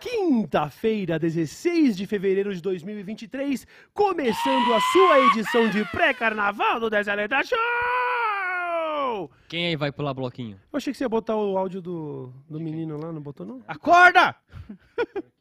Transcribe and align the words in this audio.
Quinta-feira, 0.00 1.20
16 1.20 1.96
de 1.96 2.04
fevereiro 2.08 2.52
de 2.52 2.60
2023, 2.60 3.64
começando 3.92 4.74
a 4.74 4.80
sua 4.80 5.20
edição 5.20 5.70
de 5.70 5.84
pré-carnaval 5.92 6.80
do 6.80 6.90
Dez 6.90 7.06
Letra 7.06 7.44
Show! 7.44 9.30
Quem 9.48 9.68
aí 9.68 9.76
vai 9.76 9.92
pular 9.92 10.14
bloquinho? 10.14 10.60
Eu 10.72 10.76
achei 10.78 10.92
que 10.92 10.96
você 10.98 11.04
ia 11.04 11.08
botar 11.08 11.36
o 11.36 11.56
áudio 11.56 11.80
do, 11.80 12.32
do 12.50 12.58
menino 12.58 12.98
lá, 12.98 13.12
não 13.12 13.22
botou 13.22 13.46
não? 13.46 13.62
Acorda! 13.68 14.34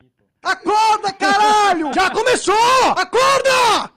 Acorda, 0.43 1.11
caralho! 1.13 1.93
Já 1.93 2.09
começou! 2.11 2.53
Acorda! 2.97 3.91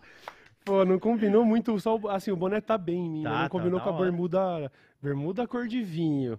Pô, 0.65 0.85
não 0.85 0.99
combinou 0.99 1.45
muito, 1.45 1.79
só, 1.79 1.97
o- 1.97 2.09
assim, 2.09 2.31
o 2.31 2.37
boné 2.37 2.61
tá 2.61 2.77
bem 2.79 3.07
em 3.07 3.11
mim, 3.11 3.23
Tá, 3.23 3.31
né? 3.31 3.35
não 3.37 3.43
tá 3.45 3.49
combinou 3.51 3.79
da 3.79 3.85
com 3.85 3.91
a 3.91 3.93
hora. 3.93 4.03
bermuda, 4.05 4.73
bermuda 5.03 5.47
cor 5.47 5.67
de 5.69 5.83
vinho. 5.83 6.39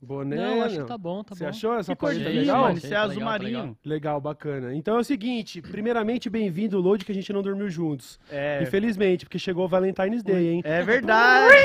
Boné, 0.00 0.36
não, 0.36 0.62
acho 0.62 0.74
não. 0.76 0.82
que 0.82 0.88
tá 0.88 0.98
bom, 0.98 1.24
tá 1.24 1.34
Você 1.34 1.44
bom. 1.44 1.50
achou 1.50 1.74
essa 1.78 1.92
Que 1.94 1.98
cor 1.98 2.12
de 2.12 2.18
vinho, 2.22 2.40
legal? 2.40 2.70
Isso 2.72 2.86
é 2.86 2.90
tá 2.90 3.02
azul 3.02 3.16
legal, 3.16 3.24
tá 3.32 3.38
marinho. 3.38 3.78
Legal, 3.84 4.20
bacana. 4.20 4.74
Então 4.74 4.96
é 4.96 5.00
o 5.00 5.04
seguinte, 5.04 5.62
primeiramente, 5.62 6.28
bem-vindo, 6.28 6.78
Load, 6.78 7.04
que 7.06 7.10
a 7.10 7.14
gente 7.14 7.32
não 7.32 7.42
dormiu 7.42 7.68
juntos. 7.70 8.20
É, 8.30 8.62
Infelizmente, 8.62 9.24
porque 9.24 9.38
chegou 9.38 9.64
o 9.64 9.68
Valentine's 9.68 10.22
Day, 10.22 10.48
hein? 10.50 10.62
é 10.64 10.82
verdade. 10.82 11.54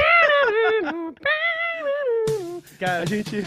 A 2.79 2.85
Cara, 2.85 3.05
gente, 3.05 3.43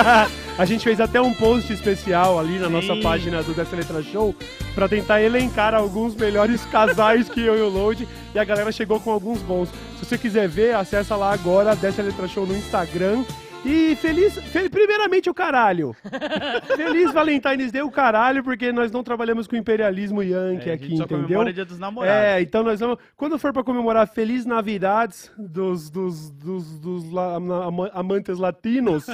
a 0.56 0.64
gente 0.64 0.82
fez 0.82 0.98
até 1.02 1.20
um 1.20 1.34
post 1.34 1.70
especial 1.70 2.38
ali 2.38 2.58
na 2.58 2.68
Sim. 2.68 2.72
nossa 2.72 2.96
página 2.96 3.42
do 3.42 3.52
Dessa 3.52 3.76
Letra 3.76 4.02
Show 4.02 4.34
pra 4.74 4.88
tentar 4.88 5.20
elencar 5.20 5.74
alguns 5.74 6.14
melhores 6.14 6.64
casais 6.64 7.28
que 7.28 7.42
eu 7.42 7.58
e 7.58 7.60
o 7.60 7.68
Load 7.68 8.08
e 8.34 8.38
a 8.38 8.44
galera 8.44 8.72
chegou 8.72 8.98
com 8.98 9.10
alguns 9.10 9.42
bons. 9.42 9.68
Se 9.98 10.06
você 10.06 10.16
quiser 10.16 10.48
ver, 10.48 10.74
acessa 10.74 11.14
lá 11.14 11.30
agora 11.30 11.76
Dessa 11.76 12.00
Letra 12.00 12.26
Show 12.26 12.46
no 12.46 12.56
Instagram. 12.56 13.22
E 13.62 13.94
feliz, 13.96 14.34
fel- 14.44 14.70
primeiramente 14.70 15.28
o 15.28 15.34
caralho. 15.34 15.94
feliz 16.76 17.12
Valentine's 17.12 17.70
Day 17.70 17.82
o 17.82 17.90
caralho, 17.90 18.42
porque 18.42 18.72
nós 18.72 18.90
não 18.90 19.02
trabalhamos 19.02 19.46
com 19.46 19.54
imperialismo 19.54 20.22
yankee 20.22 20.70
é, 20.70 20.72
aqui, 20.72 20.96
só 20.96 21.04
entendeu? 21.04 21.44
dia 21.52 21.64
dos 21.64 21.78
namorados. 21.78 22.16
É, 22.24 22.40
então 22.40 22.62
nós 22.62 22.80
vamos. 22.80 22.96
Quando 23.16 23.38
for 23.38 23.52
pra 23.52 23.62
comemorar 23.62 24.08
Feliz 24.08 24.46
Navidades 24.46 25.30
dos, 25.36 25.90
dos, 25.90 26.30
dos, 26.30 26.78
dos 26.80 27.10
la- 27.12 27.34
ama- 27.36 27.90
amantes 27.92 28.38
latinos, 28.38 29.06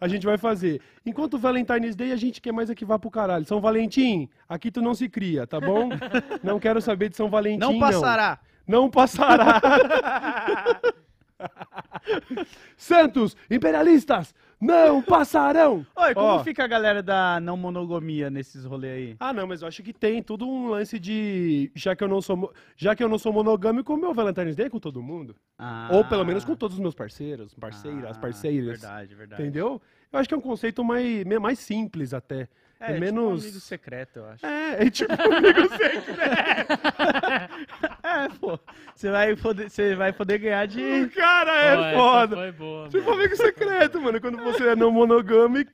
a 0.00 0.08
gente 0.08 0.26
vai 0.26 0.36
fazer. 0.36 0.80
Enquanto 1.06 1.34
o 1.34 1.38
Valentine's 1.38 1.94
Day, 1.94 2.10
a 2.12 2.16
gente 2.16 2.40
quer 2.40 2.52
mais 2.52 2.70
é 2.70 2.74
que 2.74 2.84
vá 2.84 2.98
pro 2.98 3.10
caralho. 3.10 3.44
São 3.44 3.60
Valentim, 3.60 4.28
aqui 4.48 4.70
tu 4.72 4.82
não 4.82 4.94
se 4.94 5.08
cria, 5.08 5.46
tá 5.46 5.60
bom? 5.60 5.88
Não 6.42 6.58
quero 6.58 6.80
saber 6.80 7.08
de 7.08 7.16
São 7.16 7.30
Valentim. 7.30 7.60
Não 7.60 7.78
passará. 7.78 8.38
Não 8.66 8.90
passará. 8.90 9.60
Santos, 12.76 13.36
imperialistas, 13.50 14.34
não 14.60 15.02
passarão. 15.02 15.86
Oi, 15.96 16.14
como 16.14 16.26
Ó. 16.26 16.44
fica 16.44 16.64
a 16.64 16.66
galera 16.66 17.02
da 17.02 17.38
não 17.40 17.56
monogamia 17.56 18.30
nesses 18.30 18.64
rolês 18.64 18.92
aí? 19.10 19.16
Ah, 19.20 19.32
não, 19.32 19.46
mas 19.46 19.62
eu 19.62 19.68
acho 19.68 19.82
que 19.82 19.92
tem 19.92 20.22
tudo 20.22 20.46
um 20.48 20.68
lance 20.68 20.98
de. 20.98 21.70
Já 21.74 21.94
que 21.94 22.02
eu 22.04 22.08
não 22.08 22.20
sou, 22.20 22.36
mo- 22.36 22.52
já 22.76 22.94
que 22.94 23.02
eu 23.02 23.08
não 23.08 23.18
sou 23.18 23.32
monogâmico, 23.32 23.92
o 23.94 23.96
meu 23.96 24.12
Valentine's 24.14 24.56
Day 24.56 24.66
é 24.66 24.70
com 24.70 24.78
todo 24.78 25.02
mundo. 25.02 25.34
Ah, 25.58 25.88
Ou 25.92 26.04
pelo 26.04 26.24
menos 26.24 26.44
com 26.44 26.54
todos 26.56 26.76
os 26.76 26.80
meus 26.80 26.94
parceiros, 26.94 27.54
parceiras, 27.54 28.16
ah, 28.16 28.20
parceiras. 28.20 28.80
Verdade, 28.80 29.14
verdade. 29.14 29.42
Entendeu? 29.42 29.80
Eu 30.12 30.18
acho 30.18 30.28
que 30.28 30.34
é 30.34 30.38
um 30.38 30.42
conceito 30.42 30.84
mais, 30.84 31.24
me- 31.24 31.38
mais 31.38 31.58
simples 31.58 32.12
até. 32.12 32.48
É, 32.82 32.86
É 32.86 32.88
tipo 32.94 33.00
menos- 33.00 33.44
um 33.44 33.46
amigo 33.48 33.60
secreto, 33.60 34.18
eu 34.18 34.26
acho. 34.28 34.44
É, 34.46 34.86
é 34.86 34.90
tipo 34.90 35.12
um 35.12 35.36
amigo 35.36 35.68
secreto. 35.68 36.72
É, 38.02 38.28
pô. 38.40 38.58
Você 38.94 39.10
vai 39.10 39.34
poder, 39.36 39.70
você 39.70 39.94
vai 39.94 40.12
poder 40.12 40.38
ganhar 40.38 40.66
de... 40.66 41.08
Cara 41.14 41.50
é 41.52 41.66
essa 41.74 41.96
foda. 41.98 42.36
Foi 42.36 42.52
boa, 42.52 42.88
Tipo 42.88 43.04
mano. 43.10 43.20
amigo 43.20 43.36
secreto, 43.36 44.00
mano. 44.00 44.20
Quando 44.20 44.38
você 44.42 44.68
é 44.68 44.76
não 44.76 44.90
monogâmico, 44.90 45.70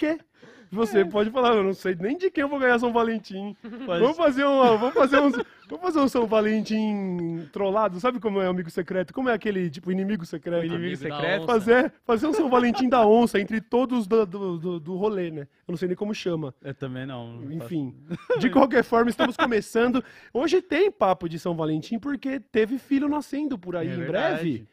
você 0.70 1.04
pode 1.04 1.30
falar, 1.30 1.54
eu 1.54 1.64
não 1.64 1.72
sei 1.74 1.96
nem 1.98 2.16
de 2.16 2.30
quem 2.30 2.42
eu 2.42 2.48
vou 2.48 2.58
ganhar 2.58 2.78
São 2.78 2.92
Valentim. 2.92 3.56
Pode- 3.86 4.00
Vamos 4.02 4.16
fazer 4.16 4.44
um, 4.44 4.58
vamos 4.78 4.94
fazer 4.94 5.18
um, 5.20 5.30
vamos 5.30 5.82
fazer 5.82 5.98
um 6.00 6.08
São 6.08 6.26
Valentim 6.26 7.48
trollado. 7.52 7.98
Sabe 8.00 8.20
como 8.20 8.40
é 8.40 8.46
amigo 8.46 8.70
secreto? 8.70 9.12
Como 9.14 9.28
é 9.28 9.32
aquele 9.34 9.70
tipo 9.70 9.90
inimigo 9.90 10.24
secreto? 10.26 10.62
O 10.62 10.66
inimigo 10.66 10.96
secreto. 10.96 11.46
Fazer, 11.46 11.92
fazer 12.04 12.26
um 12.26 12.32
São 12.32 12.48
Valentim 12.48 12.88
da 12.88 13.06
onça 13.06 13.40
entre 13.40 13.60
todos 13.60 14.06
do, 14.06 14.26
do, 14.26 14.58
do, 14.58 14.80
do 14.80 14.96
rolê, 14.96 15.30
né? 15.30 15.42
Eu 15.66 15.72
não 15.72 15.76
sei 15.76 15.88
nem 15.88 15.96
como 15.96 16.14
chama. 16.14 16.54
Eu 16.62 16.74
também 16.74 17.06
não. 17.06 17.32
não 17.34 17.52
Enfim, 17.52 17.94
de 18.38 18.50
qualquer 18.50 18.82
forma, 18.84 19.10
estamos 19.10 19.36
começando. 19.36 20.02
Hoje 20.32 20.60
tem 20.62 20.90
papo 20.90 21.28
de 21.28 21.38
São 21.38 21.54
Valentim 21.54 21.98
porque 21.98 22.40
teve 22.40 22.78
filho 22.78 23.08
nascendo 23.08 23.58
por 23.58 23.76
aí 23.76 23.88
É 23.88 23.92
em 23.94 23.96
verdade. 23.96 24.34
breve. 24.42 24.68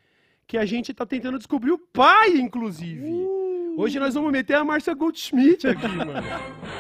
Que 0.48 0.58
a 0.60 0.66
gente 0.66 0.94
tá 0.94 1.06
tentando 1.08 1.38
descobrir 1.40 1.72
o 1.72 1.78
pai, 1.80 2.30
inclusive. 2.38 3.02
Uh! 3.04 3.45
Hoje 3.78 4.00
nós 4.00 4.14
vamos 4.14 4.32
meter 4.32 4.56
a 4.56 4.64
Márcia 4.64 4.94
Goldschmidt 4.94 5.68
aqui, 5.68 5.88
mano. 5.88 6.14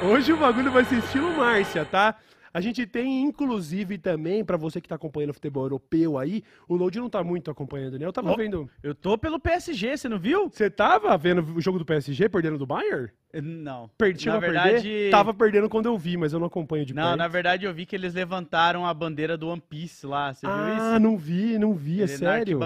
Hoje 0.04 0.32
o 0.32 0.38
bagulho 0.38 0.72
vai 0.72 0.86
ser 0.86 1.00
estilo 1.00 1.30
Márcia, 1.36 1.84
tá? 1.84 2.16
A 2.54 2.62
gente 2.62 2.86
tem, 2.86 3.22
inclusive, 3.24 3.98
também, 3.98 4.46
pra 4.46 4.56
você 4.56 4.80
que 4.80 4.88
tá 4.88 4.96
acompanhando 4.96 5.32
o 5.32 5.34
futebol 5.34 5.64
europeu 5.64 6.18
aí, 6.18 6.42
o 6.70 6.76
Load 6.78 6.98
não 6.98 7.10
tá 7.10 7.22
muito 7.22 7.52
acompanhando, 7.52 8.00
né? 8.00 8.06
Eu 8.06 8.14
tava 8.14 8.32
Ó. 8.32 8.36
vendo. 8.38 8.70
Eu 8.82 8.96
tô 8.96 9.18
pelo 9.18 9.38
PSG, 9.38 9.98
você 9.98 10.08
não 10.08 10.18
viu? 10.18 10.50
Você 10.50 10.70
tava 10.70 11.18
vendo 11.18 11.42
o 11.54 11.60
jogo 11.60 11.78
do 11.78 11.84
PSG 11.84 12.30
perdendo 12.30 12.58
do 12.58 12.66
Bayern? 12.66 13.12
Não. 13.42 13.90
Perdi, 13.98 14.28
na 14.28 14.36
a 14.36 14.40
verdade, 14.40 14.72
perder? 14.84 15.12
Tava 15.12 15.34
perdendo 15.34 15.70
quando 15.70 15.88
eu 15.88 15.98
vi, 15.98 16.18
mas 16.18 16.34
eu 16.34 16.40
não 16.40 16.48
acompanho 16.48 16.86
de 16.86 16.94
Não, 16.94 17.04
perto. 17.04 17.18
na 17.18 17.28
verdade 17.28 17.66
eu 17.66 17.74
vi 17.74 17.86
que 17.86 17.96
eles 17.96 18.14
levantaram 18.14 18.86
a 18.86 18.94
bandeira 18.94 19.38
do 19.38 19.48
One 19.50 19.62
Piece 19.62 20.06
lá, 20.06 20.34
você 20.34 20.46
viu 20.48 20.56
ah, 20.56 20.92
isso? 20.94 21.00
não 21.00 21.18
vi, 21.18 21.58
não 21.58 21.74
vi, 21.74 22.00
é 22.00 22.04
Ele 22.04 22.08
sério. 22.08 22.60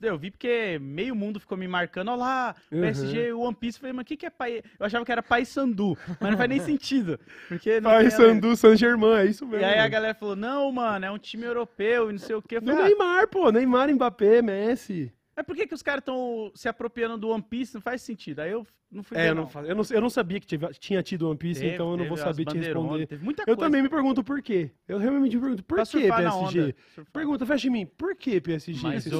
Eu 0.00 0.18
vi 0.18 0.30
porque 0.30 0.78
meio 0.80 1.14
mundo 1.14 1.38
ficou 1.40 1.56
me 1.56 1.68
marcando, 1.68 2.08
olha 2.08 2.16
lá, 2.18 2.54
Uhum. 2.70 2.80
PSG, 2.80 3.32
One 3.32 3.54
Piece. 3.54 3.76
Eu 3.78 3.80
falei, 3.80 3.92
mas 3.92 4.02
o 4.02 4.06
que, 4.06 4.16
que 4.16 4.26
é 4.26 4.30
pai? 4.30 4.62
Eu 4.78 4.86
achava 4.86 5.04
que 5.04 5.12
era 5.12 5.22
Pai 5.22 5.44
Sandu, 5.44 5.96
mas 6.20 6.30
não 6.30 6.38
faz 6.38 6.48
nem 6.48 6.60
sentido. 6.60 7.18
Porque 7.48 7.80
não 7.80 7.90
Pai 7.90 8.06
a. 8.06 8.10
Sandu, 8.10 8.56
San 8.56 8.76
Germain, 8.76 9.18
é 9.20 9.26
isso 9.26 9.46
mesmo. 9.46 9.62
E 9.62 9.64
aí 9.64 9.78
a 9.78 9.88
galera 9.88 10.14
falou, 10.14 10.36
não, 10.36 10.70
mano, 10.72 11.04
é 11.04 11.10
um 11.10 11.18
time 11.18 11.44
europeu 11.44 12.10
e 12.10 12.12
não 12.12 12.18
sei 12.18 12.34
o 12.36 12.42
quê. 12.42 12.56
Eu 12.56 12.60
Do 12.60 12.66
falei, 12.72 12.82
ah, 12.84 12.88
Neymar, 12.88 13.28
pô, 13.28 13.50
Neymar, 13.50 13.88
Mbappé, 13.92 14.42
Messi. 14.42 15.12
Mas 15.36 15.44
por 15.44 15.54
que, 15.54 15.66
que 15.66 15.74
os 15.74 15.82
caras 15.82 16.00
estão 16.00 16.50
se 16.54 16.66
apropriando 16.68 17.18
do 17.18 17.28
One 17.28 17.42
Piece? 17.42 17.74
Não 17.74 17.80
faz 17.82 18.00
sentido. 18.00 18.40
Aí 18.40 18.50
eu 18.50 18.66
não 18.90 19.02
fui 19.02 19.18
É, 19.18 19.22
ver, 19.24 19.28
eu 19.30 19.34
não, 19.34 19.50
eu, 19.64 19.74
não, 19.74 19.84
eu 19.90 20.00
não 20.00 20.08
sabia 20.08 20.40
que 20.40 20.46
tive- 20.46 20.68
tinha 20.78 21.02
tido 21.02 21.28
One 21.28 21.36
Piece, 21.36 21.60
Teve, 21.60 21.74
então 21.74 21.90
eu 21.90 21.96
não 21.98 22.06
vou 22.06 22.16
saber 22.16 22.46
te 22.46 22.56
responder. 22.56 23.06
Teve 23.06 23.22
muita 23.24 23.44
Eu 23.46 23.56
também 23.56 23.82
me 23.82 23.88
pergunto 23.88 24.24
por 24.24 24.40
quê. 24.40 24.70
Eu 24.88 24.98
realmente 24.98 25.36
me 25.36 25.42
pergunto, 25.42 25.62
por 25.64 25.86
que 25.86 26.06
na 26.08 26.16
PSG? 26.16 26.74
Pergunta, 27.12 27.44
fecha 27.44 27.66
em 27.68 27.70
mim, 27.70 27.86
por 27.86 28.16
que 28.16 28.40
PSG? 28.40 28.80
Mas 28.82 29.06
o, 29.12 29.18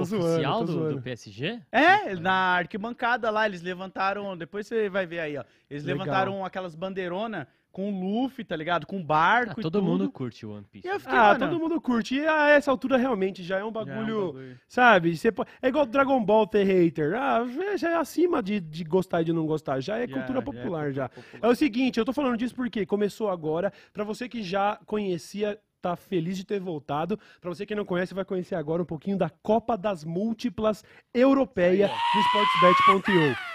o 0.00 0.04
zoando, 0.04 0.24
oficial 0.24 0.64
do, 0.64 0.94
do 0.94 1.02
PSG? 1.02 1.60
É, 1.70 2.14
na 2.14 2.56
arquibancada 2.56 3.30
lá, 3.30 3.44
eles 3.46 3.60
levantaram. 3.60 4.36
Depois 4.36 4.66
você 4.66 4.88
vai 4.88 5.04
ver 5.06 5.20
aí, 5.20 5.36
ó. 5.36 5.44
Eles 5.68 5.84
Legal. 5.84 5.98
levantaram 5.98 6.44
aquelas 6.44 6.74
bandeironas 6.74 7.46
com 7.74 7.90
o 7.92 8.22
Luffy, 8.22 8.44
tá 8.44 8.54
ligado? 8.54 8.86
Com 8.86 9.02
barco 9.04 9.54
Ah, 9.56 9.60
e 9.60 9.62
todo 9.62 9.82
mundo 9.82 10.08
curte 10.10 10.46
o 10.46 10.52
One 10.54 10.64
Piece. 10.70 10.86
E 10.86 10.90
eu 10.90 11.00
fiquei, 11.00 11.18
Ah, 11.18 11.32
mano, 11.32 11.38
todo 11.50 11.58
mundo 11.60 11.80
curte. 11.80 12.14
E 12.14 12.24
a 12.26 12.50
essa 12.50 12.70
altura 12.70 12.96
realmente 12.96 13.42
já 13.42 13.58
é 13.58 13.64
um 13.64 13.64
já 13.64 13.66
é 13.66 13.68
um 13.68 13.72
bagulho, 13.72 14.26
bagulho. 14.32 14.60
sabe? 14.68 15.16
Você 15.16 15.32
po- 15.32 15.44
é 15.60 15.68
igual 15.68 15.84
Dragon 15.84 16.24
Ball 16.24 16.46
ter 16.46 16.62
hater. 16.64 17.14
Ah, 17.16 17.44
já- 17.76 17.90
é 17.90 17.96
acima 17.96 18.40
de, 18.42 18.60
de 18.60 18.84
gostar 18.84 19.22
e 19.22 19.24
de 19.24 19.32
não 19.32 19.44
gostar. 19.44 19.80
Já 19.80 19.98
é 19.98 20.06
Já- 20.06 20.14
cultura 20.14 20.34
já 20.34 20.38
é 20.38 20.44
popular 20.44 20.92
já. 20.92 21.08
cultura 21.08 21.26
É 21.28 21.32
popular. 21.32 21.52
o 21.52 21.56
seguinte, 21.56 21.98
eu 21.98 22.04
tô 22.04 22.12
falando 22.12 22.36
disso 22.36 22.54
porque 22.54 22.86
começou 22.86 23.28
agora. 23.28 23.72
Pra 23.92 24.04
você 24.04 24.28
que 24.28 24.42
já 24.42 24.78
conhecia, 24.86 25.58
tá 25.82 25.96
feliz 25.96 26.36
de 26.36 26.44
ter 26.46 26.60
voltado. 26.60 27.18
Pra 27.40 27.50
você 27.50 27.66
que 27.66 27.74
não 27.74 27.84
conhece, 27.84 28.14
vai 28.14 28.24
conhecer 28.24 28.54
agora 28.54 28.82
um 28.82 28.86
pouquinho 28.86 29.18
da 29.18 29.28
Copa 29.42 29.76
das 29.76 30.04
Múltiplas 30.04 30.84
Europeia 31.12 31.88
do 31.88 32.20
Sportsbet.io. 32.20 33.53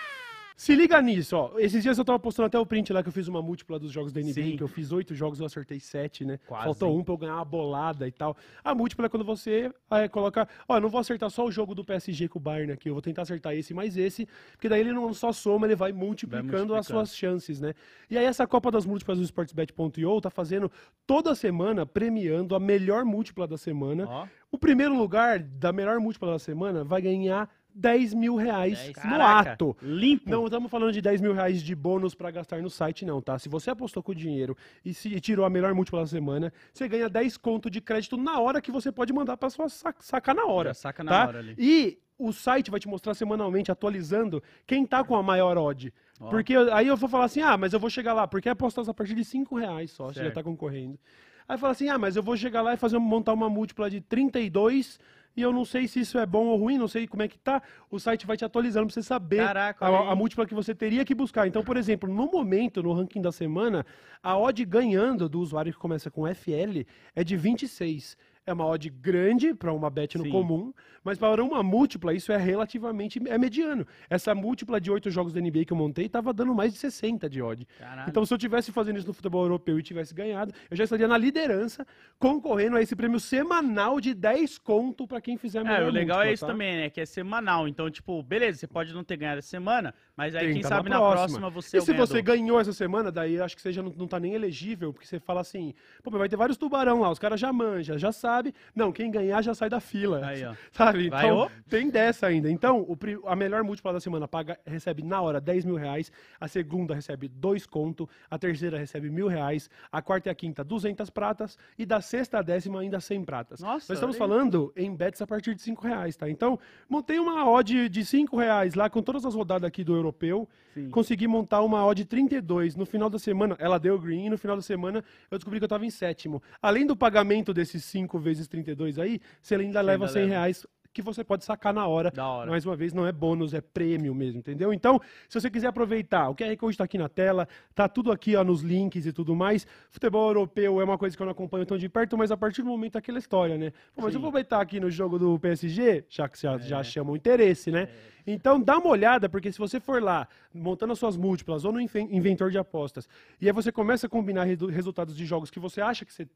Se 0.59 0.75
liga 0.75 1.02
nisso, 1.02 1.38
ó. 1.38 1.58
Esses 1.58 1.81
dias 1.81 1.97
eu 1.97 2.03
tava 2.03 2.20
postando 2.20 2.47
até 2.47 2.59
o 2.59 2.66
print 2.66 2.92
lá 2.92 3.02
que 3.02 3.08
eu 3.08 3.14
fiz 3.14 3.30
uma 3.30 3.42
múltipla 3.42 3.80
dos 3.80 3.94
jogos 3.94 4.12
da 4.12 4.20
NBA, 4.20 4.34
Sim. 4.34 4.58
que 4.58 4.62
eu 4.62 4.68
fiz 4.68 4.92
oito 4.92 5.16
jogos, 5.16 5.40
eu 5.40 5.46
acertei 5.46 5.80
sete, 5.80 6.25
né? 6.25 6.38
Quase, 6.45 6.66
Faltou 6.66 7.00
um 7.00 7.01
pra 7.01 7.13
eu 7.13 7.18
ganhar 7.18 7.36
uma 7.36 7.45
bolada 7.45 8.06
e 8.06 8.12
tal. 8.12 8.36
A 8.62 8.75
múltipla 8.75 9.06
é 9.06 9.10
quando 9.10 9.24
você 9.24 9.72
é, 9.89 10.10
coloca. 10.10 10.45
Ó, 10.68 10.75
eu 10.75 10.81
não 10.81 10.89
vou 10.89 11.00
acertar 11.00 11.30
só 11.30 11.45
o 11.45 11.51
jogo 11.51 11.74
do 11.74 11.86
PSG 11.86 12.28
com 12.28 12.39
o 12.39 12.42
Bayern 12.42 12.74
aqui, 12.74 12.89
eu 12.89 12.94
vou 12.94 13.01
tentar 13.01 13.22
acertar 13.22 13.56
esse 13.56 13.74
mais 13.74 13.95
esse, 13.95 14.28
porque 14.51 14.68
daí 14.68 14.81
ele 14.81 14.92
não 14.92 15.13
só 15.13 15.31
soma, 15.31 15.66
ele 15.66 15.78
vai 15.78 15.94
multiplicando, 15.94 16.75
as 16.75 16.89
multiplicando. 16.89 17.07
suas 17.07 17.16
chances, 17.16 17.62
né? 17.62 17.74
E 18.10 18.18
aí 18.18 18.25
essa 18.25 18.45
Copa 18.45 18.69
das 18.69 18.86
Múltiplas 18.86 19.18
do 19.18 19.24
Sportsbet.io 19.24 20.19
tá 20.19 20.30
fazendo 20.30 20.69
toda 21.07 21.34
semana 21.36 21.86
premiando 21.86 22.54
a 22.54 22.60
melhor 22.60 23.06
múltipla 23.06 23.48
da 23.48 23.57
semana. 23.57 24.06
Ó, 24.10 24.28
O 24.51 24.57
primeiro 24.57 24.94
lugar 24.98 25.39
da 25.39 25.72
melhor 25.72 26.01
múltipla 26.01 26.31
da 26.31 26.39
semana 26.39 26.84
vai 26.84 27.01
ganhar 27.01 27.50
10 27.80 28.14
mil 28.14 28.36
reais 28.36 28.78
10. 28.78 28.88
no 28.90 28.94
caraca, 28.94 29.52
ato. 29.54 29.78
Limpo. 29.81 30.30
Não 30.30 30.46
estamos 30.46 30.70
falando 30.70 30.92
de 30.92 31.02
10 31.02 31.22
mil 31.22 31.34
reais 31.34 31.62
de 31.62 31.74
bônus 31.76 32.14
pra 32.14 32.30
gastar 32.30 32.62
no 32.62 32.70
site, 32.70 33.06
não, 33.06 33.22
tá? 33.22 33.40
Se 33.40 33.48
você 33.48 33.70
apostou 33.70 34.04
com 34.04 34.12
o 34.12 34.16
dinheiro 34.16 34.56
e 34.84 34.94
se 34.94 35.20
tirou 35.22 35.46
a 35.46 35.50
melhor 35.50 35.74
múltipla 35.74 36.02
da 36.02 36.08
semana, 36.08 36.52
você 36.74 36.88
ganha 36.88 37.08
10 37.10 37.38
conto 37.38 37.70
de 37.70 37.80
crédito 37.81 38.18
na 38.18 38.40
hora 38.40 38.62
que 38.62 38.72
você 38.72 38.92
pode 38.92 39.14
mandar 39.14 39.38
pra 39.38 39.50
sua 39.50 39.70
sa- 39.70 39.94
sacar 40.00 40.36
na 40.36 40.46
hora. 40.46 40.70
Já 40.70 40.74
saca 40.76 41.04
na 41.04 41.12
tá? 41.12 41.28
hora 41.28 41.40
ali. 41.40 41.56
E 41.58 41.98
o 42.18 42.34
site 42.34 42.70
vai 42.70 42.80
te 42.81 42.88
mostrar 42.90 43.14
semanalmente, 43.14 43.72
atualizando, 43.72 44.44
quem 44.68 44.86
tá 44.86 45.04
com 45.04 45.16
a 45.16 45.24
maior 45.24 45.58
odd. 45.58 45.94
Ó. 46.20 46.30
Porque 46.30 46.54
aí 46.74 46.86
eu 46.88 46.98
vou 46.98 47.08
falar 47.08 47.25
assim, 47.25 47.42
ah, 47.42 47.56
mas 47.58 47.72
eu 47.72 47.80
vou 47.80 47.90
chegar 47.90 48.12
lá, 48.14 48.28
porque 48.28 48.50
apostadas 48.50 48.90
a 48.90 48.94
partir 48.94 49.16
de 49.16 49.24
5 49.24 49.56
reais 49.56 49.92
só, 49.92 50.08
você 50.08 50.16
já 50.16 50.22
Certo. 50.24 50.36
tá 50.36 50.44
concorrendo. 50.44 51.00
Aí 51.48 51.58
fala 51.58 51.72
assim, 51.72 51.88
ah, 51.88 51.98
mas 51.98 52.16
eu 52.18 52.22
vou 52.22 52.36
chegar 52.36 52.62
lá 52.62 52.74
e 52.74 52.78
fazer 52.78 53.00
montar 53.00 53.34
uma 53.34 53.50
múltipla 53.50 53.90
de 53.90 54.02
32 54.02 55.00
e 55.36 55.42
eu 55.42 55.54
não 55.54 55.64
sei 55.64 55.88
se 55.88 56.00
isso 56.00 56.18
é 56.18 56.26
bom 56.26 56.48
ou 56.48 56.58
ruim, 56.58 56.78
não 56.78 56.88
sei 56.88 57.08
como 57.08 57.24
é 57.24 57.28
que 57.28 57.38
tá. 57.38 57.62
O 57.90 58.00
site 58.00 58.26
vai 58.26 58.36
te 58.36 58.44
atualizando 58.44 58.88
pra 58.88 58.94
você 58.94 59.04
saber 59.04 59.38
Caraca, 59.38 59.86
a, 59.86 60.12
a 60.12 60.16
múltipla 60.16 60.46
que 60.46 60.54
você 60.54 60.76
teria 60.76 61.06
que 61.06 61.16
buscar. 61.16 61.48
Então, 61.48 61.64
por 61.64 61.78
exemplo, 61.78 62.12
no 62.12 62.30
momento, 62.31 62.84
no 62.84 62.94
ranking 62.94 63.22
da 63.22 63.31
semana, 63.31 63.86
a 64.22 64.38
odd 64.38 64.64
ganhando 64.66 65.30
do 65.30 65.40
usuário 65.40 65.72
que 65.72 65.80
começa 65.80 66.12
com 66.12 66.28
FL 66.28 66.86
é 67.16 67.24
de 67.24 67.38
26. 67.38 68.18
É 68.50 68.54
uma 68.54 68.66
odd 68.66 68.90
grande 68.90 69.54
para 69.54 69.72
uma 69.72 69.92
bet 69.92 70.18
no 70.18 70.24
Sim. 70.24 70.31
comum, 70.31 70.74
mas 71.04 71.19
para 71.19 71.44
uma 71.44 71.62
múltipla 71.62 72.13
isso 72.16 72.31
é 72.31 72.38
relativamente 72.38 73.22
é 73.28 73.38
mediano. 73.38 73.86
Essa 74.10 74.34
múltipla 74.34 74.81
de 74.81 74.90
oito 74.90 75.12
jogos 75.12 75.31
da 75.34 75.40
NBA 75.40 75.66
que 75.66 75.74
eu 75.74 75.78
montei 75.78 76.07
estava 76.07 76.34
dando 76.34 76.56
mais 76.56 76.74
de 76.74 76.80
60 76.80 77.30
de 77.30 77.42
odd. 77.42 77.68
Caralho. 77.78 78.10
Então, 78.10 78.25
se 78.25 78.34
eu 78.34 78.38
tivesse 78.40 78.72
fazendo 78.72 78.98
isso 78.98 79.07
no 79.07 79.13
futebol 79.13 79.44
europeu 79.44 79.78
e 79.78 79.84
tivesse 79.84 80.16
ganhado, 80.16 80.51
eu 80.69 80.75
já 80.75 80.84
estaria 80.86 81.07
na 81.07 81.16
liderança, 81.16 81.86
concorrendo 82.18 82.75
a 82.78 82.81
esse 82.81 82.96
prêmio 82.96 83.19
semanal 83.19 84.01
de 84.01 84.13
10 84.16 84.57
conto 84.57 85.07
para 85.07 85.22
quem 85.22 85.38
fizer 85.38 85.60
a 85.60 85.63
melhor 85.63 85.81
É, 85.84 85.88
o 85.88 85.92
legal 85.92 86.22
é 86.22 86.25
múltipla, 86.25 86.34
isso 86.34 86.46
tá? 86.46 86.51
também, 86.51 86.75
né? 86.75 86.90
Que 86.90 87.01
é 87.01 87.06
semanal. 87.06 87.68
Então, 87.68 87.90
tipo, 87.92 88.24
beleza, 88.24 88.57
você 88.57 88.68
pode 88.68 88.92
não 88.94 89.04
ter 89.04 89.18
ganhado 89.18 89.40
essa 89.40 89.48
semana, 89.48 89.94
mas 90.18 90.36
aí 90.36 90.48
quem 90.48 90.56
Tenta 90.56 90.69
sabe 90.69 90.90
na 90.90 91.00
na 91.00 91.12
próxima, 91.12 91.50
você 91.51 91.78
é 91.78 91.80
E 91.80 91.81
o 91.81 91.86
se 91.86 91.94
você 91.94 92.13
ganhador. 92.22 92.24
ganhou 92.24 92.60
essa 92.60 92.74
semana, 92.74 93.12
daí 93.12 93.40
acho 93.40 93.56
que 93.56 93.62
você 93.62 93.72
já 93.72 93.84
não, 93.84 93.94
não 93.96 94.07
tá 94.07 94.19
nem 94.19 94.34
elegível, 94.34 94.92
porque 94.92 95.07
você 95.07 95.19
fala 95.19 95.42
assim, 95.42 95.74
pô, 96.04 96.10
mas 96.10 96.19
vai 96.19 96.30
ter 96.30 96.36
vários 96.36 96.57
tubarão 96.57 97.00
lá, 97.00 97.12
os 97.12 97.19
caras 97.19 97.40
já 97.40 97.54
manjam, 97.54 97.98
já 97.98 98.12
sabe. 98.39 98.53
Não, 98.74 98.91
quem 98.91 99.12
ganhar 99.12 99.41
já 99.41 99.53
sai 99.53 99.69
da 99.69 99.80
fila. 99.80 100.25
Aí, 100.25 100.44
ó. 100.45 100.53
Sabe? 100.71 101.09
Vai, 101.09 101.25
Então, 101.25 101.38
ô. 101.39 101.50
tem 101.69 101.89
dessa 101.89 102.27
ainda. 102.27 102.50
Então, 102.50 102.81
o 102.81 102.97
a 103.27 103.36
melhor 103.36 103.63
múltipla 103.63 103.94
da 103.94 104.00
semana 104.00 104.27
paga, 104.27 104.57
recebe 104.65 105.03
na 105.03 105.21
hora 105.21 105.39
10 105.41 105.65
mil 105.65 105.75
reais, 105.75 106.12
a 106.39 106.47
segunda 106.47 106.94
recebe 106.95 107.27
dois 107.27 107.65
conto, 107.65 108.07
a 108.30 108.38
terceira 108.38 108.77
recebe 108.77 109.09
mil 109.09 109.27
reais, 109.27 109.69
a 109.91 110.01
quarta 110.01 110.30
e 110.30 110.31
a 110.31 110.36
quinta 110.36 110.63
200 110.63 111.09
pratas, 111.09 111.57
e 111.77 111.86
da 111.86 112.01
sexta 112.01 112.39
a 112.39 112.41
décima 112.41 112.80
ainda 112.81 113.00
100 113.00 113.24
pratas. 113.25 113.59
Nossa, 113.59 113.91
Nós 113.91 113.97
estamos 113.97 114.15
aí. 114.15 114.19
falando 114.19 114.71
em 114.75 114.94
bets 114.95 115.21
a 115.21 115.27
partir 115.27 115.56
de 115.56 115.62
5 115.62 115.86
reais, 115.86 116.15
tá? 116.15 116.30
Então, 116.30 116.59
montei 116.89 117.19
uma 117.19 117.50
odd 117.50 117.89
de 117.89 118.06
5 118.06 118.38
reais 118.38 118.74
lá 118.75 118.89
com 118.89 119.01
todas 119.01 119.25
as 119.25 119.36
rodadas 119.36 119.68
aqui 119.68 119.83
do 119.83 119.95
europeu. 119.95 120.47
Sim. 120.74 120.89
Consegui 120.89 121.27
montar 121.27 121.62
uma 121.62 121.86
odd 121.86 122.06
32. 122.06 122.75
No 122.75 122.86
final 122.86 123.09
da 123.09 123.18
semana, 123.19 123.56
ela 123.59 123.80
deu 123.80 123.97
green, 124.00 124.25
e 124.25 124.30
no 124.30 124.38
final 124.38 124.56
da 124.56 124.62
semana 124.62 125.03
eu 125.31 125.38
descobri 125.38 125.59
que 125.59 125.63
eu 125.63 125.68
estava 125.68 125.86
em 125.86 125.89
sétimo. 125.89 126.41
Além 126.62 126.86
do 126.86 126.95
pagamento 126.95 127.53
desses 127.53 127.83
5 127.86 128.19
vezes 128.38 128.48
32 128.48 128.98
aí, 129.00 129.20
você 129.42 129.56
ainda 129.56 129.81
leva 129.81 130.06
ainda 130.06 130.14
100 130.14 130.22
leva. 130.24 130.34
reais 130.34 130.66
que 130.92 131.04
você 131.04 131.24
pode 131.24 131.46
sacar 131.46 131.72
na 131.72 131.86
hora. 131.86 132.12
Hora. 132.18 132.50
Mais 132.50 132.66
uma 132.66 132.76
vez, 132.76 132.94
não 132.94 133.06
é 133.06 133.12
bônus, 133.12 133.54
é 133.54 133.62
prêmio 133.62 134.14
mesmo, 134.16 134.40
entendeu? 134.40 134.74
Então, 134.74 135.00
se 135.30 135.40
você 135.40 135.48
quiser 135.48 135.68
aproveitar, 135.68 136.28
o 136.30 136.36
QR 136.36 136.58
Code 136.58 136.74
está 136.74 136.84
aqui 136.84 136.98
na 136.98 137.08
tela, 137.08 137.48
tá 137.76 137.88
tudo 137.88 138.12
aqui 138.12 138.36
ó, 138.36 138.44
nos 138.44 138.62
links 138.64 139.06
e 139.06 139.14
tudo 139.14 139.36
mais. 139.36 139.68
Futebol 139.92 140.28
europeu 140.30 140.81
é 140.81 140.84
uma 140.84 140.98
coisa 140.98 141.16
que 141.16 141.22
eu 141.22 141.26
não 141.26 141.31
acompanho 141.31 141.64
tão 141.64 141.78
de 141.78 141.88
perto, 141.88 142.18
mas 142.18 142.31
a 142.31 142.38
partir 142.38 142.64
do 142.64 142.70
momento 142.70 142.96
é 142.96 143.00
aquela 143.00 143.20
história, 143.20 143.56
né? 143.56 143.70
Pô, 143.96 144.02
mas 144.02 144.12
Sim. 144.14 144.18
eu 144.18 144.22
vou 144.22 144.30
aproveitar 144.30 144.60
aqui 144.62 144.80
no 144.80 144.90
jogo 144.90 145.20
do 145.20 145.38
PSG, 145.40 146.06
já 146.10 146.28
que 146.28 146.42
já, 146.42 146.54
É. 146.56 146.60
já 146.60 146.84
chama 146.84 147.12
o 147.12 147.16
interesse, 147.16 147.70
né? 147.70 147.88
Então 148.25 148.60
dá 148.60 148.80
uma 148.80 148.90
olhada, 148.90 149.30
porque 149.30 149.52
se 149.52 149.60
você 149.60 149.80
for 149.80 150.02
lá 150.02 150.28
montando 150.52 150.92
as 150.94 150.98
suas 151.00 151.16
múltiplas 151.16 151.66
ou 151.66 151.72
no 151.72 151.80
inven- 151.80 152.10
inventor 152.12 152.50
de 152.50 152.58
apostas, 152.58 153.08
e 153.40 153.46
aí 153.46 153.54
você 153.54 153.72
começa 153.72 154.08
a 154.08 154.10
combinar 154.10 154.44
resultados 154.46 155.16
de 155.16 155.24
jogos 155.24 155.52
que 155.52 155.60
você 155.60 155.82
acha 155.82 156.04
que 156.04 156.12
você. 156.12 156.28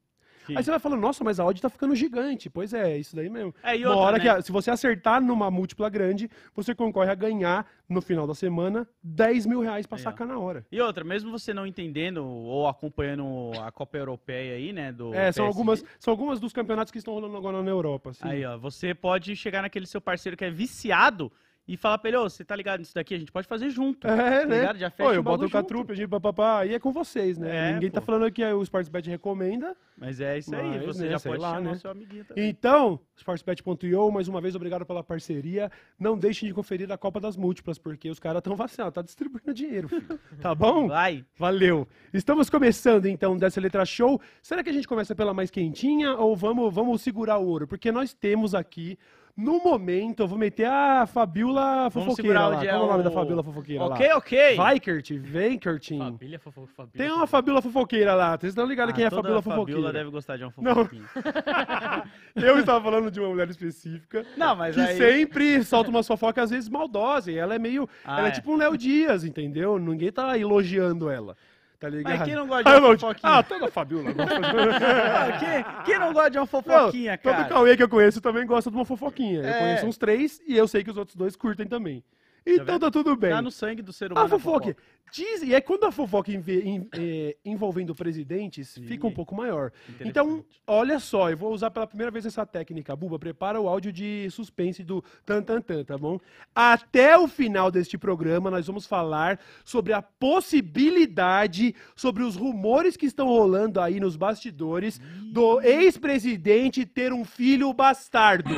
Sim. 0.46 0.58
Aí 0.58 0.64
você 0.64 0.70
vai 0.72 0.80
falando, 0.80 1.02
nossa, 1.02 1.24
mas 1.24 1.40
a 1.40 1.46
odd 1.46 1.62
tá 1.62 1.70
ficando 1.70 1.96
gigante. 1.96 2.50
Pois 2.50 2.74
é, 2.74 2.98
isso 2.98 3.16
daí 3.16 3.30
mesmo. 3.30 3.54
É, 3.64 3.78
e 3.78 3.86
uma 3.86 3.96
outra, 3.96 4.06
hora 4.08 4.18
né? 4.18 4.36
que, 4.36 4.42
se 4.44 4.52
você 4.52 4.70
acertar 4.72 5.22
numa 5.22 5.50
múltipla 5.50 5.90
grande, 5.90 6.30
você 6.56 6.74
concorre 6.76 7.10
a 7.10 7.16
ganhar 7.16 7.66
no 7.88 8.02
final 8.02 8.26
da 8.28 8.34
semana 8.36 8.88
10 9.04 9.46
mil 9.46 9.62
reais 9.62 9.86
pra 9.86 9.98
Aí, 9.98 10.02
ó. 10.02 10.04
sacar 10.04 10.28
na 10.28 10.38
hora. 10.38 10.66
E 10.72 10.82
outra, 10.82 11.04
mesmo 11.04 11.32
você 11.32 11.54
não 11.54 11.66
entendendo 11.68 12.26
ou 12.26 12.68
acompanhando 12.68 13.52
a 13.62 13.72
Copa 13.72 13.98
Europeia 13.98 14.56
aí, 14.56 14.74
né? 14.74 14.92
Do 14.92 15.14
É, 15.14 15.32
são 15.32 15.46
PSG, 15.46 15.48
algumas, 15.48 15.84
são 16.00 16.12
algumas 16.12 16.40
dos 16.40 16.54
campeonatos 16.54 16.92
que 16.92 16.98
estão 16.98 17.14
rolando 17.14 17.38
agora 17.38 17.62
na 17.62 17.70
Europa. 17.70 18.10
assim. 18.12 18.24
Aí, 18.28 18.46
ó, 18.46 18.58
você 18.58 18.94
pode 18.94 19.36
chegar 19.36 19.62
naquele 19.62 19.86
seu 19.86 20.02
parceiro 20.02 20.38
que 20.38 20.46
é 20.46 20.50
viciado 20.52 21.32
e 21.68 21.78
falar 21.78 21.98
pra 21.98 22.10
ele, 22.10 22.18
ô, 22.18 22.30
você 22.30 22.44
tá 22.44 22.56
ligado 22.56 22.80
nisso 22.80 22.94
daqui? 22.94 23.16
A 23.16 23.20
gente 23.20 23.32
pode 23.32 23.48
fazer 23.48 23.70
junto. 23.70 24.06
É, 24.08 24.42
tá 24.42 24.46
né? 24.46 24.60
ligado? 24.60 24.78
Já 24.78 24.90
fecha 24.90 25.10
Pô, 25.10 25.14
o 25.14 25.16
eu 25.16 25.24
boto 25.24 25.50
com 25.50 25.58
a 25.58 25.64
trupe, 25.64 25.94
a 25.94 25.96
gente 25.96 26.10
papapá, 26.10 26.60
aí 26.60 26.74
é 26.74 26.80
com 26.80 26.92
vocês, 26.92 27.38
né? 27.38 27.70
É, 27.70 27.74
Ninguém 27.74 27.90
tá 27.90 28.02
pô. 28.02 28.08
falando 28.08 28.32
que 28.32 28.44
o 28.44 28.62
Sportsbet 28.62 29.10
recomenda. 29.10 29.76
Mas 29.98 30.20
é 30.20 30.38
isso 30.38 30.54
aí, 30.56 30.78
Mas, 30.78 30.86
você 30.86 31.04
né, 31.04 31.12
já 31.12 31.20
pode 31.20 31.42
lá, 31.42 31.56
chamar 31.56 31.72
né? 31.72 31.78
seu 31.78 31.92
amiguinho 31.92 32.26
também. 32.26 32.50
Então, 32.50 33.00
sportsbet.io, 33.16 34.12
mais 34.12 34.28
uma 34.28 34.42
vez, 34.42 34.56
obrigado 34.56 34.86
pela 34.86 35.04
parceria. 35.04 35.72
Não 36.00 36.18
deixem 36.18 36.50
de 36.50 36.54
conferir 36.54 36.92
a 36.92 36.98
Copa 36.98 37.20
das 37.20 37.38
Múltiplas, 37.38 37.78
porque 37.78 38.10
os 38.10 38.20
caras 38.20 38.40
estão 38.40 38.56
vacinados, 38.56 38.94
tá 38.94 39.02
distribuindo 39.02 39.54
dinheiro, 39.54 39.88
filho. 39.88 40.20
Tá 40.42 40.54
bom? 40.54 40.88
Vai. 40.88 41.24
Valeu. 41.38 41.88
Estamos 42.14 42.50
começando 42.50 43.06
então 43.06 43.38
dessa 43.38 43.62
letra 43.62 43.86
show. 43.86 44.20
Será 44.42 44.64
que 44.64 44.70
a 44.70 44.74
gente 44.74 44.88
começa 44.88 45.16
pela 45.16 45.34
mais 45.34 45.50
quentinha 45.50 46.16
ou 46.16 46.36
vamos, 46.36 46.74
vamos 46.74 47.02
segurar 47.02 47.38
o 47.38 47.48
ouro? 47.48 47.68
Porque 47.68 47.92
nós 47.92 48.14
temos 48.14 48.54
aqui, 48.54 48.98
no 49.36 49.64
momento, 49.64 50.22
eu 50.22 50.28
vou 50.28 50.38
meter 50.38 50.68
a 50.68 51.08
Fabiola 51.08 51.90
Vamos 51.90 52.10
fofoqueira 52.10 52.40
segurar 52.40 52.48
lá. 52.50 52.56
Qual 52.58 52.66
é 52.66 52.78
o 52.78 52.88
nome 52.88 53.04
da 53.04 53.10
Fabiola 53.10 53.44
fofoqueira 53.44 53.84
Ok, 53.84 54.08
lá? 54.08 54.18
ok. 54.18 54.56
Vai, 54.56 54.80
Kurt, 54.80 55.10
vem, 55.14 55.58
Kurtinho. 55.58 56.18
Família 56.18 56.38
fofo, 56.38 56.68
Tem 56.96 57.12
uma. 57.12 57.26
Fabiola 57.26 57.60
fofoqueira 57.60 58.14
lá. 58.14 58.38
Vocês 58.38 58.52
estão 58.52 58.68
ligados 58.68 58.94
Ah, 58.94 58.96
quem 58.96 59.06
é 59.06 59.08
a 59.08 59.12
Fabiola 59.12 59.42
fofoqueira? 59.42 59.82
Fabiola 59.82 59.92
deve 59.94 60.12
gostar 60.12 60.38
de 60.38 60.44
uma 60.44 60.54
Não. 60.58 60.76
fofoquinha. 60.76 61.04
Eu 62.36 62.60
estava 62.60 62.84
falando 62.84 63.10
de 63.10 63.20
uma 63.20 63.30
mulher 63.30 63.50
específica. 63.50 64.24
Não, 64.38 64.56
mas 64.56 64.76
que 64.76 64.82
aí... 64.82 64.98
sempre 64.98 65.64
solta 65.64 65.90
umas 65.90 66.06
fofocas, 66.06 66.44
às 66.44 66.52
vezes 66.52 66.70
maldosas. 66.70 67.34
E 67.34 67.38
ela 67.38 67.56
é 67.56 67.60
meio. 67.60 67.90
Ah, 68.06 68.20
ela 68.20 68.28
é, 68.28 68.30
é. 68.30 68.34
tipo 68.34 68.52
um 68.52 68.56
Léo 68.56 68.78
Dias, 68.78 69.24
entendeu? 69.24 69.80
Ninguém 69.80 70.12
tá 70.12 70.38
elogiando 70.38 71.10
ela. 71.10 71.36
Tá 71.84 71.90
ligado? 71.90 72.18
Mas 72.18 72.24
quem 72.24 72.34
não 72.36 72.48
gosta 72.48 72.64
de 72.64 72.70
uma 72.80 72.98
fofoquinha? 72.98 73.34
Ah, 73.34 73.44
toda 73.44 73.66
a 73.66 73.68
Fabiola 73.72 74.14
gosta 74.14 74.40
de 74.40 75.40
quem, 75.40 75.84
quem 75.86 76.00
não 76.00 76.14
gosta 76.14 76.32
de 76.32 76.38
uma 76.38 76.46
fofoquinha, 76.48 77.12
Não, 77.12 77.18
cara? 77.18 77.44
Todo 77.44 77.50
Cauê 77.50 77.76
que 77.76 77.84
eu 77.84 77.90
conheço 77.90 78.22
também 78.22 78.46
gosta 78.46 78.72
de 78.72 78.78
uma 78.78 78.86
fofoquinha. 78.86 79.42
Eu 79.42 79.46
É. 79.50 79.60
conheço 79.60 79.86
uns 79.86 79.98
três 79.98 80.42
e 80.48 80.56
eu 80.56 80.66
sei 80.66 80.82
que 80.82 80.90
os 80.92 80.96
outros 80.96 81.18
dois 81.18 81.36
curtem 81.36 81.68
também. 81.68 82.02
Então 82.46 82.66
vendo? 82.66 82.80
tá 82.80 82.92
tudo 82.92 83.16
bem. 83.16 83.32
Tá 83.32 83.42
no 83.42 83.52
sangue 83.52 83.82
do 83.82 83.94
ser 83.94 84.12
humano. 84.12 84.26
A 84.26 84.30
fofoca. 84.30 84.76
Diz, 85.12 85.44
e 85.44 85.54
é 85.54 85.62
quando 85.62 85.84
a 85.84 85.92
fofoca 85.92 86.32
é, 86.32 87.38
envolvendo 87.46 87.94
presidentes 87.94 88.80
fica 88.88 89.06
um 89.06 89.12
Ih, 89.12 89.14
pouco 89.14 89.36
maior. 89.36 89.72
Então, 90.02 90.44
olha 90.66 91.00
só, 91.00 91.30
eu 91.30 91.38
vou 91.38 91.54
usar 91.54 91.70
pela 91.70 91.86
primeira 91.86 92.10
vez 92.10 92.26
essa 92.26 92.46
técnica. 92.48 92.96
Buba, 92.96 93.20
prepara 93.20 93.62
o 93.62 93.70
áudio 93.70 93.94
de 93.94 94.28
suspense 94.32 94.84
do 94.84 95.04
tan 95.24 95.44
tan 95.44 95.62
tan, 95.62 95.84
tá 95.84 96.00
bom? 96.00 96.20
Até 96.56 97.16
o 97.16 97.28
final 97.28 97.70
deste 97.70 97.96
programa, 97.96 98.50
nós 98.50 98.66
vamos 98.66 98.88
falar 98.88 99.40
sobre 99.64 99.94
a 99.94 100.02
possibilidade, 100.02 101.76
sobre 101.96 102.24
os 102.24 102.36
rumores 102.36 102.98
que 102.98 103.06
estão 103.06 103.28
rolando 103.28 103.80
aí 103.80 104.00
nos 104.00 104.16
bastidores 104.16 105.00
do 105.32 105.62
ex-presidente 105.62 106.88
ter 106.88 107.14
um 107.14 107.24
filho 107.24 107.72
bastardo. 107.72 108.50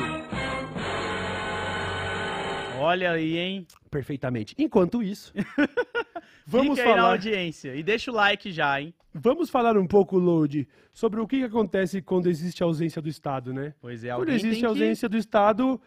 Olha 2.78 3.12
aí, 3.12 3.36
hein? 3.38 3.66
Perfeitamente. 3.90 4.54
Enquanto 4.58 5.02
isso, 5.02 5.32
vamos 6.46 6.78
Fica 6.78 6.88
aí 6.90 6.94
na 6.94 7.02
falar. 7.02 7.12
audiência. 7.12 7.74
E 7.74 7.82
deixa 7.82 8.10
o 8.10 8.14
like 8.14 8.50
já, 8.50 8.80
hein? 8.80 8.94
Vamos 9.14 9.48
falar 9.48 9.76
um 9.78 9.86
pouco, 9.86 10.18
Load, 10.18 10.68
sobre 10.92 11.20
o 11.20 11.26
que, 11.26 11.38
que 11.38 11.44
acontece 11.44 12.02
quando 12.02 12.28
existe 12.28 12.62
ausência 12.62 13.00
do 13.00 13.08
Estado, 13.08 13.52
né? 13.52 13.74
Pois 13.80 14.04
é, 14.04 14.08
Quando 14.08 14.20
alguém 14.20 14.34
existe 14.34 14.50
tem 14.50 14.60
que... 14.60 14.66
ausência 14.66 15.08
do 15.08 15.16
Estado, 15.16 15.80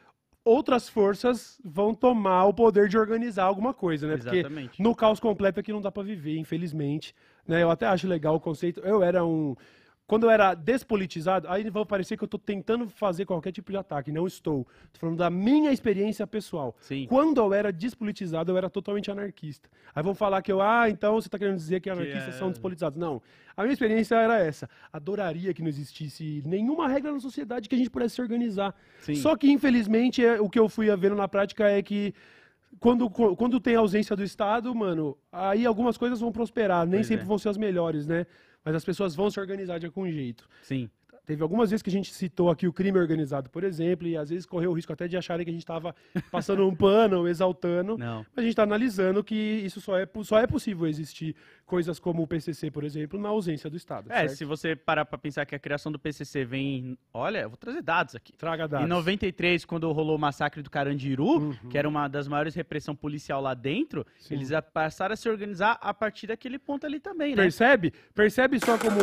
outras 0.43 0.89
forças 0.89 1.59
vão 1.63 1.93
tomar 1.93 2.45
o 2.45 2.53
poder 2.53 2.87
de 2.87 2.97
organizar 2.97 3.43
alguma 3.43 3.73
coisa, 3.73 4.07
né? 4.07 4.17
Porque 4.17 4.37
Exatamente. 4.37 4.81
no 4.81 4.95
caos 4.95 5.19
completo 5.19 5.59
aqui 5.59 5.71
não 5.71 5.81
dá 5.81 5.91
pra 5.91 6.01
viver, 6.01 6.37
infelizmente. 6.37 7.13
Né? 7.47 7.61
Eu 7.61 7.69
até 7.69 7.85
acho 7.85 8.07
legal 8.07 8.35
o 8.35 8.39
conceito. 8.39 8.79
Eu 8.81 9.03
era 9.03 9.23
um. 9.23 9.55
Quando 10.09 10.23
eu 10.23 10.31
era 10.31 10.55
despolitizado, 10.55 11.47
aí 11.47 11.69
vai 11.69 11.85
parecer 11.85 12.17
que 12.17 12.23
eu 12.23 12.27
tô 12.27 12.39
tentando 12.39 12.89
fazer 12.89 13.25
qualquer 13.27 13.51
tipo 13.51 13.71
de 13.71 13.77
ataque. 13.77 14.11
Não 14.11 14.25
estou. 14.25 14.65
Tô 14.91 14.99
falando 14.99 15.17
da 15.17 15.29
minha 15.29 15.71
experiência 15.71 16.25
pessoal. 16.25 16.75
Sim. 16.81 17.05
Quando 17.07 17.39
eu 17.39 17.53
era 17.53 17.71
despolitizado, 17.71 18.51
eu 18.51 18.57
era 18.57 18.71
totalmente 18.71 19.11
anarquista. 19.11 19.69
Aí 19.93 20.01
vão 20.01 20.15
falar 20.15 20.41
que 20.41 20.51
eu, 20.51 20.63
ah, 20.63 20.89
então 20.89 21.13
você 21.13 21.29
tá 21.29 21.37
querendo 21.37 21.57
dizer 21.57 21.79
que 21.79 21.91
anarquistas 21.91 22.33
é- 22.33 22.37
são 22.39 22.49
despolitizados. 22.49 22.97
Não. 22.97 23.21
A 23.55 23.61
minha 23.61 23.71
experiência 23.73 24.15
era 24.15 24.39
essa. 24.39 24.67
Adoraria 24.91 25.53
que 25.53 25.61
não 25.61 25.69
existisse 25.69 26.41
nenhuma 26.43 26.87
regra 26.87 27.11
na 27.13 27.19
sociedade 27.19 27.69
que 27.69 27.75
a 27.75 27.77
gente 27.77 27.91
pudesse 27.91 28.15
se 28.15 28.21
organizar. 28.23 28.73
Sim. 29.01 29.13
Só 29.13 29.35
que, 29.37 29.51
infelizmente, 29.51 30.25
é- 30.25 30.41
o 30.41 30.49
que 30.49 30.57
eu 30.57 30.67
fui 30.67 30.87
vendo 30.97 31.15
na 31.15 31.27
prática 31.27 31.69
é 31.69 31.83
que 31.83 32.15
quando, 32.79 33.07
quando 33.11 33.59
tem 33.59 33.75
ausência 33.75 34.15
do 34.15 34.23
Estado, 34.23 34.73
mano, 34.73 35.15
aí 35.31 35.67
algumas 35.67 35.97
coisas 35.99 36.19
vão 36.19 36.31
prosperar. 36.31 36.87
Nem 36.87 36.99
Pois 37.01 37.07
sempre 37.07 37.25
é. 37.25 37.27
vão 37.27 37.37
ser 37.37 37.49
as 37.49 37.57
melhores, 37.57 38.07
né? 38.07 38.25
Mas 38.63 38.75
as 38.75 38.85
pessoas 38.85 39.15
vão 39.15 39.29
se 39.29 39.39
organizar 39.39 39.79
de 39.79 39.85
algum 39.85 40.09
jeito. 40.09 40.47
Sim. 40.61 40.89
Teve 41.29 41.43
algumas 41.43 41.69
vezes 41.69 41.83
que 41.83 41.91
a 41.91 41.93
gente 41.93 42.11
citou 42.11 42.49
aqui 42.49 42.67
o 42.67 42.73
crime 42.73 42.97
organizado, 42.97 43.51
por 43.51 43.63
exemplo, 43.63 44.07
e 44.07 44.17
às 44.17 44.31
vezes 44.31 44.47
correu 44.47 44.71
o 44.71 44.73
risco 44.73 44.91
até 44.91 45.07
de 45.07 45.15
acharem 45.15 45.45
que 45.45 45.51
a 45.51 45.53
gente 45.53 45.61
estava 45.61 45.93
passando 46.31 46.67
um 46.67 46.73
pano 46.75 47.19
ou 47.19 47.27
exaltando. 47.29 47.99
Não. 47.99 48.25
Mas 48.35 48.37
a 48.37 48.41
gente 48.41 48.49
está 48.49 48.63
analisando 48.63 49.23
que 49.23 49.35
isso 49.35 49.79
só 49.79 49.95
é, 49.95 50.09
só 50.23 50.39
é 50.39 50.47
possível 50.47 50.87
existir 50.87 51.35
coisas 51.67 51.99
como 51.99 52.23
o 52.23 52.27
PCC, 52.27 52.71
por 52.71 52.83
exemplo, 52.83 53.19
na 53.21 53.29
ausência 53.29 53.69
do 53.69 53.77
Estado. 53.77 54.11
É, 54.11 54.21
certo? 54.21 54.37
se 54.37 54.43
você 54.43 54.75
parar 54.75 55.05
pra 55.05 55.19
pensar 55.19 55.45
que 55.45 55.53
a 55.53 55.59
criação 55.59 55.91
do 55.91 55.99
PCC 55.99 56.43
vem... 56.43 56.97
Olha, 57.13 57.41
eu 57.41 57.49
vou 57.49 57.57
trazer 57.57 57.83
dados 57.83 58.15
aqui. 58.15 58.33
Traga 58.33 58.67
dados. 58.67 58.87
Em 58.87 58.89
93, 58.89 59.65
quando 59.65 59.91
rolou 59.91 60.15
o 60.15 60.19
massacre 60.19 60.63
do 60.63 60.69
Carandiru, 60.71 61.29
Uhum. 61.29 61.53
que 61.69 61.77
era 61.77 61.87
uma 61.87 62.07
das 62.07 62.27
maiores 62.27 62.55
repressão 62.55 62.95
policial 62.95 63.39
lá 63.39 63.53
dentro, 63.53 64.03
Sim. 64.17 64.33
eles 64.33 64.49
passaram 64.73 65.13
a 65.13 65.15
se 65.15 65.29
organizar 65.29 65.77
a 65.79 65.93
partir 65.93 66.25
daquele 66.25 66.57
ponto 66.57 66.87
ali 66.87 66.99
também, 66.99 67.35
né? 67.35 67.43
Percebe? 67.43 67.93
Percebe 68.15 68.59
só 68.59 68.79
como. 68.79 68.99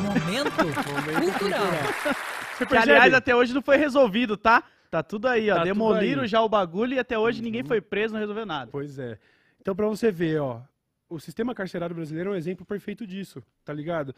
Momento 0.00 0.50
cultural. 1.38 1.49
Você 2.58 2.66
Que, 2.66 2.76
aliás, 2.76 3.14
até 3.14 3.34
hoje 3.34 3.54
não 3.54 3.62
foi 3.62 3.76
resolvido, 3.76 4.36
tá? 4.36 4.62
Tá 4.90 5.02
tudo 5.02 5.28
aí, 5.28 5.50
ó. 5.50 5.56
Tá 5.56 5.64
Demoliram 5.64 6.22
aí. 6.22 6.28
já 6.28 6.42
o 6.42 6.48
bagulho 6.48 6.94
e 6.94 6.98
até 6.98 7.18
hoje 7.18 7.40
ninguém 7.40 7.62
foi 7.62 7.80
preso, 7.80 8.12
não 8.12 8.20
resolveu 8.20 8.44
nada. 8.44 8.70
Pois 8.70 8.98
é. 8.98 9.18
Então, 9.60 9.74
pra 9.74 9.86
você 9.86 10.10
ver, 10.10 10.40
ó, 10.40 10.60
o 11.08 11.18
sistema 11.18 11.54
carcerário 11.54 11.94
brasileiro 11.94 12.30
é 12.30 12.32
um 12.34 12.36
exemplo 12.36 12.64
perfeito 12.66 13.06
disso, 13.06 13.42
tá 13.64 13.72
ligado? 13.72 14.14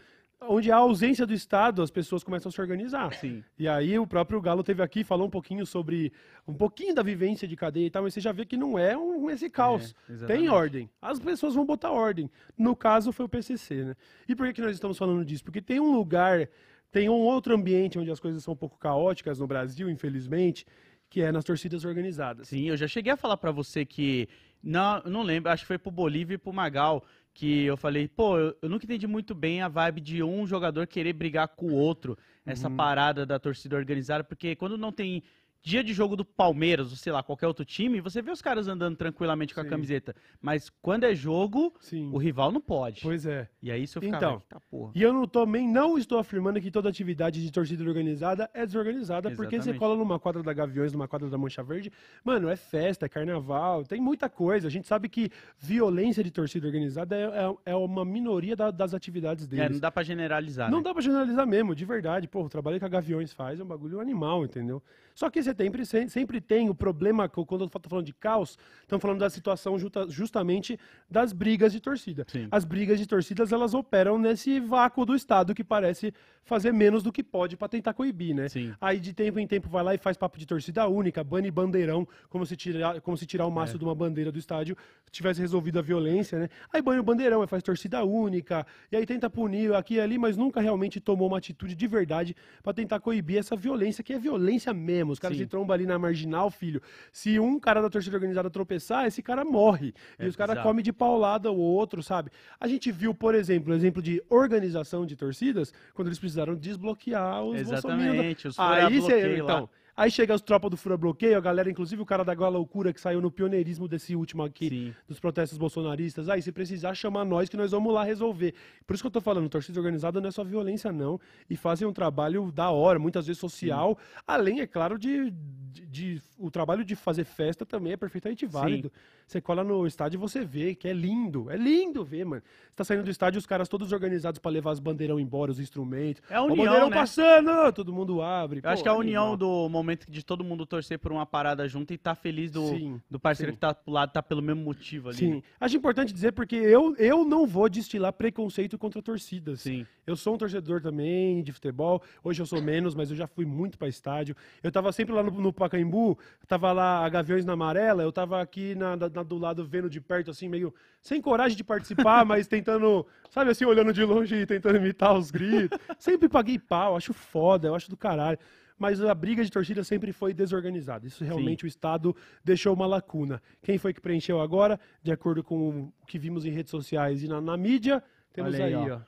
Onde 0.48 0.72
há 0.72 0.76
ausência 0.76 1.24
do 1.24 1.32
Estado, 1.32 1.82
as 1.82 1.90
pessoas 1.90 2.24
começam 2.24 2.48
a 2.48 2.52
se 2.52 2.60
organizar. 2.60 3.12
Sim. 3.14 3.44
E 3.56 3.68
aí 3.68 3.96
o 3.96 4.06
próprio 4.06 4.40
Galo 4.40 4.64
teve 4.64 4.82
aqui, 4.82 5.04
falou 5.04 5.28
um 5.28 5.30
pouquinho 5.30 5.64
sobre 5.64 6.12
um 6.48 6.54
pouquinho 6.54 6.94
da 6.94 7.02
vivência 7.02 7.46
de 7.46 7.54
cadeia 7.54 7.86
e 7.86 7.90
tal, 7.90 8.02
mas 8.02 8.12
você 8.12 8.20
já 8.20 8.32
vê 8.32 8.44
que 8.44 8.56
não 8.56 8.76
é 8.76 8.96
um 8.96 9.30
esse 9.30 9.48
caos. 9.48 9.94
É. 10.10 10.26
Tem 10.26 10.48
ordem. 10.48 10.90
As 11.00 11.20
pessoas 11.20 11.54
vão 11.54 11.64
botar 11.64 11.92
ordem. 11.92 12.28
No 12.58 12.74
caso 12.74 13.12
foi 13.12 13.24
o 13.26 13.28
PCC, 13.28 13.84
né? 13.84 13.96
E 14.28 14.34
por 14.34 14.46
que, 14.48 14.54
que 14.54 14.62
nós 14.62 14.72
estamos 14.72 14.98
falando 14.98 15.24
disso? 15.24 15.44
Porque 15.44 15.62
tem 15.62 15.78
um 15.78 15.94
lugar, 15.94 16.48
tem 16.92 17.08
um 17.08 17.14
outro 17.14 17.54
ambiente 17.54 17.98
onde 17.98 18.10
as 18.10 18.20
coisas 18.20 18.44
são 18.44 18.54
um 18.54 18.56
pouco 18.56 18.78
caóticas 18.78 19.38
no 19.38 19.46
Brasil, 19.46 19.88
infelizmente, 19.90 20.64
que 21.10 21.22
é 21.22 21.32
nas 21.32 21.44
torcidas 21.44 21.84
organizadas. 21.84 22.48
Sim, 22.48 22.68
eu 22.68 22.76
já 22.76 22.86
cheguei 22.86 23.12
a 23.12 23.16
falar 23.16 23.36
pra 23.36 23.50
você 23.50 23.84
que. 23.84 24.28
Não, 24.62 25.02
não 25.04 25.22
lembro, 25.22 25.50
acho 25.50 25.64
que 25.64 25.66
foi 25.68 25.78
pro 25.78 25.90
Bolívia 25.90 26.34
e 26.34 26.38
pro 26.38 26.52
Magal. 26.52 27.02
Que 27.34 27.64
eu 27.64 27.78
falei, 27.78 28.06
pô, 28.06 28.38
eu, 28.38 28.54
eu 28.60 28.68
nunca 28.68 28.84
entendi 28.84 29.06
muito 29.06 29.34
bem 29.34 29.62
a 29.62 29.68
vibe 29.68 30.02
de 30.02 30.22
um 30.22 30.46
jogador 30.46 30.86
querer 30.86 31.14
brigar 31.14 31.48
com 31.48 31.68
o 31.68 31.74
outro, 31.74 32.16
essa 32.44 32.68
Uhum. 32.68 32.76
parada 32.76 33.24
da 33.24 33.38
torcida 33.38 33.74
organizada, 33.74 34.22
porque 34.22 34.54
quando 34.54 34.76
não 34.76 34.92
tem 34.92 35.22
dia 35.62 35.82
de 35.84 35.92
jogo 35.94 36.16
do 36.16 36.24
Palmeiras, 36.24 36.90
ou 36.90 36.96
sei 36.96 37.12
lá, 37.12 37.22
qualquer 37.22 37.46
outro 37.46 37.64
time, 37.64 38.00
você 38.00 38.20
vê 38.20 38.30
os 38.32 38.42
caras 38.42 38.66
andando 38.66 38.96
tranquilamente 38.96 39.54
com 39.54 39.60
a 39.60 39.64
Sim. 39.64 39.70
camiseta. 39.70 40.14
Mas 40.40 40.68
quando 40.82 41.04
é 41.04 41.14
jogo, 41.14 41.72
Sim. 41.80 42.10
o 42.12 42.18
rival 42.18 42.50
não 42.50 42.60
pode. 42.60 43.00
Pois 43.02 43.24
é. 43.24 43.48
E 43.62 43.70
aí 43.70 43.84
isso 43.84 43.98
eu 44.00 44.02
Então, 44.08 44.42
tá 44.48 44.58
porra. 44.70 44.90
E 44.94 45.00
eu 45.02 45.12
não, 45.12 45.26
também 45.26 45.68
não 45.68 45.96
estou 45.96 46.18
afirmando 46.18 46.60
que 46.60 46.70
toda 46.70 46.88
atividade 46.88 47.40
de 47.40 47.52
torcida 47.52 47.84
organizada 47.84 48.50
é 48.52 48.66
desorganizada, 48.66 49.30
porque 49.30 49.50
você 49.56 49.70
Exatamente. 49.70 49.78
cola 49.78 49.96
numa 49.96 50.18
quadra 50.18 50.42
da 50.42 50.52
Gaviões, 50.52 50.92
numa 50.92 51.06
quadra 51.06 51.30
da 51.30 51.38
Mancha 51.38 51.62
Verde, 51.62 51.92
mano, 52.24 52.48
é 52.48 52.56
festa, 52.56 53.06
é 53.06 53.08
carnaval, 53.08 53.84
tem 53.84 54.00
muita 54.00 54.28
coisa. 54.28 54.66
A 54.66 54.70
gente 54.70 54.88
sabe 54.88 55.08
que 55.08 55.30
violência 55.58 56.24
de 56.24 56.30
torcida 56.32 56.66
organizada 56.66 57.14
é, 57.16 57.22
é- 57.22 57.72
é 57.72 57.74
uma 57.76 58.04
minoria 58.04 58.56
da- 58.56 58.70
das 58.72 58.94
atividades 58.94 59.44
É, 59.44 59.48
deles. 59.48 59.70
não 59.72 59.78
dá 59.80 59.90
pra 59.92 60.02
generalizar, 60.02 60.70
Não 60.70 60.78
né? 60.78 60.84
dá 60.84 60.92
pra 60.92 61.02
generalizar 61.02 61.46
mesmo, 61.46 61.74
de 61.74 61.84
verdade. 61.84 62.26
Pô, 62.26 62.42
o 62.42 62.48
trabalho 62.48 62.80
que 62.80 62.84
a 62.84 62.88
Gaviões 62.88 63.32
faz 63.32 63.60
é 63.60 63.62
um 63.62 63.66
bagulho 63.66 64.00
animal, 64.00 64.44
entendeu? 64.44 64.82
Só 65.14 65.28
que 65.30 65.42
você 65.42 65.54
sempre, 65.54 65.84
se- 65.86 66.08
sempre 66.08 66.40
tem 66.40 66.68
o 66.70 66.74
problema, 66.74 67.28
quando 67.28 67.64
eu 67.64 67.68
tô 67.68 67.88
falando 67.88 68.06
de 68.06 68.12
caos, 68.14 68.58
estamos 68.80 69.02
falando 69.02 69.18
da 69.20 69.30
situação 69.30 69.78
justa- 69.78 70.06
justamente 70.08 70.78
das 71.10 71.32
brigas 71.32 71.72
de 71.72 71.80
torcida. 71.80 72.24
Sim. 72.28 72.48
As 72.50 72.64
brigas 72.64 72.98
de 72.98 73.06
torcidas, 73.06 73.52
elas 73.52 73.74
operam 73.74 74.18
nesse 74.18 74.58
vácuo 74.60 75.04
do 75.04 75.14
Estado 75.14 75.54
que 75.54 75.64
parece 75.64 76.12
fazer 76.44 76.72
menos 76.72 77.02
do 77.02 77.12
que 77.12 77.22
pode 77.22 77.56
pra 77.56 77.68
tentar 77.68 77.94
coibir, 77.94 78.34
né? 78.34 78.48
Sim. 78.48 78.72
Aí 78.80 78.98
de 78.98 79.12
tempo 79.12 79.38
em 79.38 79.46
tempo 79.46 79.68
vai 79.68 79.84
lá 79.84 79.94
e 79.94 79.98
faz 79.98 80.16
papo 80.16 80.38
de 80.38 80.46
torcida 80.46 80.88
única, 80.88 81.22
bane 81.22 81.50
bandeirão, 81.50 82.06
como 82.28 82.44
se 82.44 82.56
tirar, 82.56 83.00
como 83.00 83.16
se 83.16 83.24
tirar 83.26 83.46
o 83.46 83.50
É. 83.50 83.54
maço 83.54 83.78
de 83.78 83.84
uma 83.84 83.94
bandeira 83.94 84.32
do 84.32 84.38
estádio 84.38 84.76
tivesse 85.10 85.40
resolvido 85.40 85.78
a 85.78 85.82
violência, 85.82 86.38
né? 86.38 86.48
Aí 86.72 86.80
bane 86.80 86.98
o 86.98 87.02
bandeirão, 87.02 87.46
faz 87.46 87.62
torcida 87.62 88.02
única, 88.02 88.66
e 88.90 88.96
aí 88.96 89.04
tenta 89.04 89.28
punir 89.28 89.74
aqui 89.74 89.94
e 89.96 90.00
ali, 90.00 90.16
mas 90.16 90.36
nunca 90.38 90.58
realmente 90.60 90.98
tomou 91.00 91.28
uma 91.28 91.36
atitude 91.38 91.74
de 91.74 91.86
verdade 91.86 92.34
pra 92.62 92.72
tentar 92.72 92.98
coibir 92.98 93.36
essa 93.38 93.54
violência, 93.54 94.02
que 94.02 94.12
é 94.14 94.18
violência 94.18 94.72
mesmo. 94.72 95.01
Os 95.10 95.18
caras 95.18 95.36
Sim. 95.36 95.44
se 95.44 95.48
trombam 95.48 95.74
ali 95.74 95.86
na 95.86 95.98
marginal, 95.98 96.50
filho. 96.50 96.80
Se 97.12 97.38
um 97.40 97.58
cara 97.58 97.82
da 97.82 97.90
torcida 97.90 98.16
organizada 98.16 98.48
tropeçar, 98.48 99.06
esse 99.06 99.22
cara 99.22 99.44
morre. 99.44 99.94
É 100.18 100.24
e 100.24 100.28
os 100.28 100.36
caras 100.36 100.62
comem 100.62 100.84
de 100.84 100.92
paulada 100.92 101.50
o 101.50 101.58
outro, 101.58 102.02
sabe? 102.02 102.30
A 102.60 102.68
gente 102.68 102.92
viu, 102.92 103.14
por 103.14 103.34
exemplo, 103.34 103.74
exemplo 103.74 104.02
de 104.02 104.22
organização 104.28 105.04
de 105.04 105.16
torcidas, 105.16 105.72
quando 105.94 106.08
eles 106.08 106.18
precisaram 106.18 106.54
desbloquear 106.54 107.42
os 107.42 107.62
bolsominions. 107.62 108.14
Exatamente, 108.14 108.48
os 108.48 108.58
Aí, 108.58 109.00
fura-bloqueio 109.00 109.44
lá. 109.44 109.68
Aí 109.96 110.10
chega 110.10 110.34
as 110.34 110.40
tropas 110.40 110.70
do 110.70 110.76
Fura 110.76 110.96
Bloqueio, 110.96 111.36
a 111.36 111.40
galera, 111.40 111.70
inclusive 111.70 112.00
o 112.00 112.06
cara 112.06 112.24
da 112.24 112.34
Gola 112.34 112.56
Loucura 112.58 112.92
que 112.92 113.00
saiu 113.00 113.20
no 113.20 113.30
pioneirismo 113.30 113.86
desse 113.86 114.14
último 114.16 114.42
aqui, 114.42 114.68
Sim. 114.68 114.94
dos 115.08 115.20
protestos 115.20 115.58
bolsonaristas. 115.58 116.28
Aí, 116.28 116.40
se 116.42 116.50
precisar, 116.52 116.94
chamar 116.94 117.24
nós 117.24 117.48
que 117.48 117.56
nós 117.56 117.70
vamos 117.72 117.92
lá 117.92 118.02
resolver. 118.04 118.54
Por 118.86 118.94
isso 118.94 119.02
que 119.02 119.06
eu 119.06 119.10
tô 119.10 119.20
falando, 119.20 119.48
torcida 119.48 119.78
organizada 119.78 120.20
não 120.20 120.28
é 120.28 120.30
só 120.32 120.42
violência, 120.44 120.90
não. 120.92 121.20
E 121.48 121.56
fazem 121.56 121.86
um 121.86 121.92
trabalho 121.92 122.50
da 122.52 122.70
hora, 122.70 122.98
muitas 122.98 123.26
vezes 123.26 123.40
social, 123.40 123.98
além, 124.26 124.60
é 124.60 124.66
claro, 124.66 124.98
de, 124.98 125.30
de, 125.30 125.86
de- 125.86 126.22
O 126.38 126.50
trabalho 126.50 126.84
de 126.84 126.96
fazer 126.96 127.24
festa 127.24 127.64
também 127.64 127.92
é 127.92 127.96
perfeitamente 127.96 128.46
válido. 128.46 128.90
Você 129.32 129.40
cola 129.40 129.64
no 129.64 129.86
estádio 129.86 130.18
e 130.18 130.20
você 130.20 130.44
vê 130.44 130.74
que 130.74 130.86
é 130.86 130.92
lindo. 130.92 131.50
É 131.50 131.56
lindo 131.56 132.04
ver, 132.04 132.22
mano. 132.26 132.42
Você 132.66 132.76
tá 132.76 132.84
saindo 132.84 133.02
do 133.02 133.10
estádio, 133.10 133.38
os 133.38 133.46
caras 133.46 133.66
todos 133.66 133.90
organizados 133.90 134.38
pra 134.38 134.50
levar 134.50 134.72
os 134.72 134.78
bandeirão 134.78 135.18
embora, 135.18 135.50
os 135.50 135.58
instrumentos. 135.58 136.22
É 136.28 136.34
a 136.34 136.42
o 136.42 136.44
união, 136.48 136.66
bandeirão 136.66 136.90
né? 136.90 136.96
passando, 136.96 137.72
todo 137.72 137.94
mundo 137.94 138.20
abre. 138.20 138.60
Eu 138.62 138.68
acho 138.68 138.80
Pô, 138.80 138.82
que 138.82 138.88
é 138.88 138.92
a 138.92 138.94
animal. 138.94 139.24
união 139.32 139.36
do 139.38 139.68
momento 139.70 140.10
de 140.10 140.22
todo 140.22 140.44
mundo 140.44 140.66
torcer 140.66 140.98
por 140.98 141.10
uma 141.12 141.24
parada 141.24 141.66
junto 141.66 141.94
e 141.94 141.96
tá 141.98 142.14
feliz 142.14 142.50
do, 142.50 142.68
Sim, 142.68 143.00
do 143.10 143.18
parceiro 143.18 143.52
sim. 143.52 143.56
que 143.56 143.60
tá 143.60 143.72
pro 143.72 143.90
lado, 143.90 144.12
tá 144.12 144.22
pelo 144.22 144.42
mesmo 144.42 144.62
motivo 144.62 145.08
ali. 145.08 145.16
Sim. 145.16 145.30
né? 145.36 145.42
Acho 145.58 145.78
importante 145.78 146.12
dizer 146.12 146.32
porque 146.32 146.56
eu, 146.56 146.94
eu 146.98 147.24
não 147.24 147.46
vou 147.46 147.70
destilar 147.70 148.12
preconceito 148.12 148.76
contra 148.76 149.00
torcidas. 149.00 149.62
Sim. 149.62 149.86
Eu 150.06 150.14
sou 150.14 150.34
um 150.34 150.38
torcedor 150.38 150.82
também 150.82 151.42
de 151.42 151.52
futebol. 151.52 152.02
Hoje 152.22 152.42
eu 152.42 152.46
sou 152.46 152.60
menos, 152.60 152.94
mas 152.94 153.10
eu 153.10 153.16
já 153.16 153.26
fui 153.26 153.46
muito 153.46 153.78
pra 153.78 153.88
estádio. 153.88 154.36
Eu 154.62 154.70
tava 154.70 154.92
sempre 154.92 155.14
lá 155.14 155.22
no, 155.22 155.30
no 155.30 155.52
Pacaembu, 155.54 156.18
tava 156.46 156.70
lá 156.72 157.02
a 157.02 157.08
Gaviões 157.08 157.46
na 157.46 157.54
Amarela, 157.54 158.02
eu 158.02 158.12
tava 158.12 158.38
aqui 158.42 158.74
na, 158.74 158.94
na- 158.94 159.21
na- 159.22 159.28
do 159.28 159.38
lado 159.38 159.64
vendo 159.64 159.88
de 159.88 160.00
perto, 160.00 160.30
assim, 160.30 160.48
meio 160.48 160.74
sem 161.00 161.20
coragem 161.20 161.56
de 161.56 161.64
participar, 161.64 162.24
mas 162.26 162.46
tentando, 162.46 163.06
sabe 163.30 163.50
assim, 163.50 163.64
olhando 163.64 163.92
de 163.92 164.04
longe 164.04 164.34
e 164.34 164.46
tentando 164.46 164.76
imitar 164.76 165.16
os 165.16 165.30
gritos. 165.30 165.78
Sempre 165.98 166.28
paguei 166.28 166.58
pau, 166.58 166.96
acho 166.96 167.12
foda, 167.12 167.68
eu 167.68 167.74
acho 167.74 167.88
do 167.90 167.96
caralho. 167.96 168.38
Mas 168.78 169.00
a 169.02 169.14
briga 169.14 169.44
de 169.44 169.50
torcida 169.50 169.84
sempre 169.84 170.12
foi 170.12 170.34
desorganizada. 170.34 171.06
Isso 171.06 171.22
realmente 171.22 171.64
o 171.64 171.68
Estado 171.68 172.16
deixou 172.44 172.74
uma 172.74 172.86
lacuna. 172.86 173.40
Quem 173.62 173.78
foi 173.78 173.92
que 173.94 174.00
preencheu 174.00 174.40
agora? 174.40 174.80
De 175.02 175.12
acordo 175.12 175.44
com 175.44 175.92
o 176.00 176.06
que 176.06 176.18
vimos 176.18 176.44
em 176.44 176.50
redes 176.50 176.70
sociais 176.70 177.22
e 177.22 177.28
na, 177.28 177.40
na 177.40 177.56
mídia, 177.56 178.02
temos 178.32 178.54
aí, 178.54 178.74
aí, 178.74 178.90
ó. 178.90 178.96
ó. 178.96 179.00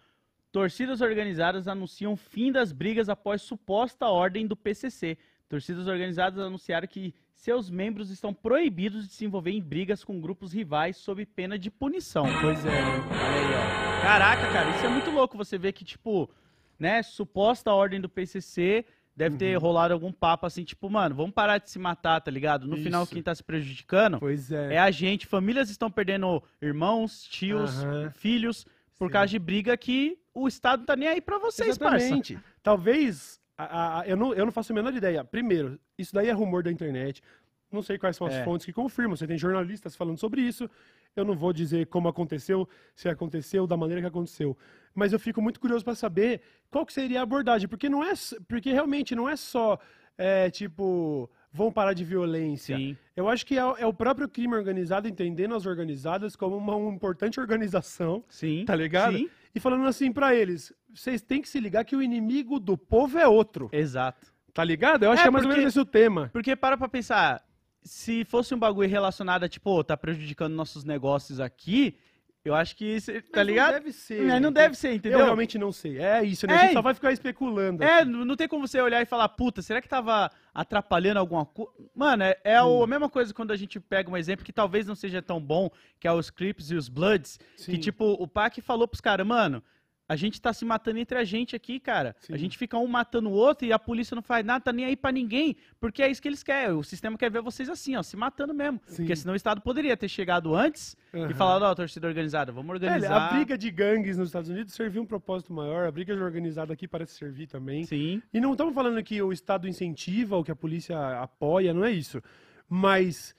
Torcidas 0.52 1.00
organizadas 1.00 1.66
anunciam 1.66 2.16
fim 2.16 2.52
das 2.52 2.71
brigas 2.71 3.09
após 3.09 3.42
suposta 3.42 4.06
ordem 4.06 4.47
do 4.47 4.54
PCC. 4.54 5.18
Torcidas 5.49 5.88
organizadas 5.88 6.38
anunciaram 6.38 6.87
que 6.87 7.12
seus 7.45 7.69
membros 7.69 8.09
estão 8.09 8.33
proibidos 8.33 9.07
de 9.07 9.13
se 9.13 9.27
envolver 9.27 9.51
em 9.51 9.61
brigas 9.61 10.03
com 10.03 10.19
grupos 10.19 10.51
rivais 10.51 10.97
sob 10.97 11.27
pena 11.27 11.59
de 11.59 11.71
punição. 11.71 12.25
Pois 12.41 12.65
é. 12.65 12.71
Aí, 12.71 13.99
ó. 13.99 14.01
Caraca, 14.03 14.51
cara, 14.51 14.71
isso 14.71 14.87
é 14.87 14.89
muito 14.89 15.11
louco. 15.11 15.37
Você 15.37 15.59
vê 15.59 15.71
que, 15.71 15.85
tipo, 15.85 16.31
né, 16.79 17.03
suposta 17.03 17.71
ordem 17.71 18.01
do 18.01 18.09
PCC 18.09 18.87
deve 19.15 19.37
ter 19.37 19.55
rolado 19.57 19.93
algum 19.93 20.11
papo 20.11 20.47
assim, 20.47 20.65
tipo, 20.65 20.89
mano, 20.89 21.15
vamos 21.15 21.33
parar 21.35 21.59
de 21.59 21.71
se 21.71 21.79
matar, 21.79 22.19
tá 22.23 22.31
ligado? 22.31 22.67
No 22.67 22.79
final, 22.79 23.03
Isso. 23.03 23.13
quem 23.13 23.23
tá 23.23 23.35
se 23.35 23.45
prejudicando 23.45 24.19
Pois 24.19 24.51
é. 24.51 24.77
é 24.77 24.79
a 24.79 24.91
gente. 24.91 25.27
Famílias 25.27 25.69
estão 25.69 25.91
perdendo 25.91 26.43
irmãos, 26.63 27.25
tios, 27.25 27.85
Aham. 27.85 28.11
filhos, 28.17 28.67
por 28.99 29.09
Sim. 29.09 29.13
causa 29.13 29.29
de 29.29 29.39
briga 29.39 29.77
que 29.77 30.19
o 30.33 30.49
Estado 30.49 30.79
não 30.81 30.87
tá 30.87 30.97
nem 30.97 31.09
aí 31.09 31.21
pra 31.21 31.37
vocês, 31.37 31.77
parça. 31.77 31.97
Exatamente. 31.99 32.39
Talvez. 32.63 33.39
A- 33.58 34.00
a- 34.00 34.06
eu, 34.08 34.16
não, 34.16 34.34
eu 34.34 34.44
não 34.44 34.52
faço 34.52 34.73
a 34.73 34.75
menor 34.75 34.92
ideia. 34.94 35.25
Primeiro, 35.25 35.78
isso 35.99 36.14
daí 36.14 36.28
é 36.28 36.32
rumor 36.32 36.62
da 36.62 36.70
internet. 36.73 37.23
Não 37.70 37.82
sei 37.82 37.99
quais 37.99 38.16
são 38.16 38.26
as 38.26 38.34
É. 38.34 38.44
fontes 38.44 38.64
que 38.64 38.73
confirmam. 38.73 39.16
Você 39.16 39.26
tem 39.26 39.37
jornalistas 39.38 39.96
falando 39.96 40.18
sobre 40.18 40.40
isso. 40.40 40.70
Eu 41.16 41.25
não 41.25 41.34
vou 41.37 41.52
dizer 41.52 41.87
como 41.87 42.08
aconteceu, 42.08 42.68
se 42.94 43.08
aconteceu, 43.08 43.66
da 43.66 43.76
maneira 43.76 44.00
que 44.00 44.06
aconteceu. 44.06 44.56
Mas 44.94 45.12
eu 45.12 45.18
fico 45.18 45.42
muito 45.42 45.58
curioso 45.61 45.84
para 45.84 45.94
saber 45.94 46.40
qual 46.70 46.84
que 46.87 46.92
seria 46.92 47.20
a 47.20 47.23
abordagem. 47.25 47.68
Porque 47.68 47.88
não 47.88 48.02
é. 48.04 48.12
Porque 48.49 48.73
realmente 48.73 49.14
não 49.14 49.28
é 49.28 49.37
só. 49.37 49.78
é, 50.16 50.49
tipo. 50.50 51.28
Vão 51.52 51.70
parar 51.73 51.92
de 51.92 52.02
violência. 52.04 52.76
Sim. 52.76 52.96
Eu 53.16 53.28
acho 53.28 53.46
que 53.46 53.56
é, 53.56 53.64
o- 53.64 53.76
é 53.76 53.87
o 53.87 53.92
próprio 53.94 54.28
crime 54.28 54.54
organizado 54.56 55.06
entendendo 55.08 55.54
as 55.54 55.66
organizadas 55.66 56.34
como 56.34 56.56
uma, 56.56 56.75
uma 56.75 56.92
importante 56.92 57.38
organização 57.38 58.25
Sim. 58.28 58.64
Tá 58.64 58.75
ligado? 58.75 59.16
Sim. 59.16 59.30
E 59.54 59.61
falando 59.61 59.87
assim 59.87 60.12
pra 60.12 60.34
eles: 60.34 60.73
vocês 60.94 61.23
têm 61.23 61.40
que 61.42 61.49
se 61.49 61.61
ligar 61.61 61.84
que 61.84 61.94
o 61.96 62.02
inimigo 62.02 62.58
do 62.58 62.76
povo 62.76 63.18
é 63.18 63.26
outro. 63.28 63.68
Exato. 63.73 64.32
Tá 64.52 64.62
ligado? 64.62 65.02
Eu 65.04 65.11
acho 65.11 65.20
É, 65.20 65.23
que 65.25 65.28
é 65.28 65.30
mais 65.30 65.44
ou 65.44 65.49
porque- 65.49 65.61
menos 65.61 65.73
esse 65.75 65.80
o 65.80 65.84
tema. 65.84 66.30
Porque 66.32 66.54
para 66.54 66.76
pra 66.76 66.88
pensar, 66.88 67.42
se 67.82 68.25
fosse 68.25 68.54
um 68.54 68.58
bagulho 68.58 68.88
relacionado 68.88 69.44
a, 69.44 69.49
tipo, 69.49 69.82
tá 69.82 69.96
prejudicando 69.96 70.54
nossos 70.54 70.84
negócios 70.84 71.40
aqui, 71.40 71.96
Eu 72.45 72.55
acho 72.55 72.77
que, 72.77 73.01
cê- 73.01 73.23
tá 73.23 73.29
Mas 73.37 73.47
ligado? 73.47 73.73
Não 73.73 73.79
deve 73.81 73.93
ser. 73.93 74.23
Mas 74.23 74.43
não 74.43 74.53
deve 74.53 74.75
ser, 74.75 74.93
entendeu? 74.93 75.19
Eu 75.19 75.25
realmente 75.25 75.57
não 75.57 75.73
sei. 75.73 75.99
É 75.99 76.23
isso, 76.23 76.47
né? 76.47 76.53
A 76.53 76.57
É, 76.57 76.61
gente 76.65 76.73
só 76.75 76.83
vai 76.83 76.93
ficar 76.93 77.11
especulando. 77.11 77.83
É, 77.83 78.03
n- 78.05 78.23
não 78.25 78.37
tem 78.37 78.47
como 78.47 78.69
você 78.69 78.79
olhar 78.83 79.01
e 79.01 79.07
falar, 79.07 79.27
puta, 79.31 79.63
será 79.63 79.81
que 79.81 79.89
tava 79.89 80.31
atrapalhando 80.53 81.19
alguma 81.19 81.47
coisa? 81.47 81.73
Mano, 81.95 82.23
é, 82.23 82.37
é 82.45 82.63
o- 82.63 82.83
a 82.83 82.87
mesma 82.87 83.09
coisa 83.09 83.33
quando 83.33 83.51
a 83.51 83.57
gente 83.57 83.81
pega 83.81 84.11
um 84.11 84.17
exemplo 84.17 84.45
que 84.45 84.53
talvez 84.53 84.87
não 84.87 84.95
seja 84.95 85.23
tão 85.23 85.41
bom, 85.41 85.71
que 85.99 86.07
é 86.07 86.13
os 86.13 86.29
Crips 86.29 86.71
e 86.71 86.75
os 86.75 86.87
Bloods, 86.89 87.41
Sim. 87.57 87.73
que 87.73 87.79
tipo, 87.79 88.05
o 88.13 88.29
Pac 88.29 88.61
falou 88.61 88.87
pros 88.87 89.01
caras, 89.01 89.27
mano, 89.27 89.63
a 90.06 90.16
gente 90.16 90.40
tá 90.40 90.52
se 90.52 90.64
matando 90.64 90.99
entre 90.99 91.16
a 91.16 91.25
gente 91.25 91.56
aqui, 91.56 91.80
cara. 91.80 92.14
Sim. 92.20 92.34
A 92.34 92.37
gente 92.37 92.58
fica 92.58 92.76
um 92.76 92.87
matando 92.87 93.30
o 93.30 93.32
outro 93.32 93.66
e 93.66 93.73
a 93.73 93.78
polícia 93.78 94.14
não 94.14 94.23
faz 94.23 94.44
nada, 94.44 94.62
tá 94.62 94.73
nem 94.73 94.84
aí 94.84 94.96
pra 94.96 95.11
ninguém, 95.11 95.56
porque 95.80 96.02
é 96.02 96.11
isso 96.11 96.20
que 96.20 96.28
eles 96.28 96.42
querem. 96.42 96.75
O 96.76 96.82
sistema 96.84 97.16
quer 97.16 97.30
ver 97.30 97.40
vocês 97.40 97.68
assim, 97.70 97.96
ó, 97.96 98.02
se 98.02 98.16
matando 98.16 98.52
mesmo. 98.52 98.80
Sim. 98.87 98.96
Porque 98.96 99.16
senão 99.16 99.32
o 99.32 99.37
Estado 99.37 99.62
poderia 99.62 99.96
ter 99.96 100.08
chegado 100.08 100.54
antes 100.54 100.94
e 101.12 101.18
Aham. 101.18 101.34
falado, 101.34 101.62
ó, 101.62 101.75
torcida 101.75 102.06
organizada, 102.06 102.52
vamos 102.52 102.70
É, 102.70 102.75
organizar. 102.75 103.16
a 103.16 103.34
briga 103.34 103.56
de 103.56 103.70
gangues 103.70 104.18
nos 104.18 104.28
Estados 104.28 104.50
Unidos 104.50 104.75
serviu 104.75 105.00
um 105.02 105.06
propósito 105.06 105.52
maior, 105.54 105.87
a 105.87 105.90
briga 105.90 106.14
de 106.14 106.23
organizada 106.23 106.73
aqui 106.75 106.87
parece 106.87 107.14
servir 107.14 107.46
também. 107.46 107.84
Sim. 107.84 108.20
E 108.32 108.40
não 108.40 108.52
estamos 108.52 108.75
falando 108.75 109.02
que 109.02 109.23
o 109.23 109.32
Estado 109.32 109.66
incentiva 109.66 110.37
ou 110.37 110.44
que 110.44 110.50
a 110.50 110.56
polícia 110.56 110.99
apoia, 111.20 111.73
não 111.73 111.84
é 111.84 111.90
isso. 111.90 112.20
Mas 112.68 113.34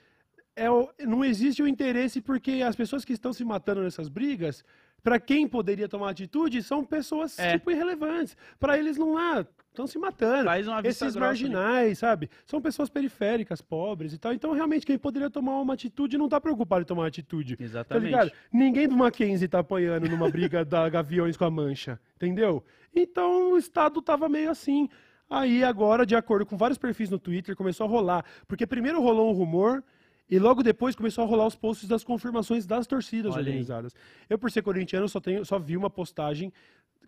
é 0.56 0.68
não 1.06 1.24
existe 1.24 1.62
o 1.62 1.68
interesse 1.68 2.22
porque 2.22 2.64
as 2.66 2.76
pessoas 2.76 3.04
que 3.04 3.14
estão 3.14 3.34
se 3.34 3.44
matando 3.44 3.82
nessas 3.84 4.08
brigas, 4.08 4.64
para 5.06 5.20
quem 5.20 5.48
poderia 5.48 5.88
tomar 5.88 6.10
atitude, 6.10 6.64
são 6.64 6.84
pessoas 6.84 7.38
É. 7.38 7.52
tipo 7.52 7.70
irrelevantes. 7.70 8.36
Para 8.60 8.76
eles 8.76 8.98
não 8.98 9.14
lá, 9.14 9.46
estão 9.70 9.86
se 9.86 10.00
matando. 10.00 10.46
Faz 10.46 10.68
uma 10.68 10.82
vista 10.82 11.06
Esses 11.06 11.16
ali. 11.16 11.26
marginais, 11.28 12.00
sabe? 12.00 12.28
São 12.48 12.60
pessoas 12.60 12.90
periféricas, 12.90 13.62
pobres 13.62 14.14
e 14.14 14.18
tal. 14.18 14.34
Então, 14.34 14.52
realmente, 14.54 14.84
quem 14.84 14.98
poderia 14.98 15.30
tomar 15.30 15.62
uma 15.62 15.76
atitude 15.76 16.18
não 16.18 16.26
está 16.26 16.42
preocupado 16.42 16.82
em 16.82 16.86
tomar 16.86 17.06
atitude. 17.06 17.56
Tá 17.56 17.64
Exatamente. 17.64 18.06
ligado? 18.06 18.32
Ninguém 18.52 18.88
do 18.88 18.96
Mackenzie 18.98 19.48
tá 19.48 19.60
apanhando 19.60 20.10
numa 20.10 20.28
briga 20.28 20.66
da 20.66 20.90
Gaviões 20.90 21.38
com 21.38 21.46
a 21.46 21.52
Mancha, 21.52 22.00
entendeu? 22.16 22.64
Então 22.96 23.52
o 23.52 23.58
Estado 23.60 24.02
tava 24.02 24.28
meio 24.28 24.50
assim. 24.50 24.90
Aí 25.30 25.64
agora, 25.64 26.04
de 26.06 26.16
acordo 26.16 26.48
com 26.48 26.58
vários 26.58 26.78
perfis 26.80 27.12
no 27.12 27.20
Twitter, 27.20 27.56
começou 27.56 27.86
a 27.86 27.90
rolar. 27.90 28.26
Porque 28.48 28.66
primeiro 28.66 29.00
rolou 29.02 29.30
um 29.30 29.34
rumor 29.34 29.84
e 30.30 30.40
logo 30.40 30.64
depois 30.64 30.96
começou 30.96 31.24
a 31.24 31.28
rolar 31.28 31.48
os 31.48 31.56
posts 31.56 31.88
das 31.88 32.04
confirmações 32.04 32.66
das 32.66 32.88
torcidas 32.88 33.34
Olha 33.34 33.42
aí. 33.42 33.48
organizadas. 33.48 33.94
Eu, 34.30 34.38
por 34.38 34.52
ser 34.52 34.62
corintiano, 34.62 35.08
só, 35.08 35.20
tenho, 35.20 35.46
só 35.46 35.60
vi 35.60 35.78
uma 35.78 35.90
postagem 35.90 36.52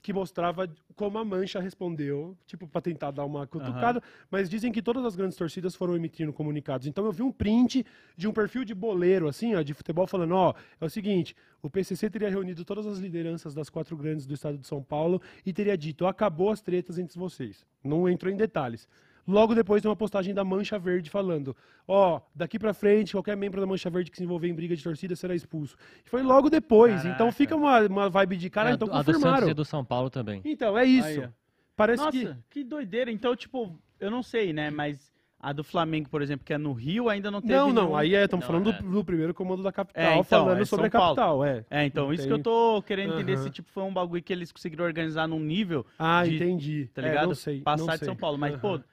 que 0.01 0.13
mostrava 0.13 0.69
como 0.95 1.17
a 1.17 1.25
Mancha 1.25 1.59
respondeu, 1.59 2.38
tipo, 2.45 2.67
pra 2.67 2.79
tentar 2.79 3.12
dar 3.12 3.25
uma 3.25 3.45
cutucada, 3.45 4.01
mas 4.29 4.50
dizem 4.50 4.71
que 4.71 4.81
todas 4.81 5.03
as 5.03 5.15
grandes 5.15 5.38
torcidas 5.38 5.75
foram 5.75 5.95
emitindo 5.95 6.31
comunicados. 6.31 6.88
Então 6.88 7.05
eu 7.05 7.12
vi 7.12 7.24
um 7.24 7.31
print 7.31 7.86
de 8.15 8.27
um 8.27 8.31
perfil 8.31 8.63
de 8.63 8.74
boleiro, 8.74 9.27
assim, 9.27 9.55
ó, 9.55 9.62
de 9.62 9.74
futebol, 9.74 10.07
falando, 10.07 10.33
ó, 10.33 10.53
é 10.79 10.86
o 10.86 10.89
seguinte, 10.89 11.36
o 11.62 11.69
PCC 11.69 12.09
teria 12.09 12.29
reunido 12.29 12.63
todas 12.63 12.86
as 12.86 13.00
lideranças 13.00 13.53
das 13.53 13.69
quatro 13.69 13.97
grandes 13.97 14.25
do 14.25 14.33
estado 14.33 14.57
de 14.57 14.67
São 14.67 14.81
Paulo 14.81 15.21
e 15.45 15.51
teria 15.51 15.77
dito, 15.77 16.05
acabou 16.05 16.51
as 16.51 16.62
tretas 16.62 16.97
entre 16.97 17.17
vocês. 17.19 17.65
Não 17.83 18.07
entrou 18.07 18.31
em 18.31 18.38
detalhes. 18.38 18.88
Logo 19.27 19.53
depois 19.53 19.81
tem 19.81 19.89
uma 19.89 19.96
postagem 19.96 20.34
da 20.34 20.43
Mancha 20.46 20.79
Verde 20.79 21.10
falando, 21.10 21.53
ó, 21.86 22.22
daqui 22.34 22.57
pra 22.57 22.74
frente, 22.74 23.12
qualquer 23.12 23.36
membro 23.36 23.60
da 23.60 23.67
Mancha 23.67 23.89
Verde 23.89 24.10
que 24.10 24.15
se 24.17 24.24
envolver 24.24 24.48
em 24.48 24.53
briga 24.53 24.74
de 24.75 24.81
torcida 24.81 25.15
será 25.17 25.36
expulso. 25.36 25.75
E 26.05 26.10
foi 26.10 26.24
logo 26.24 26.50
depois, 26.50 27.01
então 27.01 27.17
Caraca. 27.17 27.31
fica 27.34 27.55
uma, 27.55 27.81
uma 27.81 28.10
vibe 28.10 28.38
de 28.38 28.50
cara, 28.50 28.69
É, 28.69 28.72
a 28.72 28.75
então 28.75 28.88
do- 28.88 28.93
a 28.93 28.98
do 29.01 29.05
Santos 29.05 29.22
confirmaram. 29.22 29.50
e 29.50 29.53
do 29.53 29.65
São 29.65 29.84
Paulo 29.84 30.10
também. 30.10 30.41
Então, 30.46 30.77
é 30.77 30.86
isso. 30.86 31.22
Aí. 31.22 31.29
Parece 31.75 32.03
Nossa, 32.03 32.12
que... 32.17 32.36
que... 32.50 32.63
doideira. 32.63 33.12
Então, 33.12 33.36
tipo, 33.36 33.77
eu 34.00 34.10
não 34.10 34.24
sei, 34.24 34.51
né? 34.53 34.69
Mas 34.72 35.12
a 35.39 35.51
do 35.53 35.63
Flamengo, 35.63 36.10
por 36.10 36.22
exemplo, 36.24 36.43
que 36.46 36.51
é 36.53 36.57
no 36.57 36.72
Rio, 36.74 37.07
ainda 37.10 37.29
não 37.29 37.39
teve. 37.41 37.53
Não, 37.53 37.72
não, 37.72 37.84
nenhum- 37.84 37.96
aí 37.98 38.13
estamos 38.15 38.43
Não, 38.46 38.48
falando 38.51 38.69
é. 38.72 38.81
do, 38.81 38.89
do 38.91 39.03
primeiro 39.05 39.34
comando 39.34 39.62
da 39.62 39.72
capital, 39.72 40.03
É, 40.03 40.12
então, 40.13 40.24
falando 40.24 40.62
é 40.62 40.65
sobre 40.65 40.89
São 40.89 41.00
a 41.00 41.01
Paulo. 41.03 41.15
capital, 41.17 41.46
é. 41.46 41.65
É, 41.69 41.86
então, 41.86 42.05
Não 42.07 42.13
isso 42.13 42.24
tem- 42.24 42.31
que 42.31 42.39
eu 42.39 42.43
tô 42.43 42.81
querendo 42.81 43.13
entender 43.13 43.34
Aham. 43.36 43.43
se 43.43 43.50
tipo, 43.51 43.69
foi 43.69 43.84
um 43.84 43.93
bagulho 43.93 44.24
que 44.24 44.31
eles 44.34 44.51
conseguiram 44.51 44.86
organizar 44.86 45.27
num 45.27 45.39
nível, 45.39 45.86
Ah, 46.00 46.24
de- 46.24 46.36
entendi. 46.38 46.89
tá 46.93 47.01
É, 47.03 47.10
ligado? 47.10 47.27
não 47.27 47.36
sei, 47.36 47.60
Passar 47.62 47.86
não 47.86 47.93
de 47.96 48.05
São. 48.05 48.15
Paulo. 48.15 48.38
Mas, 48.39 48.55
pô, 48.55 48.69
Aham. 48.75 48.84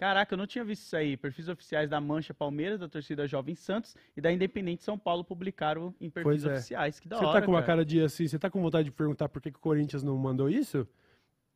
Caraca, 0.00 0.32
eu 0.32 0.38
não 0.38 0.46
tinha 0.46 0.64
visto 0.64 0.84
isso 0.84 0.96
aí. 0.96 1.14
Perfis 1.14 1.46
oficiais 1.46 1.90
da 1.90 2.00
Mancha 2.00 2.32
Palmeiras, 2.32 2.80
da 2.80 2.88
torcida 2.88 3.26
Jovem 3.26 3.54
Santos 3.54 3.94
e 4.16 4.20
da 4.20 4.32
Independente 4.32 4.82
São 4.82 4.98
Paulo 4.98 5.22
publicaram 5.22 5.94
em 6.00 6.08
perfis 6.08 6.46
é. 6.46 6.54
oficiais. 6.54 6.98
Que 6.98 7.06
da 7.06 7.18
Você 7.18 7.24
hora. 7.26 7.38
tá 7.38 7.44
com 7.44 7.52
uma 7.52 7.60
cara. 7.60 7.66
cara 7.66 7.84
de 7.84 8.00
assim, 8.00 8.26
você 8.26 8.38
tá 8.38 8.48
com 8.48 8.62
vontade 8.62 8.86
de 8.86 8.90
perguntar 8.92 9.28
por 9.28 9.42
que, 9.42 9.50
que 9.50 9.58
o 9.58 9.60
Corinthians 9.60 10.02
não 10.02 10.16
mandou 10.16 10.48
isso? 10.48 10.88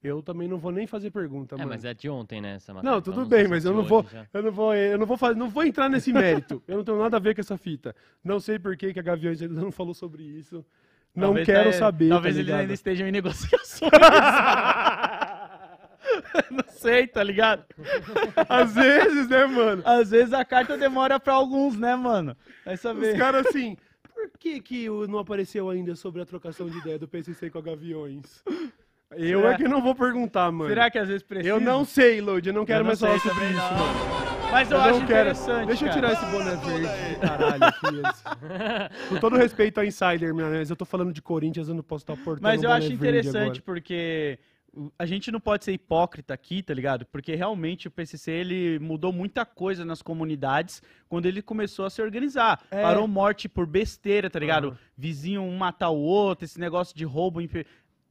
Eu 0.03 0.23
também 0.23 0.47
não 0.47 0.59
vou 0.59 0.71
nem 0.71 0.87
fazer 0.87 1.11
pergunta, 1.11 1.55
É, 1.55 1.59
mano. 1.59 1.71
mas 1.71 1.83
é 1.87 1.95
de 1.95 2.11
ontem, 2.11 2.39
né? 2.39 2.57
Essa 2.57 2.75
matéria. 2.75 2.91
Não, 2.93 2.99
então 2.99 3.15
tudo 3.15 3.27
sei 3.27 3.39
bem, 3.39 3.49
mas 3.49 3.65
é 3.65 3.69
eu 3.71 3.73
não 3.73 3.83
vou, 3.83 4.05
já. 4.13 4.27
eu 4.35 4.43
não 4.43 4.53
vou, 4.53 4.75
eu 4.75 4.99
não 4.99 5.07
vou 5.07 5.17
fazer, 5.17 5.35
não 5.39 5.49
vou 5.49 5.65
entrar 5.65 5.89
nesse 5.89 6.13
mérito. 6.13 6.63
Eu 6.69 6.77
não 6.77 6.85
tenho 6.85 6.99
nada 6.99 7.17
a 7.17 7.21
ver 7.21 7.35
com 7.35 7.41
essa 7.41 7.57
fita. 7.57 7.97
Não 8.23 8.39
sei 8.39 8.59
por 8.59 8.77
que, 8.77 8.93
que 8.93 9.01
a 9.01 9.03
Gaviões 9.03 9.41
ainda 9.41 9.59
não 9.59 9.73
falou 9.73 9.95
sobre 9.95 10.23
isso. 10.23 10.63
Não 11.15 11.29
Talvez 11.29 11.47
quero 11.47 11.71
tá- 11.71 11.79
saber. 11.79 12.09
Talvez 12.11 12.35
tá 12.35 12.41
eles 12.43 12.55
ainda 12.55 12.73
estejam 12.75 13.07
em 13.09 13.13
negociações. 13.13 13.91
não 16.65 16.65
sei, 16.69 17.07
tá 17.07 17.23
ligado? 17.23 17.65
Às 18.49 18.75
vezes, 18.75 19.29
né, 19.29 19.45
mano? 19.47 19.83
Às 19.85 20.11
vezes 20.11 20.33
a 20.33 20.45
carta 20.45 20.77
demora 20.77 21.19
pra 21.19 21.35
alguns, 21.35 21.77
né, 21.77 21.95
mano? 21.97 22.37
Vai 22.65 22.75
Os 22.75 22.81
saber. 22.81 23.19
caras 23.19 23.47
assim, 23.47 23.77
por 24.15 24.31
que 24.39 24.61
que 24.61 24.89
não 25.09 25.19
apareceu 25.19 25.69
ainda 25.69 25.95
sobre 25.97 26.23
a 26.23 26.27
trocação 26.27 26.69
de 26.69 26.79
ideia 26.79 26.99
do 26.99 27.09
PCC 27.09 27.51
com 27.51 27.59
a 27.59 27.63
Gaviões? 27.63 28.43
Eu 29.17 29.41
Será? 29.43 29.53
é 29.53 29.57
que 29.57 29.69
não 29.69 29.81
vou 29.83 29.95
perguntar, 29.95 30.51
mano. 30.51 30.69
Será 30.69 30.91
que 30.91 30.99
às 30.99 31.07
vezes 31.07 31.23
precisa? 31.23 31.49
Eu 31.49 31.61
não 31.61 31.85
sei, 31.85 32.21
Lodi, 32.21 32.49
eu 32.49 32.55
não 32.55 32.65
quero 32.65 32.81
não 32.81 32.87
mais 32.87 32.99
falar 32.99 33.19
sobre 33.21 33.45
isso, 33.45 33.55
não. 33.55 33.79
mano. 33.79 34.25
Mas 34.51 34.71
eu, 34.71 34.77
Eu 34.77 34.83
acho 34.85 35.03
interessante. 35.03 35.67
Deixa 35.67 35.85
eu 35.85 35.89
cara. 35.89 36.01
tirar 36.01 36.13
esse 36.13 36.27
boné 36.27 36.57
verde 36.57 37.17
caralho 37.21 37.65
aqui. 37.65 39.09
Com 39.09 39.17
todo 39.17 39.37
respeito 39.37 39.79
ao 39.79 39.85
Insider, 39.85 40.35
mas 40.35 40.71
eu 40.71 40.77
tô 40.77 40.85
falando 40.85 41.13
de 41.13 41.21
Corinthians, 41.21 41.69
eu 41.69 41.75
não 41.75 41.83
posso 41.83 42.05
estar 42.05 42.17
portando 42.17 42.43
Mas 42.43 42.63
eu 42.63 42.71
acho 42.71 42.93
interessante 42.93 43.61
porque 43.63 44.39
a 44.99 45.07
gente 45.07 45.31
não 45.31 45.39
pode 45.41 45.65
ser 45.65 45.73
hipócrita 45.73 46.35
aqui, 46.35 46.63
tá 46.63 46.73
ligado? 46.75 47.07
Porque 47.07 47.35
realmente 47.35 47.89
o 47.89 47.91
PCC 47.91 48.31
ele 48.33 48.79
mudou 48.79 49.13
muita 49.13 49.45
coisa 49.45 49.85
nas 49.85 50.03
comunidades 50.03 50.83
quando 51.09 51.27
ele 51.27 51.41
começou 51.43 51.85
a 51.85 51.91
se 51.91 52.03
organizar. 52.03 52.63
É. 52.71 52.83
Parou 52.83 53.07
morte 53.07 53.49
por 53.49 53.67
besteira, 53.67 54.29
tá 54.29 54.39
ligado? 54.39 54.69
Aham. 54.69 54.79
Vizinho 54.97 55.43
um 55.43 55.57
matar 55.57 55.91
o 55.91 55.99
outro, 55.99 56.45
esse 56.45 56.59
negócio 56.59 56.97
de 56.97 57.05
roubo. 57.05 57.41
impe- 57.41 57.67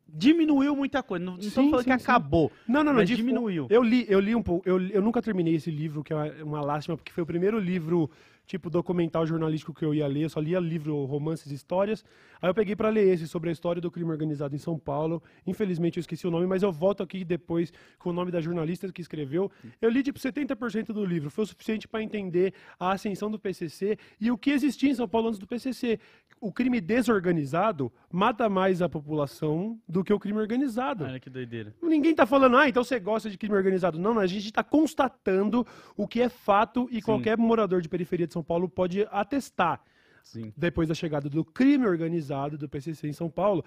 Diminuiu 0.07 0.75
muita 0.75 1.01
coisa. 1.01 1.23
Não, 1.25 1.33
não 1.33 1.39
tô 1.39 1.45
Sim, 1.45 1.69
falando 1.71 1.83
sim, 1.85 1.89
que 1.91 1.97
sim. 1.97 2.03
acabou. 2.03 2.51
Não, 2.67 2.83
não, 2.83 2.93
não. 2.93 3.03
diminuiu. 3.03 3.65
Eu 3.69 3.81
li, 3.81 4.05
eu 4.07 4.19
li 4.19 4.35
um 4.35 4.43
pouco. 4.43 4.67
Eu, 4.67 4.79
eu 4.89 5.01
nunca 5.01 5.21
terminei 5.21 5.55
esse 5.55 5.71
livro, 5.71 6.03
que 6.03 6.13
é 6.13 6.15
uma, 6.15 6.31
uma 6.43 6.61
lástima, 6.61 6.95
porque 6.95 7.11
foi 7.11 7.23
o 7.23 7.25
primeiro 7.25 7.57
livro, 7.57 8.11
tipo, 8.45 8.69
documental 8.69 9.25
jornalístico 9.25 9.73
que 9.73 9.85
eu 9.85 9.93
ia 9.93 10.07
ler. 10.07 10.23
Eu 10.23 10.29
só 10.29 10.39
lia 10.39 10.59
livro, 10.59 11.05
romances, 11.05 11.51
histórias. 11.51 12.03
Aí 12.41 12.49
eu 12.49 12.53
peguei 12.53 12.75
pra 12.75 12.89
ler 12.89 13.07
esse 13.07 13.27
sobre 13.27 13.49
a 13.49 13.53
história 13.53 13.81
do 13.81 13.89
crime 13.89 14.11
organizado 14.11 14.55
em 14.55 14.59
São 14.59 14.77
Paulo. 14.77 15.21
Infelizmente 15.45 15.97
eu 15.97 16.01
esqueci 16.01 16.27
o 16.27 16.31
nome, 16.31 16.45
mas 16.45 16.63
eu 16.63 16.71
volto 16.71 17.01
aqui 17.03 17.23
depois 17.23 17.71
com 17.97 18.09
o 18.09 18.13
nome 18.13 18.31
da 18.31 18.41
jornalista 18.41 18.91
que 18.91 19.01
escreveu. 19.01 19.51
Eu 19.81 19.89
li, 19.89 20.03
tipo, 20.03 20.19
70% 20.19 20.87
do 20.87 21.05
livro. 21.05 21.29
Foi 21.29 21.43
o 21.43 21.47
suficiente 21.47 21.87
pra 21.87 22.01
entender 22.01 22.53
a 22.79 22.91
ascensão 22.91 23.31
do 23.31 23.39
PCC 23.39 23.97
e 24.19 24.29
o 24.29 24.37
que 24.37 24.51
existia 24.51 24.89
em 24.89 24.95
São 24.95 25.07
Paulo 25.07 25.29
antes 25.29 25.39
do 25.39 25.47
PCC. 25.47 25.99
O 26.39 26.51
crime 26.51 26.81
desorganizado 26.81 27.91
mata 28.11 28.49
mais 28.49 28.81
a 28.81 28.89
população 28.89 29.79
do 29.87 30.03
que 30.03 30.13
o 30.13 30.19
crime 30.19 30.39
organizado. 30.39 31.05
Olha 31.05 31.19
que 31.19 31.29
doideira. 31.29 31.73
Ninguém 31.81 32.13
tá 32.13 32.25
falando, 32.25 32.57
ah, 32.57 32.67
então 32.67 32.83
você 32.83 32.99
gosta 32.99 33.29
de 33.29 33.37
crime 33.37 33.55
organizado. 33.55 33.97
Não, 33.97 34.13
não, 34.13 34.21
a 34.21 34.27
gente 34.27 34.51
tá 34.51 34.63
constatando 34.63 35.65
o 35.95 36.07
que 36.07 36.21
é 36.21 36.29
fato 36.29 36.87
e 36.91 37.01
qualquer 37.01 37.37
morador 37.37 37.81
de 37.81 37.87
periferia 37.87 38.27
de 38.27 38.32
São 38.33 38.43
Paulo 38.43 38.67
pode 38.67 39.07
atestar. 39.11 39.81
Sim. 40.23 40.53
Depois 40.55 40.87
da 40.89 40.95
chegada 40.95 41.29
do 41.29 41.43
crime 41.43 41.85
organizado 41.85 42.57
do 42.57 42.67
PCC 42.69 43.07
em 43.07 43.13
São 43.13 43.29
Paulo, 43.29 43.63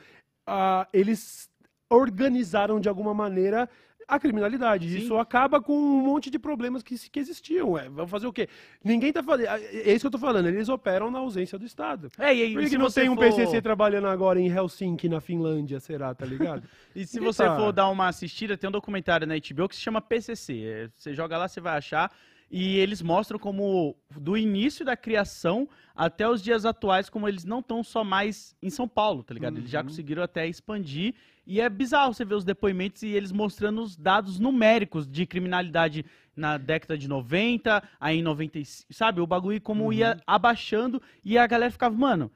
ah, 0.47 0.87
eles 0.93 1.51
organizaram 1.89 2.81
de 2.81 2.89
alguma 2.89 3.15
maneira 3.15 3.69
a 4.09 4.21
criminalidade. 4.21 4.89
Sim. 4.89 4.99
Isso 4.99 5.17
acaba 5.19 5.61
com 5.61 5.73
um 5.77 6.01
monte 6.01 6.31
de 6.31 6.39
problemas 6.39 6.81
que, 6.83 6.97
que 7.11 7.19
existiam. 7.19 7.73
Ué. 7.73 7.89
Vamos 7.89 8.09
fazer 8.11 8.27
o 8.29 8.33
quê? 8.33 8.49
Ninguém 8.85 9.13
tá 9.13 9.21
fazendo. 9.23 9.49
É 9.49 9.93
isso 9.93 10.03
que 10.03 10.07
eu 10.07 10.11
tô 10.13 10.19
falando. 10.19 10.47
Eles 10.47 10.69
operam 10.69 11.11
na 11.11 11.19
ausência 11.19 11.59
do 11.59 11.65
Estado. 11.67 12.09
É, 12.17 12.33
e, 12.35 12.43
aí, 12.43 12.55
Por 12.55 12.69
que, 12.69 12.79
não 12.79 12.89
tem 12.91 13.09
um 13.11 13.15
for- 13.17 13.25
PCC 13.25 13.61
trabalhando 13.61 14.07
agora 14.07 14.39
em 14.41 14.47
Helsinki, 14.49 15.09
na 15.09 15.21
Finlândia, 15.21 15.81
será, 15.81 16.15
tá 16.15 16.25
ligado? 16.25 16.63
E 16.95 17.05
se 17.05 17.17
Ninguém 17.17 17.33
você 17.33 17.45
tá- 17.45 17.57
for 17.57 17.73
dar 17.73 17.89
uma 17.91 18.07
assistida, 18.09 18.57
tem 18.57 18.69
um 18.69 18.73
documentário 18.73 19.27
na 19.27 19.35
HBO 19.35 19.69
que 19.69 19.75
se 19.77 19.83
chama 19.83 20.01
PCC. 20.01 20.63
É, 20.65 20.89
Você 20.97 21.13
joga 21.13 21.37
lá, 21.37 21.49
você 21.49 21.61
vai 21.61 21.77
achar. 21.77 22.11
E 22.51 22.77
eles 22.79 23.03
mostram 23.03 23.39
como, 23.39 23.97
do 24.17 24.37
início 24.37 24.85
da 24.85 24.97
criação 24.97 25.69
até 25.95 26.29
os 26.29 26.41
dias 26.43 26.65
atuais, 26.65 27.09
como 27.11 27.29
eles 27.29 27.45
não 27.45 27.59
estão 27.59 27.83
só 27.83 28.05
mais 28.05 28.55
em 28.63 28.71
São 28.71 28.87
Paulo, 28.87 29.25
tá 29.25 29.35
ligado? 29.35 29.59
Eles 29.59 29.71
já 29.71 29.81
Uhum. 29.81 29.87
conseguiram 29.87 30.23
até 30.23 30.47
expandir. 30.47 31.15
E 31.47 31.61
é 31.61 31.69
bizarro 31.69 32.13
você 32.15 32.25
ver 32.25 32.35
os 32.35 32.45
depoimentos 32.45 33.03
e 33.03 33.09
eles 33.09 33.33
mostrando 33.33 33.81
os 33.83 33.97
dados 33.97 34.39
numéricos 34.39 35.07
de 35.09 35.27
criminalidade 35.27 36.05
na 36.37 36.57
década 36.59 36.97
de 36.99 37.09
90, 37.09 37.83
aí 37.99 38.19
em 38.19 38.23
95, 38.23 38.93
sabe? 38.93 39.21
O 39.21 39.27
bagulho 39.27 39.61
como 39.61 39.85
Uhum. 39.87 39.93
ia 39.93 40.17
abaixando 40.27 41.01
e 41.25 41.37
a 41.39 41.47
galera 41.47 41.71
ficava, 41.71 41.97
mano, 41.97 42.31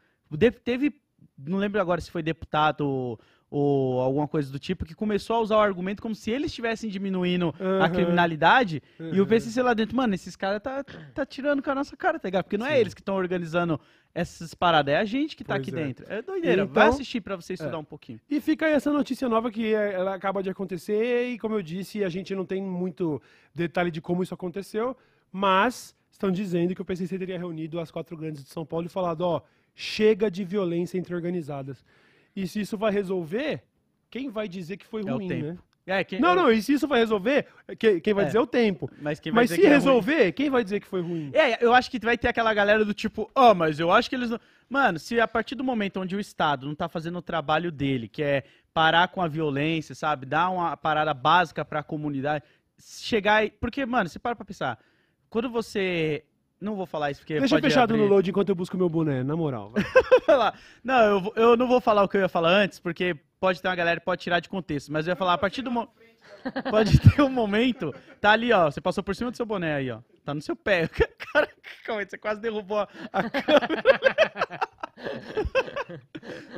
teve, 0.65 0.95
não 1.39 1.59
lembro 1.59 1.81
agora 1.81 2.01
se 2.01 2.11
foi 2.11 2.23
deputado 2.23 3.19
ou 3.51 4.01
alguma 4.01 4.29
coisa 4.29 4.51
do 4.53 4.59
tipo, 4.61 4.85
que 4.85 4.95
começou 4.95 5.35
a 5.37 5.41
usar 5.41 5.57
o 5.57 5.61
argumento 5.61 6.01
como 6.01 6.15
se 6.15 6.31
eles 6.31 6.47
estivessem 6.53 6.89
diminuindo 6.89 7.53
a 7.59 7.85
Aham. 7.87 7.91
criminalidade. 7.91 8.81
E 8.99 9.19
o 9.19 9.23
Uhum. 9.25 9.27
PCC 9.29 9.61
lá 9.61 9.75
dentro, 9.75 9.97
mano, 9.97 10.15
esses 10.15 10.37
caras 10.37 10.63
tá, 10.63 10.85
tá 10.85 11.27
tirando 11.27 11.61
com 11.61 11.69
a 11.71 11.75
nossa 11.75 11.97
cara, 11.97 12.19
tá 12.19 12.29
ligado? 12.29 12.45
Porque 12.45 12.57
não 12.57 12.67
é 12.67 12.75
Sim. 12.75 12.81
eles 12.81 12.95
que 12.95 13.01
estão 13.01 13.17
organizando 13.17 13.81
essas 14.15 14.55
paradas, 14.55 14.95
é 14.95 14.99
a 14.99 15.05
gente 15.05 15.37
que 15.37 15.43
tá 15.43 15.55
Pois 15.55 15.67
aqui 15.69 15.77
é. 15.77 15.85
dentro. 15.85 16.07
É 16.09 16.23
doideira. 16.23 16.63
Então- 16.63 16.75
Vai 16.75 16.89
assistir 16.89 17.21
pra 17.21 17.35
você 17.37 17.55
estudar 17.55 17.75
É. 17.77 17.79
um 17.81 17.85
pouquinho. 17.85 18.21
E 18.31 18.41
fica 18.41 18.67
aí 18.67 18.73
essa 18.73 18.93
notícia 18.93 19.29
nova 19.29 19.51
que 19.51 19.75
é, 19.75 19.95
ela 19.95 20.15
acaba 20.15 20.43
de 20.45 20.51
acontecer 20.51 21.29
e, 21.31 21.39
como 21.39 21.57
eu 21.57 21.63
disse, 21.63 22.05
a 22.05 22.09
gente 22.09 22.35
não 22.35 22.45
tem 22.45 22.63
muito 22.63 23.21
detalhe 23.55 23.91
de 23.91 24.01
como 24.01 24.23
isso 24.23 24.33
aconteceu, 24.35 24.97
mas 25.33 25.95
estão 26.11 26.31
dizendo 26.31 26.75
que 26.75 26.83
o 26.83 26.85
PCC 26.85 27.19
teria 27.19 27.39
reunido 27.39 27.81
as 27.81 27.91
quatro 27.91 28.17
grandes 28.17 28.45
de 28.45 28.51
São 28.51 28.65
Paulo 28.67 28.87
e 28.87 28.89
falado, 28.89 29.23
ó, 29.23 29.43
chega 29.75 30.31
de 30.31 30.45
violência 30.45 30.99
entre 30.99 31.15
organizadas. 31.15 31.85
E 32.35 32.47
se 32.47 32.61
isso 32.61 32.77
vai 32.79 32.91
resolver, 32.93 33.63
quem 34.11 34.29
vai 34.31 34.49
dizer 34.49 34.77
que 34.77 34.87
foi 34.87 35.03
É 35.03 35.13
o 35.13 35.17
ruim, 35.17 35.29
tempo. 35.29 35.47
né? 35.47 35.59
É, 35.87 36.05
quem, 36.05 36.21
Não, 36.21 36.35
não, 36.37 36.53
e 36.53 36.63
se 36.63 36.75
isso 36.75 36.87
vai 36.87 37.01
resolver, 37.01 37.47
que- 37.79 38.01
quem 38.01 38.15
vai 38.15 38.25
É. 38.25 38.27
dizer 38.27 38.39
é 38.39 38.41
o 38.41 38.47
tempo. 38.47 38.89
Mas 39.01 39.21
Mas 39.33 39.51
se 39.51 39.57
que 39.57 39.63
é 39.63 39.65
ruim- 39.65 39.75
resolver, 39.75 40.33
quem 40.33 40.49
vai 40.51 40.63
dizer 40.63 40.79
que 40.79 40.87
foi 40.87 41.01
ruim? 41.01 41.31
É, 41.35 41.65
eu 41.65 41.75
acho 41.75 41.91
que 41.91 41.99
vai 41.99 42.17
ter 42.17 42.29
aquela 42.29 42.55
galera 42.55 42.85
do 42.85 42.95
tipo, 42.95 43.29
ó, 43.35 43.55
mas 43.55 43.81
eu 43.81 43.91
acho 43.91 44.09
que 44.09 44.15
eles 44.15 44.31
não. 44.31 44.39
Mano, 44.69 44.99
se 45.01 45.19
a 45.21 45.27
partir 45.27 45.57
do 45.57 45.65
momento 45.65 45.99
onde 45.99 46.15
o 46.15 46.21
Estado 46.21 46.65
não 46.67 46.77
tá 46.77 46.89
fazendo 46.89 47.19
o 47.19 47.23
trabalho 47.23 47.73
dele, 47.73 48.07
que 48.07 48.23
é 48.23 48.45
parar 48.73 49.09
com 49.09 49.21
a 49.21 49.27
violência, 49.27 49.95
sabe? 49.97 50.27
Dar 50.27 50.51
uma 50.51 50.77
parada 50.77 51.13
básica 51.13 51.65
pra 51.65 51.83
comunidade, 51.83 52.45
chegar 52.79 53.45
e. 53.45 53.51
Porque, 53.51 53.85
mano, 53.85 54.09
você 54.09 54.19
para 54.21 54.37
pra 54.37 54.45
pensar. 54.45 54.79
Quando 55.29 55.51
você. 55.51 56.25
Não 56.61 56.77
vou 56.77 56.85
falar 56.85 57.11
isso 57.11 57.21
porque. 57.21 57.39
Deixa 57.39 57.55
pode 57.55 57.67
fechado 57.67 57.95
abrir... 57.95 58.03
no 58.03 58.09
load 58.09 58.29
enquanto 58.29 58.51
eu 58.51 58.55
busco 58.55 58.77
meu 58.77 58.89
boné, 58.89 59.23
na 59.23 59.35
moral. 59.35 59.73
Não, 60.85 61.01
eu, 61.01 61.33
eu 61.35 61.57
não 61.57 61.67
vou 61.67 61.81
falar 61.81 62.03
o 62.03 62.09
que 62.09 62.17
eu 62.17 62.21
ia 62.21 62.29
falar 62.29 62.51
antes, 62.51 62.79
porque 62.79 63.17
pode 63.41 63.61
ter 63.61 63.69
uma 63.69 63.75
galera 63.75 63.99
que 63.99 64.07
pode 64.07 64.23
tirar 64.23 64.41
de 64.41 64.49
contexto. 64.49 64.93
Mas 64.93 65.07
eu 65.07 65.13
ia 65.13 65.17
falar, 65.17 65.35
a 65.35 65.39
partir 65.39 65.63
do 65.63 65.71
momento. 65.71 65.93
Pode 66.71 66.99
ter 67.01 67.23
um 67.23 67.29
momento. 67.29 67.95
Tá 68.21 68.33
ali, 68.33 68.53
ó. 68.53 68.71
Você 68.71 68.81
passou 68.81 69.03
por 69.03 69.15
cima 69.17 69.31
do 69.31 69.37
seu 69.37 69.47
boné 69.47 69.75
aí, 69.75 69.91
ó. 69.91 70.01
Tá 70.25 70.35
no 70.35 70.43
seu 70.43 70.55
pé. 70.55 70.89
Cara, 71.33 71.49
calma 71.85 72.03
aí, 72.03 72.09
você 72.09 72.19
quase 72.19 72.41
derrubou 72.41 72.79
a, 72.79 72.89
a 73.13 73.23
câmera. 73.31 74.61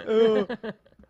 Eu- 0.06 0.46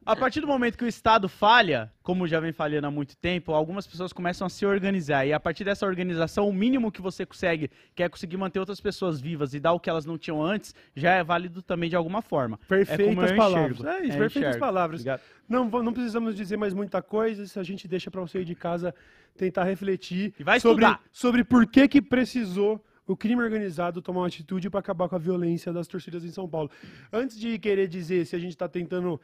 a 0.05 0.17
partir 0.17 0.41
do 0.41 0.47
momento 0.47 0.77
que 0.77 0.85
o 0.85 0.89
Estado 0.89 1.29
falha, 1.29 1.93
como 2.03 2.27
já 2.27 2.41
vem 2.41 2.53
falhando 2.53 2.87
há 2.87 2.91
muito 2.91 3.17
tempo, 3.17 3.53
algumas 3.53 3.87
pessoas 3.87 4.13
começam 4.13 4.47
a 4.47 4.51
se 4.51 4.67
organizar. 4.67 5.27
E 5.27 5.33
a 5.33 5.39
partir 5.41 5.65
dessa 5.65 5.87
organização, 5.87 6.49
o 6.49 6.53
mínimo 6.53 6.91
que 6.91 7.01
você 7.01 7.25
consegue, 7.25 7.71
que 7.95 8.03
é 8.03 8.09
conseguir 8.09 8.37
manter 8.37 8.59
outras 8.59 8.81
pessoas 8.81 9.21
vivas 9.21 9.55
e 9.55 9.61
dar 9.61 9.73
o 9.73 9.81
que 9.81 9.89
elas 9.89 10.05
não 10.05 10.19
tinham 10.19 10.43
antes, 10.43 10.75
já 10.95 11.13
é 11.13 11.23
válido 11.23 11.63
também 11.63 11.89
de 11.89 11.97
alguma 11.97 12.21
forma. 12.23 12.59
Perfeitas 12.69 13.31
eu 13.31 13.37
palavras. 13.37 13.79
enxergo. 13.79 13.89
É 13.89 14.01
isso, 14.07 14.17
É, 14.17 14.19
perfeitas 14.19 14.37
enxergo. 14.37 14.59
palavras. 14.59 15.01
Ligado? 15.01 15.21
Não, 15.49 15.65
não 15.83 15.93
precisamos 15.93 16.35
dizer 16.35 16.57
mais 16.57 16.75
muita 16.75 17.01
coisa, 17.01 17.47
se 17.47 17.59
a 17.59 17.63
gente 17.63 17.87
deixa 17.87 18.11
para 18.11 18.21
você 18.21 18.41
ir 18.41 18.45
de 18.45 18.55
casa 18.55 18.95
tentar 19.37 19.65
refletir 19.65 20.35
E 20.39 20.43
vai 20.45 20.61
sobre, 20.61 20.85
estudar. 20.85 21.03
sobre 21.11 21.45
por 21.45 21.67
que 21.67 21.87
que 21.89 22.03
precisou 22.03 22.85
o 23.07 23.17
crime 23.17 23.43
organizado 23.43 24.01
tomar 24.01 24.21
uma 24.21 24.27
atitude 24.29 24.71
para 24.71 24.81
acabar 24.81 25.09
com 25.09 25.17
a 25.17 25.19
violência 25.19 25.73
das 25.73 25.87
torcidas 25.89 26.25
em 26.25 26.31
São 26.31 26.49
Paulo. 26.49 26.71
Antes 27.13 27.39
de 27.39 27.59
querer 27.59 27.89
dizer 27.89 28.25
se 28.27 28.37
a 28.37 28.39
gente 28.39 28.51
está 28.53 28.69
tentando 28.69 29.21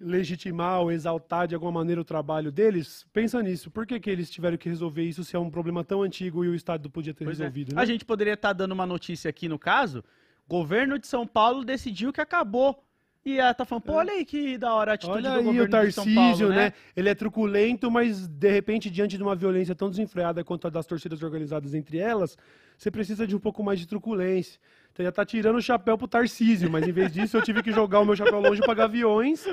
legitimar 0.00 0.80
ou 0.80 0.92
exaltar 0.92 1.46
de 1.48 1.54
alguma 1.54 1.72
maneira 1.72 2.00
o 2.00 2.04
trabalho 2.04 2.52
deles, 2.52 3.06
pensa 3.12 3.42
nisso. 3.42 3.70
Por 3.70 3.86
que, 3.86 3.98
que 3.98 4.08
eles 4.08 4.30
tiveram 4.30 4.56
que 4.56 4.68
resolver 4.68 5.02
isso 5.02 5.24
se 5.24 5.34
é 5.34 5.38
um 5.38 5.50
problema 5.50 5.82
tão 5.84 6.02
antigo 6.02 6.44
e 6.44 6.48
o 6.48 6.54
Estado 6.54 6.88
podia 6.88 7.12
ter 7.12 7.24
Pois 7.24 7.40
é. 7.40 7.44
resolvido? 7.44 7.74
né? 7.74 7.82
A 7.82 7.84
gente 7.84 8.04
poderia 8.04 8.34
estar 8.34 8.52
dando 8.52 8.72
uma 8.72 8.86
notícia 8.86 9.28
aqui 9.28 9.48
no 9.48 9.58
caso. 9.58 10.04
Governo 10.48 10.98
de 10.98 11.06
São 11.06 11.26
Paulo 11.26 11.64
decidiu 11.64 12.12
que 12.12 12.20
acabou. 12.20 12.82
E 13.24 13.38
ela 13.38 13.52
tá 13.52 13.64
falando, 13.64 13.84
pô, 13.84 13.92
olha 13.94 14.12
aí 14.12 14.24
que 14.24 14.56
da 14.56 14.72
hora 14.72 14.92
a 14.92 14.94
atitude 14.94 15.18
Olha 15.18 15.30
do 15.30 15.38
aí 15.38 15.44
governo 15.44 15.76
o 15.76 15.86
de 15.86 15.92
São 15.92 16.04
Tarcísio, 16.04 16.46
Paulo, 16.46 16.48
né? 16.48 16.72
Ele 16.96 17.08
é 17.08 17.14
truculento, 17.14 17.90
mas 17.90 18.26
de 18.26 18.50
repente, 18.50 18.88
diante 18.88 19.16
de 19.16 19.22
uma 19.22 19.36
violência 19.36 19.74
tão 19.74 19.90
desenfreada 19.90 20.42
quanto 20.42 20.66
a 20.66 20.70
das 20.70 20.86
torcidas 20.86 21.22
organizadas 21.22 21.74
entre 21.74 21.98
elas, 21.98 22.38
você 22.76 22.90
precisa 22.90 23.26
de 23.26 23.36
um 23.36 23.38
pouco 23.38 23.62
mais 23.62 23.78
de 23.78 23.86
truculência. 23.86 24.58
Então 24.92 25.04
já 25.04 25.12
tá 25.12 25.24
tirando 25.24 25.56
o 25.56 25.62
chapéu 25.62 25.98
pro 25.98 26.08
Tarcísio, 26.08 26.70
mas 26.70 26.86
em 26.86 26.92
vez 26.92 27.12
disso 27.12 27.36
eu 27.36 27.42
tive 27.42 27.62
que 27.62 27.70
jogar 27.70 28.00
o 28.00 28.04
meu 28.04 28.16
chapéu 28.16 28.40
longe 28.40 28.60
pra 28.60 28.74
gaviões, 28.74 29.44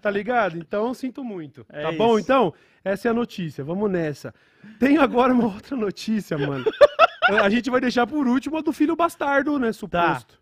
tá 0.00 0.10
ligado? 0.10 0.56
Então 0.56 0.94
sinto 0.94 1.24
muito. 1.24 1.66
É 1.68 1.82
tá 1.82 1.92
bom? 1.92 2.18
isso. 2.18 2.26
Então, 2.26 2.54
essa 2.84 3.08
é 3.08 3.10
a 3.10 3.14
notícia. 3.14 3.64
Vamos 3.64 3.90
nessa. 3.90 4.32
Tenho 4.78 5.00
agora 5.00 5.32
uma 5.32 5.46
outra 5.46 5.76
notícia, 5.76 6.38
mano. 6.38 6.64
a 7.42 7.50
gente 7.50 7.68
vai 7.70 7.80
deixar 7.80 8.06
por 8.06 8.26
último 8.26 8.56
a 8.56 8.60
do 8.60 8.72
filho 8.72 8.94
bastardo, 8.94 9.58
né? 9.58 9.72
Suposto. 9.72 10.40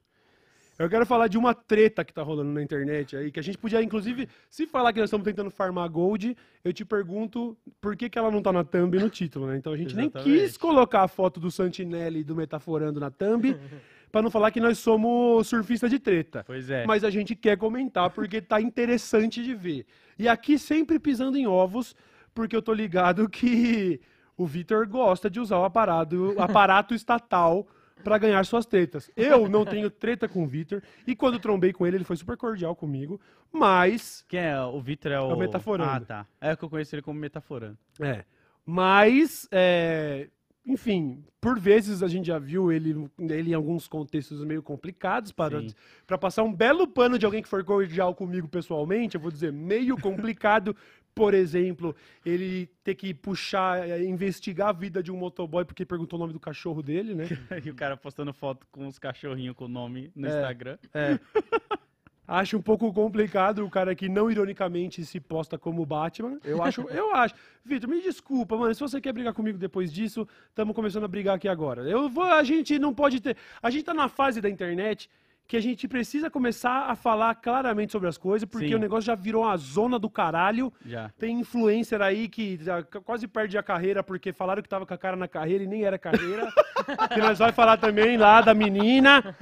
Eu 0.79 0.89
quero 0.89 1.07
falar 1.07 1.29
de 1.29 1.39
uma 1.39 1.55
treta 1.55 2.05
que 2.05 2.13
tá 2.13 2.23
rolando 2.23 2.51
na 2.51 2.63
internet 2.63 3.17
aí, 3.17 3.31
que 3.31 3.39
a 3.39 3.43
gente 3.43 3.57
podia, 3.57 3.81
inclusive, 3.83 4.29
se 4.51 4.67
falar 4.67 4.93
que 4.93 4.99
nós 4.99 5.09
estamos 5.09 5.25
tentando 5.25 5.51
farmar 5.51 5.89
gold, 5.89 6.37
eu 6.65 6.73
te 6.73 6.85
pergunto 6.85 7.57
por 7.81 7.97
que, 7.97 8.09
que 8.11 8.19
ela 8.19 8.31
não 8.31 8.43
tá 8.43 8.53
na 8.53 8.65
thumb 8.65 8.97
e 8.97 9.01
no 9.01 9.09
título, 9.09 9.47
né? 9.47 9.57
Então 9.57 9.73
a 9.73 9.77
gente 9.77 9.95
nem 9.95 10.07
Exatamente. 10.07 10.41
quis 10.41 10.57
colocar 10.57 11.03
a 11.03 11.09
foto 11.09 11.39
do 11.39 11.51
Santinelli 11.51 12.21
e 12.21 12.25
do 12.25 12.35
Metaforando 12.35 12.99
na 12.99 13.11
thumb, 13.11 13.57
pra 14.11 14.21
não 14.21 14.31
falar 14.31 14.51
que 14.51 14.61
nós 14.61 14.79
somos 14.79 15.47
surfista 15.47 15.89
de 15.89 16.01
treta. 16.01 16.43
Pois 16.45 16.69
é. 16.69 16.85
Mas 16.87 17.05
a 17.05 17.11
gente 17.11 17.37
quer 17.37 17.57
comentar 17.57 18.11
porque 18.11 18.41
tá 18.41 18.61
interessante 18.61 19.45
de 19.45 19.55
ver. 19.55 19.87
E 20.19 20.29
aqui 20.29 20.59
sempre 20.59 20.99
pisando 20.99 21.37
em 21.37 21.47
ovos, 21.47 21.95
porque 22.35 22.55
eu 22.55 22.63
tô 22.63 22.73
ligado 22.73 23.29
que 23.29 24.01
o 24.37 24.45
Vitor 24.45 24.89
gosta 24.89 25.31
de 25.31 25.39
usar 25.39 25.59
o 25.59 25.65
aparato, 25.65 26.35
aparato 26.37 26.95
estatal 26.95 27.67
pra 28.03 28.19
ganhar 28.19 28.45
suas 28.45 28.67
tretas. 28.67 29.11
Eu 29.17 29.49
não 29.49 29.65
tenho 29.65 29.91
treta 29.91 30.29
com 30.29 30.43
o 30.45 30.47
Vitor 30.47 30.83
e 31.07 31.15
quando 31.15 31.39
trombei 31.39 31.73
com 31.73 31.87
ele, 31.87 31.97
ele 31.99 32.05
foi 32.05 32.17
super 32.17 32.37
cordial 32.37 32.75
comigo, 32.75 33.21
mas 33.53 34.25
Quem 34.29 34.41
é? 34.41 34.61
O 34.61 34.81
Vitor 34.81 35.13
é 35.13 35.21
o... 35.21 35.29
o 35.29 35.39
Metaforando. 35.39 35.91
Ah, 35.91 36.01
tá. 36.01 36.27
É 36.41 36.57
que 36.57 36.65
eu 36.65 36.71
conheço 36.71 36.95
ele 36.95 37.03
como 37.03 37.19
Metaforando. 37.19 37.79
é, 38.01 38.25
mas 38.67 39.47
é, 39.53 40.29
enfim, 40.67 41.23
por 41.41 41.59
vezes 41.61 42.03
a 42.03 42.09
gente 42.09 42.27
já 42.27 42.39
viu 42.39 42.73
ele, 42.73 43.07
ele 43.19 43.51
em 43.51 43.55
alguns 43.55 43.87
contextos 43.87 44.43
meio 44.45 44.63
complicados 44.63 45.31
para 45.31 45.63
para 46.07 46.17
passar 46.17 46.43
um 46.43 46.53
belo 46.53 46.89
pano 46.89 47.19
de 47.19 47.27
alguém 47.27 47.43
que 47.43 47.49
for 47.49 47.63
cordial 47.63 48.15
comigo 48.15 48.49
pessoalmente, 48.49 49.15
eu 49.15 49.21
vou 49.21 49.31
dizer 49.31 49.53
meio 49.53 50.01
complicado. 50.01 50.75
Por 51.15 51.33
exemplo, 51.33 51.95
ele 52.27 52.67
ter 52.83 52.95
que 52.97 53.15
puxar, 53.15 53.89
eh, 53.89 54.03
investigar 54.05 54.69
a 54.71 54.73
vida 54.73 55.03
de 55.03 55.13
um 55.13 55.17
motoboy 55.17 55.65
porque 55.65 55.85
perguntou 55.87 56.19
o 56.19 56.21
nome 56.21 56.33
do 56.33 56.41
cachorro 56.41 56.83
dele, 56.83 57.15
né? 57.15 57.25
e 57.65 57.71
o 57.71 57.75
cara 57.75 57.97
postando 57.97 58.33
foto 58.33 58.67
com 58.73 58.87
os 58.89 58.99
cachorrinhos 58.99 59.55
com 59.55 59.67
o 59.67 59.69
nome 59.69 60.11
no 60.17 60.27
É. 60.27 60.31
Instagram. 60.31 60.79
Acho 62.27 62.57
um 62.57 62.63
pouco 62.63 62.91
complicado 62.91 63.65
o 63.67 63.69
cara 63.71 63.95
que 63.95 64.09
não 64.09 64.31
ironicamente 64.31 65.05
se 65.05 65.21
posta 65.21 65.59
como 65.59 65.85
Batman. 65.85 66.39
Eu 66.43 66.63
acho, 66.63 66.81
eu 66.89 67.15
acho. 67.15 67.35
Vitor, 67.63 67.89
me 67.89 68.01
desculpa, 68.01 68.57
mano. 68.57 68.75
Se 68.75 68.81
você 68.81 68.99
quer 68.99 69.13
brigar 69.13 69.35
comigo 69.35 69.59
depois 69.59 69.93
disso, 69.93 70.27
estamos 70.49 70.75
começando 70.75 71.05
a 71.05 71.09
brigar 71.09 71.37
aqui 71.37 71.47
agora. 71.47 71.83
Eu 71.83 72.09
vou, 72.09 72.25
a 72.25 72.43
gente 72.43 72.79
não 72.79 72.95
pode 72.95 73.21
ter. 73.21 73.37
A 73.63 73.69
gente 73.69 73.85
tá 73.85 73.93
na 73.93 74.09
fase 74.09 74.41
da 74.41 74.49
internet 74.49 75.11
que 75.47 75.59
a 75.59 75.61
gente 75.61 75.87
precisa 75.87 76.31
começar 76.31 76.87
a 76.91 76.97
falar 76.97 77.35
claramente 77.35 77.93
sobre 77.93 78.09
as 78.09 78.17
coisas, 78.17 78.49
porque 78.49 78.69
Sim. 78.69 78.75
o 78.77 78.79
negócio 78.79 79.03
já 79.05 79.15
virou 79.15 79.43
uma 79.45 79.57
zona 79.59 79.99
do 79.99 80.09
caralho. 80.09 80.73
Já. 80.87 81.11
Tem 81.19 81.39
influencer 81.39 82.01
aí 82.01 82.29
que 82.29 82.59
quase 83.05 83.29
perde 83.29 83.59
a 83.59 83.63
carreira 83.63 84.03
porque 84.03 84.33
falaram 84.33 84.63
que 84.63 84.69
tava 84.69 84.87
com 84.87 84.95
a 84.95 84.99
cara 84.99 85.17
na 85.17 85.29
carreira 85.29 85.63
e 85.63 85.67
nem 85.67 85.85
era 85.85 85.99
carreira. 85.99 86.51
que 87.13 87.21
nós 87.21 87.39
vai 87.39 87.53
falar 87.53 87.77
também 87.77 88.17
lá 88.17 88.41
da 88.41 88.55
menina, 88.55 89.37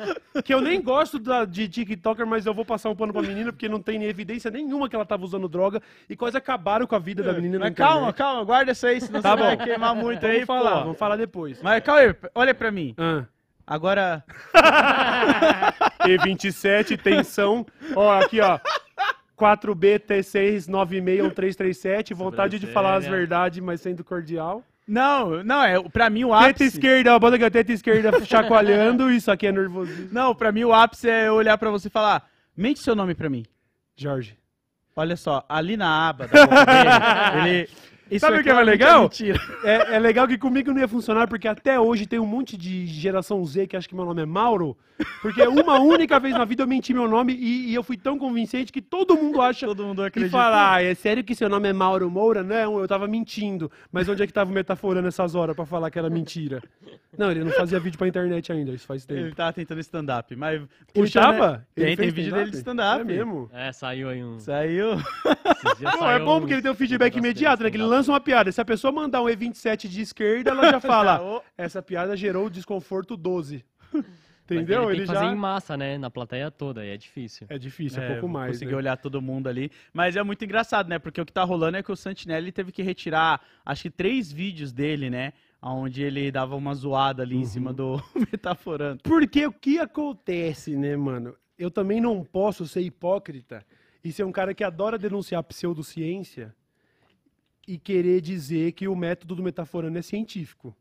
que 0.45 0.53
eu 0.53 0.61
nem 0.61 0.83
gosto 0.83 1.19
da- 1.21 1.45
de 1.45 1.69
TikToker, 1.69 2.27
mas 2.27 2.47
eu 2.47 2.53
vou 2.55 2.65
passar 2.65 2.91
um 2.91 2.97
pano 2.97 3.13
pra 3.13 3.23
menina 3.23 3.53
porque 3.53 3.69
não 3.69 3.81
tem 3.81 4.03
evidência 4.05 4.51
nenhuma 4.51 4.89
que 4.89 4.97
ela 4.97 5.07
tava 5.07 5.25
usando 5.25 5.49
droga 5.49 5.81
e 6.11 6.17
quase 6.17 6.37
acabaram 6.37 6.87
com 6.87 6.97
a 6.97 6.99
vida 6.99 7.23
da 7.23 7.33
menina 7.33 7.59
na 7.61 7.65
Mas 7.67 7.75
calma, 7.75 7.95
internet. 8.09 8.17
calma, 8.17 8.45
guarda 8.45 8.73
isso 8.73 8.87
aí, 8.87 9.01
senão 9.01 9.23
Tá 9.23 9.37
você 9.37 9.43
vai 9.43 9.57
bom. 9.57 9.65
queimar 9.65 9.95
muito 9.95 10.21
Vamos 10.21 10.37
aí, 10.37 10.45
falar, 10.47 10.79
pô. 10.79 10.81
vamos 10.85 10.99
falar 10.99 11.17
depois. 11.17 11.63
Mas 11.63 11.83
calma 11.85 12.01
aí, 12.03 12.15
olha 12.35 12.55
pra 12.55 12.71
mim. 12.73 12.93
Ah. 12.99 13.25
Agora, 13.73 14.23
E27, 16.05 17.01
tensão. 17.01 17.65
Ó, 17.97 18.21
aqui, 18.21 18.39
ó. 18.41 18.59
4B-T6-961337. 19.39 22.15
Vontade 22.15 22.59
de 22.59 22.67
falar 22.67 22.97
as 22.97 23.05
Sobrancelha. 23.05 23.17
verdades, 23.19 23.61
mas 23.61 23.81
sendo 23.81 24.05
cordial. 24.05 24.63
não, 24.87 25.43
não, 25.43 25.65
é, 25.65 25.83
pra 25.89 26.11
mim 26.11 26.25
o 26.25 26.33
Teta 26.33 26.51
ápice... 26.51 26.65
esquerda, 26.65 27.15
ó, 27.15 27.19
bota 27.19 27.37
aqui, 27.37 27.45
ó, 27.47 27.51
teta 27.51 27.73
esquerda 27.73 28.11
chacoalhando. 28.27 29.11
Isso 29.11 29.31
aqui 29.31 29.47
é 29.47 29.53
nervosismo. 29.53 30.11
Não, 30.13 30.35
pra 30.35 30.53
mim 30.53 30.65
o 30.65 30.73
ápice 30.75 31.09
é 31.09 31.29
eu 31.29 31.35
olhar 31.35 31.57
pra 31.57 31.71
você 31.71 31.89
e 31.89 31.91
falar, 31.91 32.29
mente 32.57 32.81
seu 32.83 32.95
nome 32.95 33.15
pra 33.15 33.31
mim. 33.31 33.47
Jorge. 33.97 34.37
Olha 34.95 35.17
só, 35.17 35.43
ali 35.49 35.79
na 35.79 36.11
aba 36.11 36.29
da 36.29 36.47
boca 36.47 36.67
dele, 36.67 36.91
ele, 37.49 37.69
Isso 38.13 38.21
Sabe 38.21 38.37
é 38.37 38.41
o 38.41 38.43
que 38.43 38.51
é 38.51 38.55
mais 38.55 38.67
claramente 38.79 39.23
legal? 39.23 39.43
É, 39.65 39.97
é 39.97 39.99
legal 39.99 40.27
que 40.29 40.37
comigo 40.39 40.73
não 40.73 40.81
ia 40.81 40.89
funcionar, 40.89 41.27
porque 41.29 41.47
até 41.49 41.79
hoje 41.79 42.07
tem 42.07 42.19
um 42.19 42.27
monte 42.27 42.57
de 42.57 42.87
geração 42.87 43.45
Z 43.45 43.67
que 43.67 43.77
acha 43.77 43.89
que 43.89 43.95
meu 43.95 44.05
nome 44.05 44.23
é 44.23 44.27
Mauro. 44.27 44.77
Porque 45.21 45.43
uma 45.43 45.81
única 45.81 46.19
vez 46.21 46.35
na 46.35 46.45
vida 46.45 46.63
eu 46.63 46.67
menti 46.67 46.93
meu 46.95 47.09
nome 47.09 47.33
e, 47.35 47.71
e 47.71 47.75
eu 47.75 47.83
fui 47.83 47.97
tão 47.97 48.17
convincente 48.19 48.71
que 48.73 48.81
todo 48.83 49.17
mundo 49.17 49.41
acha 49.41 49.67
Todo 49.67 49.85
mundo 49.85 50.03
e 50.03 50.07
acredita. 50.07 50.31
fala, 50.37 50.75
ah, 50.75 50.83
é 50.83 50.95
sério 50.95 51.25
que 51.25 51.35
seu 51.35 51.49
nome 51.49 51.69
é 51.69 51.73
Mauro 51.73 52.09
Moura? 52.11 52.43
Não, 52.43 52.79
eu 52.79 52.87
tava 52.87 53.09
mentindo. 53.09 53.71
Mas 53.91 54.09
onde 54.09 54.23
é 54.23 54.27
que 54.27 54.33
tava 54.33 54.51
o 54.51 54.55
metaforando 54.55 55.09
essas 55.09 55.35
horas 55.35 55.57
pra 55.57 55.65
falar 55.67 55.91
que 55.91 55.99
era 55.99 56.09
mentira? 56.11 56.63
Não, 57.17 57.31
ele 57.31 57.43
não 57.45 57.51
fazia 57.53 57.79
vídeo 57.81 57.99
pra 57.99 58.09
internet 58.09 58.51
ainda, 58.53 58.73
isso 58.73 58.87
faz 58.87 59.05
tempo. 59.05 59.21
Ele 59.21 59.35
tava 59.35 59.53
tentando 59.53 59.81
stand-up, 59.81 60.35
mas... 60.37 60.57
Ele 60.61 60.69
puxando- 60.95 61.23
tava? 61.25 61.67
Tem, 61.75 61.85
Ele 61.85 61.97
tem 61.97 62.05
fez 62.07 62.15
vídeo 62.15 62.33
dele 62.35 62.51
de 62.51 62.57
É 62.57 62.59
stand-up. 62.61 63.05
mesmo? 63.05 63.51
É, 63.53 63.73
saiu 63.73 64.09
aí 64.09 64.23
um. 64.25 64.39
Saiu. 64.39 64.97
Não, 65.81 65.91
é 65.93 65.99
saiu 65.99 66.25
bom 66.25 66.37
uns- 66.37 66.41
porque 66.41 66.55
ele 66.55 66.63
tem 66.63 66.71
um 66.71 66.75
feedback 66.75 67.17
imediato, 67.17 67.63
né? 67.63 67.71
Que 67.71 67.77
ele 67.77 67.85
lança 67.85 68.02
uma 68.09 68.21
piada. 68.21 68.51
Se 68.53 68.61
a 68.61 68.65
pessoa 68.65 68.93
mandar 68.93 69.23
um 69.23 69.27
E27 69.27 69.89
de 69.89 70.01
esquerda, 70.03 70.51
ela 70.51 70.71
já 70.71 70.81
fala, 70.81 71.43
essa 71.57 71.83
piada 71.83 72.17
gerou 72.17 72.49
desconforto 72.51 73.17
12. 73.17 73.65
Mas 74.51 74.61
Entendeu? 74.61 74.83
Ele 74.83 74.87
tem 74.91 74.97
Ele 74.97 75.01
que 75.03 75.07
fazer 75.07 75.25
já... 75.27 75.33
em 75.33 75.37
massa, 75.37 75.77
né? 75.79 75.97
Na 75.97 76.11
plateia 76.11 76.51
toda, 76.51 76.85
e 76.85 76.91
é 76.91 76.97
difícil. 76.99 77.47
É 77.49 77.57
difícil, 77.57 78.03
é, 78.03 78.07
É, 78.07 78.13
pouco 78.13 78.29
mais. 78.29 78.53
Conseguir 78.57 78.73
né? 78.73 78.77
olhar 78.77 78.97
todo 78.99 79.23
mundo 79.23 79.49
ali. 79.49 79.71
Mas 79.95 80.15
é 80.15 80.23
muito 80.23 80.45
engraçado, 80.45 80.89
né? 80.91 80.99
Porque 80.99 81.21
o 81.21 81.25
que 81.25 81.33
tá 81.33 81.43
rolando 81.43 81.79
é 81.79 81.83
que 81.83 81.91
o 81.91 81.97
Santinelli 81.97 82.53
teve 82.53 82.71
que 82.71 82.83
retirar, 82.83 83.41
acho 83.65 83.83
que 83.85 83.91
três 83.91 84.31
vídeos 84.31 84.71
dele, 84.71 85.09
né? 85.09 85.33
Onde 85.63 86.03
ele 86.03 86.31
dava 86.31 86.55
uma 86.55 86.75
zoada 86.75 87.23
ali 87.23 87.37
em 87.37 87.39
Uhum. 87.39 87.45
cima 87.47 87.73
do 87.73 88.03
metaforando. 88.31 89.01
Porque 89.05 89.47
o 89.47 89.53
que 89.53 89.79
acontece, 89.79 90.77
né, 90.77 90.97
mano? 90.97 91.35
Eu 91.57 91.71
também 91.71 92.01
não 92.01 92.23
posso 92.23 92.67
ser 92.67 92.83
hipócrita 92.83 93.65
e 94.05 94.13
ser 94.13 94.25
um 94.25 94.33
cara 94.33 94.53
que 94.53 94.65
adora 94.65 94.99
denunciar 94.99 95.43
pseudociência 95.45 96.55
e 97.73 97.79
querer 97.79 98.21
dizer 98.21 98.73
que 98.73 98.87
o 98.87 98.95
método 98.95 99.35
do 99.35 99.43
metaforando 99.43 99.99
é 99.99 100.03
científico. 100.03 100.77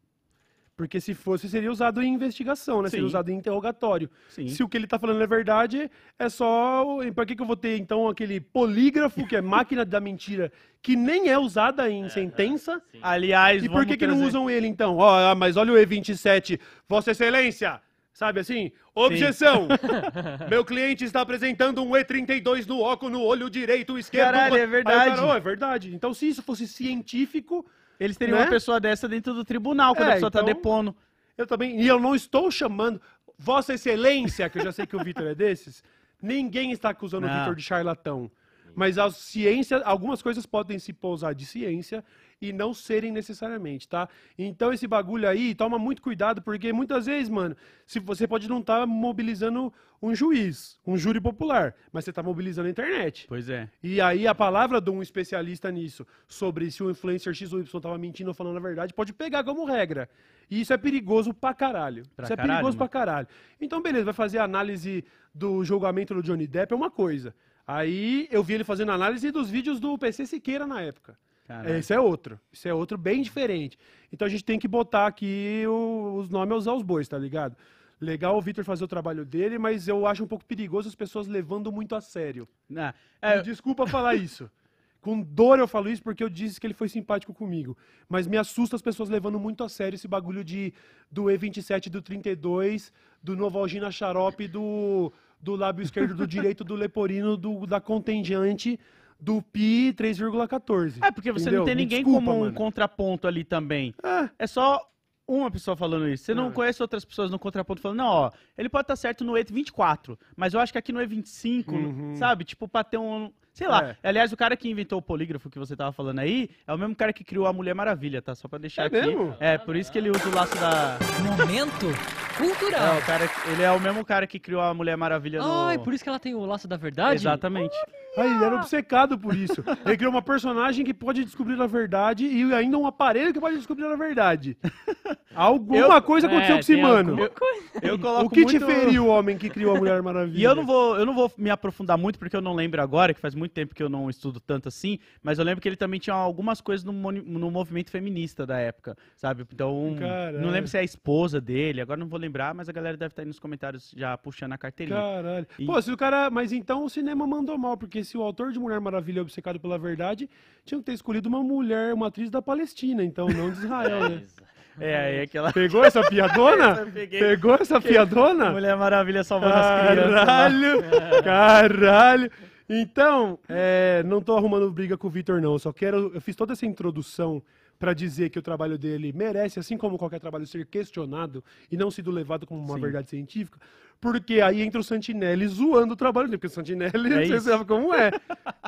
Porque 0.76 1.00
se 1.00 1.14
fosse, 1.14 1.48
seria 1.48 1.72
usado 1.72 2.02
em 2.02 2.12
investigação, 2.14 2.82
né? 2.82 2.90
Seria 2.90 3.04
Sim. 3.04 3.08
usado 3.08 3.30
em 3.30 3.36
interrogatório. 3.38 4.10
Sim. 4.30 4.48
Se 4.48 4.64
o 4.64 4.68
que 4.68 4.76
ele 4.78 4.88
tá 4.88 4.98
falando 4.98 5.22
é 5.22 5.28
verdade, 5.28 5.92
é 6.18 6.28
só. 6.28 6.84
Pra 7.14 7.26
que, 7.26 7.36
que 7.36 7.42
eu 7.42 7.46
vou 7.46 7.56
ter, 7.56 7.78
então, 7.78 8.08
aquele 8.08 8.40
polígrafo, 8.42 9.28
que 9.28 9.36
é 9.36 9.42
máquina 9.42 9.86
da 9.86 10.00
mentira, 10.00 10.52
que 10.82 10.96
nem 10.96 11.30
é 11.30 11.38
usada 11.38 11.88
em 11.90 12.10
sentença? 12.10 12.82
Aliás, 13.02 13.64
E 13.64 13.68
por 13.68 13.74
vamos 13.76 13.88
que, 13.90 13.98
que 13.98 14.08
não 14.08 14.16
trazer- 14.16 14.30
usam 14.30 14.50
ele, 14.50 14.66
então? 14.68 14.98
Ó, 14.98 15.32
ah, 15.32 15.36
mas 15.36 15.56
olha 15.56 15.72
o 15.72 15.76
E27, 15.78 16.60
Vossa 16.90 17.12
Excelência! 17.12 17.80
Sabe 18.13 18.39
assim? 18.41 18.71
Objeção! 18.93 19.67
Meu 20.50 20.65
cliente 20.65 21.04
está 21.06 21.21
apresentando 21.21 21.82
um 21.82 21.91
E32 21.91 22.65
no 22.67 22.80
óculo, 22.82 23.12
no 23.12 23.21
olho 23.24 23.50
direito, 23.50 23.97
esquerdo. 23.97 24.34
Caralho, 24.34 24.56
é 24.58 24.62
Aí 24.62 24.67
o 24.67 24.69
verdade. 24.69 25.15
cara, 25.15 25.26
"Ó, 25.26 25.36
é 25.36 25.39
verdade. 25.39 25.95
Então, 25.95 26.13
se 26.13 26.28
isso 26.28 26.41
fosse 26.43 26.67
científico, 26.67 27.65
Eles 28.00 28.17
teriam 28.17 28.38
né? 28.38 28.43
uma 28.45 28.50
pessoa 28.50 28.80
dessa 28.80 29.08
dentro 29.08 29.34
do 29.34 29.45
tribunal, 29.45 29.95
quando 29.95 30.08
É, 30.10 30.12
a 30.12 30.13
pessoa 30.15 30.32
tá 30.32 30.41
então- 30.41 30.54
depondo. 30.54 30.95
eu 31.38 31.47
também. 31.47 31.80
E 31.82 31.88
eu 31.88 32.00
não 32.00 32.13
estou 32.13 32.52
chamando 32.52 33.02
Vossa 33.38 33.74
Excelência, 33.76 34.50
que 34.50 34.60
eu 34.60 34.63
já 34.63 34.71
sei 34.71 34.86
que 34.86 34.95
o 34.95 35.04
Vitor 35.04 35.26
é 35.28 35.34
desses. 35.36 35.84
Ninguém 36.21 36.71
está 36.71 36.89
acusando 36.89 37.26
o 37.26 37.30
Não. 37.30 37.39
Vitor 37.39 37.56
de 37.56 37.63
charlatão. 37.63 38.30
Mas 38.76 38.97
a 38.97 39.10
ciência, 39.10 39.82
algumas 39.84 40.21
coisas 40.21 40.45
podem 40.45 40.78
se 40.80 40.93
pousar 40.93 41.34
de 41.34 41.45
ciência 41.45 42.04
e 42.42 42.52
não 42.52 42.74
serem 42.74 43.12
necessariamente, 43.12 43.88
tá? 43.88 44.10
Então 44.38 44.74
esse 44.74 44.88
bagulho 44.88 45.30
aí, 45.30 45.54
toma 45.54 45.78
muito 45.78 46.02
cuidado, 46.02 46.42
porque 46.42 46.74
muitas 46.74 47.06
vezes, 47.06 47.30
mano, 47.30 47.56
se 47.86 48.00
você 48.00 48.28
pode 48.28 48.50
não 48.50 48.60
estar 48.60 48.86
mobilizando 48.88 49.72
um 50.02 50.16
juiz, 50.16 50.80
um 50.86 50.98
júri 50.98 51.22
popular, 51.22 51.76
mas 51.94 52.04
você 52.04 52.10
está 52.10 52.24
mobilizando 52.24 52.68
a 52.68 52.72
internet. 52.72 53.26
Pois 53.28 53.48
é. 53.48 53.70
E 53.84 54.02
aí 54.02 54.26
a 54.26 54.34
palavra 54.34 54.82
de 54.82 54.90
um 54.90 55.04
especialista 55.04 55.72
nisso, 55.72 56.06
sobre 56.28 56.72
se 56.72 56.82
o 56.82 56.90
influencer 56.90 57.34
X 57.34 57.54
ou 57.54 57.60
Y 57.60 57.80
tava 57.80 57.98
mentindo 58.00 58.32
ou 58.32 58.34
falando 58.34 58.58
a 58.58 58.62
verdade, 58.62 58.94
pode 58.94 59.14
pegar 59.14 59.44
como 59.44 59.64
regra. 59.64 60.10
E 60.50 60.62
isso 60.62 60.74
é 60.74 60.78
perigoso 60.78 61.34
pra 61.34 61.54
caralho. 61.54 62.04
Pra 62.16 62.26
isso 62.26 62.34
é 62.34 62.36
caralho, 62.36 62.54
perigoso 62.54 62.78
mano. 62.78 62.90
pra 62.90 63.00
caralho. 63.00 63.28
Então, 63.60 63.82
beleza, 63.82 64.06
vai 64.06 64.14
fazer 64.14 64.40
a 64.40 64.44
análise 64.44 65.06
do 65.34 65.64
julgamento 65.64 66.14
do 66.14 66.24
Johnny 66.24 66.48
Depp 66.48 66.74
é 66.74 66.76
uma 66.76 66.90
coisa. 66.90 67.34
Aí 67.66 68.28
eu 68.32 68.44
vi 68.44 68.56
ele 68.56 68.64
fazendo 68.64 68.92
análise 68.92 69.32
dos 69.32 69.50
vídeos 69.50 69.80
do 69.80 69.98
PC 69.98 70.26
Siqueira 70.26 70.66
na 70.66 70.82
época. 70.82 71.18
Caralho. 71.52 71.76
Esse 71.78 71.94
é 71.94 72.00
outro. 72.00 72.40
Isso 72.52 72.68
é 72.68 72.74
outro 72.74 72.98
bem 72.98 73.22
diferente. 73.22 73.78
Então 74.12 74.26
a 74.26 74.30
gente 74.30 74.44
tem 74.44 74.58
que 74.60 74.68
botar 74.68 75.08
aqui 75.08 75.64
o- 75.68 76.16
os 76.20 76.30
nomes 76.30 76.68
aos 76.68 76.82
bois, 76.82 77.08
tá 77.08 77.18
ligado? 77.18 77.56
Legal 78.00 78.36
o 78.38 78.42
Vitor 78.42 78.64
fazer 78.64 78.84
o 78.84 78.88
trabalho 78.88 79.24
dele, 79.26 79.60
mas 79.60 79.88
eu 79.88 80.08
acho 80.08 80.24
um 80.24 80.28
pouco 80.28 80.44
perigoso 80.46 80.88
as 80.90 80.96
pessoas 80.96 81.28
levando 81.28 81.72
muito 81.72 81.94
a 81.96 82.02
sério. 82.02 82.48
Ah, 82.76 82.94
Me 83.22 83.30
é, 83.40 83.42
Desculpa 83.42 83.86
falar 83.86 84.16
isso. 84.16 84.50
Com 85.02 85.20
dor 85.20 85.58
eu 85.58 85.68
falo 85.68 85.90
isso 85.90 86.04
porque 86.04 86.24
eu 86.24 86.30
disse 86.30 86.60
que 86.60 86.68
ele 86.68 86.76
foi 86.76 86.88
simpático 86.88 87.34
comigo. 87.34 87.76
Mas 88.08 88.28
me 88.28 88.38
assusta 88.38 88.76
as 88.76 88.82
pessoas 88.84 89.10
levando 89.10 89.40
muito 89.40 89.64
a 89.64 89.70
sério 89.70 89.96
esse 89.96 90.08
bagulho 90.08 90.44
de 90.44 90.72
do 91.12 91.24
E27, 91.24 91.90
do 91.90 92.02
32, 92.04 92.94
do 93.22 93.36
Novalgina 93.36 93.90
Xarope, 93.92 94.48
do, 94.48 95.12
do 95.40 95.56
lábio 95.56 95.82
esquerdo 95.84 96.14
do 96.16 96.26
direito, 96.28 96.64
do 96.64 96.76
Leporino, 96.76 97.36
do, 97.36 97.66
da 97.66 97.82
contingente, 97.82 98.80
do 99.22 99.42
Pi 99.42 99.94
3,14. 99.94 100.96
é 101.04 101.12
porque 101.12 101.32
você 101.32 101.44
Entendeu? 101.44 101.60
não 101.60 101.66
tem 101.66 101.76
ninguém 101.76 102.04
desculpa, 102.04 102.26
como 102.26 102.38
um 102.38 102.40
mano. 102.46 102.54
contraponto 102.54 103.28
ali 103.28 103.44
também. 103.44 103.94
É. 104.04 104.30
É 104.40 104.48
só 104.48 104.82
uma 105.28 105.52
pessoa 105.52 105.78
falando 105.78 106.10
isso. 106.10 106.24
Você 106.26 106.34
não 106.34 106.48
Ah. 106.48 106.52
conhece 106.52 106.82
outras 106.82 107.06
pessoas 107.06 107.30
no 107.30 107.38
contraponto 107.40 107.80
falando, 107.82 108.00
não, 108.00 108.08
ó, 108.08 108.32
ele 108.58 108.68
pode 108.68 108.84
estar 108.86 108.96
certo 108.96 109.24
no 109.24 109.34
E24, 109.34 110.18
mas 110.36 110.54
eu 110.54 110.60
acho 110.60 110.72
que 110.74 110.78
aqui 110.80 110.92
no 110.92 111.00
E25, 111.00 111.72
Uhum. 111.72 112.16
sabe? 112.16 112.44
Tipo, 112.44 112.68
pra 112.68 112.84
ter 112.84 112.98
um. 112.98 113.32
Sei 113.54 113.68
lá. 113.68 113.84
É. 114.02 114.10
Aliás, 114.10 114.32
o 114.32 114.38
cara 114.38 114.56
que 114.56 114.70
inventou 114.70 115.00
o 115.00 115.02
polígrafo 115.02 115.50
que 115.50 115.60
você 115.60 115.76
tava 115.76 115.92
falando 115.92 116.20
aí 116.20 116.50
é 116.66 116.74
o 116.74 116.78
mesmo 116.78 116.96
cara 116.96 117.12
que 117.12 117.24
criou 117.24 117.46
a 117.46 117.52
Mulher 117.54 117.76
Maravilha, 117.76 118.22
tá? 118.22 118.34
Só 118.34 118.48
pra 118.48 118.58
deixar 118.58 118.84
É 118.84 118.86
aqui. 118.86 118.96
mesmo? 119.02 119.36
É, 119.40 119.58
por 119.58 119.76
isso 119.76 119.92
que 119.92 119.98
ele 119.98 120.10
usa 120.10 120.28
o 120.30 120.34
laço 120.34 120.56
da. 120.56 120.98
Momento 121.22 121.88
É, 121.88 122.38
cultural. 122.38 122.98
o 122.98 123.02
cara, 123.06 123.30
ele 123.52 123.62
é 123.62 123.72
o 123.72 123.80
mesmo 123.80 124.04
cara 124.06 124.26
que 124.26 124.40
criou 124.40 124.62
a 124.62 124.74
Mulher 124.74 124.96
Maravilha 124.96 125.40
no. 125.42 125.52
Ai, 125.68 125.78
por 125.78 125.94
isso 125.94 126.02
que 126.04 126.10
ela 126.10 126.20
tem 126.20 126.34
o 126.34 126.46
laço 126.46 126.68
da 126.68 126.78
verdade? 126.78 127.16
Exatamente. 127.16 127.76
Aí 128.18 128.30
ele 128.30 128.44
era 128.44 128.56
obcecado 128.56 129.18
por 129.18 129.34
isso. 129.36 129.64
Ele 129.86 129.96
criou 129.98 130.12
uma 130.12 130.22
personagem 130.22 130.84
que 130.86 130.94
pode 130.94 131.24
descobrir 131.24 131.62
a 131.62 131.68
verdade 131.68 132.26
e 132.26 132.54
ainda 132.54 132.78
um 132.78 132.86
aparelho 132.86 133.32
que 133.34 133.40
pode 133.40 133.56
descobrir 133.58 133.86
a 133.86 133.96
verdade. 133.96 134.58
Alguma 135.36 135.78
Eu- 135.96 136.02
coisa 136.02 136.28
aconteceu 136.28 136.56
É, 136.56 136.58
com 136.58 136.60
esse 136.60 136.76
mano. 136.76 137.12
alguma 137.12 137.30
coisa. 137.30 137.64
Eu 137.82 137.98
coloco 137.98 138.26
O 138.26 138.30
que 138.30 138.46
te 138.46 138.60
muito... 138.60 138.66
feriu 138.66 139.06
o 139.06 139.08
homem 139.08 139.38
que 139.38 139.50
criou 139.50 139.74
a 139.76 139.80
Mulher 139.80 140.02
Maravilha? 140.04 140.38
E 140.38 140.44
eu 140.44 140.54
não 140.54 140.66
vou, 140.66 140.98
eu 140.98 141.06
não 141.06 141.14
vou 141.14 141.32
me 141.38 141.50
aprofundar 141.50 141.98
muito 141.98 142.20
porque 142.20 142.36
eu 142.36 142.42
não 142.42 142.54
lembro 142.54 142.82
agora, 142.82 143.14
que 143.14 143.20
faz 143.22 143.34
muito 143.34 143.41
tempo 143.50 143.74
que 143.76 143.82
eu 143.82 143.90
não 143.90 144.10
estudo 144.10 144.40
tanto 144.40 144.68
assim, 144.68 145.00
mas 145.24 145.40
eu 145.40 145.46
lembro 145.46 145.62
que 145.62 145.68
ele 145.70 145.76
também 145.76 146.00
tinha 146.00 146.16
algumas 146.16 146.62
coisas 146.62 146.84
no, 146.84 146.94
no 146.94 147.52
movimento 147.52 147.90
feminista 147.92 148.46
da 148.46 148.58
época, 148.58 148.96
sabe? 149.16 149.46
Então, 149.54 149.96
Caralho. 149.98 150.42
não 150.42 150.50
lembro 150.50 150.68
se 150.68 150.78
é 150.78 150.82
a 150.82 150.84
esposa 150.84 151.40
dele, 151.42 151.82
agora 151.82 152.00
não 152.00 152.08
vou 152.08 152.20
lembrar, 152.20 152.54
mas 152.54 152.68
a 152.70 152.72
galera 152.72 152.98
deve 152.98 153.12
estar 153.12 153.22
aí 153.22 153.28
nos 153.28 153.40
comentários 153.40 153.94
já 153.96 154.18
puxando 154.18 154.54
a 154.54 154.58
carteirinha. 154.58 155.00
Caralho. 155.00 155.48
E- 155.60 155.66
Pô, 155.66 155.82
se 155.82 155.92
o 155.92 155.98
cara. 155.98 156.30
Mas 156.30 156.52
então 156.52 156.84
o 156.86 156.90
cinema 156.90 157.26
mandou 157.28 157.58
mal, 157.58 157.76
porque 157.78 158.04
se 158.04 158.18
o 158.18 158.22
autor 158.22 158.52
de 158.52 158.60
Mulher 158.60 158.80
Maravilha 158.80 159.20
é 159.20 159.22
obcecado 159.22 159.60
pela 159.60 159.78
verdade, 159.78 160.30
tinha 160.66 160.80
que 160.80 160.86
ter 160.86 160.94
escolhido 160.94 161.28
uma 161.30 161.44
mulher, 161.44 161.94
uma 161.94 162.08
atriz 162.08 162.30
da 162.30 162.42
Palestina, 162.42 163.04
então, 163.04 163.28
não 163.28 163.50
de 163.52 163.60
Israel, 163.60 164.10
né? 164.10 164.24
É, 164.80 164.96
aí 164.98 165.22
aquela 165.22 165.52
Pegou 165.52 165.84
essa 165.84 166.02
piadona? 166.02 166.86
Peguei. 166.94 167.20
Pegou 167.20 167.56
essa 167.56 167.80
piadona? 167.82 168.52
Mulher 168.52 168.76
Maravilha 168.78 169.22
salvando 169.22 169.54
as 169.54 169.82
crianças. 169.92 170.12
lá. 170.12 170.26
Caralho! 170.26 170.82
Caralho! 171.24 172.32
Então, 172.74 173.38
é, 173.50 174.02
não 174.06 174.22
tô 174.22 174.38
arrumando 174.38 174.72
briga 174.72 174.98
com 174.98 175.08
o 175.08 175.10
Vitor, 175.10 175.42
não. 175.42 175.54
Eu 175.54 175.60
só 175.60 175.74
quero. 175.74 176.10
Eu 176.14 176.22
fiz 176.22 176.38
toda 176.38 176.54
essa 176.54 176.66
introdução 176.66 177.44
pra 177.78 177.94
dizer 177.94 178.30
que 178.30 178.40
o 178.40 178.42
trabalho 178.42 178.78
dele 178.78 179.12
merece, 179.12 179.60
assim 179.60 179.76
como 179.76 179.98
qualquer 179.98 180.20
trabalho, 180.22 180.48
ser 180.48 180.66
questionado 180.68 181.44
e 181.70 181.76
não 181.76 181.92
sido 181.92 182.12
levado 182.12 182.48
como 182.48 182.62
uma 182.62 182.76
Sim. 182.76 182.82
verdade 182.82 183.10
científica. 183.10 183.60
Porque 184.00 184.40
aí 184.40 184.62
entra 184.62 184.80
o 184.80 184.84
Santinelli 184.84 185.48
zoando 185.48 185.94
o 185.94 185.98
trabalho 185.98 186.28
dele, 186.28 186.38
porque 186.38 186.48
o 186.48 186.56
Santinelli, 186.56 187.12
É 187.14 187.26
você 187.26 187.36
isso. 187.36 187.50
sabe 187.50 187.66
como 187.66 187.94
é. 187.94 188.12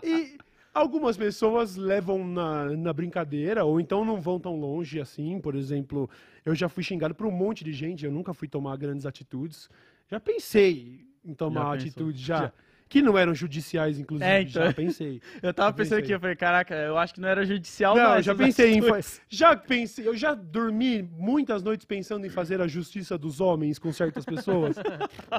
E 0.04 0.38
algumas 0.74 1.16
pessoas 1.16 1.76
levam 1.78 2.28
na, 2.28 2.66
na 2.76 2.92
brincadeira, 2.92 3.64
ou 3.64 3.80
então 3.80 4.04
não 4.04 4.20
vão 4.20 4.38
tão 4.40 4.60
longe 4.60 5.00
assim. 5.00 5.40
Por 5.40 5.56
exemplo, 5.56 6.10
eu 6.46 6.54
já 6.54 6.68
fui 6.68 6.84
xingado 6.84 7.16
por 7.16 7.26
um 7.26 7.32
monte 7.32 7.64
de 7.64 7.72
gente, 7.72 8.04
eu 8.04 8.12
nunca 8.12 8.34
fui 8.34 8.48
tomar 8.50 8.76
grandes 8.78 9.06
atitudes. 9.06 9.70
Já 10.10 10.20
pensei 10.20 11.06
em 11.24 11.34
tomar 11.34 11.66
Já 11.66 11.74
atitude, 11.74 12.20
já. 12.22 12.38
Já. 12.40 12.54
Que 12.94 13.02
não 13.02 13.18
eram 13.18 13.34
judiciais, 13.34 13.98
inclusive. 13.98 14.30
É, 14.30 14.42
então. 14.44 14.68
Já 14.68 14.72
pensei. 14.72 15.20
Eu 15.42 15.52
tava 15.52 15.70
Eu 15.70 15.74
pensando 15.74 15.98
pensei. 15.98 16.04
aqui, 16.04 16.12
eu 16.14 16.20
falei, 16.20 16.36
caraca, 16.36 16.76
eu 16.76 16.96
acho 16.96 17.12
que 17.16 17.20
não 17.20 17.28
era 17.28 17.44
judicial, 17.44 17.96
Não, 17.96 18.04
não. 18.04 18.16
eu 18.18 18.22
já 18.22 18.36
pensei 18.36 18.72
em. 18.76 18.82
Já 19.28 19.56
pensei, 19.56 20.08
eu 20.08 20.16
já 20.16 20.36
dormi 20.36 21.02
muitas 21.02 21.64
noites 21.64 21.88
pensando 21.88 22.28
em 22.28 22.30
fazer 22.30 22.62
a 22.62 22.68
justiça 22.68 23.18
dos 23.18 23.42
homens 23.42 23.80
com 23.80 23.92
certas 23.92 24.24
pessoas. 24.24 24.76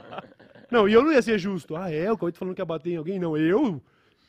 não, 0.69 0.89
e 0.89 0.93
eu 0.93 1.05
não 1.05 1.13
ia 1.13 1.23
ser 1.23 1.39
justo. 1.39 1.77
Ah, 1.77 1.89
é? 1.93 2.11
O 2.11 2.19
Cauê 2.19 2.33
tá 2.33 2.39
falando 2.41 2.57
que 2.57 2.61
ia 2.61 2.65
bater 2.65 2.91
em 2.91 2.97
alguém? 2.97 3.21
Não, 3.21 3.37
eu? 3.37 3.81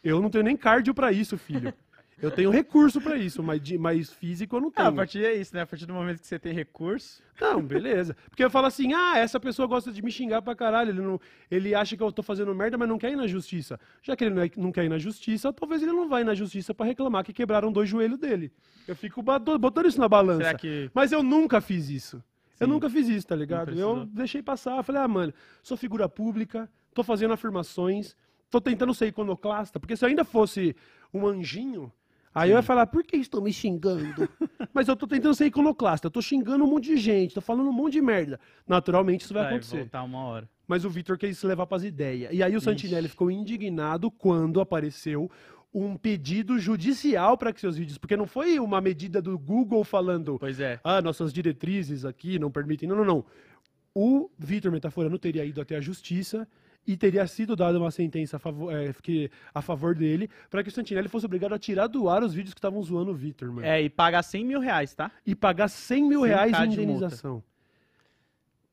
Eu 0.04 0.22
não 0.22 0.30
tenho 0.30 0.44
nem 0.44 0.56
cardio 0.56 0.94
pra 0.94 1.12
isso, 1.12 1.36
filho. 1.36 1.74
Eu 2.22 2.32
tenho 2.32 2.50
recurso 2.50 3.02
pra 3.02 3.18
isso, 3.18 3.44
mas, 3.44 3.62
de, 3.62 3.78
mas 3.78 4.10
físico 4.12 4.56
eu 4.56 4.62
não 4.62 4.70
Ah, 4.70 4.72
tenho. 4.78 4.88
a 4.88 4.92
partir 4.94 5.26
é 5.26 5.34
isso, 5.34 5.54
né? 5.54 5.62
A 5.62 5.66
partir 5.68 5.86
do 5.86 5.94
momento 5.94 6.20
que 6.22 6.26
você 6.28 6.40
tem 6.40 6.54
recurso. 6.54 7.22
Não, 7.42 7.62
beleza. 7.62 8.16
Porque 8.30 8.44
eu 8.44 8.50
falo 8.50 8.68
assim, 8.68 8.94
ah, 8.94 9.18
essa 9.18 9.38
pessoa 9.40 9.68
gosta 9.68 9.92
de 9.92 10.02
me 10.02 10.10
xingar 10.10 10.42
pra 10.42 10.56
caralho. 10.56 10.92
Ele, 10.92 11.02
não, 11.02 11.20
ele 11.52 11.76
acha 11.76 11.98
que 11.98 12.02
eu 12.02 12.12
tô 12.14 12.24
fazendo 12.24 12.56
merda, 12.56 12.78
mas 12.78 12.88
não 12.88 12.98
quer 12.98 13.12
ir 13.12 13.18
na 13.18 13.28
justiça. 13.28 13.78
Já 14.02 14.16
que 14.16 14.24
ele 14.24 14.34
não, 14.34 14.42
é- 14.44 14.52
não 14.56 14.72
quer 14.72 14.86
ir 14.86 14.90
na 14.90 14.98
justiça, 14.98 15.52
talvez 15.52 15.82
ele 15.82 15.92
não 15.92 16.08
vá 16.08 16.22
ir 16.22 16.24
na 16.24 16.34
justiça 16.34 16.74
pra 16.74 16.86
reclamar 16.86 17.24
que 17.26 17.34
quebraram 17.34 17.70
dois 17.72 17.90
joelhos 17.90 18.18
dele. 18.18 18.52
Eu 18.88 18.96
fico 18.96 19.22
botando 19.22 19.86
isso 19.88 20.00
na 20.00 20.08
balança. 20.08 20.54
Que. 20.56 20.90
Mas 20.94 21.12
eu 21.12 21.22
nunca 21.22 21.60
fiz 21.60 21.90
isso. 21.90 22.24
Eu 22.58 22.68
Sim. 22.68 22.72
nunca 22.74 22.90
fiz 22.90 23.10
isso, 23.10 23.28
tá 23.28 23.36
ligado? 23.36 23.78
Eu 23.78 24.06
deixei 24.06 24.42
passar. 24.42 24.82
Falei, 24.84 25.02
ah, 25.02 25.08
mano, 25.08 25.34
sou 25.62 25.76
figura 25.76 26.08
pública, 26.08 26.70
tô 26.94 27.04
fazendo 27.04 27.34
afirmações, 27.34 28.16
tô 28.50 28.62
tentando 28.62 28.94
ser 28.94 29.08
iconoclasta, 29.08 29.78
porque 29.82 29.98
se 29.98 30.06
eu 30.06 30.08
ainda 30.10 30.24
fosse 30.24 30.74
um 31.14 31.28
anjinho, 31.28 31.92
aí 32.36 32.52
eu 32.52 32.58
ia 32.58 32.62
falar, 32.62 32.86
por 32.88 33.04
que 33.04 33.18
estão 33.18 33.42
me 33.42 33.52
xingando? 33.52 34.30
Mas 34.74 34.88
eu 34.88 34.96
tô 34.96 35.08
tentando 35.08 35.34
ser 35.34 35.46
iconoclasta, 35.46 36.08
eu 36.08 36.12
tô 36.12 36.22
xingando 36.22 36.64
um 36.64 36.68
monte 36.68 36.88
de 36.88 36.98
gente, 36.98 37.34
tô 37.34 37.42
falando 37.42 37.70
um 37.70 37.74
monte 37.74 37.94
de 37.94 38.02
merda. 38.02 38.40
Naturalmente 38.68 39.22
isso 39.22 39.34
vai, 39.34 39.48
acontecer. 39.48 39.78
voltar 39.78 40.04
uma 40.04 40.24
hora. 40.26 40.50
Mas 40.68 40.84
o 40.84 40.90
Vitor 40.90 41.18
quis 41.18 41.38
se 41.38 41.48
levar 41.48 41.66
pras 41.66 41.84
ideias. 41.84 42.32
E 42.34 42.44
aí 42.44 42.56
o 42.56 42.62
Santinelli 42.62 43.08
ficou 43.08 43.32
indignado 43.32 44.12
quando 44.12 44.60
apareceu 44.60 45.32
um 45.74 45.98
pedido 45.98 46.58
judicial 46.58 47.38
para 47.38 47.52
que 47.52 47.60
seus 47.60 47.78
vídeos. 47.78 47.98
Porque 47.98 48.16
não 48.16 48.26
foi 48.26 48.60
uma 48.60 48.80
medida 48.80 49.22
do 49.22 49.38
Google 49.38 49.84
falando. 49.84 50.38
Pois 50.40 50.60
é. 50.60 50.80
Ah, 50.84 51.02
nossas 51.02 51.34
diretrizes 51.34 52.06
aqui 52.06 52.40
não 52.40 52.50
permitem. 52.50 52.88
Não, 52.88 52.96
não, 52.96 53.06
não. 53.06 53.26
O 53.94 54.30
Vitor 54.38 54.72
Metaforano 54.72 55.20
teria 55.20 55.46
ido 55.46 55.62
até 55.62 55.76
a 55.76 55.82
justiça 55.82 56.48
e 56.88 56.96
teria 56.96 57.26
sido 57.28 57.56
dada 57.56 57.78
uma 57.80 57.92
sentença 57.92 58.38
a 58.38 58.40
favor, 58.40 58.74
é, 58.74 58.94
que- 59.02 59.30
a 59.54 59.62
favor 59.62 59.96
dele 59.96 60.30
para 60.50 60.64
que 60.64 60.70
o 60.70 60.72
Santinelli 60.72 61.08
fosse 61.08 61.26
obrigado 61.26 61.54
a 61.54 61.60
tirar 61.60 61.88
do 61.88 62.08
ar 62.10 62.24
os 62.24 62.34
vídeos 62.34 62.54
que 62.54 62.60
estavam 62.60 62.82
zoando 62.84 63.12
o 63.12 63.16
Vitor, 63.16 63.52
mano. 63.52 63.66
É, 63.66 63.82
e 63.82 63.90
pagar 63.90 64.24
100 64.24 64.46
mil 64.46 64.60
reais, 64.60 64.94
tá? 64.94 65.12
E 65.26 65.34
pagar 65.36 65.68
100 65.68 66.04
mil 66.04 66.22
100K 66.22 66.26
reais 66.28 66.52
em 66.52 66.70
de 66.70 66.78
multa. 66.78 66.82
indenização. 66.84 67.44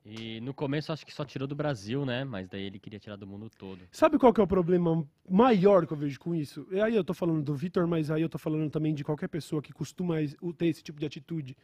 E 0.05 0.41
no 0.41 0.53
começo 0.53 0.93
acho 0.93 1.07
que 1.07 1.15
só 1.15 1.25
tirou 1.25 1.47
do 1.47 1.55
Brasil, 1.55 2.05
né? 2.05 2.25
Mas 2.25 2.49
daí 2.49 2.65
ele 2.65 2.79
queria 2.81 2.99
tirar 2.99 3.15
do 3.15 3.25
mundo 3.27 3.49
todo. 3.57 3.79
Sabe 3.93 4.19
qual 4.19 4.33
que 4.33 4.41
é 4.41 4.45
o 4.45 4.47
problema 4.49 5.07
maior 5.31 5.87
que 5.87 5.93
eu 5.93 5.97
vejo 5.97 6.19
com 6.19 6.35
isso? 6.35 6.67
E 6.73 6.81
aí 6.81 6.97
eu 6.97 7.05
tô 7.05 7.15
falando 7.15 7.41
do 7.41 7.55
Vitor, 7.55 7.87
mas 7.87 8.11
aí 8.11 8.21
eu 8.21 8.29
tô 8.29 8.37
falando 8.37 8.69
também 8.69 8.93
de 8.93 9.05
qualquer 9.05 9.29
pessoa 9.29 9.63
que 9.63 9.73
costuma 9.73 10.17
ter 10.59 10.67
esse 10.67 10.83
tipo 10.83 10.99
de 10.99 11.07
atitude. 11.07 11.57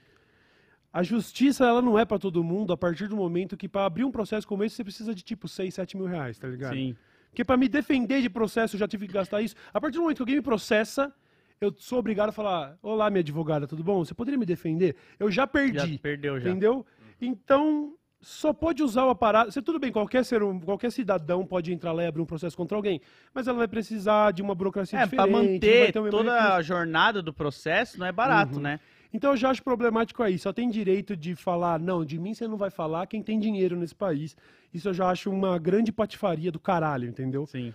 A 0.92 1.02
justiça, 1.02 1.66
ela 1.66 1.82
não 1.82 1.98
é 1.98 2.04
pra 2.04 2.18
todo 2.18 2.42
mundo 2.42 2.72
a 2.72 2.76
partir 2.76 3.08
do 3.08 3.16
momento 3.16 3.56
que 3.56 3.68
pra 3.68 3.84
abrir 3.84 4.04
um 4.04 4.10
processo 4.10 4.46
como 4.48 4.64
esse 4.64 4.76
você 4.76 4.84
precisa 4.84 5.14
de 5.14 5.22
tipo 5.22 5.46
6, 5.46 5.74
7 5.74 5.96
mil 5.96 6.06
reais, 6.06 6.38
tá 6.38 6.48
ligado? 6.48 6.74
Sim. 6.74 6.96
Porque 7.30 7.44
pra 7.44 7.56
me 7.58 7.68
defender 7.68 8.22
de 8.22 8.30
processo 8.30 8.74
eu 8.74 8.80
já 8.80 8.88
tive 8.88 9.06
que 9.06 9.12
gastar 9.12 9.42
isso. 9.42 9.54
A 9.72 9.80
partir 9.80 9.96
do 9.96 10.02
momento 10.02 10.16
que 10.16 10.22
alguém 10.22 10.36
me 10.36 10.42
processa, 10.42 11.12
eu 11.60 11.74
sou 11.76 11.98
obrigado 11.98 12.30
a 12.30 12.32
falar: 12.32 12.78
Olá, 12.82 13.10
minha 13.10 13.20
advogada, 13.20 13.66
tudo 13.66 13.84
bom? 13.84 14.02
Você 14.04 14.14
poderia 14.14 14.38
me 14.38 14.46
defender? 14.46 14.96
Eu 15.18 15.30
já 15.30 15.46
perdi. 15.46 15.92
Já 15.94 15.98
perdeu 15.98 16.40
já. 16.40 16.48
Entendeu? 16.48 16.86
Então, 17.20 17.94
só 18.20 18.52
pode 18.52 18.82
usar 18.82 19.04
o 19.04 19.10
aparato. 19.10 19.52
Se 19.52 19.60
tudo 19.60 19.78
bem, 19.78 19.92
qualquer 19.92 20.24
ser 20.24 20.42
hum- 20.42 20.58
qualquer 20.58 20.90
cidadão 20.90 21.44
pode 21.46 21.72
entrar 21.72 21.92
lá 21.92 22.02
e 22.02 22.06
abrir 22.06 22.22
um 22.22 22.26
processo 22.26 22.56
contra 22.56 22.76
alguém, 22.76 23.00
mas 23.34 23.46
ela 23.46 23.58
vai 23.58 23.68
precisar 23.68 24.32
de 24.32 24.40
uma 24.42 24.54
burocracia 24.54 24.98
É, 24.98 25.04
diferente. 25.04 25.30
vai 25.30 25.42
manter 25.42 25.92
toda 26.10 26.54
a 26.54 26.62
jornada 26.62 27.20
do 27.22 27.32
processo 27.32 27.98
não 27.98 28.06
é 28.06 28.10
barato, 28.12 28.56
Uhum. 28.56 28.62
né? 28.62 28.80
Então 29.12 29.30
eu 29.30 29.36
já 29.36 29.50
acho 29.50 29.62
problemático 29.62 30.22
aí. 30.22 30.38
Só 30.38 30.52
tem 30.52 30.68
direito 30.68 31.16
de 31.16 31.34
falar, 31.34 31.78
não, 31.80 32.04
de 32.04 32.18
mim 32.18 32.34
você 32.34 32.46
não 32.46 32.56
vai 32.56 32.70
falar 32.70 33.06
quem 33.06 33.22
tem 33.22 33.38
dinheiro 33.38 33.76
nesse 33.76 33.94
país. 33.94 34.36
Isso 34.72 34.88
eu 34.88 34.94
já 34.94 35.08
acho 35.08 35.30
uma 35.30 35.58
grande 35.58 35.90
patifaria 35.90 36.52
do 36.52 36.60
caralho, 36.60 37.08
entendeu? 37.08 37.46
Sim. 37.46 37.74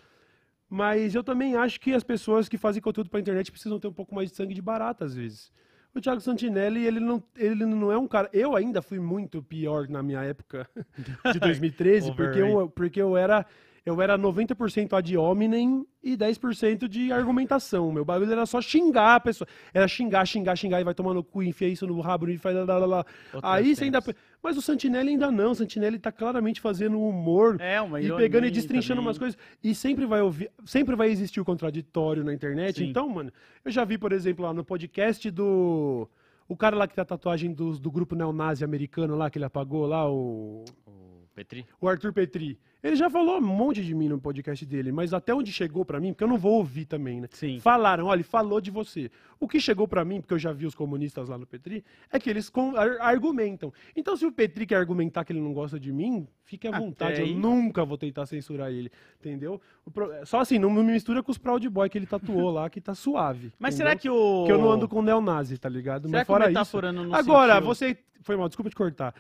Mas 0.70 1.14
eu 1.14 1.24
também 1.24 1.56
acho 1.56 1.80
que 1.80 1.94
as 1.94 2.04
pessoas 2.04 2.50
que 2.50 2.58
fazem 2.58 2.82
conteúdo 2.82 3.10
pra 3.10 3.20
internet 3.20 3.52
precisam 3.52 3.80
ter 3.80 3.88
um 3.88 3.94
pouco 3.94 4.16
mais 4.16 4.30
de 4.30 4.36
sangue 4.36 4.54
de 4.54 4.62
barata, 4.62 5.06
às 5.06 5.14
vezes. 5.14 5.52
O 5.94 6.02
Thiago 6.02 6.20
Santinelli, 6.20 6.86
ele 6.86 7.00
não, 7.00 7.22
ele 7.38 7.66
não 7.66 7.92
é 7.92 7.98
um 7.98 8.08
cara. 8.08 8.28
Eu 8.34 8.56
ainda 8.56 8.82
fui 8.82 9.00
muito 9.00 9.44
pior 9.44 9.88
na 9.88 10.02
minha 10.02 10.24
época 10.24 10.68
de 11.32 11.38
2013, 11.40 12.16
porque 12.16 12.40
eu, 12.40 12.70
porque 12.70 13.02
eu 13.02 13.16
era. 13.16 13.46
Eu 13.86 14.02
era 14.02 14.18
90% 14.18 14.94
ad 14.94 15.18
hominem 15.18 15.86
e 16.02 16.16
10% 16.16 16.88
de 16.88 17.12
argumentação. 17.12 17.92
Meu 17.92 18.06
bagulho 18.06 18.32
era 18.32 18.46
só 18.46 18.62
xingar 18.62 19.16
a 19.16 19.20
pessoa. 19.20 19.46
Era 19.74 19.86
xingar, 19.90 20.26
xingar, 20.26 20.56
xingar 20.56 20.80
e 20.80 20.86
vai 20.86 20.94
tomar 20.94 21.14
no 21.14 21.22
cu, 21.22 21.44
enfia 21.44 21.68
isso 21.68 21.86
no 21.86 22.00
rabo 22.00 22.30
e 22.30 22.38
faz. 22.38 22.56
Lá, 22.56 22.78
lá, 22.78 22.86
lá. 22.86 23.06
Aí 23.42 23.76
você 23.76 23.84
ainda. 23.84 24.00
Mas 24.42 24.56
o 24.56 24.62
Santinelli 24.62 25.10
ainda 25.10 25.30
não. 25.30 25.52
O 25.52 25.56
Santinelli 25.56 26.00
tá 26.00 26.14
claramente 26.14 26.62
fazendo 26.62 26.98
humor 26.98 27.58
É, 27.60 27.82
uma 27.82 28.00
e 28.00 28.10
pegando 28.16 28.46
e 28.46 28.52
destrinchando 28.52 29.02
também. 29.02 29.08
umas 29.08 29.18
coisas. 29.18 29.38
E 29.62 29.76
sempre 29.76 30.06
vai 30.06 30.22
ouvir, 30.22 30.50
sempre 30.66 30.96
vai 30.96 31.10
existir 31.10 31.42
o 31.42 31.46
contraditório 31.46 32.24
na 32.24 32.34
internet. 32.34 32.78
Sim. 32.78 32.86
Então, 32.90 33.10
mano, 33.10 33.34
eu 33.66 33.72
já 33.72 33.84
vi, 33.84 33.98
por 33.98 34.14
exemplo, 34.14 34.46
lá 34.46 34.54
no 34.54 34.64
podcast 34.64 35.30
do. 35.30 36.08
O 36.48 36.56
cara 36.56 36.76
lá 36.78 36.88
que 36.88 36.96
tem 36.96 37.02
a 37.02 37.06
tatuagem 37.06 37.52
do, 37.52 37.78
do 37.78 37.92
grupo 37.92 38.16
neonazi 38.16 38.64
americano 38.64 39.16
lá, 39.18 39.30
que 39.30 39.38
ele 39.38 39.46
apagou 39.46 39.86
lá, 39.86 40.10
o. 40.10 40.64
O 40.88 41.28
Petri. 41.36 41.66
O 41.82 41.88
Arthur 41.90 42.14
Petri. 42.14 42.58
Ele 42.84 42.98
já 42.98 43.10
falou 43.10 43.38
um 43.38 43.42
monte 43.42 43.82
de 43.82 43.96
mim 43.96 44.10
no 44.10 44.20
podcast 44.20 44.66
dele, 44.66 44.92
mas 44.92 45.14
até 45.14 45.34
onde 45.34 45.54
chegou 45.54 45.86
pra 45.86 46.02
mim, 46.02 46.12
porque 46.12 46.24
eu 46.26 46.28
não 46.28 46.38
vou 46.38 46.56
ouvir 46.56 46.86
também, 46.86 47.22
né? 47.22 47.30
Sim. 47.32 47.58
Falaram, 47.62 48.08
olha, 48.08 48.18
ele 48.18 48.24
falou 48.24 48.60
de 48.60 48.70
você. 48.70 49.10
O 49.40 49.48
que 49.48 49.58
chegou 49.60 49.88
pra 49.88 50.04
mim, 50.04 50.20
porque 50.20 50.34
eu 50.34 50.40
já 50.40 50.52
vi 50.52 50.66
os 50.66 50.76
comunistas 50.76 51.30
lá 51.30 51.38
no 51.38 51.48
Petri, 51.48 51.84
é 52.12 52.20
que 52.20 52.30
eles 52.30 52.52
argumentam. 53.00 53.72
Então, 53.96 54.16
se 54.18 54.26
o 54.26 54.32
Petri 54.32 54.66
quer 54.66 54.76
argumentar 54.76 55.24
que 55.24 55.32
ele 55.32 55.40
não 55.42 55.54
gosta 55.54 55.80
de 55.80 55.92
mim, 55.94 56.28
fique 56.44 56.68
à 56.68 56.72
Até 56.72 56.80
vontade. 56.80 57.22
aí. 57.22 57.32
Eu 57.32 57.38
nunca 57.40 57.86
vou 57.86 57.98
tentar 57.98 58.26
censurar 58.26 58.70
ele, 58.72 58.92
entendeu? 59.20 59.62
Pro- 59.94 60.12
Só 60.26 60.40
assim, 60.42 60.60
não 60.60 60.70
me 60.70 60.84
mistura 60.84 61.24
com 61.24 61.32
os 61.32 61.38
Proud 61.38 61.68
Boy 61.70 61.90
que 61.90 61.98
ele 61.98 62.06
tatuou 62.06 62.52
lá, 62.52 62.70
que 62.70 62.82
tá 62.82 62.94
suave. 62.94 63.52
Mas 63.60 63.76
entendeu? 63.76 63.92
será 63.92 64.00
que 64.00 64.10
o. 64.10 64.40
Porque 64.40 64.52
eu 64.52 64.58
não 64.60 64.72
ando 64.72 64.88
com 64.88 65.02
neonazi, 65.02 65.58
tá 65.58 65.70
ligado? 65.70 66.08
Será 66.08 66.20
Mas 66.20 66.22
que 66.22 66.28
fora 66.28 66.52
isso. 66.52 66.78
Agora, 67.16 67.54
sentiu- 67.54 67.68
você. 67.68 67.98
Foi 68.22 68.38
mal, 68.38 68.48
desculpa 68.48 68.70
te 68.70 68.76
cortar. 68.76 69.14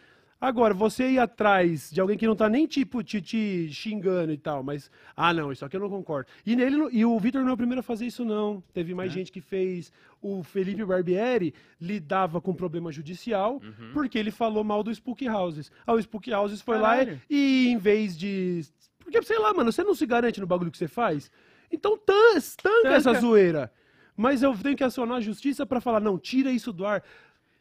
Agora, 0.46 0.74
você 0.74 1.10
ir 1.12 1.20
atrás 1.20 1.90
de 1.90 2.02
alguém 2.02 2.18
que 2.18 2.28
não 2.28 2.36
tá 2.36 2.50
nem 2.50 2.68
tipo 2.68 3.02
te, 3.02 3.22
te 3.22 3.70
xingando 3.72 4.34
e 4.34 4.38
tal, 4.38 4.62
mas. 4.62 4.92
Ah, 5.16 5.34
não, 5.34 5.54
isso 5.54 5.64
aqui 5.64 5.78
eu 5.78 5.80
não 5.80 5.90
concordo. 5.90 6.28
E, 6.46 6.54
nele, 6.54 6.76
e 6.92 7.06
o 7.06 7.18
Vitor 7.18 7.42
não 7.44 7.52
é 7.52 7.54
o 7.54 7.58
primeiro 7.58 7.80
a 7.80 7.84
fazer 7.84 8.06
isso, 8.06 8.26
não. 8.26 8.62
Teve 8.74 8.94
mais 8.94 9.12
É. 9.12 9.14
gente 9.14 9.32
que 9.32 9.40
fez. 9.40 9.90
O 10.22 10.44
Felipe 10.44 10.84
Barbieri 10.84 11.54
lidava 11.80 12.42
com 12.42 12.54
problema 12.54 12.92
judicial 12.92 13.62
porque 13.94 14.18
ele 14.18 14.32
falou 14.32 14.66
mal 14.66 14.84
do 14.84 14.92
Spook 14.94 15.26
Houses. 15.30 15.72
Ah, 15.88 15.94
o 15.94 16.00
Spook 16.02 16.30
Houses 16.34 16.60
foi 16.62 16.78
lá 16.78 16.90
Caralho. 16.98 17.22
e, 17.30 17.68
e 17.68 17.68
em 17.70 17.78
vez 17.78 18.18
de. 18.18 18.66
Porque, 19.00 19.22
sei 19.24 19.40
lá, 19.40 19.54
mano, 19.54 19.72
você 19.72 19.82
não 19.82 19.96
se 19.96 20.06
garante 20.06 20.42
no 20.42 20.48
bagulho 20.48 20.72
que 20.72 20.78
você 20.78 20.90
faz. 20.90 21.32
Então 21.72 21.98
tan- 21.98 22.14
tanca 22.62 22.82
Tanca. 22.84 22.96
essa 22.96 23.14
zoeira. 23.14 23.72
Mas 24.16 24.44
eu 24.44 24.54
tenho 24.58 24.76
que 24.76 24.84
acionar 24.84 25.18
a 25.18 25.22
justiça 25.22 25.66
pra 25.66 25.80
falar, 25.80 26.02
não, 26.02 26.20
tira 26.20 26.52
isso 26.52 26.74
do 26.74 26.86
ar. 26.86 27.02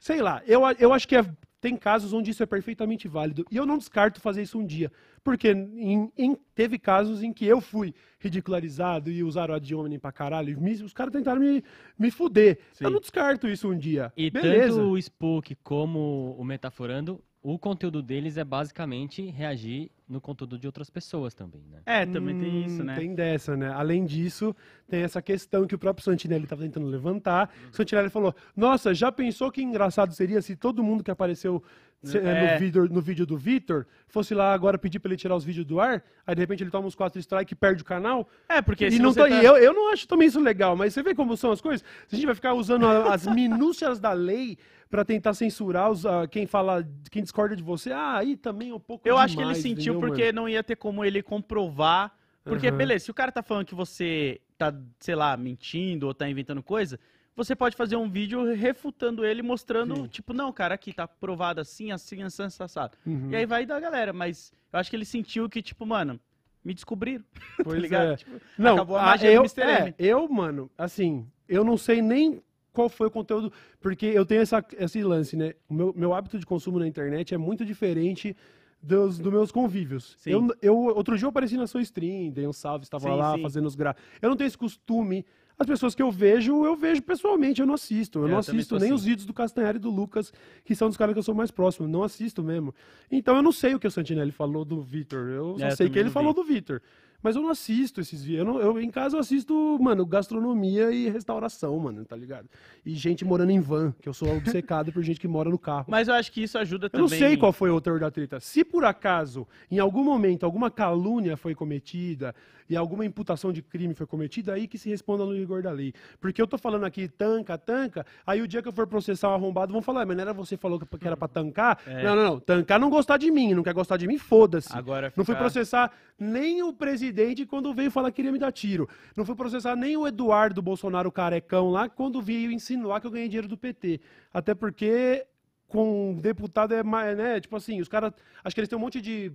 Sei 0.01 0.21
lá, 0.21 0.43
eu, 0.47 0.63
eu 0.81 0.93
acho 0.93 1.07
que 1.07 1.15
é- 1.17 1.25
tem 1.63 1.77
casos 1.77 2.13
onde 2.13 2.33
isso 2.33 2.43
é 2.43 2.47
perfeitamente 2.47 3.07
válido. 3.07 3.47
E 3.51 3.57
eu 3.57 3.65
não 3.65 3.79
descarto 3.79 4.21
fazer 4.21 4.43
isso 4.43 4.59
um 4.59 4.67
dia. 4.67 4.91
Porque 5.23 5.53
em- 5.53 6.11
em- 6.19 6.37
teve 6.57 6.77
casos 6.77 7.23
em 7.23 7.33
que 7.33 7.47
eu 7.47 7.61
fui 7.61 7.95
ridicularizado 8.19 9.11
e 9.11 9.23
usaram 9.23 9.55
a 9.55 9.59
de 9.61 9.73
homem 9.75 9.97
pra 9.99 10.11
caralho. 10.11 10.61
me- 10.61 10.73
os 10.83 10.93
caras 10.93 11.13
tentaram 11.13 11.41
me, 11.41 11.63
me 11.97 12.11
fuder. 12.11 12.59
Sim. 12.73 12.85
Eu 12.85 12.91
não 12.91 13.01
descarto 13.01 13.47
isso 13.49 13.69
um 13.71 13.79
dia. 13.79 14.13
E 14.17 14.29
Beleza. 14.29 14.77
tanto 14.77 14.91
o 14.91 14.99
Spook 14.99 15.55
como 15.63 16.35
o 16.37 16.45
Metaforando, 16.45 17.23
o 17.41 17.57
conteúdo 17.59 18.03
deles 18.03 18.37
é 18.37 18.45
basicamente 18.45 19.23
reagir 19.31 19.91
no 20.13 20.21
conteúdo 20.21 20.59
de 20.59 20.67
outras 20.67 20.91
pessoas 20.91 21.35
também, 21.35 21.63
né? 21.71 21.81
É, 21.87 22.05
também 22.07 22.39
tem 22.39 22.65
isso, 22.67 22.83
Hum, 22.83 22.85
né? 22.85 22.95
Tem 22.95 23.15
dessa, 23.15 23.57
né? 23.57 23.73
Além 23.73 24.05
disso, 24.05 24.55
tem 24.89 25.03
essa 25.03 25.21
questão 25.23 25.67
que 25.67 25.75
o 25.75 25.79
próprio 25.79 26.05
Santinelli 26.05 26.45
estava 26.45 26.63
tentando 26.63 26.87
levantar. 26.87 27.51
Uhum. 27.65 27.71
O 27.71 27.75
Santinelli 27.77 28.11
falou: 28.11 28.35
Nossa, 28.57 28.95
já 28.95 29.11
pensou 29.11 29.51
que 29.51 29.63
engraçado 29.63 30.13
seria 30.13 30.41
se 30.43 30.55
todo 30.55 30.83
mundo 30.85 31.03
que 31.03 31.11
apareceu 31.11 31.63
se- 32.03 32.19
É. 32.19 32.53
no, 32.55 32.59
vídeo, 32.59 32.89
no 32.91 33.01
vídeo 33.01 33.25
do 33.25 33.37
Vitor 33.37 33.87
fosse 34.09 34.35
lá 34.35 34.53
agora 34.53 34.77
pedir 34.77 34.99
para 34.99 35.09
ele 35.11 35.17
tirar 35.17 35.37
os 35.37 35.45
vídeos 35.45 35.65
do 35.65 35.81
ar? 35.81 36.03
Aí 36.27 36.35
de 36.35 36.41
repente 36.41 36.63
ele 36.63 36.71
toma 36.71 36.87
uns 36.87 36.95
quatro 36.97 37.19
strikes 37.21 37.53
e 37.53 37.55
perde 37.55 37.83
o 37.83 37.85
canal? 37.85 38.29
É, 38.49 38.61
porque 38.61 38.87
E 38.87 38.91
se 38.93 38.99
não 38.99 39.15
tá- 39.15 39.29
e 39.29 39.45
eu, 39.45 39.57
eu 39.57 39.73
não 39.73 39.93
acho 39.93 40.07
também 40.09 40.27
isso 40.29 40.41
legal, 40.41 40.75
mas 40.77 40.93
você 40.93 41.03
vê 41.03 41.15
como 41.15 41.37
são 41.37 41.53
as 41.53 41.61
coisas? 41.61 41.85
Se 42.09 42.15
a 42.15 42.17
gente 42.17 42.27
vai 42.27 42.35
ficar 42.35 42.55
usando 42.55 42.87
as 42.87 43.27
minúcias 43.27 44.01
da 44.01 44.13
lei 44.13 44.59
para 44.93 45.07
tentar 45.07 45.33
censurar 45.33 45.91
os, 45.91 46.05
ah, 46.05 46.29
quem 46.29 46.47
fala, 46.47 46.87
quem 47.11 47.23
discorda 47.23 47.57
de 47.57 47.63
você, 47.63 47.91
ah, 47.93 48.19
aí 48.19 48.37
também 48.37 48.69
é 48.69 48.75
um 48.75 48.79
pouco 48.79 49.09
Eu 49.09 49.17
acho 49.17 49.35
que 49.35 49.41
ele 49.43 49.55
demais, 49.55 49.63
sentiu 49.63 49.95
entendeu, 49.95 50.01
porque 50.01 50.25
mano? 50.27 50.35
não 50.35 50.47
ia 50.51 50.63
ter 50.63 50.77
como 50.77 51.03
ele 51.03 51.23
comprovar. 51.23 52.15
Porque, 52.45 52.69
Aham. 52.69 52.77
beleza, 52.77 53.07
se 53.07 53.11
o 53.11 53.15
cara 53.15 53.33
tá 53.33 53.43
falando 53.43 53.65
que 53.65 53.75
você 53.75 54.39
tá, 54.59 54.71
sei 55.01 55.15
lá, 55.15 55.35
mentindo 55.35 56.07
ou 56.07 56.13
tá 56.13 56.29
inventando 56.29 56.63
coisa, 56.63 57.01
você 57.35 57.57
pode 57.57 57.75
fazer 57.75 57.97
um 57.97 58.11
vídeo 58.11 58.53
refutando 58.53 59.25
ele, 59.25 59.41
mostrando, 59.41 59.95
Sim. 59.97 60.09
tipo, 60.09 60.35
não, 60.35 60.53
cara, 60.53 60.75
aqui 60.75 60.93
tá 60.93 61.09
provado 61.09 61.63
assim, 61.63 61.91
assim, 61.91 62.23
assim, 62.23 62.43
assim, 62.43 62.63
assado. 62.63 62.99
Uhum. 63.07 63.31
E 63.31 63.37
aí 63.37 63.47
vai 63.47 63.65
da 63.65 63.81
galera, 63.81 64.13
mas 64.13 64.53
eu 64.71 64.79
acho 64.79 64.91
que 64.91 64.97
ele 64.97 65.07
sentiu 65.07 65.49
que, 65.49 65.63
tipo, 65.63 65.87
mano, 65.87 66.21
me 66.63 66.75
descobriram. 66.75 67.25
Pois 67.65 67.81
ligado? 67.81 68.13
é. 68.13 68.17
Tipo, 68.17 68.39
Não, 68.59 68.75
acabou 68.75 68.97
a 68.99 69.01
a- 69.01 69.07
magia 69.07 69.31
do 69.31 69.35
eu, 69.37 69.41
Mr. 69.45 69.63
é, 69.63 69.95
eu, 69.99 70.29
mano, 70.29 70.71
assim, 70.77 71.27
eu 71.49 71.65
não 71.65 71.79
sei 71.79 72.03
nem 72.03 72.43
qual 72.73 72.89
foi 72.89 73.07
o 73.07 73.11
conteúdo, 73.11 73.53
porque 73.81 74.07
eu 74.07 74.25
tenho 74.25 74.41
essa, 74.43 74.65
esse 74.79 75.03
lance, 75.03 75.37
né? 75.37 75.55
O 75.69 75.75
meu, 75.75 75.93
meu 75.97 76.15
hábito 76.15 76.39
de 76.39 76.47
consumo 76.47 76.79
na 76.79 76.87
internet 76.87 77.35
é 77.35 77.39
muito 77.39 77.65
diferente 77.65 78.37
dos, 78.83 79.19
dos 79.19 79.33
meus 79.33 79.53
convívios. 79.53 80.15
Sim. 80.19 80.31
Eu, 80.31 80.49
eu, 80.61 80.77
outro 80.77 81.17
dia 81.17 81.27
eu 81.27 81.31
apareci 81.31 81.57
na 81.57 81.67
sua 81.67 81.83
stream, 81.83 82.31
dei 82.31 82.47
um 82.47 82.53
salve, 82.53 82.85
estava 82.85 83.05
Sim, 83.09 83.17
lá 83.17 83.35
sim. 83.37 83.43
fazendo 83.43 83.67
os 83.67 83.75
gra... 83.75 83.95
Eu 84.21 84.29
não 84.31 84.37
tenho 84.37 84.49
esse 84.49 84.59
costume, 84.59 85.25
As 85.59 85.67
pessoas 85.67 85.95
que 85.95 86.03
eu 86.03 86.11
vejo, 86.11 86.65
eu 86.65 86.75
vejo 86.75 87.01
pessoalmente, 87.03 87.61
eu 87.61 87.67
não 87.67 87.75
assisto. 87.75 88.19
Eu 88.21 88.27
É, 88.27 88.31
não 88.31 88.39
assisto 88.39 88.75
nem 88.77 88.87
assim. 88.87 88.95
os 88.95 89.05
vídeos 89.05 89.27
do 89.27 89.33
Castanhari 89.35 89.77
e 89.77 89.81
do 89.81 89.91
Lucas, 89.91 90.33
que 90.65 90.75
são 90.75 90.89
dos 90.89 90.97
caras 90.97 91.13
que 91.13 91.19
eu 91.19 91.23
sou 91.23 91.35
mais 91.35 91.51
próximo. 91.53 91.87
Não 91.87 92.03
assisto 92.03 92.43
mesmo. 92.43 92.75
Então 93.11 93.37
eu 93.37 93.43
não 93.43 93.53
sei 93.53 93.75
o 93.75 93.79
que 93.79 93.87
o 93.87 93.91
Santinelli 93.91 94.33
falou 94.33 94.65
do 94.65 94.81
Vitor. 94.81 95.29
Eu 95.29 95.59
só 95.59 95.67
É, 95.67 95.71
sei 95.77 95.89
que 95.91 95.99
ele 95.99 96.11
falou 96.11 96.33
do 96.33 96.43
Vitor. 96.43 96.81
Mas 97.23 97.37
eu 97.37 97.43
não 97.43 97.51
assisto 97.51 98.01
esses 98.01 98.23
vídeos. 98.23 98.41
Eu, 98.41 98.45
não- 98.53 98.61
eu- 98.61 98.81
em 98.81 98.91
casa 98.91 99.17
eu 99.17 99.21
assisto, 99.21 99.79
mano, 99.81 100.05
gastronomia 100.05 100.91
e 100.91 101.09
restauração, 101.09 101.79
mano, 101.79 102.05
tá 102.05 102.17
ligado? 102.17 102.49
E 102.85 102.95
gente 102.95 103.25
morando 103.25 103.51
em 103.51 103.61
van, 103.61 103.95
que 104.01 104.09
eu 104.09 104.15
sou 104.15 104.37
obcecado 104.37 104.93
por 104.93 105.03
gente 105.03 105.21
que 105.21 105.29
mora 105.29 105.49
no 105.49 105.59
carro. 105.59 105.87
Mas 105.89 106.09
eu 106.09 106.15
acho 106.15 106.33
que 106.33 106.43
isso 106.43 106.59
ajuda 106.59 106.87
Eu 106.87 106.91
também. 106.91 107.03
não 107.09 107.09
sei 107.09 107.37
qual 107.37 107.53
foi 107.53 107.71
o 107.71 107.75
autor 107.75 108.01
da 108.01 108.11
treta. 108.11 108.41
Se 108.41 108.65
por 108.65 108.85
acaso, 108.85 109.47
em 109.71 109.79
algum 109.79 110.03
momento, 110.03 110.45
alguma 110.45 110.71
calúnia 110.71 111.37
foi 111.37 111.55
cometida 111.55 112.35
e 112.69 112.77
alguma 112.77 113.05
imputação 113.05 113.53
de 113.53 113.61
crime 113.61 113.93
foi 113.95 114.07
cometida, 114.07 114.55
aí 114.55 114.67
que 114.67 114.79
se 114.79 114.89
responda 114.89 115.25
no 115.25 115.33
rigor 115.35 115.63
da 115.63 115.71
lei. 115.71 115.93
Porque 116.21 116.41
eu 116.41 116.47
tô 116.47 116.57
falando 116.57 116.85
aqui 116.85 117.07
tanca, 117.07 117.59
tanca, 117.59 118.07
aí 118.27 118.41
o 118.41 118.49
dia 118.49 118.63
que 118.63 118.69
eu 118.69 118.73
for 118.73 118.87
processar 118.87 119.29
o 119.29 119.35
arrombado, 119.35 119.73
vão 119.73 119.83
falar, 119.83 120.03
"Ah, 120.03 120.07
mas 120.07 120.17
não 120.17 120.23
era 120.23 120.33
você 120.33 120.57
que 120.57 120.63
falou 120.63 120.81
que 120.81 121.07
era 121.07 121.17
pra 121.17 121.29
tancar? 121.29 121.79
É. 121.87 122.03
Não, 122.03 122.17
não, 122.17 122.25
não. 122.25 122.41
Tancar 122.41 122.81
não 122.81 122.89
gostar 122.89 123.19
de 123.19 123.31
mim, 123.31 123.53
não 123.55 123.63
quer 123.63 123.75
gostar 123.75 123.97
de 123.97 124.07
mim, 124.09 124.17
foda-se. 124.19 124.73
Agora 124.77 125.13
Não 125.15 125.25
fui 125.25 125.35
ficar- 125.35 125.41
processar 125.45 125.93
nem 126.19 126.63
o 126.63 126.73
presidente 126.73 127.12
quando 127.47 127.73
veio 127.75 127.91
falar 127.91 128.11
que 128.11 128.17
queria 128.17 128.33
me 128.33 128.39
dar 128.39 128.53
tiro. 128.53 128.89
Não 129.17 129.25
fui 129.25 129.35
processar 129.35 129.77
nem 129.77 129.97
o 129.97 130.07
Eduardo 130.07 130.63
Bolsonaro 130.63 131.11
carecão 131.11 131.71
lá 131.71 131.89
quando 131.89 132.21
veio 132.21 132.51
insinuar 132.51 133.01
que 133.01 133.07
eu 133.07 133.11
ganhei 133.11 133.29
dinheiro 133.29 133.49
do 133.49 133.57
PT. 133.57 134.01
Até 134.33 134.55
porque 134.55 135.27
com 135.69 136.19
deputado 136.21 136.75
é 136.75 136.83
mais, 136.83 137.17
né? 137.17 137.41
Tipo 137.41 137.57
assim, 137.57 137.81
os 137.81 137.89
caras. 137.89 138.13
Acho 138.45 138.55
que 138.55 138.61
eles 138.61 138.69
têm 138.69 138.77
um 138.77 138.81
monte 138.81 139.01
de 139.01 139.33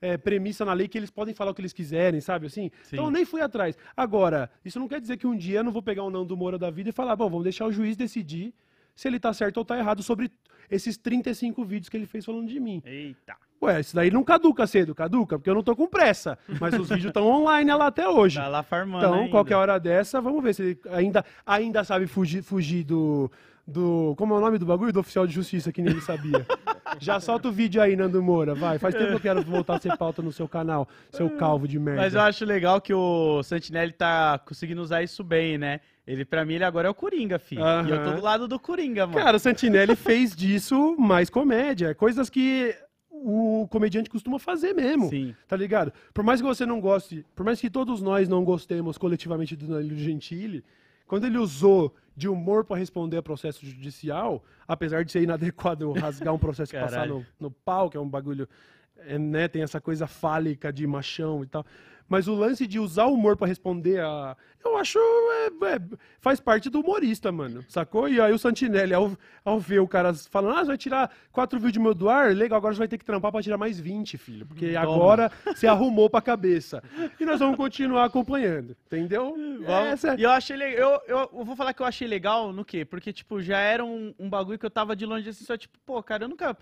é, 0.00 0.16
premissa 0.16 0.64
na 0.64 0.72
lei 0.72 0.88
que 0.88 0.98
eles 0.98 1.10
podem 1.10 1.34
falar 1.34 1.52
o 1.52 1.54
que 1.54 1.60
eles 1.60 1.72
quiserem, 1.72 2.20
sabe? 2.20 2.46
Assim. 2.46 2.70
Então 2.92 3.06
eu 3.06 3.10
nem 3.10 3.24
fui 3.24 3.40
atrás. 3.40 3.76
Agora, 3.96 4.50
isso 4.64 4.78
não 4.78 4.88
quer 4.88 5.00
dizer 5.00 5.16
que 5.16 5.26
um 5.26 5.36
dia 5.36 5.60
eu 5.60 5.64
não 5.64 5.72
vou 5.72 5.82
pegar 5.82 6.02
o 6.02 6.10
não 6.10 6.26
do 6.26 6.36
Moura 6.36 6.58
da 6.58 6.70
vida 6.70 6.90
e 6.90 6.92
falar, 6.92 7.16
bom, 7.16 7.28
vamos 7.28 7.44
deixar 7.44 7.66
o 7.66 7.72
juiz 7.72 7.96
decidir 7.96 8.54
se 8.94 9.06
ele 9.06 9.20
tá 9.20 9.32
certo 9.32 9.58
ou 9.58 9.64
tá 9.64 9.78
errado 9.78 10.02
sobre 10.02 10.30
esses 10.70 10.96
35 10.96 11.64
vídeos 11.64 11.88
que 11.88 11.96
ele 11.96 12.06
fez 12.06 12.24
falando 12.24 12.48
de 12.48 12.58
mim. 12.58 12.82
Eita. 12.84 13.36
Ué, 13.60 13.80
isso 13.80 13.94
daí 13.94 14.10
não 14.10 14.22
caduca 14.22 14.66
cedo, 14.66 14.94
caduca, 14.94 15.36
porque 15.36 15.50
eu 15.50 15.54
não 15.54 15.62
tô 15.62 15.74
com 15.74 15.88
pressa. 15.88 16.38
Mas 16.60 16.74
os 16.74 16.88
vídeos 16.88 17.06
estão 17.06 17.26
online 17.26 17.72
lá 17.74 17.88
até 17.88 18.08
hoje. 18.08 18.38
Tá 18.38 18.46
lá 18.46 18.62
farmando. 18.62 19.04
Então, 19.04 19.18
ainda. 19.18 19.30
qualquer 19.30 19.56
hora 19.56 19.78
dessa, 19.80 20.20
vamos 20.20 20.42
ver 20.42 20.54
se 20.54 20.62
ele 20.62 20.80
ainda, 20.90 21.24
ainda 21.44 21.82
sabe 21.82 22.06
fugir, 22.06 22.42
fugir 22.42 22.84
do, 22.84 23.30
do. 23.66 24.14
Como 24.16 24.34
é 24.34 24.38
o 24.38 24.40
nome 24.40 24.58
do 24.58 24.66
bagulho? 24.66 24.92
Do 24.92 25.00
oficial 25.00 25.26
de 25.26 25.34
justiça, 25.34 25.72
que 25.72 25.82
nem 25.82 25.92
ele 25.92 26.00
sabia. 26.00 26.46
Já 27.00 27.18
solta 27.20 27.48
o 27.48 27.52
vídeo 27.52 27.82
aí, 27.82 27.96
Nando 27.96 28.22
Moura, 28.22 28.54
vai. 28.54 28.78
Faz 28.78 28.94
tempo 28.94 29.08
que 29.08 29.14
eu 29.14 29.20
quero 29.20 29.42
voltar 29.42 29.76
a 29.76 29.80
ser 29.80 29.96
pauta 29.96 30.22
no 30.22 30.32
seu 30.32 30.48
canal, 30.48 30.88
seu 31.10 31.28
calvo 31.30 31.66
de 31.66 31.78
merda. 31.78 32.00
Mas 32.00 32.14
eu 32.14 32.20
acho 32.20 32.44
legal 32.44 32.80
que 32.80 32.94
o 32.94 33.42
Santinelli 33.42 33.92
tá 33.92 34.38
conseguindo 34.38 34.80
usar 34.80 35.02
isso 35.02 35.22
bem, 35.24 35.58
né? 35.58 35.80
Ele, 36.06 36.24
pra 36.24 36.44
mim, 36.44 36.54
ele 36.54 36.64
agora 36.64 36.88
é 36.88 36.90
o 36.90 36.94
Coringa, 36.94 37.38
filho. 37.38 37.62
E 37.86 37.90
eu 37.90 38.02
tô 38.02 38.12
do 38.12 38.22
lado 38.22 38.48
do 38.48 38.58
Coringa, 38.58 39.06
mano. 39.06 39.18
Cara, 39.18 39.36
o 39.36 39.40
Santinelli 39.40 39.94
fez 39.94 40.34
disso 40.34 40.96
mais 40.98 41.28
comédia. 41.28 41.94
Coisas 41.94 42.30
que 42.30 42.74
o 43.24 43.68
comediante 43.68 44.10
costuma 44.10 44.38
fazer 44.38 44.72
mesmo. 44.72 45.08
Sim. 45.08 45.34
Tá 45.46 45.56
ligado? 45.56 45.92
Por 46.12 46.24
mais 46.24 46.40
que 46.40 46.46
você 46.46 46.64
não 46.64 46.80
goste, 46.80 47.24
por 47.34 47.44
mais 47.44 47.60
que 47.60 47.70
todos 47.70 48.00
nós 48.00 48.28
não 48.28 48.44
gostemos 48.44 48.98
coletivamente 48.98 49.56
do 49.56 49.66
Danilo 49.66 49.96
Gentili, 49.96 50.64
quando 51.06 51.24
ele 51.24 51.38
usou 51.38 51.94
de 52.16 52.28
humor 52.28 52.64
pra 52.64 52.76
responder 52.76 53.16
a 53.16 53.22
processo 53.22 53.64
judicial, 53.64 54.44
apesar 54.66 55.04
de 55.04 55.12
ser 55.12 55.22
inadequado 55.22 55.90
rasgar 55.92 56.34
um 56.34 56.38
processo 56.38 56.76
e 56.76 56.80
passar 56.80 57.06
no, 57.06 57.24
no 57.40 57.50
pau, 57.50 57.88
que 57.88 57.96
é 57.96 58.00
um 58.00 58.08
bagulho, 58.08 58.48
é, 58.98 59.18
né, 59.18 59.48
tem 59.48 59.62
essa 59.62 59.80
coisa 59.80 60.06
fálica 60.06 60.72
de 60.72 60.86
machão 60.86 61.42
e 61.42 61.46
tal. 61.46 61.64
Mas 62.08 62.26
o 62.26 62.34
lance 62.34 62.66
de 62.66 62.78
usar 62.78 63.04
o 63.04 63.12
humor 63.14 63.36
pra 63.36 63.46
responder 63.46 64.00
a. 64.00 64.36
Eu 64.64 64.76
acho. 64.78 64.98
é- 64.98 65.74
é- 65.74 65.80
faz 66.20 66.40
parte 66.40 66.68
do 66.70 66.80
humorista, 66.80 67.30
mano. 67.30 67.64
Sacou? 67.68 68.08
E 68.08 68.20
aí 68.20 68.32
o 68.32 68.38
Santinelli, 68.38 68.94
ao, 68.94 69.12
ao 69.44 69.60
ver 69.60 69.80
o 69.80 69.86
cara 69.86 70.12
falando, 70.14 70.56
ah, 70.56 70.60
você 70.60 70.66
vai 70.68 70.78
tirar 70.78 71.14
quatro 71.30 71.60
vídeos 71.60 71.82
meu 71.82 71.94
do 71.94 72.08
ar? 72.08 72.34
Legal, 72.34 72.56
agora 72.58 72.74
você 72.74 72.78
vai 72.78 72.88
ter 72.88 72.98
que 72.98 73.04
trampar 73.04 73.30
pra 73.30 73.42
tirar 73.42 73.58
mais 73.58 73.78
20, 73.78 74.16
filho. 74.18 74.46
Porque 74.46 74.72
Toma. 74.72 74.80
agora 74.82 75.32
você 75.46 75.66
arrumou 75.66 76.08
pra 76.10 76.20
cabeça. 76.22 76.82
E 77.20 77.24
nós 77.24 77.38
vamos 77.38 77.56
continuar 77.56 78.04
acompanhando. 78.06 78.74
Entendeu? 78.86 79.34
Vamos. 79.64 79.68
Essa- 79.92 80.16
E 80.18 80.22
eu 80.22 80.30
achei 80.30 80.56
legal. 80.56 81.02
Eu, 81.06 81.16
eu, 81.18 81.30
eu 81.38 81.44
vou 81.44 81.54
falar 81.54 81.72
que 81.74 81.82
eu 81.82 81.86
achei 81.86 82.08
legal 82.08 82.52
no 82.52 82.64
quê? 82.64 82.84
Porque, 82.84 83.12
tipo, 83.12 83.40
já 83.42 83.58
era 83.58 83.84
um, 83.84 84.14
um 84.18 84.28
bagulho 84.30 84.58
que 84.58 84.66
eu 84.66 84.70
tava 84.70 84.96
de 84.96 85.04
longe 85.06 85.28
assim, 85.28 85.44
só 85.44 85.56
tipo, 85.56 85.78
pô, 85.84 86.02
cara, 86.02 86.24
eu 86.24 86.28
nunca. 86.28 86.56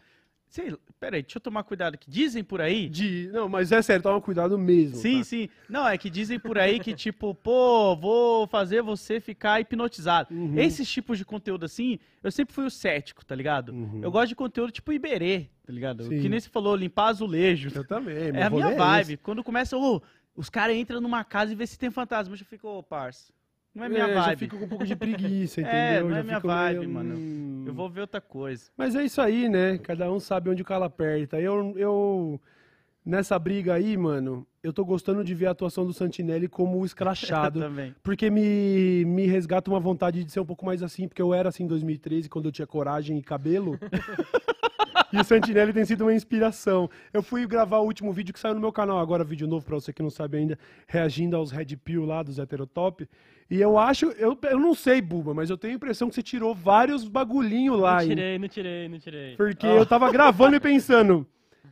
Sei, 0.48 0.74
peraí, 0.98 1.22
deixa 1.22 1.36
eu 1.38 1.40
tomar 1.40 1.64
cuidado 1.64 1.94
aqui. 1.94 2.10
Dizem 2.10 2.42
por 2.42 2.60
aí. 2.60 2.88
De... 2.88 3.28
Não, 3.32 3.48
mas 3.48 3.72
é 3.72 3.82
sério, 3.82 4.02
toma 4.02 4.20
cuidado 4.20 4.56
mesmo. 4.58 4.96
Sim, 4.96 5.18
tá? 5.18 5.24
sim. 5.24 5.48
Não, 5.68 5.86
é 5.86 5.98
que 5.98 6.08
dizem 6.08 6.38
por 6.38 6.58
aí 6.58 6.80
que, 6.80 6.94
tipo, 6.94 7.34
pô, 7.34 7.94
vou 7.96 8.46
fazer 8.46 8.80
você 8.82 9.20
ficar 9.20 9.60
hipnotizado. 9.60 10.32
Uhum. 10.32 10.58
Esses 10.58 10.88
tipos 10.88 11.18
de 11.18 11.24
conteúdo 11.24 11.64
assim, 11.64 11.98
eu 12.22 12.30
sempre 12.30 12.54
fui 12.54 12.64
o 12.64 12.70
cético, 12.70 13.24
tá 13.24 13.34
ligado? 13.34 13.70
Uhum. 13.72 14.00
Eu 14.02 14.10
gosto 14.10 14.28
de 14.28 14.36
conteúdo 14.36 14.72
tipo 14.72 14.92
Iberê, 14.92 15.48
tá 15.66 15.72
ligado? 15.72 16.04
Sim. 16.04 16.20
Que 16.20 16.28
nem 16.28 16.40
você 16.40 16.48
falou, 16.48 16.74
limpar 16.76 17.08
azulejo. 17.08 17.70
Eu 17.74 17.84
também. 17.84 18.16
É 18.16 18.42
a 18.44 18.50
minha 18.50 18.64
rolê 18.66 18.76
vibe. 18.76 19.02
esse. 19.02 19.16
Quando 19.18 19.44
começa, 19.44 19.76
ô, 19.76 20.00
os 20.34 20.48
caras 20.48 20.76
entram 20.76 21.00
numa 21.00 21.24
casa 21.24 21.52
e 21.52 21.56
vê 21.56 21.66
se 21.66 21.78
tem 21.78 21.90
fantasma. 21.90 22.32
Eu 22.34 22.38
já 22.38 22.44
fico, 22.44 22.68
ô, 22.68 22.82
parça. 22.82 23.32
Não 23.76 23.84
é 23.84 23.88
minha 23.88 24.04
É, 24.08 24.14
já 24.14 24.20
vibe. 24.22 24.38
fico 24.38 24.58
com 24.58 24.64
um 24.64 24.68
pouco 24.68 24.84
de 24.86 24.96
preguiça, 24.96 25.60
entendeu? 25.62 25.78
É, 25.78 26.02
não 26.02 26.10
Já 26.10 26.18
é 26.18 26.22
minha 26.22 26.38
vibe, 26.40 26.78
meio, 26.78 26.90
mano. 26.90 27.14
hum. 27.16 27.64
Eu 27.66 27.74
vou 27.74 27.90
ver 27.90 28.00
outra 28.00 28.20
coisa. 28.20 28.70
Mas 28.76 28.94
é 28.96 29.04
isso 29.04 29.20
aí, 29.20 29.48
né? 29.48 29.76
Cada 29.78 30.10
um 30.10 30.18
sabe 30.18 30.48
onde 30.50 30.62
o 30.62 30.64
calo 30.64 30.84
aperta. 30.84 31.38
Eu, 31.40 31.74
eu, 31.76 32.40
nessa 33.04 33.38
briga 33.38 33.74
aí, 33.74 33.96
mano, 33.96 34.46
eu 34.62 34.72
tô 34.72 34.84
gostando 34.84 35.22
de 35.22 35.34
ver 35.34 35.46
a 35.46 35.50
atuação 35.50 35.84
do 35.84 35.92
Santinelli 35.92 36.48
como 36.48 36.84
escrachado. 36.86 37.60
também. 37.60 37.94
porque 38.02 38.30
me, 38.30 39.04
me 39.04 39.26
resgata 39.26 39.70
uma 39.70 39.78
vontade 39.80 40.24
de 40.24 40.32
ser 40.32 40.40
um 40.40 40.46
pouco 40.46 40.64
mais 40.64 40.82
assim, 40.82 41.06
porque 41.06 41.20
eu 41.20 41.34
era 41.34 41.48
assim 41.50 41.64
em 41.64 41.68
2013, 41.68 42.28
quando 42.28 42.46
eu 42.46 42.52
tinha 42.52 42.66
coragem 42.66 43.18
e 43.18 43.22
cabelo. 43.22 43.78
e 45.12 45.18
o 45.18 45.24
Santinelli 45.24 45.72
tem 45.72 45.84
sido 45.84 46.02
uma 46.02 46.14
inspiração. 46.14 46.88
Eu 47.12 47.22
fui 47.22 47.46
gravar 47.46 47.78
o 47.78 47.84
último 47.84 48.12
vídeo 48.12 48.32
que 48.32 48.40
saiu 48.40 48.54
no 48.54 48.60
meu 48.60 48.72
canal, 48.72 48.98
agora 48.98 49.24
vídeo 49.24 49.46
novo 49.46 49.64
pra 49.64 49.74
você 49.74 49.92
que 49.92 50.02
não 50.02 50.10
sabe 50.10 50.38
ainda, 50.38 50.58
reagindo 50.86 51.36
aos 51.36 51.50
Red 51.50 51.76
Pill 51.76 52.04
lá 52.04 52.22
dos 52.22 52.38
Heterotop. 52.38 53.08
E 53.48 53.60
eu 53.60 53.78
acho, 53.78 54.06
eu, 54.18 54.36
eu 54.50 54.58
não 54.58 54.74
sei, 54.74 55.00
Buba, 55.00 55.32
mas 55.32 55.50
eu 55.50 55.56
tenho 55.56 55.74
a 55.74 55.76
impressão 55.76 56.08
que 56.08 56.14
você 56.16 56.22
tirou 56.22 56.54
vários 56.54 57.06
bagulhinhos 57.06 57.78
lá, 57.78 57.94
Não 57.96 58.00
hein? 58.02 58.08
tirei, 58.08 58.38
não 58.38 58.48
tirei, 58.48 58.88
não 58.88 58.98
tirei. 58.98 59.36
Porque 59.36 59.66
eu 59.66 59.86
tava 59.86 60.10
gravando 60.10 60.56
e 60.56 60.60
pensando, 60.60 61.26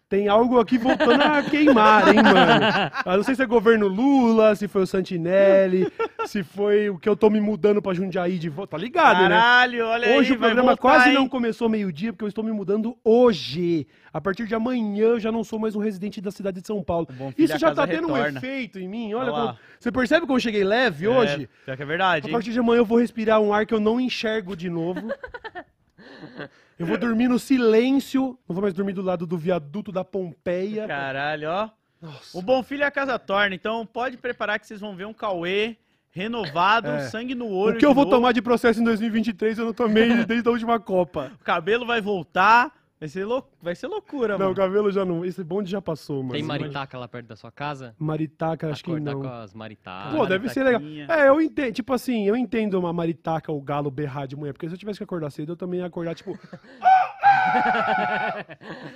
tem 0.09 0.29
algo 0.29 0.59
aqui 0.61 0.79
voltando 0.79 1.21
a 1.23 1.43
queimar, 1.43 2.09
hein, 2.09 2.23
mano? 2.23 2.65
Eu 3.07 3.17
não 3.17 3.23
sei 3.25 3.35
se 3.35 3.43
é 3.43 3.47
governo 3.47 3.89
Lula, 3.89 4.55
se 4.55 4.69
foi 4.69 4.83
o 4.83 4.87
Santinelli, 4.87 5.91
se 6.27 6.43
foi 6.43 6.89
o 6.91 6.99
que 6.99 7.09
eu 7.09 7.17
tô 7.17 7.29
me 7.31 7.41
mudando 7.41 7.83
pra 7.83 7.95
Jundiaí 7.95 8.39
de 8.39 8.49
volta. 8.49 8.73
Tá 8.73 8.79
ligado, 8.83 9.23
né? 9.23 9.29
Caralho, 9.37 9.87
olha 9.87 10.07
aí, 10.09 10.19
Hoje 10.19 10.33
o 10.33 10.39
vai 10.39 10.49
programa 10.51 10.71
voltar, 10.77 10.81
quase 10.83 11.09
hein? 11.09 11.15
não 11.15 11.29
começou 11.29 11.69
meio-dia, 11.69 12.13
porque 12.13 12.25
eu 12.25 12.29
estou 12.29 12.45
me 12.45 12.53
mudando 12.53 12.97
hoje. 13.05 13.87
A 14.13 14.21
partir 14.21 14.47
de 14.47 14.55
amanhã 14.55 15.07
eu 15.07 15.21
já 15.21 15.33
não 15.33 15.43
sou 15.43 15.59
mais 15.59 15.75
um 15.75 15.81
residente 15.81 16.21
da 16.21 16.31
cidade 16.31 16.61
de 16.61 16.67
São 16.67 16.83
Paulo. 16.83 17.07
bom 17.11 17.31
filho, 17.33 17.45
Isso 17.45 17.55
a 17.55 17.59
já 17.59 17.69
casa 17.69 17.83
tá 17.83 17.87
tendo 17.87 18.09
um 18.09 18.13
retorna. 18.13 18.39
efeito 18.39 18.79
em 18.79 18.89
mim. 18.89 19.13
Olha, 19.15 19.25
Olha 19.25 19.33
lá. 19.33 19.47
como- 19.49 19.59
você 19.81 19.91
percebe 19.93 20.27
como 20.27 20.37
eu 20.37 20.41
cheguei 20.41 20.65
leve 20.65 21.07
É, 21.07 21.09
hoje? 21.09 21.49
pior 21.65 21.77
que 21.77 21.83
é 21.83 21.87
verdade, 21.87 22.27
A 22.27 22.29
hein? 22.29 22.33
partir 22.33 22.53
de 22.53 22.59
amanhã 22.59 22.79
eu 22.81 22.85
vou 22.87 22.99
respirar 22.99 23.41
um 23.41 23.53
ar 23.53 23.67
que 23.67 23.75
eu 23.75 23.81
não 23.81 24.01
enxergo 24.01 24.57
de 24.57 24.71
novo. 24.71 25.01
Eu 26.79 26.87
vou 26.87 26.99
dormir 26.99 27.29
no 27.29 27.39
silêncio. 27.39 28.39
Não 28.49 28.55
vou 28.55 28.63
mais 28.63 28.75
dormir 28.75 28.93
do 28.93 29.03
lado 29.03 29.27
do 29.27 29.37
viaduto 29.39 29.93
da 29.93 30.05
Pompeia. 30.05 30.87
Caralho, 30.87 31.49
ó. 31.51 31.71
Nossa. 32.03 32.37
O 32.37 32.43
Bom 32.43 32.63
Filho 32.63 32.83
é 32.83 32.87
a 32.87 32.91
casa 32.91 33.19
torna, 33.19 33.55
então 33.55 33.87
pode 33.87 34.17
preparar 34.17 34.59
que 34.59 34.67
vocês 34.67 34.81
vão 34.81 34.95
ver 34.95 35.07
um 35.07 35.15
Cauê 35.15 35.77
renovado, 36.11 36.89
É. 36.89 37.01
sangue 37.09 37.35
no 37.35 37.49
olho. 37.49 37.77
O 37.77 37.79
que 37.79 37.87
eu 37.87 37.95
vou 37.95 38.05
novo. 38.05 38.17
tomar 38.17 38.33
de 38.33 38.41
processo 38.43 38.81
em 38.81 38.85
2023 38.85 39.59
eu 39.59 39.65
não 39.67 39.73
tomei 39.73 40.09
desde 40.27 40.49
a 40.49 40.53
última 40.53 40.79
Copa. 40.79 41.33
O 41.41 41.45
cabelo 41.45 41.87
vai 41.87 42.01
voltar. 42.01 42.73
Vai 43.05 43.09
ser, 43.11 43.27
lou... 43.27 43.47
vai 43.61 43.75
ser 43.75 43.87
loucura, 43.87 44.39
Não, 44.39 44.47
o 44.47 44.49
mano. 44.49 44.55
cabelo 44.55 44.91
já 44.91 45.05
não. 45.05 45.27
Esse 45.27 45.45
bonde 45.45 45.71
já 45.71 45.83
passou, 45.83 46.23
mano. 46.23 46.33
Tem 46.33 46.43
maritaca 46.43 46.99
lá 46.99 47.07
perto 47.07 47.27
da 47.27 47.37
sua 47.37 47.53
casa? 47.53 47.95
Maritaca, 47.99 48.71
acho 48.71 48.83
que 48.83 48.99
não. 48.99 49.21
com 49.21 49.29
as 49.29 49.53
maritacas. 49.53 50.15
Pô, 50.15 50.25
deve 50.25 50.49
ser 50.49 50.65
legal. 50.65 50.81
É, 51.11 51.29
eu 51.29 51.39
entendo. 51.39 51.75
Tipo 51.75 51.93
assim, 51.93 52.27
eu 52.27 52.35
entendo 52.35 52.79
uma 52.79 52.95
maritaca, 52.95 53.53
o 53.53 53.61
galo 53.61 53.91
berrar 53.91 54.27
de 54.27 54.35
manhã. 54.35 54.55
Porque 54.55 54.67
se 54.67 54.75
eu 54.75 54.79
tivesse 54.79 55.01
que 55.01 55.05
acordar 55.05 55.29
cedo, 55.29 55.53
eu 55.53 55.57
também 55.57 55.81
ia 55.81 55.87
acordar, 55.87 56.15
tipo. 56.15 56.33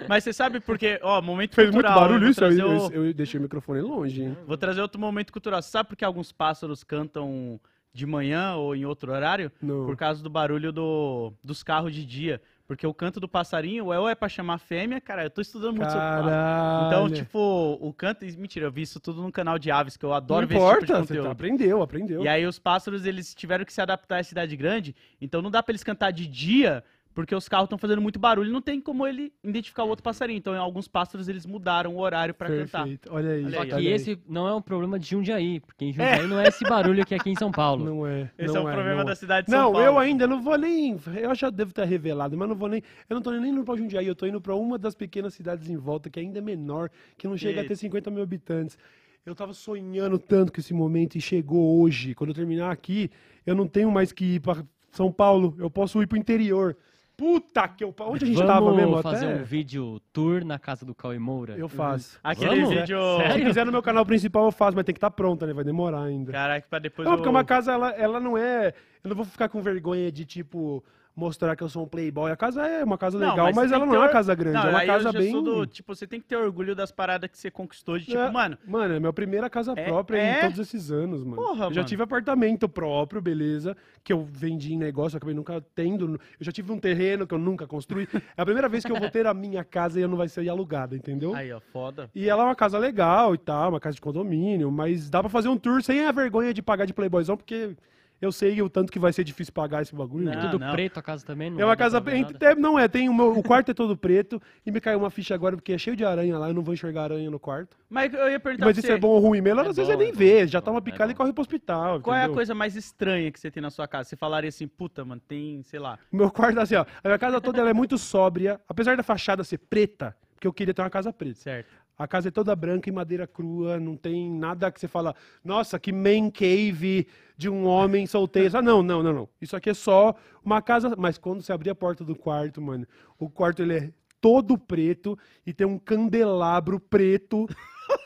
Mas 0.08 0.24
você 0.24 0.32
sabe 0.32 0.58
porque, 0.58 0.98
ó, 1.02 1.20
momento 1.20 1.54
Fez 1.54 1.70
muito 1.70 1.84
cultural. 1.84 2.08
barulho 2.08 2.28
eu 2.28 2.30
isso? 2.30 2.40
vou 2.40 2.50
Eu, 2.50 2.58
eu, 2.58 2.86
o... 2.86 2.92
eu 3.08 3.12
deixei 3.12 3.38
o 3.38 3.42
microfone 3.42 3.82
longe, 3.82 4.22
hein? 4.22 4.34
vou 4.46 4.56
trazer 4.56 4.80
outro 4.80 4.98
momento 4.98 5.30
cultural. 5.30 5.60
Você 5.60 5.70
sabe 5.70 5.90
por 5.90 5.96
que 5.96 6.04
alguns 6.06 6.32
pássaros 6.32 6.82
cantam 6.82 7.60
de 7.92 8.06
manhã 8.06 8.54
ou 8.54 8.74
em 8.74 8.86
outro 8.86 9.12
horário? 9.12 9.52
Não. 9.60 9.84
Por 9.84 9.98
causa 9.98 10.22
do 10.22 10.30
barulho 10.30 10.72
do... 10.72 11.30
dos 11.44 11.62
carros 11.62 11.94
de 11.94 12.06
dia. 12.06 12.40
Porque 12.68 12.86
o 12.86 12.92
canto 12.92 13.18
do 13.18 13.26
passarinho 13.26 13.86
ou 13.86 14.06
é 14.10 14.14
pra 14.14 14.28
chamar 14.28 14.58
fêmea, 14.58 15.00
cara, 15.00 15.24
eu 15.24 15.30
tô 15.30 15.40
estudando 15.40 15.74
muito 15.76 15.90
sobre. 15.90 15.98
Caralho. 16.06 16.86
Então, 16.86 17.10
tipo, 17.10 17.78
o 17.80 17.90
canto. 17.94 18.26
Mentira, 18.36 18.66
eu 18.66 18.70
vi 18.70 18.82
isso 18.82 19.00
tudo 19.00 19.22
no 19.22 19.32
canal 19.32 19.58
de 19.58 19.70
aves, 19.70 19.96
que 19.96 20.04
eu 20.04 20.10
não 20.10 20.16
adoro 20.16 20.46
ver 20.46 20.54
importa, 20.56 20.76
esse 20.76 20.86
tipo 20.86 20.94
de 21.00 21.00
conteúdo. 21.08 21.24
tá- 21.24 21.30
aprendeu, 21.32 21.82
aprendeu. 21.82 22.22
E 22.22 22.28
aí 22.28 22.44
os 22.46 22.58
pássaros, 22.58 23.06
eles 23.06 23.34
tiveram 23.34 23.64
que 23.64 23.72
se 23.72 23.80
adaptar 23.80 24.18
à 24.18 24.22
cidade 24.22 24.54
grande, 24.54 24.94
então 25.18 25.40
não 25.40 25.50
dá 25.50 25.62
pra 25.62 25.72
eles 25.72 25.82
cantar 25.82 26.10
de 26.10 26.26
dia, 26.26 26.84
Porque 27.18 27.34
os 27.34 27.48
carros 27.48 27.64
estão 27.64 27.76
fazendo 27.76 28.00
muito 28.00 28.16
barulho, 28.16 28.52
não 28.52 28.62
tem 28.62 28.80
como 28.80 29.04
ele 29.04 29.32
identificar 29.42 29.82
o 29.82 29.88
outro 29.88 30.04
passarinho. 30.04 30.38
Então, 30.38 30.54
em 30.54 30.56
alguns 30.56 30.86
pássaros, 30.86 31.26
eles 31.26 31.44
mudaram 31.44 31.96
o 31.96 31.98
horário 31.98 32.32
pra 32.32 32.46
cantar. 32.46 32.82
Perfeito. 32.82 33.12
Olha 33.12 33.30
aí. 33.30 33.44
Olha 33.44 33.56
Só 33.56 33.64
que 33.64 33.74
olha 33.74 33.88
aí. 33.88 33.92
esse 33.92 34.20
não 34.28 34.46
é 34.46 34.54
um 34.54 34.62
problema 34.62 35.00
de 35.00 35.10
Jundiaí, 35.10 35.58
porque 35.58 35.86
em 35.86 35.92
Jundiaí 35.92 36.28
não 36.28 36.38
é 36.38 36.46
esse 36.46 36.62
barulho 36.62 37.04
que 37.04 37.14
é 37.14 37.16
aqui 37.16 37.28
em 37.28 37.34
São 37.34 37.50
Paulo. 37.50 37.84
Não 37.84 38.06
é. 38.06 38.30
Esse 38.38 38.54
não 38.54 38.68
é 38.68 38.70
o 38.70 38.72
problema 38.72 38.98
não 38.98 39.04
da 39.04 39.16
cidade 39.16 39.46
de 39.46 39.50
São 39.50 39.60
Não, 39.64 39.72
Paulo. 39.72 39.84
eu 39.84 39.98
ainda 39.98 40.28
não 40.28 40.40
vou 40.40 40.56
nem. 40.56 40.96
Eu 41.16 41.34
já 41.34 41.50
devo 41.50 41.74
ter 41.74 41.86
revelado, 41.86 42.36
mas 42.38 42.48
não 42.48 42.54
vou 42.54 42.68
nem. 42.68 42.84
Eu 43.10 43.16
não 43.16 43.20
tô 43.20 43.32
nem 43.32 43.50
indo 43.50 43.64
pra 43.64 43.74
Jundiaí, 43.74 44.06
eu 44.06 44.14
tô 44.14 44.24
indo 44.24 44.40
pra 44.40 44.54
uma 44.54 44.78
das 44.78 44.94
pequenas 44.94 45.34
cidades 45.34 45.68
em 45.68 45.76
volta, 45.76 46.08
que 46.08 46.20
ainda 46.20 46.38
é 46.38 46.40
menor, 46.40 46.88
que 47.16 47.26
não 47.26 47.36
chega 47.36 47.62
a 47.62 47.64
ter 47.64 47.70
Eita. 47.72 47.80
50 47.80 48.12
mil 48.12 48.22
habitantes. 48.22 48.78
Eu 49.26 49.34
tava 49.34 49.52
sonhando 49.52 50.20
tanto 50.20 50.52
com 50.52 50.60
esse 50.60 50.72
momento 50.72 51.16
e 51.16 51.20
chegou 51.20 51.82
hoje. 51.82 52.14
Quando 52.14 52.30
eu 52.30 52.34
terminar 52.36 52.70
aqui, 52.70 53.10
eu 53.44 53.56
não 53.56 53.66
tenho 53.66 53.90
mais 53.90 54.12
que 54.12 54.36
ir 54.36 54.40
pra 54.40 54.62
São 54.92 55.10
Paulo, 55.10 55.56
eu 55.58 55.68
posso 55.68 56.00
ir 56.00 56.06
pro 56.06 56.16
interior. 56.16 56.76
Puta 57.18 57.66
que 57.66 57.82
eu. 57.82 57.92
Onde 58.02 58.24
a 58.24 58.28
gente 58.28 58.36
Vamos 58.36 58.52
tava 58.52 58.72
mesmo? 58.72 59.02
fazer 59.02 59.26
Até 59.26 59.34
um 59.40 59.42
vídeo 59.42 60.00
tour 60.12 60.44
na 60.44 60.56
casa 60.56 60.86
do 60.86 60.94
Cauê 60.94 61.18
Moura? 61.18 61.56
eu 61.58 61.68
faço. 61.68 62.16
Aquele 62.22 62.60
Vamos? 62.62 62.68
vídeo. 62.70 62.96
Se 63.32 63.40
quiser 63.44 63.66
no 63.66 63.72
meu 63.72 63.82
canal 63.82 64.06
principal, 64.06 64.44
eu 64.44 64.52
faço, 64.52 64.76
mas 64.76 64.84
tem 64.84 64.92
que 64.94 64.98
estar 64.98 65.10
pronta, 65.10 65.44
né? 65.44 65.52
Vai 65.52 65.64
demorar 65.64 66.02
ainda. 66.04 66.30
Caraca, 66.30 66.64
pra 66.70 66.78
depois. 66.78 67.04
Não, 67.04 67.14
eu- 67.14 67.18
porque 67.18 67.28
uma 67.28 67.42
casa, 67.42 67.72
ela, 67.72 67.90
ela 67.90 68.20
não 68.20 68.38
é. 68.38 68.72
Eu 69.02 69.08
não 69.08 69.16
vou 69.16 69.24
ficar 69.24 69.48
com 69.48 69.60
vergonha 69.60 70.12
de, 70.12 70.24
tipo, 70.24 70.84
mostrar 71.18 71.56
que 71.56 71.62
eu 71.62 71.68
sou 71.68 71.84
um 71.84 71.88
playboy. 71.88 72.30
A 72.30 72.36
casa 72.36 72.64
é 72.66 72.84
uma 72.84 72.96
casa 72.96 73.18
Não, 73.18 73.30
legal, 73.30 73.46
mas 73.46 73.56
mas, 73.56 73.72
ela 73.72 73.84
não 73.84 73.94
é 73.94 73.98
uma 73.98 74.08
casa 74.08 74.34
grande. 74.34 74.56
Não, 74.56 74.66
é 74.68 74.70
uma 74.70 74.86
casa 74.86 75.12
bem. 75.12 75.32
do- 75.42 75.66
tipo, 75.66 75.94
você 75.94 76.06
tem 76.06 76.20
que 76.20 76.26
ter 76.26 76.36
orgulho 76.36 76.74
das 76.76 76.92
paradas 76.92 77.28
que 77.28 77.36
você 77.36 77.50
conquistou. 77.50 77.98
De, 77.98 78.04
tipo, 78.06 78.16
É, 78.18 78.30
mano, 78.30 78.56
Mano, 78.66 78.94
é 78.94 79.00
minha 79.00 79.12
primeira 79.12 79.50
casa 79.50 79.72
É- 79.76 79.84
própria 79.86 80.18
é? 80.18 80.38
em 80.38 80.40
todos 80.42 80.58
esses 80.60 80.90
anos, 80.90 81.24
mano. 81.24 81.36
Porra, 81.36 81.64
eu 81.66 81.70
já 81.70 81.80
mano. 81.80 81.84
tive 81.88 82.02
apartamento 82.04 82.68
próprio, 82.68 83.20
beleza, 83.20 83.76
que 84.04 84.12
eu 84.12 84.22
vendi 84.22 84.74
em 84.74 84.78
negócio, 84.78 85.16
acabei 85.16 85.34
nunca 85.34 85.60
tendo. 85.74 86.12
Eu 86.38 86.44
já 86.46 86.52
tive 86.52 86.70
um 86.72 86.78
terreno 86.78 87.26
que 87.26 87.34
eu 87.34 87.38
nunca 87.38 87.66
construí. 87.66 88.06
É 88.36 88.42
a 88.42 88.44
primeira 88.44 88.68
vez 88.68 88.84
que 88.84 88.92
eu 88.92 88.96
vou 88.96 89.10
ter 89.10 89.26
a 89.26 89.34
minha 89.34 89.64
casa 89.64 89.98
e 89.98 90.02
eu 90.02 90.08
não 90.08 90.16
vai 90.16 90.28
ser 90.28 90.48
alugada, 90.48 90.94
entendeu? 90.94 91.34
aí, 91.34 91.52
ó, 91.52 91.58
foda. 91.72 92.08
E 92.14 92.28
ela 92.28 92.42
é 92.42 92.46
uma 92.46 92.54
casa 92.54 92.78
legal 92.78 93.34
e 93.34 93.38
tal, 93.38 93.70
uma 93.70 93.80
casa 93.80 93.94
de 93.96 94.00
condomínio, 94.00 94.70
mas 94.70 95.10
dá 95.10 95.20
pra 95.20 95.28
fazer 95.28 95.48
um 95.48 95.56
tour 95.56 95.82
sem 95.82 96.04
a 96.06 96.12
vergonha 96.12 96.54
de 96.54 96.62
pagar 96.62 96.84
de 96.84 96.94
playboyzão, 96.94 97.36
porque 97.36 97.74
eu 98.20 98.32
sei 98.32 98.60
o 98.60 98.68
tanto 98.68 98.90
que 98.92 98.98
vai 98.98 99.12
ser 99.12 99.22
difícil 99.22 99.52
pagar 99.52 99.82
esse 99.82 99.94
bagulho. 99.94 100.24
Não? 100.24 100.40
Tudo 100.40 100.58
não. 100.58 100.72
preto 100.72 100.98
a 100.98 101.02
casa 101.02 101.24
também? 101.24 101.50
Não 101.50 101.60
É 101.60 101.64
uma 101.64 101.76
casa 101.76 102.02
é, 102.40 102.54
Não 102.54 102.78
é, 102.78 102.88
tem 102.88 103.08
o, 103.08 103.14
meu, 103.14 103.38
o 103.38 103.42
quarto 103.42 103.70
é 103.70 103.74
todo 103.74 103.96
preto 103.96 104.40
e 104.66 104.70
me 104.70 104.80
caiu 104.80 104.98
uma 104.98 105.10
ficha 105.10 105.34
agora 105.34 105.56
porque 105.56 105.72
é 105.72 105.78
cheio 105.78 105.96
de 105.96 106.04
aranha 106.04 106.36
lá, 106.38 106.48
eu 106.48 106.54
não 106.54 106.62
vou 106.62 106.74
enxergar 106.74 107.04
aranha 107.04 107.30
no 107.30 107.38
quarto. 107.38 107.76
Mas 107.88 108.12
eu 108.12 108.28
ia 108.28 108.40
perguntar 108.40 108.66
Mas 108.66 108.78
isso 108.78 108.86
você, 108.86 108.94
é 108.94 108.98
bom 108.98 109.08
ou 109.08 109.20
ruim 109.20 109.40
mesmo? 109.40 109.60
É 109.60 109.68
Às 109.68 109.76
vezes 109.76 109.86
você 109.90 109.96
nem 109.96 110.08
é 110.08 110.12
vê, 110.12 110.40
bom, 110.40 110.46
já 110.48 110.58
é 110.58 110.62
toma 110.62 110.80
bom, 110.80 110.88
é 110.88 110.90
picada 110.90 111.12
e 111.12 111.14
corre 111.14 111.32
pro 111.32 111.40
hospital. 111.40 112.00
Qual 112.00 112.14
é 112.14 112.18
a 112.18 112.22
entendeu? 112.22 112.34
coisa 112.34 112.54
mais 112.54 112.74
estranha 112.74 113.30
que 113.30 113.38
você 113.38 113.50
tem 113.50 113.62
na 113.62 113.70
sua 113.70 113.86
casa? 113.86 114.08
Você 114.08 114.16
falaria 114.16 114.48
assim, 114.48 114.66
puta, 114.66 115.04
mano, 115.04 115.20
tem, 115.26 115.62
sei 115.62 115.78
lá. 115.78 115.98
O 116.12 116.16
meu 116.16 116.30
quarto, 116.30 116.58
assim, 116.58 116.74
ó. 116.74 116.84
A 117.02 117.08
minha 117.08 117.18
casa 117.18 117.40
toda 117.40 117.60
ela 117.60 117.70
é 117.70 117.74
muito 117.74 117.96
sóbria, 117.96 118.60
apesar 118.68 118.96
da 118.96 119.02
fachada 119.02 119.44
ser 119.44 119.58
preta, 119.58 120.16
porque 120.34 120.46
eu 120.46 120.52
queria 120.52 120.74
ter 120.74 120.82
uma 120.82 120.90
casa 120.90 121.12
preta. 121.12 121.38
Certo. 121.38 121.87
A 121.98 122.06
casa 122.06 122.28
é 122.28 122.30
toda 122.30 122.54
branca 122.54 122.88
e 122.88 122.92
madeira 122.92 123.26
crua, 123.26 123.80
não 123.80 123.96
tem 123.96 124.30
nada 124.30 124.70
que 124.70 124.78
você 124.78 124.86
fala, 124.86 125.14
nossa, 125.44 125.78
que 125.80 125.92
man 125.92 126.30
cave 126.30 127.08
de 127.36 127.48
um 127.48 127.66
homem 127.66 128.06
solteiro. 128.06 128.56
Ah, 128.56 128.62
não, 128.62 128.82
não, 128.82 129.02
não, 129.02 129.12
não. 129.12 129.28
Isso 129.40 129.56
aqui 129.56 129.70
é 129.70 129.74
só 129.74 130.14
uma 130.44 130.62
casa. 130.62 130.94
Mas 130.96 131.18
quando 131.18 131.42
você 131.42 131.52
abrir 131.52 131.70
a 131.70 131.74
porta 131.74 132.04
do 132.04 132.14
quarto, 132.14 132.62
mano, 132.62 132.86
o 133.18 133.28
quarto 133.28 133.62
ele 133.62 133.76
é 133.76 133.90
todo 134.20 134.56
preto 134.56 135.18
e 135.46 135.52
tem 135.52 135.66
um 135.66 135.78
candelabro 135.78 136.78
preto 136.80 137.46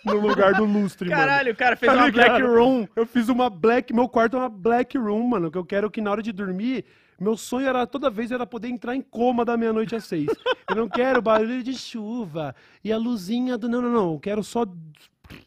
no 0.05 0.14
lugar 0.20 0.55
do 0.55 0.64
lustre, 0.64 1.09
mano. 1.09 1.20
Caralho, 1.20 1.53
o 1.53 1.57
cara 1.57 1.76
fez 1.76 1.93
Tá 1.93 1.99
uma 1.99 2.07
ligado? 2.07 2.26
black 2.28 2.43
room. 2.43 2.86
Eu 2.97 3.07
fiz 3.07 3.28
uma 3.28 3.51
black, 3.51 3.93
meu 3.93 4.09
quarto 4.09 4.36
é 4.36 4.40
uma 4.40 4.49
black 4.49 4.97
room, 4.99 5.26
mano, 5.28 5.51
que 5.51 5.59
eu 5.59 5.64
quero 5.64 5.90
que 5.90 6.01
na 6.01 6.11
hora 6.11 6.22
de 6.22 6.32
dormir, 6.32 6.84
meu 7.20 7.36
sonho 7.36 7.66
era 7.68 7.86
toda 7.86 8.10
vez 8.10 8.30
era 8.32 8.46
poder 8.46 8.68
entrar 8.68 8.94
em 8.96 9.00
coma 9.02 9.44
da 9.44 9.56
meia-noite 9.56 9.94
às 9.94 10.04
seis. 10.04 10.26
Eu 10.68 10.76
não 10.76 10.88
quero 10.88 11.20
barulho 11.22 11.62
de 11.62 11.74
chuva 11.74 12.54
e 12.82 12.92
a 12.92 12.98
luzinha 12.98 13.56
do 13.58 13.68
não, 13.68 13.80
não, 13.82 13.90
não, 13.90 14.12
eu 14.14 14.20
quero 14.20 14.42
só 14.42 14.64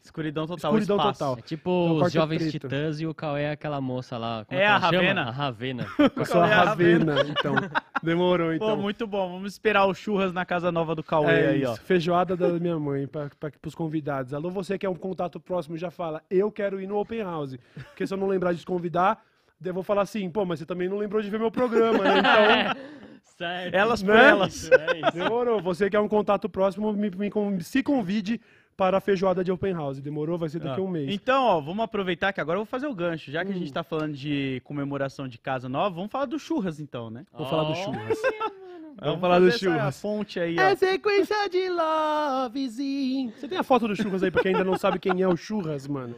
Escuridão 0.02 0.46
total, 0.46 0.70
Escuridão 0.72 0.96
espaço. 0.96 1.18
total. 1.18 1.38
É 1.38 1.42
tipo 1.42 1.70
Então, 1.94 2.06
os 2.06 2.12
Jovens 2.12 2.38
preto. 2.38 2.52
Titãs 2.52 3.00
e 3.00 3.06
o 3.06 3.14
Cauê 3.14 3.42
é 3.42 3.50
aquela 3.52 3.80
moça 3.80 4.16
lá. 4.18 4.44
como 4.44 4.58
É 4.60 4.64
que 4.64 4.68
a 4.68 4.70
ela 4.70 4.80
chama? 4.80 4.92
Ravena. 4.96 5.22
A 5.22 5.30
Ravena. 5.30 5.86
eu 6.16 6.24
sou 6.24 6.40
a 6.42 6.48
é 6.48 6.54
Ravena, 6.54 7.14
então. 7.28 7.54
Demorou 8.02 8.48
Pô, 8.48 8.54
então. 8.54 8.76
muito 8.76 9.06
bom. 9.06 9.32
Vamos 9.32 9.52
esperar 9.52 9.84
o 9.86 9.94
churras 9.94 10.32
na 10.32 10.44
casa 10.44 10.72
nova 10.72 10.94
do 10.94 11.02
Cauê 11.02 11.30
É 11.32 11.48
aí, 11.50 11.62
isso, 11.62 11.72
ó. 11.72 11.76
feijoada 11.76 12.36
da 12.36 12.48
minha 12.48 12.78
mãe, 12.78 13.06
para 13.06 13.30
os 13.64 13.74
convidados. 13.74 14.32
Alô, 14.34 14.50
você 14.50 14.78
que 14.78 14.86
é 14.86 14.90
um 14.90 14.94
contato 14.94 15.38
próximo, 15.38 15.76
já 15.76 15.90
fala, 15.90 16.22
eu 16.30 16.50
quero 16.50 16.80
ir 16.80 16.86
no 16.86 16.96
Open 16.98 17.20
House. 17.22 17.56
Porque 17.74 18.06
se 18.06 18.12
eu 18.12 18.18
não 18.18 18.26
lembrar 18.26 18.52
de 18.52 18.60
te 18.60 18.66
convidar, 18.66 19.22
eu 19.64 19.74
vou 19.74 19.82
falar 19.82 20.02
assim, 20.02 20.28
pô, 20.30 20.44
mas 20.44 20.58
você 20.60 20.66
também 20.66 20.88
não 20.88 20.98
lembrou 20.98 21.20
de 21.22 21.30
ver 21.30 21.38
meu 21.40 21.50
programa, 21.50 22.02
né? 22.04 22.18
Então, 22.18 22.86
Certo. 23.36 23.74
Elas 23.74 24.02
por 24.02 24.14
Né? 24.14 24.28
elas. 24.30 24.70
É 24.72 24.98
isso. 25.00 25.12
demorou. 25.12 25.60
Você 25.60 25.90
que 25.90 25.96
é 25.96 26.00
um 26.00 26.08
contato 26.08 26.48
próximo, 26.48 26.90
me, 26.94 27.10
me 27.10 27.30
se 27.62 27.82
convide 27.82 28.40
para 28.74 28.96
a 28.96 29.00
feijoada 29.00 29.44
de 29.44 29.52
Open 29.52 29.74
House. 29.74 30.00
Demorou? 30.00 30.38
Vai 30.38 30.48
ser 30.48 30.58
daqui 30.58 30.80
a 30.80 30.82
um 30.82 30.88
mês. 30.88 31.12
Então, 31.12 31.44
ó, 31.44 31.60
vamos 31.60 31.84
aproveitar 31.84 32.32
que 32.32 32.40
agora 32.40 32.56
eu 32.56 32.60
vou 32.60 32.66
fazer 32.66 32.86
o 32.86 32.94
gancho. 32.94 33.30
Já 33.30 33.44
que 33.44 33.52
a 33.52 33.54
Hum. 33.54 33.58
gente 33.58 33.72
tá 33.74 33.82
falando 33.84 34.14
de 34.14 34.62
comemoração 34.64 35.28
de 35.28 35.36
casa 35.38 35.68
nova, 35.68 35.94
vamos 35.96 36.10
falar 36.10 36.24
do 36.24 36.38
churras 36.38 36.80
então, 36.80 37.10
né? 37.10 37.26
Vou 37.32 37.46
falar 37.46 37.64
do 37.64 37.74
churras. 37.74 38.18
Vamos 38.98 39.20
falar 39.20 39.38
do 39.38 39.44
fazer 39.50 39.56
essa 39.68 39.76
churras. 39.78 40.00
fonte 40.00 40.40
aí, 40.40 40.56
ó. 40.58 40.62
É 40.62 40.74
sequência 40.76 41.48
de 41.50 41.68
lovezinho. 41.68 43.32
Você 43.38 43.48
tem 43.48 43.58
a 43.58 43.62
foto 43.62 43.88
do 43.88 43.96
churras 43.96 44.22
aí 44.22 44.30
pra 44.30 44.42
quem 44.42 44.52
ainda 44.52 44.64
não 44.64 44.78
sabe 44.78 44.98
quem 44.98 45.20
é 45.22 45.28
o 45.28 45.36
churras, 45.36 45.86
mano? 45.86 46.16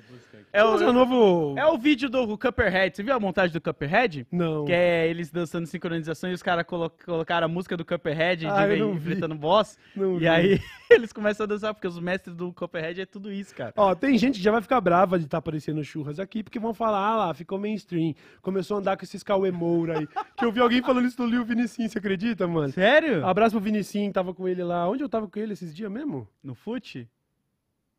É 0.53 0.61
Churras 0.63 0.81
é 0.81 0.87
o 0.87 0.91
o, 0.91 0.93
novo... 0.93 1.59
é 1.59 1.67
o 1.67 1.77
vídeo 1.77 2.09
do 2.09 2.39
Cupperhead. 2.39 2.97
Você 2.97 3.03
viu 3.03 3.15
a 3.15 3.21
montagem 3.21 3.53
do 3.53 3.61
Cupperhead? 3.61 4.27
Não. 4.33 4.65
Que 4.65 4.73
é 4.73 5.07
eles 5.09 5.31
dançando 5.31 5.67
sincronização 5.67 6.31
e 6.31 6.33
os 6.33 6.43
caras 6.43 6.65
colo 6.65 6.91
colocaram 7.05 7.45
a 7.45 7.49
música 7.49 7.77
do 7.77 7.85
Cupperhead 7.85 8.47
Ah, 8.47 8.67
de 8.67 8.83
enfrentando 8.83 9.35
o 9.35 9.39
boss. 9.39 9.79
Não 9.95 10.17
E 10.17 10.21
vi. 10.21 10.29
aí 10.29 10.61
eles 10.89 11.13
começam 11.13 11.45
a 11.45 11.47
dançar, 11.47 11.75
porque 11.75 11.87
os 11.87 11.99
mestres 12.01 12.35
do 12.35 12.51
Cupperhead 12.53 12.99
é 13.03 13.07
tudo 13.07 13.31
isso, 13.31 13.55
cara. 13.55 13.75
Ó, 13.77 13.95
tem 13.95 14.17
gente 14.17 14.39
que 14.39 14.43
já 14.43 14.51
vai 14.51 14.63
ficar 14.63 14.81
brava 14.81 15.19
de 15.19 15.27
estar 15.27 15.37
aparecendo 15.39 15.85
churras 15.85 16.19
aqui, 16.19 16.43
porque 16.43 16.59
vão 16.59 16.73
falar, 16.73 16.99
ah 17.07 17.17
lá, 17.27 17.35
ficou 17.35 17.59
mainstream. 17.59 18.15
Começou 18.41 18.79
a 18.79 18.81
andar 18.81 18.97
com 18.97 19.05
esses 19.05 19.23
Cauê 19.23 19.51
Moura 19.51 19.99
aí. 19.99 20.09
que 20.37 20.45
eu 20.47 20.51
vi 20.53 20.61
alguém 20.61 20.81
falando 20.81 21.07
isso 21.07 21.17
do 21.19 21.27
Lil 21.27 21.45
Vinicinho, 21.45 21.91
você 21.91 21.99
acredita, 21.99 22.47
mano? 22.49 22.73
Sério? 22.73 23.25
Abraço 23.25 23.55
pro 23.55 23.65
Vinicinho, 23.65 24.13
tava 24.13 24.35
com 24.35 24.49
ele 24.49 24.63
lá. 24.63 24.89
Onde 24.89 25.03
eu 25.03 25.09
tava 25.09 25.29
com 25.29 25.39
ele 25.39 25.53
esses 25.53 25.75
dias 25.75 25.91
mesmo? 25.91 26.27
No 26.43 26.55
fute? 26.55 27.09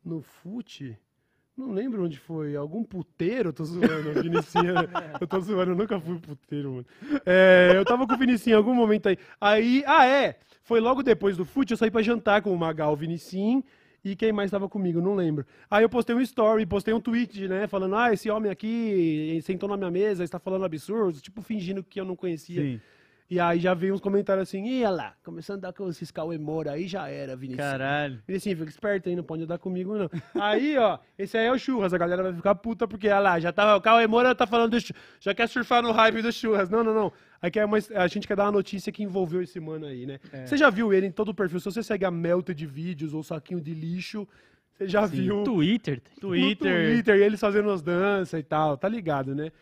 No 0.04 0.20
fute? 0.20 0.98
Não 1.56 1.72
lembro 1.72 2.04
onde 2.04 2.18
foi. 2.18 2.56
Algum 2.56 2.82
puteiro? 2.82 3.50
Eu 3.50 3.52
tô 3.52 3.64
zoando, 3.64 4.10
o 4.10 4.22
Vinicinho. 4.22 4.74
eu 5.20 5.26
tô 5.26 5.40
zoando, 5.40 5.72
eu 5.72 5.76
nunca 5.76 6.00
fui 6.00 6.18
puteiro, 6.18 6.72
mano. 6.72 6.86
É, 7.26 7.72
eu 7.74 7.84
tava 7.84 8.06
com 8.06 8.14
o 8.14 8.18
Vinicinho 8.18 8.54
em 8.54 8.56
algum 8.56 8.74
momento 8.74 9.08
aí. 9.08 9.18
Aí, 9.40 9.84
ah, 9.86 10.06
é. 10.06 10.38
Foi 10.62 10.80
logo 10.80 11.02
depois 11.02 11.36
do 11.36 11.44
fute, 11.44 11.72
eu 11.72 11.76
saí 11.76 11.90
pra 11.90 12.02
jantar 12.02 12.42
com 12.42 12.52
o 12.52 12.58
Magal, 12.58 12.92
o 12.92 12.96
Vinicinho. 12.96 13.62
E 14.02 14.16
quem 14.16 14.32
mais 14.32 14.50
tava 14.50 14.68
comigo? 14.68 15.00
Não 15.00 15.14
lembro. 15.14 15.44
Aí 15.70 15.84
eu 15.84 15.88
postei 15.88 16.16
um 16.16 16.20
story, 16.20 16.64
postei 16.64 16.94
um 16.94 17.00
tweet, 17.00 17.46
né? 17.46 17.66
Falando, 17.66 17.96
ah, 17.96 18.12
esse 18.12 18.30
homem 18.30 18.50
aqui 18.50 19.38
sentou 19.42 19.68
na 19.68 19.76
minha 19.76 19.90
mesa, 19.90 20.24
está 20.24 20.38
falando 20.38 20.64
absurdos, 20.64 21.20
tipo, 21.20 21.42
fingindo 21.42 21.84
que 21.84 22.00
eu 22.00 22.04
não 22.04 22.16
conhecia. 22.16 22.62
Sim. 22.62 22.80
E 23.30 23.38
aí 23.38 23.60
já 23.60 23.74
veio 23.74 23.94
uns 23.94 24.00
comentários 24.00 24.48
assim, 24.48 24.66
ih, 24.66 24.84
olha 24.84 24.90
lá, 24.90 25.14
começando 25.22 25.58
a 25.58 25.68
dar 25.68 25.72
com 25.72 25.88
esses 25.88 26.10
Cauê 26.10 26.36
Moura, 26.36 26.72
aí 26.72 26.88
já 26.88 27.06
era, 27.06 27.36
Vinicius. 27.36 27.64
Caralho. 27.64 28.20
Assim, 28.28 28.56
fica 28.56 28.68
esperto 28.68 29.08
aí, 29.08 29.14
não 29.14 29.22
pode 29.22 29.44
andar 29.44 29.56
comigo, 29.56 29.96
não. 29.96 30.10
Aí, 30.34 30.76
ó, 30.76 30.98
esse 31.16 31.38
aí 31.38 31.46
é 31.46 31.52
o 31.52 31.56
churras, 31.56 31.94
a 31.94 31.98
galera 31.98 32.24
vai 32.24 32.34
ficar 32.34 32.56
puta, 32.56 32.88
porque, 32.88 33.06
olha 33.06 33.20
lá, 33.20 33.38
já 33.38 33.52
tava, 33.52 33.76
o 33.76 33.80
Cauê 33.80 34.04
Moura 34.08 34.34
tá 34.34 34.48
falando 34.48 34.72
do 34.72 34.94
já 35.20 35.32
quer 35.32 35.48
surfar 35.48 35.80
no 35.80 35.92
hype 35.92 36.22
do 36.22 36.32
churras. 36.32 36.68
Não, 36.68 36.82
não, 36.82 36.92
não. 36.92 37.12
Aí 37.40 37.52
quer 37.52 37.68
mais, 37.68 37.88
a 37.92 38.08
gente 38.08 38.26
quer 38.26 38.36
dar 38.36 38.46
uma 38.46 38.52
notícia 38.52 38.90
que 38.90 39.04
envolveu 39.04 39.40
esse 39.40 39.60
mano 39.60 39.86
aí, 39.86 40.06
né? 40.06 40.18
Você 40.44 40.56
já 40.56 40.68
viu 40.68 40.92
ele 40.92 41.06
em 41.06 41.12
todo 41.12 41.28
o 41.28 41.34
perfil, 41.34 41.60
se 41.60 41.66
você 41.66 41.84
segue 41.84 42.04
a 42.04 42.10
Melta 42.10 42.52
de 42.52 42.66
vídeos 42.66 43.14
ou 43.14 43.22
saquinho 43.22 43.60
de 43.60 43.72
lixo, 43.72 44.26
você 44.72 44.88
já 44.88 45.06
viu 45.06 45.44
Twitter. 45.44 46.02
no 46.16 46.30
Twitter. 46.30 46.90
Twitter, 46.90 47.16
eles 47.22 47.38
fazendo 47.38 47.70
as 47.70 47.80
danças 47.80 48.40
e 48.40 48.42
tal, 48.42 48.76
tá 48.76 48.88
ligado, 48.88 49.36
né? 49.36 49.52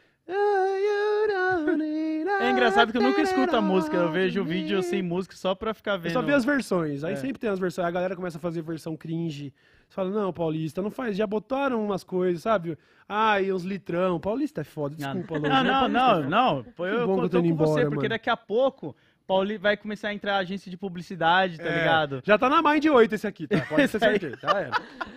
É 2.41 2.51
engraçado 2.51 2.93
que 2.93 2.99
eu 2.99 3.03
nunca 3.03 3.20
escuto 3.22 3.57
a 3.57 3.61
música, 3.61 3.97
eu 3.97 4.11
vejo 4.12 4.41
o 4.41 4.45
vídeo 4.45 4.83
sem 4.83 5.03
música 5.03 5.35
só 5.37 5.55
pra 5.55 5.72
ficar 5.74 5.93
Eu 5.95 6.01
vendo. 6.01 6.12
só 6.12 6.22
vi 6.22 6.33
as 6.33 6.45
versões. 6.45 7.03
Aí 7.05 7.14
É. 7.14 7.16
sempre 7.16 7.39
tem 7.39 7.51
as 7.51 7.59
versões. 7.59 7.87
A 7.87 7.91
galera 7.91 8.14
começa 8.14 8.39
a 8.39 8.41
fazer 8.41 8.62
versão 8.62 8.97
cringe. 8.97 9.53
Você 9.89 9.95
fala, 9.95 10.11
não, 10.11 10.33
Paulista, 10.33 10.83
não 10.83 10.91
faz. 10.91 11.16
Já 11.16 11.26
botaram 11.26 11.83
umas 11.85 12.05
coisas, 12.05 12.43
sabe? 12.43 12.76
Ah, 13.09 13.41
e 13.41 13.51
uns 13.53 13.62
litrão. 13.64 14.20
Paulista 14.20 14.61
é 14.61 14.64
foda, 14.64 14.95
desculpa, 14.95 15.39
Lô. 15.39 15.49
Não, 15.49 15.64
não, 15.64 15.89
não, 15.89 16.29
não. 16.29 16.64
Pô, 16.76 16.87
eu, 16.87 17.01
eu 17.01 17.22
eu 17.22 17.29
tô 17.29 17.43
com 17.43 17.57
você, 17.57 17.87
porque 17.89 18.09
daqui 18.09 18.29
a 18.29 18.37
pouco 18.37 18.95
Pauli 19.29 19.59
vai 19.59 19.76
começar 19.76 20.09
a 20.09 20.14
entrar 20.14 20.37
a 20.37 20.39
agência 20.39 20.70
de 20.70 20.76
publicidade, 20.79 21.59
tá 21.59 21.64
É, 21.68 21.79
ligado? 21.81 22.22
Já 22.24 22.39
tá 22.39 22.49
na 22.49 22.62
Mind 22.62 22.87
8 22.87 23.14
esse 23.14 23.26
aqui, 23.26 23.47
tá? 23.47 23.61
Pode 23.68 23.83
aí. 23.83 23.87
certeza. 23.87 24.39
Já 24.41 24.49
era. 24.59 24.70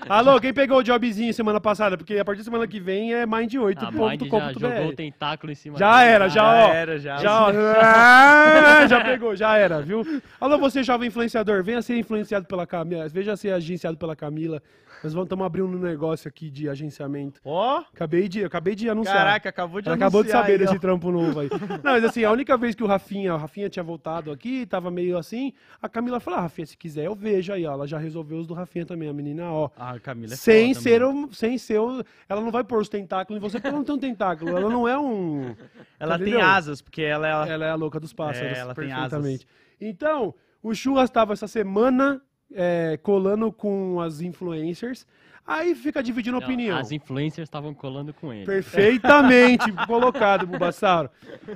Alô, 0.10 0.38
quem 0.42 0.54
pegou 0.54 0.80
o 0.80 0.84
jobzinho 0.84 1.34
semana 1.34 1.62
passada? 1.62 1.98
Porque 1.98 2.18
a 2.18 2.26
partir 2.26 2.40
da 2.40 2.44
semana 2.44 2.68
que 2.68 2.78
vem 2.78 3.14
é 3.14 3.26
Mind 3.26 3.54
8. 3.56 3.86
A 3.86 3.90
Mind 3.90 4.22
já 4.30 4.52
jogou 4.52 4.88
o 4.88 4.90
Já, 4.90 4.96
tentáculo 4.98 5.50
em 5.54 5.56
cima 5.56 5.80
Já 5.80 6.04
era, 6.04 6.28
já, 6.28 6.44
ó. 6.44 6.74
era, 6.74 7.00
já. 7.00 7.18
Já, 7.20 7.42
ó. 7.42 7.52
Ah, 7.82 8.86
já 8.88 9.02
pegou, 9.02 9.34
já 9.34 9.56
era, 9.56 9.82
viu? 9.82 10.04
Alô, 10.42 10.58
você 10.58 10.84
jovem 10.84 11.08
influenciador, 11.08 11.64
venha 11.64 11.82
ser 11.82 11.98
influenciado 11.98 12.46
pela 12.46 12.68
Camila, 12.68 13.08
veja 13.08 13.38
ser 13.38 13.54
agenciado 13.54 13.96
pela 13.98 14.14
Camila. 14.16 14.62
Nós 15.04 15.14
vamos 15.14 15.26
estamos 15.26 15.46
abrindo 15.46 15.68
um 15.68 15.80
negócio 15.80 16.28
aqui 16.28 16.50
de 16.50 16.70
agenciamento. 16.70 17.42
Ó, 17.44 17.80
Acabei 17.94 18.28
de, 18.30 18.44
acabei 18.44 18.76
de 18.76 18.90
anunciar. 18.90 19.16
caraca, 19.18 19.50
acabou 19.50 19.82
de 19.82 19.88
Ela 19.88 19.96
acabou 19.96 20.24
de 20.24 20.30
anunciar 20.32 20.44
saber 20.44 20.60
aí, 20.62 20.68
ó. 20.68 20.70
desse 20.70 20.80
trampo 20.80 21.12
novo 21.12 21.40
aí. 21.40 21.50
Não, 21.84 21.92
mas 21.94 22.04
assim, 22.04 22.24
a 22.24 22.32
única 22.32 22.56
vez 22.58 22.76
que 22.76 22.84
o 22.84 22.88
Rafinha, 22.88 23.34
o 23.34 23.38
Rafinha 23.38 23.70
tinha 23.70 23.82
voltado 23.84 24.32
aqui, 24.32 24.66
tava 24.66 24.92
meio 24.92 25.18
assim, 25.18 25.54
a 25.82 25.90
Camila 25.90 26.20
falou, 26.20 26.40
ah, 26.40 26.44
Rafinha, 26.44 26.66
se 26.66 26.78
quiser 26.78 27.06
eu 27.06 27.16
vejo 27.16 27.52
aí, 27.54 27.66
ó. 27.66 27.72
Ela 27.74 27.88
já 27.88 27.98
resolveu 27.98 28.38
os 28.40 28.48
do 28.48 28.54
Rafinha 28.54 28.86
também, 28.86 29.10
a 29.10 29.14
menina, 29.14 29.52
ó. 29.52 29.70
Ah, 29.78 30.00
Camila 30.00 30.34
é 30.34 30.36
sem 30.36 30.74
foda, 30.74 30.84
ser, 30.84 31.04
um, 31.04 31.32
sem 31.32 31.58
ser, 31.58 31.80
um- 31.80 32.02
ela 32.30 32.42
não 32.42 32.52
vai 32.52 32.64
pôr 32.64 32.80
os 32.82 32.90
tentáculos 32.90 33.38
em 33.38 33.42
você 33.42 33.58
porque 33.58 33.68
ela 33.68 33.78
não 33.78 33.86
tem 33.86 33.96
um 33.96 34.00
tentáculo, 34.00 34.50
ela 34.56 34.70
não 34.70 34.88
é 34.88 34.98
um... 35.00 35.56
Ela 36.00 36.18
tem 36.18 36.30
Entendeu? 36.30 36.46
asas, 36.48 36.82
porque 36.82 37.02
ela 37.02 37.28
é... 37.28 37.52
Ela 37.52 37.66
é 37.66 37.70
a 37.72 37.76
louca 37.76 38.00
dos 38.00 38.14
pássaros, 38.14 38.58
É, 38.58 38.60
ela 38.62 38.76
tem 38.76 38.88
perfeitamente. 38.88 39.48
Então, 39.80 40.34
o 40.62 40.74
Churras 40.76 41.10
estava 41.10 41.34
essa 41.34 41.48
semana 41.48 42.22
é, 42.54 43.00
colando 43.02 43.52
com 43.52 44.00
as 44.00 44.22
influencers, 44.22 45.06
aí 45.46 45.76
fica 45.76 46.02
dividindo 46.02 46.40
Não, 46.40 46.44
opinião. 46.44 46.78
As 46.78 46.92
influencers 46.92 47.48
estavam 47.48 47.74
colando 47.74 48.14
com 48.14 48.34
ele. 48.34 48.46
Perfeitamente 48.46 49.72
colocado, 49.88 50.46
Bulbasauro. 50.48 51.10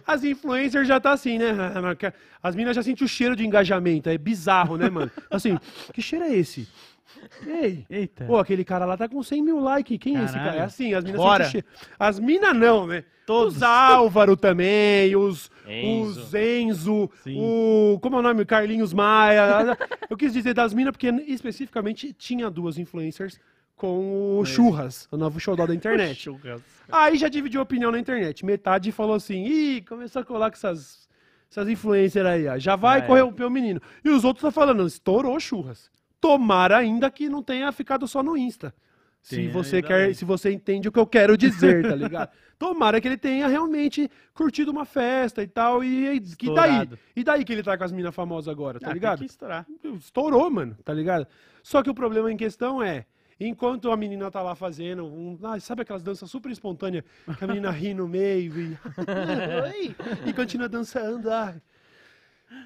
As 0.05 0.23
influencers 0.23 0.87
já 0.87 0.99
tá 0.99 1.11
assim, 1.13 1.37
né? 1.37 1.53
As 2.41 2.55
minas 2.55 2.75
já 2.75 2.83
sentem 2.83 3.05
o 3.05 3.07
cheiro 3.07 3.35
de 3.35 3.45
engajamento. 3.45 4.09
É 4.09 4.17
bizarro, 4.17 4.77
né, 4.77 4.89
mano? 4.89 5.11
Assim, 5.29 5.57
que 5.93 6.01
cheiro 6.01 6.25
é 6.25 6.33
esse? 6.33 6.67
Ei, 7.45 7.85
Eita. 7.89 8.25
pô, 8.25 8.37
aquele 8.37 8.63
cara 8.65 8.85
lá 8.85 8.97
tá 8.97 9.07
com 9.07 9.21
100 9.21 9.41
mil 9.41 9.59
likes. 9.59 9.97
Quem 9.99 10.17
é 10.17 10.23
esse 10.23 10.33
cara? 10.33 10.43
Caralho. 10.45 10.61
É 10.61 10.65
assim, 10.65 10.93
as 10.93 11.03
minas 11.03 11.19
Bora. 11.21 11.45
cheiro. 11.45 11.65
As 11.99 12.19
minas 12.19 12.55
não, 12.55 12.85
né? 12.87 13.03
Todos. 13.25 13.55
Os 13.57 13.63
Álvaro 13.63 14.35
também, 14.37 15.15
os 15.15 15.49
Enzo. 15.67 16.19
os 16.21 16.33
Enzo, 16.33 17.09
Sim. 17.23 17.37
o. 17.39 17.99
Como 18.01 18.15
é 18.17 18.19
o 18.19 18.21
nome? 18.21 18.45
Carlinhos 18.45 18.93
Maia. 18.93 19.77
Eu 20.09 20.17
quis 20.17 20.31
dizer 20.33 20.53
das 20.53 20.73
minas 20.73 20.91
porque 20.91 21.07
especificamente 21.27 22.13
tinha 22.13 22.49
duas 22.49 22.77
influencers 22.77 23.39
com 23.75 24.37
o 24.39 24.45
Churras, 24.45 25.07
o 25.11 25.17
novo 25.17 25.39
showdown 25.39 25.67
da 25.67 25.75
internet. 25.75 26.15
Churras. 26.21 26.61
Aí 26.91 27.17
já 27.17 27.27
dividiu 27.27 27.61
opinião 27.61 27.91
na 27.91 27.99
internet. 27.99 28.45
Metade 28.45 28.91
falou 28.91 29.15
assim: 29.15 29.43
ih, 29.45 29.81
começou 29.81 30.21
a 30.21 30.25
colar 30.25 30.51
com 30.51 30.55
essas, 30.57 31.07
essas 31.49 31.67
influencers 31.67 32.25
aí, 32.27 32.47
ó. 32.47 32.57
Já 32.59 32.75
vai 32.75 32.99
É. 32.99 33.01
corromper 33.01 33.47
o 33.47 33.49
menino. 33.49 33.81
E 34.03 34.09
os 34.09 34.23
outros 34.23 34.39
estão 34.41 34.51
falando: 34.51 34.85
estourou 34.85 35.39
churras. 35.39 35.89
Tomara 36.19 36.77
ainda 36.77 37.09
que 37.09 37.29
não 37.29 37.43
tenha 37.43 37.71
ficado 37.71 38.07
só 38.07 38.23
no 38.23 38.37
Insta. 38.37 38.73
Se 39.21 39.47
você 39.47 39.81
quer, 39.81 40.13
se 40.13 40.23
você 40.23 40.51
entende 40.51 40.87
o 40.87 40.91
que 40.91 40.99
eu 40.99 41.07
quero 41.07 41.35
dizer, 41.35 41.81
tá 41.81 41.95
ligado? 41.95 42.29
Tomara 42.59 43.01
que 43.01 43.07
ele 43.07 43.17
tenha 43.17 43.47
realmente 43.47 44.09
curtido 44.35 44.69
uma 44.71 44.85
festa 44.85 45.41
e 45.41 45.47
tal. 45.47 45.83
E, 45.83 46.17
e 46.17 46.53
daí? 46.53 46.89
E 47.15 47.23
daí 47.23 47.43
que 47.43 47.51
ele 47.51 47.63
tá 47.63 47.75
com 47.75 47.83
as 47.83 47.91
minas 47.91 48.13
famosas 48.13 48.47
agora, 48.47 48.79
tá 48.79 48.91
Ah, 48.91 48.93
ligado? 48.93 49.17
Tem 49.19 49.27
que 49.27 49.33
estourar. 49.33 49.65
Estourou, 49.99 50.49
mano, 50.51 50.77
tá 50.85 50.93
ligado? 50.93 51.25
Só 51.63 51.81
que 51.81 51.89
o 51.89 51.95
problema 51.95 52.31
em 52.31 52.37
questão 52.37 52.83
é, 52.83 53.07
enquanto 53.39 53.89
a 53.91 53.97
menina 53.97 54.29
tá 54.29 54.43
lá 54.43 54.53
fazendo, 54.53 55.05
um, 55.05 55.39
ah, 55.41 55.59
sabe 55.59 55.81
aquelas 55.81 56.03
danças 56.03 56.29
super 56.29 56.51
espontâneas, 56.51 57.03
que 57.37 57.43
a 57.43 57.47
menina 57.47 57.71
ri 57.71 57.95
no 57.95 58.07
meio 58.07 58.53
e, 58.59 58.77
e 60.29 60.33
continua 60.33 60.69
dançando, 60.69 61.31
ai. 61.31 61.59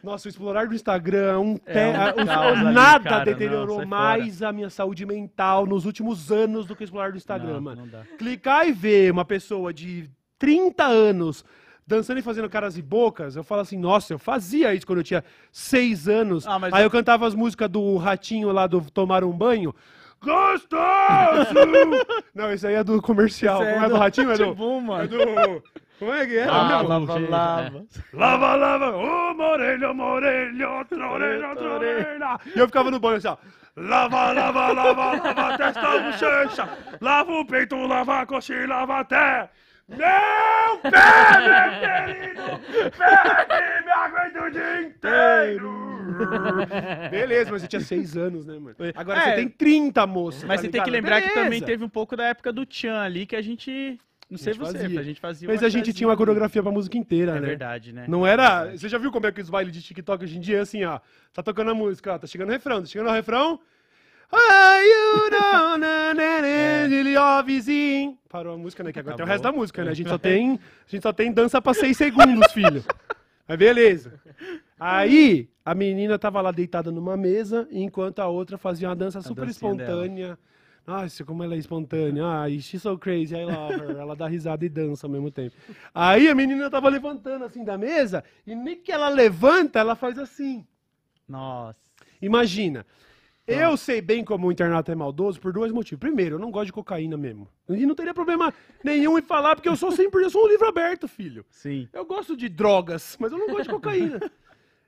Nossa, 0.03 0.27
o 0.27 0.29
explorar 0.29 0.67
do 0.67 0.75
Instagram, 0.75 1.39
um 1.39 1.59
É 1.65 2.13
um 2.15 2.71
nada 2.71 3.09
cara, 3.09 3.25
deteriorou 3.25 3.67
não, 3.67 3.75
sai 3.77 3.85
mais 3.85 4.41
a 4.43 4.51
minha 4.51 4.69
saúde 4.69 5.05
mental 5.05 5.65
nos 5.65 5.85
últimos 5.85 6.31
anos 6.31 6.65
do 6.65 6.75
que 6.75 6.83
o 6.83 6.85
explorar 6.85 7.11
do 7.11 7.17
Instagram, 7.17 7.53
Não, 7.55 7.61
mano. 7.61 7.85
não. 7.91 8.17
Clicar 8.17 8.67
e 8.67 8.71
ver 8.71 9.11
uma 9.11 9.25
pessoa 9.25 9.73
de 9.73 10.09
30 10.37 10.85
anos 10.85 11.43
dançando 11.85 12.19
e 12.19 12.21
fazendo 12.21 12.47
caras 12.47 12.77
e 12.77 12.83
bocas, 12.83 13.35
eu 13.35 13.43
falo 13.43 13.61
assim, 13.61 13.75
nossa, 13.77 14.13
eu 14.13 14.19
fazia 14.19 14.75
isso 14.75 14.85
quando 14.85 14.99
eu 14.99 15.03
tinha 15.03 15.23
6 15.51 16.07
anos. 16.07 16.45
Ah, 16.47 16.59
Aí 16.71 16.83
eu 16.83 16.89
cantava 16.91 17.25
as 17.25 17.33
músicas 17.33 17.67
do 17.67 17.97
ratinho 17.97 18.51
lá 18.51 18.67
do 18.67 18.79
Tomar 18.91 19.23
um 19.23 19.31
Banho. 19.31 19.73
Gostoso! 20.21 21.53
Não, 22.35 22.51
esse 22.51 22.67
aí 22.67 22.75
é 22.75 22.83
do 22.83 23.01
comercial. 23.01 23.63
Isso 23.63 23.71
Não 23.75 23.83
é 23.85 23.89
do 23.89 23.95
ratinho, 23.95 24.31
é 24.31 24.37
do... 24.37 24.53
Bom, 24.53 24.77
É 24.77 24.81
mano. 24.81 25.07
do... 25.07 25.63
Como 25.99 26.13
é 26.13 26.25
que 26.25 26.37
é? 26.37 26.43
Ah, 26.45 26.81
lava, 26.81 27.19
gente, 27.19 27.29
lava. 27.29 27.85
Lava, 28.13 28.55
lava, 28.55 28.97
uma 28.97 29.49
orelha, 29.51 29.91
uma 29.91 30.05
orelha, 30.05 30.69
outra 30.69 31.11
orelha, 31.11 31.49
outra 31.49 31.73
orelha. 31.73 32.39
E 32.55 32.59
eu 32.59 32.67
ficava 32.67 32.89
no 32.89 32.99
banho 32.99 33.17
assim, 33.17 33.27
ó. 33.27 33.37
Lava, 33.75 34.31
lava, 34.31 34.71
lava, 34.71 35.13
lava 35.21 35.53
a 35.53 35.57
testa, 35.57 35.81
a 35.81 35.99
bochecha. 35.99 36.69
Lava 37.01 37.31
o 37.31 37.45
peito, 37.45 37.75
lava 37.75 38.19
a 38.21 38.25
coxinha, 38.25 38.65
lava 38.67 38.99
até. 38.99 39.49
Meu 39.89 39.97
pé, 40.83 40.91
meu 41.41 42.13
querido! 42.13 42.41
Pé, 42.97 43.81
me 43.83 43.91
aguento 43.91 44.43
o 44.45 44.51
dia 44.51 44.81
inteiro! 44.83 45.89
Beleza, 47.09 47.51
mas 47.51 47.61
você 47.61 47.67
tinha 47.67 47.79
seis 47.79 48.15
anos, 48.15 48.45
né, 48.45 48.59
mano? 48.59 48.75
Agora 48.95 49.19
É. 49.19 49.23
você 49.23 49.35
tem 49.35 49.47
30, 49.49 50.05
moça. 50.05 50.45
Mas 50.45 50.57
tá 50.61 50.65
você 50.67 50.71
tem 50.71 50.83
que 50.83 50.89
ligado? 50.91 51.03
lembrar 51.15 51.21
que 51.27 51.33
também 51.33 51.49
Beleza. 51.49 51.65
teve 51.65 51.83
um 51.83 51.89
pouco 51.89 52.15
da 52.15 52.25
época 52.25 52.53
do 52.53 52.65
Tchan 52.65 52.99
ali, 53.01 53.25
que 53.25 53.35
a 53.35 53.41
gente... 53.41 53.99
Não 54.29 54.37
sei 54.37 54.53
você, 54.53 54.77
fazia. 54.79 54.99
a 54.99 55.03
gente 55.03 55.19
fazia 55.19 55.47
Mas 55.47 55.63
a 55.63 55.69
gente 55.69 55.91
tinha 55.91 56.07
uma 56.07 56.15
coreografia 56.15 56.61
pra 56.61 56.71
música 56.71 56.97
inteira, 56.97 57.31
É 57.37 57.39
né? 57.39 57.47
verdade, 57.47 57.91
né? 57.91 58.05
Não 58.07 58.27
era. 58.27 58.71
Você 58.77 58.87
já 58.87 58.97
viu 58.99 59.11
como 59.11 59.25
é 59.25 59.31
que 59.31 59.41
os 59.41 59.49
bailes 59.49 59.73
de 59.73 59.81
TikTok 59.81 60.23
hoje 60.23 60.37
em 60.37 60.39
dia 60.39 60.57
é 60.57 60.61
assim, 60.61 60.83
ó? 60.83 60.99
Tá 61.33 61.41
tocando 61.41 61.71
a 61.71 61.73
música, 61.73 62.13
ó, 62.13 62.19
tá 62.19 62.27
chegando 62.27 62.49
o 62.49 62.51
refrão, 62.51 62.81
tá 62.81 62.85
chegando 62.87 63.09
o 63.09 63.13
refrão. 63.13 63.59
Vizinho? 67.45 68.17
Parou 68.29 68.53
a 68.53 68.57
música, 68.57 68.83
né? 68.83 68.91
Que 68.91 68.99
agora 68.99 69.15
tem 69.15 69.23
o 69.23 69.25
Acabou. 69.25 69.31
resto 69.33 69.43
da 69.43 69.51
música, 69.51 69.83
né? 69.83 69.91
A 69.91 69.93
gente 69.93 70.09
só 70.09 70.17
tem, 70.17 70.59
a 70.87 70.91
gente 70.91 71.01
só 71.01 71.11
tem 71.11 71.31
dança 71.31 71.61
pra 71.61 71.73
seis 71.73 71.97
segundos, 71.97 72.51
filho. 72.51 72.83
Mas 73.47 73.57
beleza. 73.57 74.13
Aí, 74.79 75.49
a 75.65 75.73
menina 75.73 76.19
tava 76.19 76.39
lá 76.41 76.51
deitada 76.51 76.91
numa 76.91 77.17
mesa, 77.17 77.67
enquanto 77.71 78.19
a 78.19 78.27
outra 78.27 78.57
fazia 78.57 78.87
uma 78.87 78.95
dança 78.95 79.21
super 79.21 79.47
dancinha 79.47 79.73
dela. 79.73 80.37
Nossa, 80.89 81.23
como 81.23 81.43
ela 81.43 81.53
é 81.53 81.57
espontânea. 81.59 82.25
Ai, 82.25 82.59
she's 82.59 82.81
so 82.81 82.97
crazy, 82.97 83.35
I 83.35 83.45
love 83.45 83.75
her. 83.75 83.95
Ela 83.95 84.15
dá 84.15 84.27
risada 84.27 84.65
e 84.65 84.69
dança 84.69 85.05
ao 85.05 85.11
mesmo 85.11 85.29
tempo. 85.29 85.55
Aí 85.93 86.27
a 86.27 86.33
menina 86.33 86.67
tava 86.67 86.89
levantando 86.89 87.45
assim 87.45 87.63
da 87.63 87.77
mesa, 87.77 88.23
e 88.45 88.55
nem 88.55 88.75
que 88.75 88.91
ela 88.91 89.07
levanta, 89.07 89.77
ela 89.77 89.95
faz 89.95 90.17
assim. 90.17 90.65
Nossa. 91.27 91.77
Imagina. 92.19 92.87
Eu 93.45 93.77
sei 93.77 94.01
bem 94.01 94.23
como 94.23 94.47
o 94.47 94.51
internato 94.51 94.91
é 94.91 94.95
maldoso 94.95 95.39
por 95.39 95.53
dois 95.53 95.71
motivos. 95.71 95.99
Primeiro, 95.99 96.35
eu 96.35 96.39
não 96.39 96.49
gosto 96.49 96.67
de 96.67 96.73
cocaína 96.73 97.17
mesmo. 97.17 97.47
E 97.67 97.85
não 97.85 97.93
teria 97.93 98.13
problema 98.13 98.51
nenhum 98.83 99.17
em 99.17 99.21
falar, 99.21 99.55
porque 99.55 99.69
eu 99.69 99.75
sou 99.75 99.91
sempre, 99.91 100.23
eu 100.23 100.29
sou 100.31 100.45
um 100.45 100.47
livro 100.47 100.67
aberto, 100.67 101.07
filho. 101.07 101.45
Sim. 101.51 101.87
Eu 101.93 102.03
gosto 102.03 102.35
de 102.35 102.49
drogas, 102.49 103.15
mas 103.19 103.31
eu 103.31 103.37
não 103.37 103.47
gosto 103.47 103.63
de 103.63 103.69
cocaína. 103.69 104.19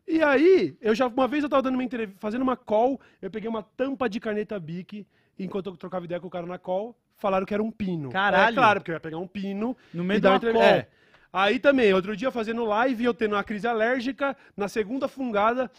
E 0.08 0.22
aí, 0.24 0.76
eu 0.82 0.96
já 0.96 1.06
uma 1.06 1.28
vez 1.28 1.44
eu 1.44 1.50
tava 1.50 1.62
dando 1.62 1.76
uma 1.76 1.84
entrevista, 1.84 2.20
fazendo 2.20 2.42
uma 2.42 2.58
call, 2.58 3.00
eu 3.22 3.30
peguei 3.30 3.48
uma 3.48 3.62
tampa 3.62 4.10
de 4.10 4.20
caneta 4.20 4.60
Bic, 4.60 5.06
enquanto 5.38 5.68
eu 5.68 5.78
trocava 5.78 6.06
ideia 6.06 6.20
com 6.20 6.28
o 6.28 6.32
cara 6.32 6.46
na 6.46 6.58
call, 6.58 6.96
falaram 7.18 7.46
que 7.46 7.54
era 7.54 7.62
um 7.64 7.72
pino. 7.72 8.10
Caralho. 8.10 8.54
É 8.54 8.56
claro, 8.56 8.80
porque 8.80 8.92
eu 8.92 8.96
ia 8.96 9.00
pegar 9.00 9.18
um 9.18 9.28
pino 9.28 9.76
No 9.94 10.04
meio 10.04 10.20
de 10.20 10.24
dar 10.24 10.30
uma 10.30 10.34
uma 10.36 10.38
entrev- 10.38 10.54
call. 10.56 10.64
É. 10.64 10.88
Aí 11.34 11.60
também, 11.60 11.94
outro 11.94 12.16
dia 12.16 12.30
fazendo 12.32 12.66
live, 12.66 13.04
eu 13.06 13.14
tendo 13.14 13.36
uma 13.36 13.44
crise 13.44 13.66
alérgica, 13.68 14.36
na 14.58 14.68
segunda 14.68 15.08
fungada, 15.08 15.72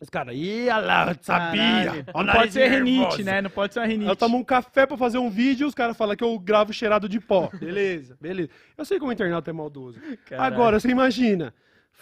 os 0.00 0.08
caras, 0.08 0.34
ia 0.36 0.78
lá, 0.78 1.12
sabia. 1.20 2.06
Não 2.14 2.24
pode 2.32 2.52
ser 2.52 2.70
nervoso." 2.70 2.84
renite, 2.84 3.24
né? 3.24 3.42
Não 3.42 3.50
pode 3.50 3.74
ser 3.74 3.80
uma 3.80 3.86
renite. 3.86 4.08
Eu 4.08 4.14
tomo 4.16 4.38
um 4.38 4.44
café 4.44 4.86
pra 4.86 4.96
fazer 4.96 5.18
um 5.18 5.28
vídeo, 5.28 5.66
os 5.66 5.74
caras 5.74 5.96
falam 5.96 6.14
que 6.16 6.22
eu 6.22 6.38
gravo 6.38 6.72
cheirado 6.72 7.08
de 7.08 7.20
pó. 7.20 7.50
Beleza, 7.60 8.16
beleza. 8.20 8.48
Eu 8.76 8.84
sei 8.84 8.98
como 8.98 9.10
o 9.10 9.12
internato 9.12 9.50
é 9.50 9.52
maldoso. 9.52 10.00
Caralho. 10.24 10.54
Agora, 10.54 10.78
você 10.80 10.88
imagina, 10.88 11.52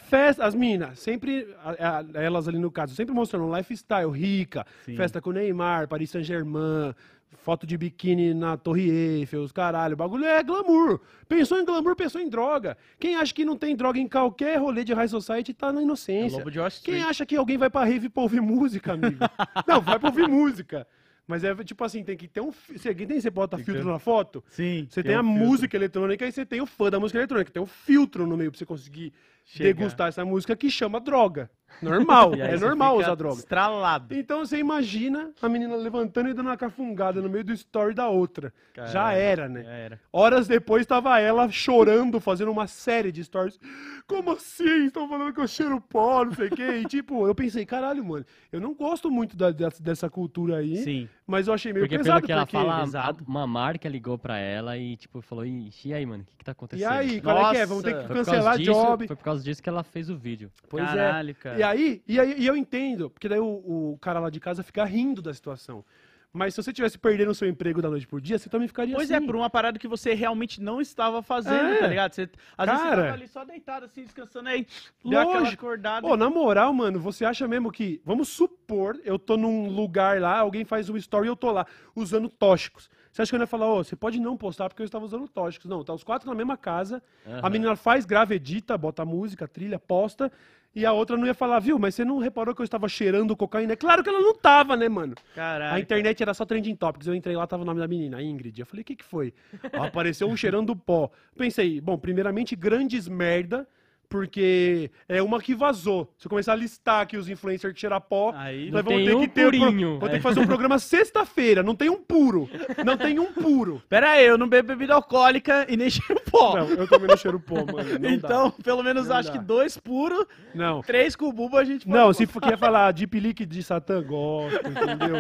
festa, 0.07 0.44
as 0.44 0.54
minas, 0.54 0.98
sempre, 0.98 1.46
a- 1.62 1.98
a- 2.00 2.04
elas 2.22 2.46
ali 2.48 2.59
no 2.59 2.70
caso, 2.70 2.94
sempre 2.94 3.14
mostrando 3.14 3.44
um 3.46 3.57
lifestyle 3.57 4.11
rica, 4.11 4.64
Sim. 4.84 4.96
festa 4.96 5.20
com 5.20 5.30
Neymar, 5.32 5.88
Paris 5.88 6.11
Saint-Germain, 6.11 6.94
foto 7.38 7.66
de 7.66 7.76
biquíni 7.76 8.32
na 8.34 8.57
Torre 8.57 8.88
Eiffel, 8.90 9.42
os 9.42 9.52
caralho, 9.52 9.94
o 9.94 9.96
bagulho 9.96 10.24
é 10.24 10.42
glamour. 10.42 11.00
Pensou 11.28 11.59
em 11.59 11.64
glamour, 11.64 11.94
pensou 11.94 12.20
em 12.20 12.28
droga. 12.28 12.76
Quem 12.98 13.16
acha 13.16 13.32
que 13.34 13.44
não 13.44 13.57
tem 13.57 13.76
droga 13.76 13.98
em 13.98 14.09
qualquer 14.09 14.59
rolê 14.59 14.82
de 14.84 14.92
high 14.94 15.09
society 15.09 15.52
tá 15.52 15.72
na 15.72 15.80
É 15.80 15.82
inocência. 15.82 16.38
Wall 16.44 16.70
Quem 16.82 17.02
acha 17.02 17.26
que 17.26 17.36
alguém 17.36 17.59
vai 17.59 17.68
pra 17.70 17.84
rave 17.84 18.09
pra 18.09 18.22
ouvir 18.22 18.40
música, 18.40 18.92
amigo? 18.94 19.18
não, 19.66 19.80
vai 19.80 19.98
pra 19.98 20.09
ouvir 20.09 20.28
música. 20.28 20.86
Mas 21.26 21.42
é 21.42 21.54
tipo 21.64 21.82
assim, 21.84 22.04
tem 22.04 22.16
que 22.16 22.28
ter 22.28 22.40
um. 22.40 22.52
Você, 22.52 22.94
tem, 22.94 23.20
você 23.20 23.30
bota 23.30 23.56
Tem 23.56 23.64
que 23.64 23.70
filtro 23.72 23.86
ter- 23.88 23.92
na 23.92 23.98
foto, 23.98 24.44
Sim. 24.48 24.86
você 24.88 25.02
tem, 25.02 25.16
um 25.16 25.20
a 25.20 25.22
filtro. 25.24 25.40
música 25.46 25.76
eletrônica 25.76 26.26
e 26.26 26.30
você 26.32 26.46
tem 26.46 26.60
o 26.60 26.66
fã 26.66 26.88
da 26.90 27.00
música 27.00 27.18
eletrônica. 27.18 27.50
Tem 27.50 27.62
um 27.62 27.66
filtro 27.66 28.26
no 28.26 28.36
meio 28.36 28.50
pra 28.52 28.58
você 28.58 28.64
conseguir 28.66 29.12
Chega. 29.44 29.74
degustar 29.74 30.08
essa 30.08 30.24
música 30.24 30.54
que 30.54 30.70
chama 30.70 31.00
droga. 31.00 31.50
Normal, 31.82 32.34
E 32.36 32.40
é 32.40 32.56
normal 32.58 32.96
usar 32.98 33.14
droga. 33.14 33.38
Estralado. 33.38 34.14
Então 34.14 34.38
você 34.44 34.58
imagina 34.58 35.30
a 35.42 35.48
menina 35.48 35.76
levantando 35.76 36.28
e 36.30 36.34
dando 36.34 36.46
uma 36.46 36.56
cafungada 36.56 37.20
no 37.20 37.28
meio 37.28 37.44
do 37.44 37.52
story 37.52 37.94
da 37.94 38.08
outra. 38.08 38.52
Já 38.74 38.84
Caralho. 38.84 39.18
era, 39.18 39.48
né? 39.48 39.62
Já 39.62 39.70
era. 39.70 40.00
Horas 40.12 40.48
depois 40.48 40.86
tava 40.86 41.18
ela 41.20 41.48
chorando, 41.50 42.18
fazendo 42.20 42.50
uma 42.50 42.66
série 42.66 43.12
de 43.12 43.22
stories. 43.24 43.58
Como 44.06 44.30
assim? 44.32 44.86
Estão 44.86 45.08
falando 45.08 45.32
que 45.34 45.40
eu 45.40 45.46
cheiro 45.48 45.80
pó, 45.80 46.24
não 46.24 46.32
sei 46.32 46.48
o 46.48 46.50
quê. 46.50 46.66
E 46.78 46.84
tipo, 46.86 47.26
eu 47.26 47.34
pensei, 47.34 47.66
caralho, 47.66 48.04
mano, 48.04 48.24
eu 48.52 48.60
não 48.60 48.74
gosto 48.74 49.10
muito 49.10 49.36
da- 49.36 49.50
dessa, 49.50 49.82
dessa 49.82 50.08
cultura 50.08 50.58
aí, 50.58 50.76
Sim. 50.78 51.08
mas 51.26 51.48
eu 51.48 51.54
achei 51.54 51.72
meio 51.72 51.84
Porque 51.84 51.98
pesado. 51.98 52.16
pelo 52.18 52.26
que 52.26 52.32
ela 52.32 52.46
porque... 52.46 52.56
fala, 52.56 52.80
pesado. 52.84 53.24
uma 53.26 53.46
marca 53.46 53.88
ligou 53.88 54.16
pra 54.16 54.38
ela 54.38 54.76
e, 54.78 54.96
tipo, 54.96 55.20
falou, 55.20 55.44
ixi, 55.44 55.88
e 55.88 55.94
aí, 55.94 56.06
mano, 56.06 56.22
o 56.22 56.26
que 56.26 56.36
que 56.38 56.44
tá 56.44 56.52
E 56.52 56.52
acontecendo? 56.52 56.90
aí, 56.92 57.20
qual 57.20 57.36
é 57.38 57.50
que 57.50 57.56
é? 57.58 57.66
Vamos 57.66 57.82
ter 57.84 57.98
que 58.00 58.08
cancelar 58.08 58.56
disso- 58.58 58.72
job. 58.72 59.06
Foi 59.06 59.16
por 59.16 59.24
causa 59.24 59.42
disso 59.42 59.62
que 59.62 59.68
ela 59.68 59.82
fez 59.82 60.08
o 60.08 60.16
vídeo. 60.16 60.50
Pois 60.68 60.84
é. 60.84 60.86
Caralho, 60.86 61.34
cara. 61.57 61.76
E 61.76 61.78
aí, 61.82 62.02
e 62.07 62.20
aí, 62.20 62.34
e 62.38 62.46
eu 62.46 62.57
entendo, 62.57 63.11
porque 63.11 63.28
daí 63.28 63.38
o, 63.40 63.92
o 63.92 63.98
cara 64.00 64.20
lá 64.20 64.30
de 64.30 64.40
casa 64.40 64.62
fica 64.62 64.84
rindo 64.84 65.20
da 65.22 65.32
situação. 65.34 65.84
Mas 66.32 66.52
se 66.54 66.62
você 66.62 66.70
tivesse 66.70 66.98
perdendo 66.98 67.30
o 67.30 67.34
seu 67.34 67.48
emprego 67.48 67.80
da 67.80 67.88
noite 67.88 68.07
pro 68.07 68.20
dia, 68.20 68.38
você 68.38 68.46
também 68.50 68.68
ficaria 68.68 68.94
Pois 68.94 69.11
assim. 69.11 69.22
é, 69.22 69.26
por 69.26 69.34
uma 69.34 69.48
parada 69.48 69.78
que 69.78 69.88
você 69.88 70.12
realmente 70.12 70.61
não 70.61 70.82
estava 70.82 71.22
fazendo, 71.22 71.54
É. 71.54 71.74
tá 71.76 71.86
ligado? 71.86 72.12
Você, 72.12 72.28
às 72.59 72.68
vezes 72.68 72.82
você 72.82 72.88
Cara. 72.90 73.02
tava 73.04 73.14
ali 73.14 73.28
só 73.28 73.42
deitado 73.44 73.86
assim, 73.86 74.02
descansando 74.02 74.50
aí, 74.50 74.66
Lógico. 75.02 75.64
acordada. 75.64 76.07
Pô, 76.07 76.14
na 76.14 76.28
moral, 76.28 76.74
mano, 76.74 77.00
você 77.00 77.24
acha 77.24 77.48
mesmo 77.48 77.72
que. 77.72 78.02
Vamos 78.04 78.28
supor, 78.28 79.00
eu 79.02 79.18
tô 79.18 79.38
num 79.38 79.70
lugar 79.70 80.20
lá, 80.20 80.38
alguém 80.40 80.64
faz 80.64 80.90
um 80.90 80.96
story 80.98 81.26
e 81.26 81.30
eu 81.30 81.36
tô 81.36 81.50
lá, 81.50 81.66
usando 81.94 82.28
tóxicos. 82.28 82.90
Você 83.11 83.22
acha 83.22 83.30
que 83.30 83.36
eu 83.36 83.40
ia 83.40 83.46
falar, 83.46 83.72
ô, 83.72 83.82
você 83.82 83.96
pode 83.96 84.20
não 84.20 84.36
postar 84.36 84.68
porque 84.68 84.82
eu 84.82 84.86
estava 84.86 85.07
usando 85.07 85.26
tóxicos? 85.26 85.70
Não, 85.70 85.82
tá 85.82 85.94
os 85.94 86.04
quatro 86.04 86.28
na 86.28 86.34
mesma 86.34 86.57
casa. 86.59 87.02
A 87.24 87.30
Aham. 87.38 87.48
menina 87.50 87.76
faz, 87.76 88.04
grava, 88.04 88.34
edita, 88.34 88.76
bota 88.76 89.07
música, 89.07 89.48
trilha, 89.48 89.78
posta. 89.78 90.30
E 90.76 90.84
a 90.84 90.92
outra 90.92 91.16
não 91.16 91.26
ia 91.26 91.32
falar, 91.32 91.58
viu, 91.58 91.78
mas 91.78 91.94
você 91.94 92.04
não 92.04 92.18
reparou 92.18 92.54
que 92.54 92.60
eu 92.60 92.64
estava 92.64 92.86
cheirando 92.86 93.34
cocaína? 93.34 93.72
É 93.72 93.76
claro 93.76 94.02
que 94.04 94.10
ela 94.10 94.20
não 94.20 94.34
tava, 94.34 94.76
né, 94.76 94.90
mano? 94.90 95.14
Caralho. 95.34 95.74
A 95.74 95.80
internet 95.80 96.22
era 96.22 96.34
só 96.34 96.44
trending 96.44 96.76
topics. 96.76 97.06
Eu 97.06 97.14
entrei 97.14 97.34
lá, 97.34 97.46
tava 97.46 97.62
o 97.62 97.64
nome 97.64 97.80
da 97.80 97.88
menina, 97.88 98.18
a 98.18 98.22
Ingrid. 98.22 98.60
Eu 98.60 98.66
falei, 98.66 98.82
o 98.82 98.84
que 98.84 98.94
que 98.94 99.04
foi? 99.04 99.32
Ó, 99.72 99.84
apareceu 99.84 100.28
um 100.28 100.36
cheirando 100.36 100.76
pó. 100.76 101.10
Pensei, 101.34 101.80
bom, 101.80 101.96
primeiramente, 101.96 102.54
grandes 102.54 103.08
merda, 103.08 103.66
porque 104.09 104.90
é 105.09 105.22
uma 105.22 105.40
que 105.40 105.54
vazou. 105.54 106.12
Se 106.18 106.26
eu 106.26 106.30
começar 106.30 106.52
a 106.52 106.57
listar 106.57 107.00
aqui 107.02 107.16
os 107.16 107.28
influencers 107.28 107.72
que 107.72 107.80
cheiram 107.80 108.00
pó, 108.00 108.32
Aí 108.36 108.70
nós 108.70 108.84
vamos 108.84 109.04
ter 109.04 109.14
um 109.14 109.20
que 109.20 109.28
ter... 109.28 109.50
pro- 109.50 109.59
purinho. 109.61 109.98
Vou 109.98 110.09
ter 110.09 110.16
que 110.16 110.22
fazer 110.22 110.40
um 110.40 110.46
programa 110.46 110.78
sexta-feira. 110.78 111.62
Não 111.62 111.74
tem 111.74 111.88
um 111.90 111.96
puro. 112.02 112.48
Não 112.84 112.96
tem 112.96 113.18
um 113.18 113.32
puro. 113.32 113.82
Pera 113.88 114.12
aí, 114.12 114.26
eu 114.26 114.38
não 114.38 114.48
bebo 114.48 114.68
bebida 114.68 114.94
alcoólica 114.94 115.66
e 115.68 115.76
nem 115.76 115.90
cheiro 115.90 116.20
pó. 116.30 116.57
Não, 116.59 116.68
eu 116.70 116.88
também 116.88 117.09
não 117.09 117.16
cheiro 117.16 117.40
pó, 117.40 117.57
mano. 117.57 117.76
Não 117.98 118.00
dá. 118.00 118.11
então, 118.11 118.50
pelo 118.62 118.82
menos 118.82 119.09
Não 119.09 119.16
acho 119.16 119.32
dá. 119.32 119.38
que 119.38 119.44
dois 119.44 119.76
puros, 119.76 120.26
Não. 120.54 120.80
três 120.82 121.14
com 121.16 121.32
bubo 121.32 121.57
a 121.57 121.64
gente 121.64 121.84
pode 121.86 121.96
Não, 121.98 122.12
se 122.12 122.26
for- 122.26 122.40
quer 122.40 122.59
falar 122.59 122.92
Deep 122.92 123.18
Leak 123.20 123.44
de 123.46 123.62
Satã, 123.62 124.02
gosto, 124.02 124.57
entendeu? 124.68 125.16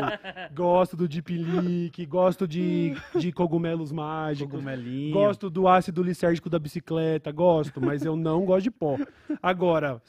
gosto 0.54 0.96
do 0.96 1.08
Deep 1.08 1.36
Leak, 1.36 2.04
gosto 2.06 2.46
de, 2.46 2.94
de 3.14 3.32
cogumelos 3.32 3.92
mágicos. 3.92 4.52
Cogumelinho. 4.52 5.12
Gosto 5.14 5.48
do 5.50 5.66
ácido 5.68 6.02
lisérgico 6.02 6.48
da 6.48 6.58
bicicleta, 6.58 7.30
gosto, 7.32 7.80
mas 7.80 8.04
eu 8.04 8.16
não 8.16 8.44
gosto 8.44 8.64
de 8.64 8.70
pó. 8.78 8.96
Agora, 9.42 10.00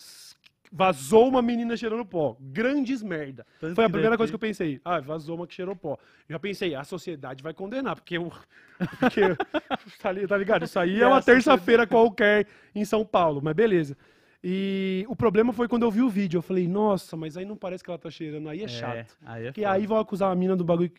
vazou 0.72 1.28
uma 1.28 1.42
menina 1.42 1.76
cheirando 1.78 2.06
pó. 2.06 2.36
Grandes 2.40 3.02
merda. 3.02 3.46
Tanto 3.60 3.76
Foi 3.76 3.86
a 3.86 3.90
primeira 3.90 4.10
daqui- 4.12 4.18
coisa 4.18 4.32
que 4.32 4.36
eu 4.36 4.40
pensei. 4.40 4.82
Ah, 4.84 5.00
vazou 5.00 5.36
uma 5.36 5.48
que 5.48 5.54
cheirou 5.54 5.76
pó. 5.76 5.98
Já 6.30 6.38
pensei, 6.38 6.76
a 6.76 6.84
sociedade 6.84 7.42
vai 7.42 7.54
condenar, 7.54 7.96
porque 7.96 8.18
eu. 8.18 8.32
Porque, 9.00 9.22
tá 10.00 10.14
tá 10.28 10.38
ligado? 10.38 10.66
Isso 10.66 10.78
aí 10.80 11.02
é 11.02 11.08
uma 11.08 11.20
terça-feira 11.22 11.88
qualquer 11.88 12.46
em 12.76 12.86
São 12.86 13.04
Paulo, 13.04 13.42
mas 13.44 13.56
beleza. 13.56 13.98
E 14.44 15.04
o 15.10 15.16
problema 15.16 15.52
foi 15.52 15.68
quando 15.68 15.82
eu 15.82 15.90
vi 15.90 16.02
o 16.04 16.10
vídeo. 16.10 16.38
Eu 16.38 16.44
falei, 16.44 16.68
nossa, 16.68 17.18
mas 17.18 17.36
aí 17.38 17.44
não 17.44 17.56
parece 17.58 17.84
que 17.84 17.90
ela 17.90 17.98
tá 17.98 18.12
cheirando. 18.12 18.48
Aí 18.48 18.62
é 18.64 18.68
chato. 18.68 19.18
aí 19.26 19.44
é 19.44 19.46
Porque 19.48 19.62
foda. 19.62 19.74
aí 19.74 19.88
vão 19.88 19.98
acusar 19.98 20.32
a 20.32 20.36
mina 20.36 20.56
do 20.56 20.64
bagulho 20.64 20.92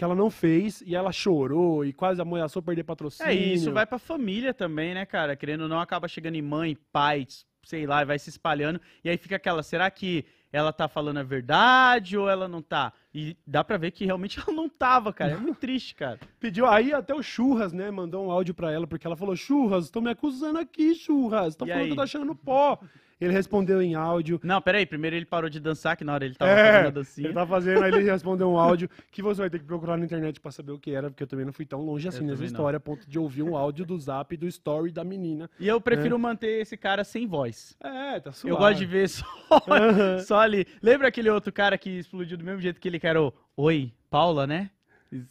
que 0.00 0.04
ela 0.04 0.14
não 0.14 0.30
fez 0.30 0.82
e 0.86 0.96
ela 0.96 1.12
chorou 1.12 1.84
e 1.84 1.92
quase 1.92 2.22
ameaçou 2.22 2.62
perder 2.62 2.84
patrocínio. 2.84 3.30
É, 3.30 3.34
isso 3.34 3.70
vai 3.70 3.84
pra 3.84 3.98
família 3.98 4.54
também, 4.54 4.94
né, 4.94 5.04
cara? 5.04 5.36
Querendo 5.36 5.64
ou 5.64 5.68
não, 5.68 5.78
acaba 5.78 6.08
chegando 6.08 6.36
em 6.36 6.42
mãe, 6.42 6.74
pai, 6.90 7.26
sei 7.62 7.86
lá, 7.86 8.00
e 8.00 8.06
vai 8.06 8.18
se 8.18 8.30
espalhando. 8.30 8.80
E 9.04 9.10
aí 9.10 9.18
fica 9.18 9.36
aquela, 9.36 9.62
será 9.62 9.90
que 9.90 10.24
ela 10.50 10.72
tá 10.72 10.88
falando 10.88 11.18
a 11.18 11.22
verdade 11.22 12.16
ou 12.16 12.30
ela 12.30 12.48
não 12.48 12.62
tá? 12.62 12.94
E 13.14 13.36
dá 13.46 13.64
pra 13.64 13.76
ver 13.76 13.90
que 13.90 14.04
realmente 14.04 14.38
ela 14.44 14.54
não 14.54 14.68
tava, 14.68 15.12
cara. 15.12 15.32
É 15.32 15.36
muito 15.36 15.58
triste, 15.58 15.94
cara. 15.94 16.18
Pediu 16.38 16.66
aí 16.66 16.92
até 16.92 17.14
o 17.14 17.22
Churras, 17.22 17.72
né? 17.72 17.90
Mandou 17.90 18.26
um 18.26 18.30
áudio 18.30 18.54
pra 18.54 18.70
ela, 18.72 18.86
porque 18.86 19.06
ela 19.06 19.16
falou: 19.16 19.34
Churras, 19.34 19.86
estão 19.86 20.00
me 20.00 20.10
acusando 20.10 20.58
aqui, 20.58 20.94
Churras. 20.94 21.54
Estão 21.54 21.66
falando 21.66 21.82
aí? 21.82 21.86
que 21.88 21.92
eu 21.92 21.96
tô 21.96 22.02
achando 22.02 22.34
pó. 22.34 22.78
Ele 23.20 23.34
respondeu 23.34 23.82
em 23.82 23.94
áudio. 23.94 24.40
Não, 24.42 24.62
peraí, 24.62 24.86
primeiro 24.86 25.14
ele 25.14 25.26
parou 25.26 25.50
de 25.50 25.60
dançar, 25.60 25.94
que 25.94 26.02
na 26.02 26.14
hora 26.14 26.24
ele 26.24 26.34
tava 26.34 26.50
É, 26.52 26.72
fazendo 26.72 26.86
a 26.86 26.90
dancinha. 26.90 27.26
Ele 27.26 27.34
tá 27.34 27.46
fazendo, 27.46 27.84
aí 27.84 27.92
ele 27.92 28.00
respondeu 28.10 28.50
um 28.50 28.58
áudio 28.58 28.88
que 29.12 29.20
você 29.20 29.42
vai 29.42 29.50
ter 29.50 29.58
que 29.58 29.64
procurar 29.66 29.98
na 29.98 30.06
internet 30.06 30.40
pra 30.40 30.50
saber 30.50 30.72
o 30.72 30.78
que 30.78 30.90
era, 30.90 31.10
porque 31.10 31.22
eu 31.22 31.26
também 31.26 31.44
não 31.44 31.52
fui 31.52 31.66
tão 31.66 31.82
longe 31.84 32.08
assim 32.08 32.24
nessa 32.24 32.42
história, 32.42 32.78
a 32.78 32.80
ponto 32.80 33.06
de 33.06 33.18
ouvir 33.18 33.42
um 33.42 33.54
áudio 33.54 33.84
do 33.84 33.98
zap 33.98 34.34
do 34.38 34.46
story 34.46 34.90
da 34.90 35.04
menina. 35.04 35.50
E 35.60 35.68
eu 35.68 35.78
prefiro 35.82 36.18
manter 36.18 36.62
esse 36.62 36.78
cara 36.78 37.04
sem 37.04 37.26
voz. 37.26 37.76
É, 37.84 38.20
tá 38.20 38.32
suave. 38.32 38.54
Eu 38.54 38.58
gosto 38.58 38.78
de 38.78 38.86
ver 38.86 39.06
só, 39.06 39.26
Aham. 39.68 40.18
só 40.24 40.40
ali. 40.40 40.66
Lembra 40.82 41.08
aquele 41.08 41.28
outro 41.28 41.52
cara 41.52 41.76
que 41.76 41.90
explodiu 41.90 42.38
do 42.38 42.44
mesmo 42.44 42.62
jeito 42.62 42.80
que 42.80 42.88
ele 42.88 42.98
que 43.00 43.06
era 43.06 43.20
o 43.20 43.32
Oi, 43.56 43.92
Paula, 44.08 44.46
né? 44.46 44.70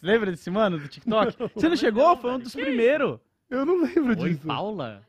Lembra 0.02 0.32
desse 0.32 0.50
mano 0.50 0.78
do 0.78 0.88
TikTok? 0.88 1.36
Você 1.56 1.70
não 1.70 1.78
chegou? 1.78 2.18
Foi 2.18 2.32
um 2.32 2.40
dos 2.40 2.54
primeiros. 2.54 3.20
Eu 3.50 3.66
não 3.66 3.82
lembro 3.82 4.20
Oi, 4.22 4.34
disso. 4.34 4.46
Paula? 4.46 5.02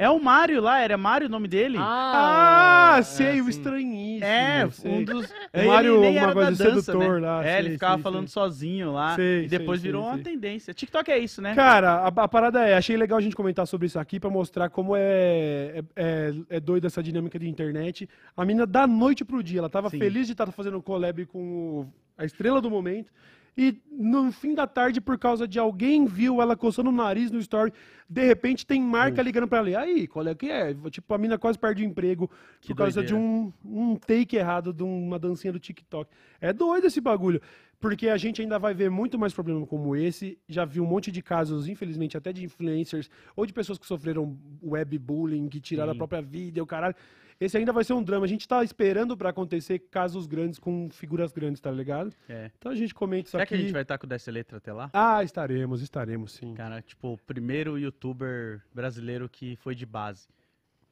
É 0.00 0.08
o 0.08 0.18
Mário 0.18 0.62
lá, 0.62 0.80
era 0.80 0.96
Mário 0.96 1.26
o 1.26 1.30
nome 1.30 1.46
dele? 1.46 1.76
Ah, 1.78 2.96
é, 2.98 3.02
sei, 3.02 3.40
o 3.40 3.44
sim. 3.44 3.50
estranhíssimo. 3.50 4.24
É, 4.24 4.70
sei. 4.70 4.90
um 4.90 5.04
dos. 5.04 5.26
O 5.30 5.30
Mário, 5.66 5.90
ele 5.96 6.00
nem 6.00 6.18
alguma 6.18 6.24
era 6.24 6.32
coisa 6.32 6.64
da 6.64 6.70
dança, 6.70 6.82
sedutor 6.92 7.20
né? 7.20 7.26
lá, 7.26 7.44
É, 7.46 7.58
ele 7.58 7.62
sei, 7.68 7.72
ficava 7.74 7.94
sei, 7.96 8.02
falando 8.02 8.28
sei. 8.28 8.32
sozinho 8.32 8.92
lá. 8.92 9.14
Sei, 9.14 9.44
e 9.44 9.48
depois 9.48 9.80
sei, 9.80 9.88
virou 9.90 10.02
sei, 10.02 10.10
uma 10.10 10.14
sei. 10.22 10.24
tendência. 10.24 10.72
TikTok 10.72 11.10
é 11.10 11.18
isso, 11.18 11.42
né? 11.42 11.54
Cara, 11.54 11.96
a, 11.96 12.06
a 12.08 12.28
parada 12.28 12.66
é, 12.66 12.74
achei 12.76 12.96
legal 12.96 13.18
a 13.18 13.20
gente 13.20 13.36
comentar 13.36 13.66
sobre 13.66 13.86
isso 13.88 13.98
aqui 13.98 14.18
pra 14.18 14.30
mostrar 14.30 14.70
como 14.70 14.96
é, 14.96 15.02
é, 15.02 15.84
é, 15.96 16.34
é 16.48 16.60
doida 16.60 16.86
essa 16.86 17.02
dinâmica 17.02 17.38
de 17.38 17.46
internet. 17.46 18.08
A 18.34 18.42
mina 18.44 18.66
da 18.66 18.86
noite 18.86 19.22
pro 19.22 19.42
dia, 19.42 19.58
ela 19.58 19.68
tava 19.68 19.90
Sim. 19.90 19.98
feliz 19.98 20.26
de 20.26 20.32
estar 20.32 20.50
fazendo 20.50 20.80
collab 20.80 21.26
com 21.26 21.38
o- 21.40 21.92
a 22.16 22.24
estrela 22.24 22.60
do 22.62 22.70
momento. 22.70 23.12
E 23.56 23.80
no 23.90 24.30
fim 24.32 24.54
da 24.54 24.66
tarde, 24.66 25.00
por 25.00 25.18
causa 25.18 25.46
de 25.46 25.58
alguém 25.58 26.06
viu 26.06 26.40
ela 26.40 26.56
coçando 26.56 26.90
o 26.90 26.92
nariz 26.92 27.30
no 27.30 27.38
story, 27.38 27.72
de 28.08 28.24
repente 28.24 28.66
tem 28.66 28.80
marca 28.80 29.22
ligando 29.22 29.48
pra 29.48 29.58
ela. 29.58 29.80
Aí, 29.80 30.06
qual 30.06 30.26
é 30.26 30.34
que 30.34 30.50
é? 30.50 30.74
Tipo, 30.90 31.14
a 31.14 31.18
mina 31.18 31.38
quase 31.38 31.58
perde 31.58 31.82
o 31.82 31.86
emprego 31.86 32.30
Que 32.60 32.68
por 32.68 32.78
causa 32.78 33.02
de 33.02 33.14
um, 33.14 33.52
um 33.64 33.96
take 33.96 34.36
errado 34.36 34.72
de 34.72 34.82
uma 34.82 35.18
dancinha 35.18 35.52
do 35.52 35.58
TikTok. 35.58 36.10
É 36.40 36.52
doido 36.52 36.86
esse 36.86 37.00
bagulho. 37.00 37.40
Porque 37.78 38.08
a 38.08 38.16
gente 38.18 38.42
ainda 38.42 38.58
vai 38.58 38.74
ver 38.74 38.90
muito 38.90 39.18
mais 39.18 39.32
problema 39.32 39.66
como 39.66 39.96
esse. 39.96 40.38
Já 40.46 40.66
vi 40.66 40.80
um 40.80 40.86
monte 40.86 41.10
de 41.10 41.22
casos, 41.22 41.66
infelizmente, 41.66 42.14
até 42.14 42.30
de 42.30 42.44
influencers 42.44 43.08
ou 43.34 43.46
de 43.46 43.54
pessoas 43.54 43.78
que 43.78 43.86
sofreram 43.86 44.38
webbullying, 44.62 45.48
que 45.48 45.60
tiraram 45.60 45.92
a 45.92 45.94
própria 45.94 46.20
vida 46.20 46.58
e 46.58 46.62
o 46.62 46.66
caralho. 46.66 46.94
Esse 47.40 47.56
ainda 47.56 47.72
vai 47.72 47.82
ser 47.82 47.94
um 47.94 48.02
drama. 48.02 48.26
A 48.26 48.28
gente 48.28 48.46
tá 48.46 48.62
esperando 48.62 49.16
pra 49.16 49.30
acontecer 49.30 49.78
casos 49.78 50.26
grandes 50.26 50.58
com 50.58 50.90
figuras 50.90 51.32
grandes, 51.32 51.58
tá 51.60 51.70
ligado? 51.70 52.12
É. 52.28 52.50
Então 52.58 52.70
a 52.70 52.74
gente 52.74 52.94
comenta 52.94 53.22
isso 53.22 53.30
Será 53.30 53.44
aqui. 53.44 53.54
que 53.54 53.60
a 53.60 53.62
gente 53.62 53.72
vai 53.72 53.82
estar 53.82 53.96
com 53.96 54.06
dessa 54.06 54.30
letra 54.30 54.58
até 54.58 54.72
lá? 54.72 54.90
Ah, 54.92 55.24
estaremos, 55.24 55.80
estaremos, 55.80 56.32
sim. 56.32 56.52
Cara, 56.52 56.82
tipo, 56.82 57.14
o 57.14 57.18
primeiro 57.18 57.78
youtuber 57.78 58.62
brasileiro 58.74 59.26
que 59.26 59.56
foi 59.56 59.74
de 59.74 59.86
base. 59.86 60.28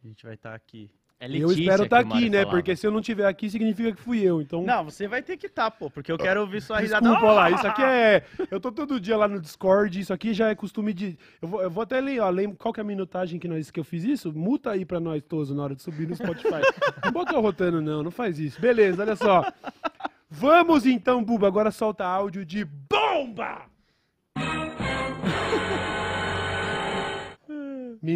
A 0.03 0.09
gente 0.09 0.25
vai 0.25 0.35
estar 0.35 0.55
aqui. 0.55 0.91
É 1.21 1.27
eu 1.27 1.51
espero 1.51 1.83
estar 1.83 2.05
Mário 2.05 2.17
aqui, 2.17 2.31
né? 2.31 2.39
falava. 2.39 2.57
Porque 2.57 2.77
se 2.77 2.87
eu 2.87 2.93
não 2.93 3.01
estiver 3.01 3.27
aqui, 3.27 3.51
significa 3.51 3.93
que 3.93 4.01
fui 4.01 4.21
eu. 4.21 4.41
Então, 4.41 4.63
Não, 4.63 4.85
você 4.85 5.09
vai 5.09 5.21
ter 5.21 5.37
que 5.37 5.47
estar, 5.47 5.69
pô, 5.69 5.91
porque 5.91 6.13
eu 6.13 6.17
quero 6.17 6.41
ouvir 6.41 6.63
sua 6.63 6.79
risada. 6.79 7.09
Desculpa 7.09 7.33
lá, 7.33 7.51
isso 7.51 7.67
aqui 7.67 7.83
é. 7.83 8.23
Eu 8.51 8.61
tô 8.61 8.71
todo 8.71 9.01
dia 9.01 9.17
lá 9.17 9.27
no 9.27 9.41
Discord, 9.41 9.99
isso 9.99 10.13
aqui 10.13 10.33
já 10.33 10.49
é 10.49 10.55
costume 10.55 10.95
de. 10.95 11.19
Eu 11.43 11.49
vou, 11.49 11.63
eu 11.63 11.71
vou 11.71 11.83
até 11.83 12.01
ler, 12.01 12.21
ó. 12.21 12.31
Lembra 12.31 12.57
qual 12.57 12.73
que 12.73 12.79
é 12.79 12.83
a 12.83 12.87
minutagem 12.87 13.41
que, 13.41 13.49
nós, 13.49 13.69
que 13.69 13.81
eu 13.81 13.85
fiz 13.85 14.05
isso? 14.05 14.33
Multa 14.33 14.71
aí 14.71 14.85
pra 14.85 15.01
nós 15.01 15.21
todos 15.25 15.51
na 15.51 15.63
hora 15.63 15.75
de 15.75 15.83
subir 15.83 16.07
no 16.07 16.15
Spotify. 16.15 16.63
não 17.05 17.11
bota 17.11 17.37
rotando, 17.37 17.83
não, 17.83 18.05
não 18.05 18.11
faz 18.13 18.39
isso. 18.39 18.61
Beleza, 18.61 19.03
olha 19.03 19.17
só. 19.17 19.45
Vamos 20.31 20.87
então, 20.87 21.25
Buba, 21.25 21.49
agora 21.49 21.73
solta 21.73 22.05
áudio 22.05 22.45
de 22.45 22.65
bomba! 22.65 23.63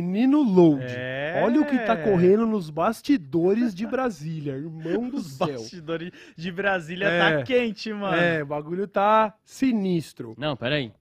Menino 0.00 0.42
Load. 0.42 0.86
É. 0.88 1.42
Olha 1.44 1.60
o 1.60 1.66
que 1.66 1.78
tá 1.80 1.94
correndo 1.94 2.46
nos 2.46 2.70
bastidores 2.70 3.74
de 3.74 3.86
Brasília, 3.86 4.52
irmão 4.52 5.10
do 5.10 5.18
Os 5.18 5.32
céu. 5.32 5.48
bastidores 5.48 6.10
de 6.34 6.50
Brasília 6.50 7.06
É. 7.08 7.18
tá 7.36 7.42
quente, 7.42 7.92
mano. 7.92 8.16
É, 8.16 8.42
o 8.42 8.46
bagulho 8.46 8.88
tá 8.88 9.34
sinistro. 9.44 10.34
Não, 10.38 10.56
peraí. 10.56 10.92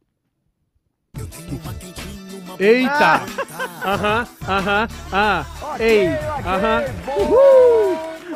Eita! 2.59 3.21
Aham, 3.85 4.27
aham, 4.47 4.87
ah, 5.13 5.45
ei, 5.79 6.07
aham, 6.45 6.83
uhul! 7.17 7.90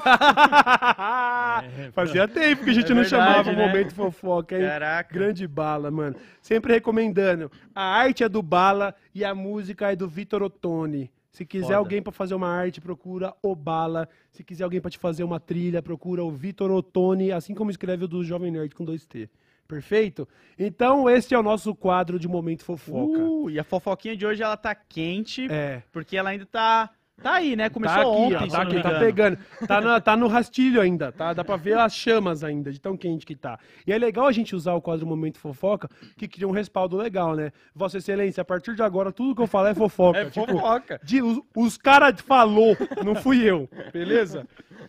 Fazia 1.93 2.27
tempo 2.27 2.63
que 2.63 2.69
a 2.69 2.73
gente 2.73 2.91
É 2.91 2.95
não 2.95 3.01
verdade, 3.03 3.09
chamava 3.09 3.49
o 3.49 3.53
né? 3.55 3.67
momento 3.67 3.93
fofoca, 3.93 4.55
hein? 4.57 4.61
Caraca. 4.65 5.13
Grande 5.13 5.47
bala, 5.47 5.89
mano. 5.91 6.15
Sempre 6.41 6.73
recomendando. 6.73 7.51
A 7.73 7.83
arte 7.83 8.23
é 8.23 8.29
do 8.29 8.41
Bala 8.41 8.95
e 9.13 9.23
a 9.25 9.33
música 9.35 9.91
é 9.91 9.95
do 9.95 10.07
Vitor 10.07 10.43
Ottoni. 10.43 11.11
Se 11.31 11.45
quiser 11.45 11.65
Foda. 11.65 11.77
alguém 11.77 12.01
pra 12.01 12.13
fazer 12.13 12.33
uma 12.33 12.47
arte, 12.47 12.79
procura 12.79 13.33
o 13.43 13.53
Bala. 13.55 14.07
Se 14.31 14.43
quiser 14.43 14.63
alguém 14.63 14.79
pra 14.79 14.89
te 14.89 14.97
fazer 14.97 15.23
uma 15.23 15.39
trilha, 15.39 15.81
procura 15.83 16.23
o 16.23 16.31
Vitor 16.31 16.71
Ottoni, 16.71 17.31
assim 17.31 17.53
como 17.53 17.69
escreve 17.71 18.05
o 18.05 18.07
do 18.07 18.23
Jovem 18.23 18.51
Nerd 18.51 18.73
com 18.73 18.85
dois 18.85 19.05
T. 19.05 19.29
Perfeito? 19.67 20.27
Então, 20.57 21.09
esse 21.09 21.33
é 21.33 21.39
o 21.39 21.43
nosso 21.43 21.73
quadro 21.75 22.19
de 22.19 22.27
momento 22.27 22.63
fofoca. 22.63 23.19
Uh, 23.19 23.49
e 23.49 23.59
a 23.59 23.63
fofoquinha 23.63 24.15
de 24.15 24.25
hoje 24.25 24.43
ela 24.43 24.55
tá 24.55 24.75
quente, 24.75 25.51
É. 25.51 25.81
porque 25.91 26.15
ela 26.15 26.29
ainda 26.29 26.45
tá 26.45 26.91
Tá 27.24 27.36
aí, 27.36 27.55
né? 27.55 27.70
Começou 27.70 27.95
tá 27.95 28.01
aqui, 28.36 28.36
ó, 28.36 28.47
tá 28.57 28.61
aqui, 28.61 28.82
tá 28.82 28.99
pegando. 28.99 29.38
Tá, 29.68 29.82
na- 29.82 30.01
tá 30.01 30.18
no 30.18 30.28
rastilho 30.28 30.82
ainda, 30.82 31.11
tá? 31.11 31.34
Dá 31.34 31.43
pra 31.45 31.55
ver 31.55 31.78
as 31.78 31.95
chamas 31.95 32.43
ainda, 32.43 32.72
de 32.72 32.80
tão 32.80 32.97
quente 32.97 33.26
que 33.26 33.36
tá. 33.36 33.57
E 33.88 33.93
é 33.93 33.97
legal 33.97 34.28
a 34.28 34.32
gente 34.32 34.53
usar 34.55 34.74
o 34.74 34.82
quadro 34.82 35.07
Momento 35.07 35.39
Fofoca, 35.39 35.89
que 36.18 36.28
cria 36.28 36.47
um 36.47 36.51
respaldo 36.51 36.97
legal, 36.97 37.34
né? 37.36 37.51
Vossa 37.74 37.97
Excelência, 37.99 38.41
a 38.41 38.45
partir 38.45 38.76
de 38.76 38.84
agora, 38.84 39.11
tudo 39.13 39.34
que 39.34 39.41
eu 39.41 39.47
falar 39.47 39.70
é 39.70 39.74
fofoca. 39.76 40.20
É 40.20 40.26
tipo, 40.30 40.45
fofoca. 40.45 40.99
de- 41.03 41.22
os 41.22 41.39
os 41.55 41.78
caras 41.78 42.20
falou, 42.22 42.76
não 43.03 43.16
fui 43.16 43.41
eu, 43.49 43.70
beleza? 43.93 44.45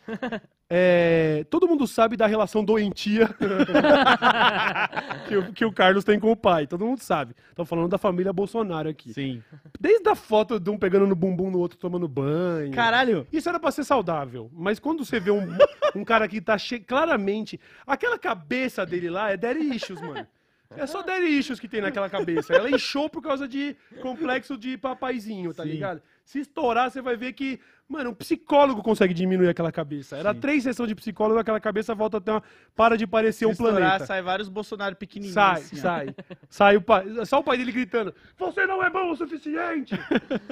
É, 0.69 1.47
todo 1.49 1.69
mundo 1.69 1.87
sabe 1.87 2.17
da 2.17 2.27
relação 2.27 2.65
doentia 2.65 3.29
que, 5.29 5.37
o, 5.37 5.53
que 5.53 5.65
o 5.65 5.73
Carlos 5.73 6.03
tem 6.03 6.19
com 6.19 6.33
o 6.33 6.37
pai. 6.37 6.67
Todo 6.67 6.85
mundo 6.85 6.99
sabe. 6.99 7.37
Estamos 7.51 7.69
falando 7.69 7.89
da 7.89 7.99
família 7.99 8.33
Bolsonaro 8.33 8.89
aqui. 8.89 9.13
Sim. 9.13 9.43
Desde 9.79 10.09
a 10.09 10.17
foto 10.17 10.59
de 10.59 10.69
um 10.69 10.77
pegando 10.77 11.07
no 11.07 11.15
bumbum 11.15 11.51
no 11.51 11.61
outro 11.61 11.79
tomando 11.79 12.09
banho. 12.09 12.73
Caralho. 12.73 13.27
Isso 13.33 13.49
era 13.49 13.61
pra 13.61 13.71
ser 13.71 13.85
saudável. 13.85 14.51
Mas 14.53 14.81
quando 14.81 15.05
você 15.05 15.21
vê 15.21 15.31
um, 15.31 15.57
um 15.95 16.05
cara 16.05 16.27
que 16.27 16.41
tá 16.41 16.59
che... 16.59 16.81
claramente. 16.81 17.61
Aquela 17.87 18.19
cabeça 18.19 18.85
dele 18.85 19.09
lá 19.09 19.31
é 19.31 19.37
daddy 19.37 19.77
issues, 19.77 20.01
mano. 20.01 20.27
É 20.71 20.87
só 20.87 21.03
daddy 21.03 21.27
issues 21.39 21.61
que 21.61 21.69
tem 21.69 21.81
naquela 21.81 22.11
cabeça. 22.11 22.53
Ela 22.55 22.71
inchou 22.71 23.09
por 23.09 23.23
causa 23.23 23.47
de 23.47 23.77
complexo 24.03 24.57
de 24.57 24.77
papaizinho, 24.77 25.55
tá 25.55 25.63
Sim. 25.63 25.69
ligado? 25.71 26.03
Se 26.25 26.41
estourar, 26.41 26.91
você 26.91 27.01
vai 27.01 27.17
ver 27.17 27.35
que, 27.35 27.61
mano, 27.89 28.11
um 28.11 28.15
psicólogo 28.15 28.83
consegue 28.83 29.15
diminuir 29.15 29.49
aquela 29.49 29.71
cabeça. 29.71 30.17
Era 30.17 30.35
Sim. 30.35 30.41
três 30.41 30.63
sessões 30.65 30.89
de 30.89 30.95
picólogo, 30.97 31.39
aquela 31.39 31.61
cabeça 31.61 31.95
volta 31.95 32.17
a 32.17 32.21
ter 32.21 32.33
uma. 32.33 32.43
Para 32.75 32.97
de 32.97 33.07
parecer 33.07 33.39
Se 33.39 33.47
um 33.47 33.53
estourar, 33.53 33.77
planeta. 33.77 34.07
sai 34.07 34.23
vários 34.23 34.49
Bolsonaro 34.49 34.97
pequenininhos. 34.97 35.35
Sai, 35.35 35.55
assim, 35.61 35.77
ó. 35.77 35.81
sai. 35.83 36.15
Sai 36.49 36.77
o 36.77 36.83
pai. 36.83 37.05
Só 37.27 37.39
o 37.39 37.45
pai 37.45 37.57
dele 37.59 37.71
gritando: 37.71 38.13
Você 38.37 38.67
não 38.67 38.83
é 38.83 38.91
bom 38.91 39.13
o 39.13 39.17
suficiente! 39.17 39.95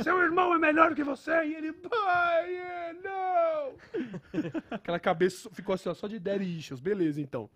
Seu 0.02 0.22
irmão 0.22 0.54
é 0.54 0.58
melhor 0.58 0.94
que 0.94 1.02
você! 1.02 1.44
E 1.44 1.54
ele, 1.54 1.72
pai, 1.72 2.54
é, 2.56 2.94
não! 3.02 3.74
Aquela 4.70 5.00
cabeça 5.00 5.50
ficou 5.52 5.74
assim, 5.74 5.88
ó, 5.88 5.94
só 5.94 6.06
de 6.06 6.20
daddy 6.20 6.56
issues. 6.58 6.78
Beleza, 6.78 7.20
então. 7.20 7.50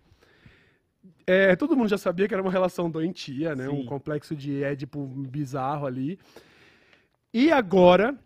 É, 1.26 1.54
todo 1.56 1.76
mundo 1.76 1.88
já 1.88 1.98
sabia 1.98 2.26
que 2.26 2.34
era 2.34 2.42
uma 2.42 2.50
relação 2.50 2.90
doentia, 2.90 3.54
né? 3.54 3.68
Um 3.68 3.82
Sim. 3.82 3.86
complexo 3.86 4.34
de 4.34 4.62
Édipo 4.62 5.06
bizarro 5.06 5.86
ali. 5.86 6.18
E 7.32 7.52
agora. 7.52 8.18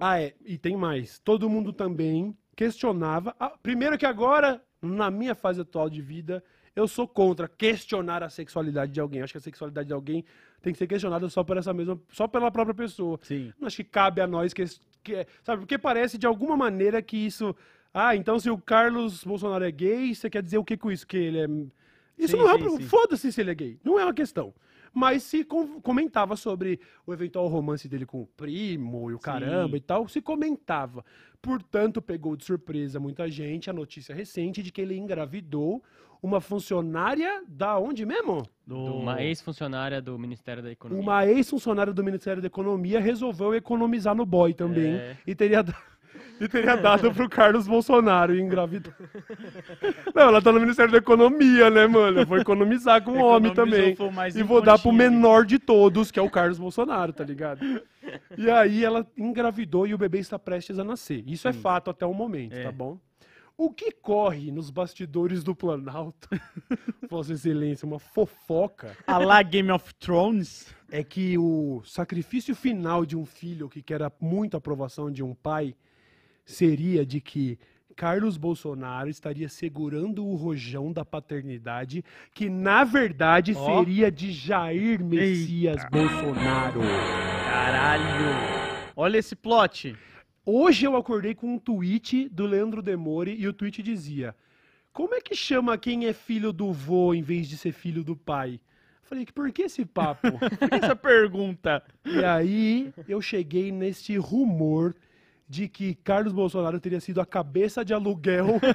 Ah, 0.00 0.20
é, 0.20 0.34
e 0.44 0.58
tem 0.58 0.76
mais. 0.76 1.18
Todo 1.18 1.48
mundo 1.48 1.72
também 1.72 2.36
questionava. 2.54 3.34
ah, 3.38 3.50
primeiro 3.62 3.96
que 3.96 4.06
agora, 4.06 4.62
na 4.82 5.10
minha 5.10 5.34
fase 5.34 5.60
atual 5.60 5.88
de 5.88 6.02
vida, 6.02 6.42
eu 6.74 6.86
sou 6.86 7.06
contra 7.08 7.48
questionar 7.48 8.22
a 8.22 8.28
sexualidade 8.28 8.92
de 8.92 9.00
alguém. 9.00 9.22
Acho 9.22 9.32
que 9.32 9.38
a 9.38 9.42
sexualidade 9.42 9.88
de 9.88 9.94
alguém 9.94 10.24
tem 10.60 10.72
que 10.72 10.78
ser 10.78 10.86
questionada 10.86 11.28
só 11.28 11.44
por 11.44 11.56
essa 11.56 11.72
mesma, 11.72 11.98
só 12.10 12.26
pela 12.26 12.50
própria 12.50 12.74
pessoa. 12.74 13.18
Sim. 13.22 13.52
Não 13.58 13.66
acho 13.66 13.76
que 13.76 13.84
cabe 13.84 14.20
a 14.20 14.26
nós 14.26 14.52
que, 14.52 14.64
que 15.02 15.26
sabe, 15.42 15.60
porque 15.60 15.78
parece 15.78 16.18
de 16.18 16.26
alguma 16.26 16.56
maneira 16.56 17.00
que 17.00 17.16
isso, 17.16 17.54
ah, 17.94 18.16
então 18.16 18.38
se 18.38 18.50
o 18.50 18.58
Carlos 18.58 19.24
Bolsonaro 19.24 19.64
é 19.64 19.70
gay, 19.70 20.14
você 20.14 20.28
quer 20.28 20.42
dizer 20.42 20.58
o 20.58 20.64
que 20.64 20.76
com 20.76 20.90
isso 20.90 21.06
que 21.06 21.16
ele 21.16 21.38
é 21.38 21.46
Isso 22.18 22.36
Sim, 22.36 22.42
não 22.42 22.50
é 22.50 22.58
sim, 22.58 22.76
sim. 22.78 22.82
foda-se 22.84 23.30
se 23.32 23.40
ele 23.40 23.50
é 23.50 23.54
gay, 23.54 23.78
não 23.84 23.98
é 23.98 24.04
uma 24.04 24.14
questão. 24.14 24.54
Mas 24.92 25.22
se 25.24 25.44
com- 25.44 25.78
comentava 25.80 26.34
sobre 26.36 26.80
o 27.06 27.12
eventual 27.12 27.46
romance 27.48 27.86
dele 27.86 28.06
com 28.06 28.22
o 28.22 28.26
primo 28.26 29.10
e 29.10 29.14
o 29.14 29.18
caramba 29.18 29.76
e 29.76 29.80
tal, 29.80 30.08
se 30.08 30.22
comentava. 30.22 31.04
Portanto, 31.42 32.00
pegou 32.00 32.34
de 32.34 32.44
surpresa 32.44 32.98
muita 32.98 33.28
gente 33.28 33.68
a 33.68 33.72
notícia 33.74 34.14
recente 34.14 34.62
de 34.62 34.72
que 34.72 34.80
ele 34.80 34.96
engravidou 34.96 35.82
uma 36.22 36.40
funcionária 36.40 37.44
da 37.46 37.78
onde 37.78 38.06
mesmo? 38.06 38.42
De 38.66 38.72
Uma 38.72 39.22
ex-funcionária 39.22 40.00
do 40.00 40.18
Ministério 40.18 40.62
da 40.62 40.72
Economia. 40.72 41.02
Uma 41.02 41.26
ex-funcionária 41.26 41.92
do 41.92 42.02
Ministério 42.02 42.40
da 42.40 42.46
Economia 42.46 42.98
resolveu 42.98 43.54
economizar 43.54 44.14
no 44.14 44.24
boy 44.24 44.54
também 44.54 44.94
É. 44.94 45.16
e 45.26 45.34
teria, 45.34 45.62
da- 45.62 45.74
e 46.40 46.48
teria 46.48 46.76
dado 46.76 47.12
pro 47.12 47.28
Carlos 47.28 47.66
Bolsonaro 47.66 48.34
e 48.34 48.40
engravidou. 48.40 48.92
Não, 50.14 50.22
ela 50.22 50.42
tá 50.42 50.52
no 50.52 50.60
Ministério 50.60 50.92
da 50.92 50.98
Economia, 50.98 51.70
né, 51.70 51.86
mano? 51.86 52.20
Eu 52.20 52.26
vou 52.26 52.38
economizar 52.38 53.02
com 53.02 53.12
o 53.12 53.24
homem 53.24 53.52
também. 53.54 53.96
E 54.34 54.42
vou 54.42 54.60
dar 54.60 54.78
pro 54.78 54.92
menor 54.92 55.44
de 55.44 55.58
todos, 55.58 56.10
que 56.10 56.18
é 56.18 56.22
o 56.22 56.30
Carlos 56.30 56.58
Bolsonaro, 56.58 57.12
tá 57.12 57.24
ligado? 57.24 57.60
E 58.36 58.50
aí 58.50 58.84
ela 58.84 59.06
engravidou 59.16 59.86
e 59.86 59.94
o 59.94 59.98
bebê 59.98 60.18
está 60.18 60.38
prestes 60.38 60.78
a 60.78 60.84
nascer. 60.84 61.22
Isso 61.26 61.48
é 61.48 61.52
fato 61.52 61.90
até 61.90 62.04
o 62.06 62.14
momento, 62.14 62.54
É. 62.54 62.64
tá 62.64 62.72
bom? 62.72 62.98
O 63.58 63.70
que 63.70 63.90
corre 63.90 64.52
nos 64.52 64.68
bastidores 64.68 65.42
do 65.42 65.54
Planalto, 65.54 66.28
Vossa 67.08 67.32
Excelência, 67.32 67.86
uma 67.86 67.98
fofoca, 67.98 68.94
A 69.06 69.16
lá 69.16 69.42
Game 69.42 69.70
of 69.72 69.94
Thrones. 69.94 70.74
é 70.90 71.02
que 71.02 71.38
o 71.38 71.80
sacrifício 71.82 72.54
final 72.54 73.06
de 73.06 73.16
um 73.16 73.24
filho 73.24 73.66
que 73.70 73.80
quer 73.80 74.02
a- 74.02 74.12
muito 74.20 74.54
a 74.54 74.58
aprovação 74.58 75.10
de 75.10 75.22
um 75.22 75.34
pai 75.34 75.74
seria 76.46 77.04
de 77.04 77.20
que 77.20 77.58
Carlos 77.96 78.36
Bolsonaro 78.36 79.08
estaria 79.08 79.48
segurando 79.48 80.24
o 80.24 80.36
rojão 80.36 80.92
da 80.92 81.04
paternidade, 81.04 82.04
que 82.32 82.48
na 82.48 82.84
verdade 82.84 83.52
Ó. 83.56 83.78
seria 83.78 84.10
de 84.10 84.30
Jair 84.30 85.02
Messias 85.04 85.82
Bolsonaro. 85.90 86.80
Caralho. 87.44 88.04
Olha 88.94 89.18
esse 89.18 89.34
plot. 89.34 89.96
Hoje 90.44 90.86
eu 90.86 90.94
acordei 90.94 91.34
com 91.34 91.54
um 91.54 91.58
tweet 91.58 92.28
do 92.28 92.46
Leandro 92.46 92.80
Demore 92.80 93.34
e 93.34 93.48
o 93.48 93.52
tweet 93.52 93.82
dizia: 93.82 94.36
Como 94.92 95.14
é 95.14 95.20
que 95.20 95.34
chama 95.34 95.76
quem 95.76 96.06
é 96.06 96.12
filho 96.12 96.52
do 96.52 96.72
vô 96.72 97.12
em 97.12 97.22
vez 97.22 97.48
de 97.48 97.56
ser 97.56 97.72
filho 97.72 98.04
do 98.04 98.14
pai? 98.14 98.60
Falei, 99.02 99.24
que 99.24 99.32
por 99.32 99.50
que 99.52 99.62
esse 99.62 99.84
papo? 99.84 100.26
Essa 100.70 100.96
pergunta. 100.96 101.80
E 102.04 102.24
aí 102.24 102.92
eu 103.08 103.22
cheguei 103.22 103.70
neste 103.70 104.16
rumor 104.16 104.96
de 105.48 105.68
que 105.68 105.94
Carlos 105.96 106.32
Bolsonaro 106.32 106.78
teria 106.80 107.00
sido 107.00 107.20
a 107.20 107.26
cabeça 107.26 107.84
de 107.84 107.92
aluguel 107.94 108.58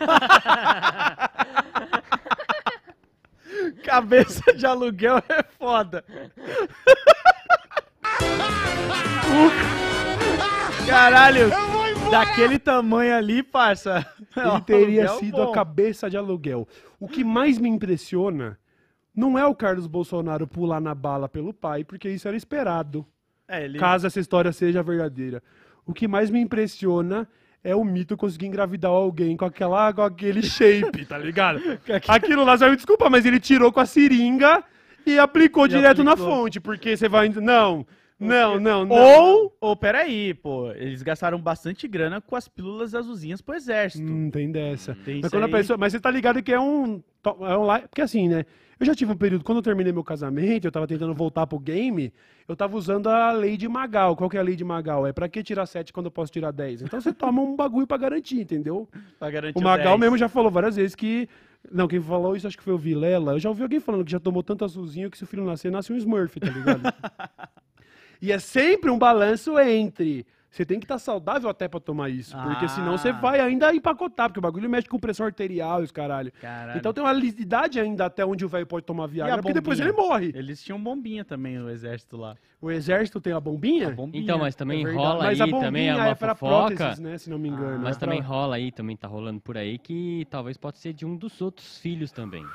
Cabeça 3.84 4.54
de 4.54 4.66
aluguel 4.66 5.18
é 5.30 5.44
foda. 5.44 6.04
Caralho. 10.88 11.50
Daquele 12.10 12.60
tamanho 12.60 13.16
ali, 13.16 13.42
parça. 13.42 14.06
ele 14.36 14.62
teria 14.62 15.08
Aluguel 15.08 15.20
sido 15.20 15.38
bom. 15.38 15.52
a 15.52 15.54
cabeça 15.54 16.10
de 16.10 16.18
aluguel. 16.18 16.68
O 17.00 17.08
que 17.08 17.24
mais 17.24 17.58
me 17.58 17.70
impressiona 17.70 18.60
não 19.16 19.40
é 19.40 19.46
o 19.46 19.56
Carlos 19.56 19.88
Bolsonaro 19.88 20.46
pular 20.46 20.82
na 20.82 20.94
bala 20.94 21.30
pelo 21.30 21.54
pai, 21.54 21.86
porque 21.86 22.10
isso 22.10 22.28
era 22.28 22.36
esperado, 22.36 23.06
É, 23.48 23.64
ele... 23.64 23.80
caso 23.80 24.06
essa 24.08 24.20
história 24.20 24.52
seja 24.52 24.84
verdadeira. 24.84 25.42
O 25.86 25.94
que 25.94 26.08
mais 26.08 26.30
me 26.30 26.40
impressiona 26.40 27.28
é 27.64 27.76
o 27.76 27.84
mito 27.84 28.18
conseguir 28.18 28.48
engravidar 28.48 28.92
alguém 28.92 29.38
com, 29.38 29.46
aquela, 29.46 29.94
com 29.94 30.02
aquele 30.02 30.42
shape, 30.42 31.06
tá 31.06 31.18
ligado? 31.18 31.60
Aquilo 32.08 32.44
lá, 32.44 32.58
me 32.58 32.76
desculpar, 32.76 33.10
mas 33.10 33.26
ele 33.26 33.40
tirou 33.40 33.72
com 33.72 33.80
a 33.80 33.86
seringa 33.86 34.64
e 35.06 35.20
aplicou 35.20 35.66
E 35.66 35.70
direto 35.70 36.04
na 36.04 36.14
aplicou. 36.14 36.36
fonte, 36.36 36.60
porque 36.60 36.98
você 36.98 37.08
vai... 37.08 37.30
Não, 37.30 37.86
não, 38.22 38.60
não, 38.60 38.86
não. 38.86 38.96
Ou, 38.96 39.58
ou, 39.60 39.76
peraí, 39.76 40.34
pô, 40.36 40.72
eles 40.74 41.02
gastaram 41.02 41.42
bastante 41.42 41.88
grana 41.88 42.22
com 42.22 42.36
as 42.36 42.48
pílulas 42.48 42.94
azulzinhas 42.94 43.42
pro 43.42 43.56
exército. 43.56 44.04
Não 44.04 44.30
tem 44.30 44.52
dessa. 44.52 44.96
Tem 45.04 45.22
mas, 45.22 45.32
quando 45.32 45.46
a 45.46 45.50
pessoa, 45.50 45.76
mas 45.76 45.92
você 45.92 46.00
tá 46.00 46.12
ligado 46.12 46.44
que 46.44 46.54
é 46.54 46.60
um. 46.60 47.02
É 47.26 47.58
um 47.58 47.80
porque 47.88 48.02
assim, 48.02 48.30
né? 48.30 48.46
Eu 48.82 48.86
já 48.88 48.96
tive 48.96 49.12
um 49.12 49.16
período, 49.16 49.44
quando 49.44 49.60
eu 49.60 49.62
terminei 49.62 49.94
meu 49.94 50.04
casamento, 50.04 50.66
eu 50.66 50.72
tava 50.72 50.88
tentando 50.88 51.14
voltar 51.14 51.46
pro 51.46 51.60
game, 51.60 52.12
eu 52.48 52.56
tava 52.56 52.76
usando 52.76 53.10
a 53.10 53.32
lei 53.32 53.56
de 53.56 53.70
Magal. 53.70 54.16
Qual 54.16 54.28
que 54.28 54.38
é 54.38 54.40
a 54.40 54.44
lei 54.44 54.56
de 54.56 54.64
Magal? 54.64 55.06
É 55.06 55.14
pra 55.14 55.30
que 55.30 55.44
tirar 55.44 55.68
7 55.68 55.94
quando 55.94 56.08
eu 56.08 56.12
posso 56.12 56.32
tirar 56.32 56.50
10? 56.50 56.82
Então 56.82 57.00
você 57.00 57.14
toma 57.14 57.44
um 57.44 57.56
bagulho 57.56 57.86
pra 57.86 57.96
garantir, 57.96 58.42
entendeu? 58.42 58.90
Pra 59.20 59.30
garantir 59.30 59.56
O 59.56 59.62
Magal 59.62 60.00
10. 60.00 60.00
mesmo 60.00 60.18
já 60.18 60.28
falou 60.28 60.50
várias 60.50 60.78
vezes 60.78 60.96
que. 60.96 61.30
Não, 61.72 61.88
quem 61.88 62.02
falou 62.02 62.36
isso 62.36 62.48
acho 62.48 62.58
que 62.58 62.64
foi 62.64 62.74
o 62.74 62.78
Vilela. 62.78 63.34
Eu 63.34 63.40
já 63.40 63.50
ouvi 63.50 63.62
alguém 63.62 63.80
falando 63.80 64.04
que 64.04 64.12
já 64.12 64.20
tomou 64.20 64.42
tanto 64.42 64.66
azulzinho 64.66 65.12
que 65.12 65.18
se 65.18 65.26
o 65.26 65.28
filho 65.28 65.46
nascer, 65.46 65.72
nasce 65.72 65.94
um 65.94 65.96
Smurf, 65.98 66.40
tá 66.40 66.50
ligado? 66.50 66.82
e 68.20 68.32
é 68.32 68.40
sempre 68.40 68.90
um 68.90 68.98
balanço 68.98 69.60
entre. 69.60 70.26
Você 70.52 70.66
tem 70.66 70.80
que 70.80 70.84
estar 70.86 71.00
saudável 71.00 71.50
até 71.50 71.70
pra 71.70 71.80
tomar 71.80 72.10
isso. 72.10 72.36
Porque 72.38 72.68
senão 72.68 72.98
você 72.98 73.08
Ah. 73.08 73.14
vai 73.14 73.40
ainda 73.40 73.74
empacotar, 73.74 74.28
porque 74.28 74.40
o 74.40 74.42
bagulho 74.42 74.70
mexe 74.70 74.86
com 74.90 75.00
pressão 75.00 75.26
arterial 75.26 75.80
e 75.80 75.86
os 75.86 75.92
caralho. 75.92 76.30
Caralho. 76.42 76.78
Então 76.78 76.92
tem 76.92 77.02
uma 77.02 77.14
idade 77.18 77.80
ainda 77.80 78.06
até 78.06 78.26
onde 78.26 78.44
o 78.44 78.50
velho 78.50 78.68
pode 78.68 78.86
tomar 78.86 79.04
E 79.04 79.06
a 79.06 79.08
Viagra, 79.08 79.38
porque 79.38 79.54
depois 79.54 79.80
ele 79.80 79.94
morre. 79.94 80.34
Eles 80.36 80.62
tinham 80.62 80.78
bombinha 80.78 81.24
também 81.24 81.58
no 81.58 81.70
exército 81.70 82.18
lá. 82.18 82.36
O 82.62 82.70
exército 82.70 83.22
tem 83.22 83.32
a 83.32 83.40
bombinha? 83.40 83.88
A 83.88 83.92
bombinha. 83.92 84.24
Então, 84.24 84.38
mas 84.40 84.54
também 84.54 84.86
É 84.86 84.92
rola 84.94 85.24
Mas 85.24 85.40
aí 85.40 85.50
a 85.54 85.60
também 85.60 85.88
é 85.90 85.96
uma 85.96 86.08
é 86.10 86.16
pra 86.16 86.36
fofoca. 86.36 86.76
próteses, 86.76 87.00
né? 87.00 87.18
Se 87.18 87.30
não 87.30 87.40
me 87.40 87.48
engano. 87.48 87.80
Mas 87.82 87.96
É 87.96 88.00
também 88.00 88.20
pra- 88.20 88.28
rola 88.28 88.56
aí, 88.58 88.72
também 88.74 88.98
tá 88.98 89.08
rolando 89.08 89.40
por 89.40 89.58
aí, 89.58 89.78
que 89.78 90.28
talvez 90.30 90.58
pode 90.58 90.80
ser 90.80 90.92
de 90.92 91.06
um 91.06 91.16
dos 91.16 91.42
outros 91.42 91.78
filhos 91.80 92.12
também. 92.12 92.46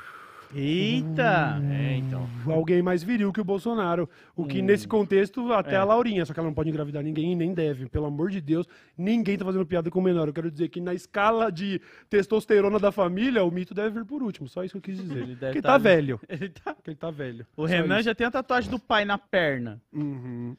Eita! 0.55 1.61
É, 1.71 1.97
então. 1.97 2.27
alguém 2.47 2.81
mais 2.81 3.03
viril 3.03 3.31
que 3.33 3.41
o 3.41 3.43
Bolsonaro. 3.43 4.09
O 4.35 4.45
que, 4.45 4.61
nesse 4.61 4.87
contexto, 4.87 5.51
até 5.53 5.73
É. 5.73 5.77
a 5.77 5.83
Laurinha. 5.83 6.25
Só 6.25 6.33
que 6.33 6.39
ela 6.39 6.47
não 6.47 6.53
pode 6.53 6.69
engravidar 6.69 7.03
ninguém 7.03 7.33
e 7.33 7.35
nem 7.35 7.53
deve. 7.53 7.87
Pelo 7.89 8.05
amor 8.05 8.29
de 8.29 8.39
Deus, 8.41 8.67
ninguém 8.97 9.37
tá 9.37 9.43
fazendo 9.45 9.65
piada 9.65 9.89
com 9.91 9.99
o 9.99 10.03
menor. 10.03 10.27
Eu 10.27 10.33
quero 10.33 10.49
dizer 10.51 10.69
que 10.69 10.79
na 10.79 10.93
escala 10.93 11.51
de 11.51 11.81
testosterona 12.09 12.79
da 12.79 12.91
família, 12.91 13.43
o 13.43 13.51
mito 13.51 13.73
deve 13.73 13.99
vir 13.99 14.05
por 14.05 14.23
último. 14.23 14.47
Só 14.47 14.63
isso 14.63 14.73
que 14.73 14.77
eu 14.77 14.81
quis 14.95 15.01
dizer. 15.01 15.17
Ele 15.23 15.35
deve 15.35 15.53
Porque 15.53 15.61
tá 15.61 15.73
tá 15.73 15.77
velho. 15.77 16.19
Ele 16.29 16.49
tá... 16.49 16.73
Porque 16.73 16.89
ele 16.91 16.97
tá 16.97 17.11
velho. 17.11 17.45
O 17.55 17.63
Só 17.67 17.67
Renan 17.73 17.95
isso. 17.95 18.03
já 18.05 18.15
tem 18.15 18.25
a 18.27 18.31
tatuagem 18.31 18.69
do 18.71 18.79
pai 18.79 19.03
na 19.05 19.17
perna. 19.17 19.81
Uhum. 19.93 20.55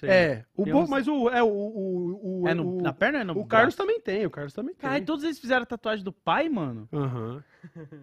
Sei. 0.00 0.08
É, 0.08 0.44
o 0.56 0.64
Tem 0.64 0.72
Bo- 0.72 0.80
uns- 0.80 0.88
mas 0.90 1.06
o. 1.06 1.28
É, 1.28 1.42
o, 1.42 1.46
o, 1.46 2.42
o, 2.42 2.48
É 2.48 2.54
no- 2.54 2.78
o, 2.78 2.82
na 2.82 2.92
perna 2.92 3.18
é 3.20 3.24
no 3.24 3.32
o 3.38 3.44
Carlos 3.46 3.74
braço? 3.74 3.76
também 3.76 4.00
tem, 4.00 4.24
o 4.26 4.30
Carlos 4.30 4.52
também 4.54 4.74
tem. 4.74 4.88
Cara, 4.88 4.98
e 4.98 5.04
todos 5.04 5.22
eles 5.24 5.38
fizeram 5.38 5.64
tatuagem 5.66 6.04
do 6.04 6.12
pai, 6.12 6.48
mano? 6.48 6.88
Aham. 6.92 7.42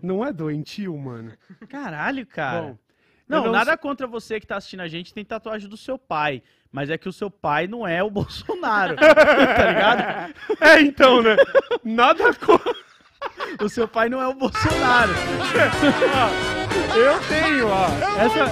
Não 0.02 0.24
é 0.26 0.32
doentio, 0.32 0.96
mano. 0.98 1.34
Caralho, 1.68 2.26
cara. 2.28 2.62
Bom, 2.62 2.78
não, 3.28 3.38
eu 3.40 3.44
não 3.46 3.52
nada 3.52 3.78
contra 3.78 4.08
você 4.08 4.40
que 4.40 4.48
tá 4.48 4.58
assistindo 4.58 4.80
a 4.82 4.88
gente 4.88 5.14
tem 5.14 5.24
tatuagem 5.26 5.68
do 5.70 5.78
seu 5.78 5.98
pai. 5.98 6.42
Mas 6.72 6.90
é 6.92 6.98
que 7.00 7.10
o 7.10 7.14
seu 7.14 7.32
pai 7.32 7.68
não 7.68 7.88
é 7.88 8.04
o 8.04 8.10
Bolsonaro. 8.12 8.96
tá 8.96 9.68
ligado? 9.68 10.34
É, 10.62 10.80
então, 10.82 11.22
né? 11.24 11.36
Nada 11.84 12.34
contra. 12.36 12.74
O 13.62 13.68
seu 13.68 13.86
pai 13.88 14.08
não 14.08 14.22
é 14.22 14.28
o 14.28 14.34
Bolsonaro. 14.34 15.12
Eu 16.96 17.20
tenho, 17.28 17.68
ó. 17.68 17.88
Essa, 18.18 18.46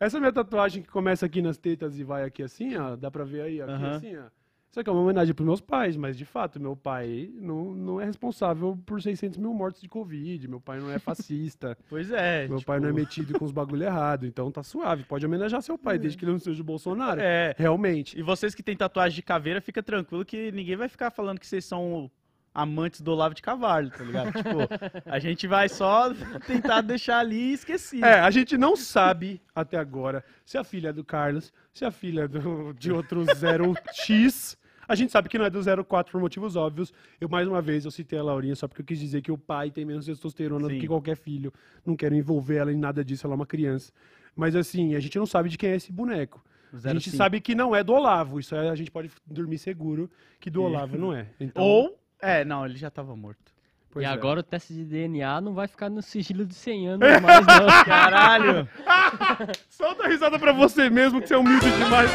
essa 0.00 0.18
minha 0.18 0.32
tatuagem 0.32 0.82
que 0.82 0.88
começa 0.88 1.26
aqui 1.26 1.42
nas 1.42 1.58
tetas 1.58 1.98
e 1.98 2.02
vai 2.04 2.24
aqui 2.24 2.42
assim, 2.42 2.76
ó. 2.76 2.96
Dá 2.96 3.10
pra 3.10 3.22
ver 3.22 3.42
aí, 3.42 3.60
aqui 3.60 3.70
Aham. 3.72 3.96
assim, 3.96 4.16
ó. 4.16 4.24
Isso 4.70 4.78
aqui 4.78 4.88
é 4.88 4.92
uma 4.92 5.02
homenagem 5.02 5.34
pros 5.34 5.44
meus 5.44 5.60
pais, 5.60 5.96
mas 5.96 6.16
de 6.16 6.24
fato, 6.24 6.60
meu 6.60 6.76
pai 6.76 7.28
não, 7.34 7.74
não 7.74 8.00
é 8.00 8.04
responsável 8.04 8.78
por 8.86 9.02
600 9.02 9.36
mil 9.36 9.52
mortos 9.52 9.82
de 9.82 9.88
Covid. 9.88 10.46
Meu 10.46 10.60
pai 10.60 10.78
não 10.78 10.88
é 10.92 10.98
fascista. 10.98 11.76
Pois 11.90 12.08
é. 12.12 12.46
meu 12.46 12.58
tipo, 12.58 12.68
pai 12.68 12.78
não 12.78 12.88
é 12.88 12.92
metido 12.92 13.36
com 13.36 13.44
os 13.44 13.50
bagulho 13.50 13.82
errado. 13.82 14.26
Então 14.26 14.48
tá 14.48 14.62
suave. 14.62 15.02
Pode 15.02 15.26
homenagear 15.26 15.60
seu 15.60 15.76
pai, 15.76 15.98
desde 15.98 16.16
que 16.16 16.24
ele 16.24 16.30
não 16.30 16.38
seja 16.38 16.62
o 16.62 16.64
Bolsonaro. 16.64 17.20
É. 17.20 17.52
Realmente. 17.58 18.16
E 18.16 18.22
vocês 18.22 18.54
que 18.54 18.62
têm 18.62 18.76
tatuagem 18.76 19.16
de 19.16 19.22
caveira, 19.22 19.60
fica 19.60 19.82
tranquilo 19.82 20.24
que 20.24 20.52
ninguém 20.52 20.76
vai 20.76 20.88
ficar 20.88 21.10
falando 21.10 21.40
que 21.40 21.48
vocês 21.48 21.64
são 21.64 22.08
amantes 22.54 23.00
do 23.00 23.12
Olavo 23.12 23.34
de 23.34 23.42
Carvalho, 23.42 23.90
tá 23.90 24.02
ligado? 24.04 24.32
tipo, 24.32 24.58
a 25.06 25.18
gente 25.18 25.46
vai 25.46 25.68
só 25.68 26.12
tentar 26.46 26.80
deixar 26.80 27.18
ali 27.18 27.52
esquecido. 27.52 28.04
É, 28.04 28.20
a 28.20 28.30
gente 28.30 28.58
não 28.58 28.76
sabe 28.76 29.40
até 29.54 29.76
agora 29.76 30.24
se 30.44 30.58
a 30.58 30.64
filha 30.64 30.88
é 30.88 30.92
do 30.92 31.04
Carlos, 31.04 31.52
se 31.72 31.84
a 31.84 31.90
filha 31.90 32.22
é 32.22 32.28
do, 32.28 32.72
de 32.72 32.92
outro 32.92 33.22
0x. 33.24 34.56
A 34.88 34.96
gente 34.96 35.12
sabe 35.12 35.28
que 35.28 35.38
não 35.38 35.44
é 35.44 35.50
do 35.50 35.60
04 35.84 36.10
por 36.10 36.20
motivos 36.20 36.56
óbvios. 36.56 36.92
Eu, 37.20 37.28
mais 37.28 37.46
uma 37.46 37.62
vez, 37.62 37.84
eu 37.84 37.92
citei 37.92 38.18
a 38.18 38.24
Laurinha 38.24 38.56
só 38.56 38.66
porque 38.66 38.82
eu 38.82 38.86
quis 38.86 38.98
dizer 38.98 39.22
que 39.22 39.30
o 39.30 39.38
pai 39.38 39.70
tem 39.70 39.84
menos 39.84 40.06
testosterona 40.06 40.66
Sim. 40.66 40.74
do 40.74 40.80
que 40.80 40.88
qualquer 40.88 41.16
filho. 41.16 41.52
Não 41.86 41.94
quero 41.94 42.16
envolver 42.16 42.56
ela 42.56 42.72
em 42.72 42.76
nada 42.76 43.04
disso, 43.04 43.24
ela 43.24 43.34
é 43.34 43.36
uma 43.36 43.46
criança. 43.46 43.92
Mas 44.34 44.56
assim, 44.56 44.96
a 44.96 45.00
gente 45.00 45.16
não 45.16 45.26
sabe 45.26 45.48
de 45.48 45.56
quem 45.56 45.70
é 45.70 45.76
esse 45.76 45.92
boneco. 45.92 46.44
A 46.72 46.92
gente 46.92 47.10
05. 47.10 47.16
sabe 47.16 47.40
que 47.40 47.54
não 47.54 47.74
é 47.74 47.82
do 47.82 47.92
Olavo. 47.92 48.38
Isso 48.38 48.54
é, 48.54 48.68
a 48.68 48.74
gente 48.74 48.90
pode 48.90 49.10
dormir 49.26 49.58
seguro 49.58 50.10
que 50.38 50.50
do 50.50 50.62
Olavo 50.62 50.96
não 50.96 51.12
é. 51.12 51.26
Então, 51.40 51.62
Ou, 51.62 51.99
é, 52.22 52.44
não, 52.44 52.64
ele 52.64 52.76
já 52.76 52.90
tava 52.90 53.14
morto. 53.16 53.52
pois 53.90 54.04
e 54.04 54.08
é. 54.08 54.10
agora 54.12 54.40
o 54.40 54.42
teste 54.42 54.72
de 54.72 54.84
DNA 54.84 55.40
não 55.40 55.54
vai 55.54 55.66
ficar 55.66 55.88
no 55.90 56.00
sigilo 56.02 56.44
de 56.44 56.54
100 56.54 56.88
anos 56.88 57.20
mais, 57.20 57.46
não. 57.46 57.66
Caralho! 57.84 58.68
Solta 59.70 60.04
a 60.04 60.08
risada 60.08 60.38
pra 60.38 60.52
você 60.52 60.88
mesmo, 60.90 61.20
que 61.20 61.28
você 61.28 61.34
é 61.34 61.38
humilde 61.38 61.70
demais. 61.70 62.10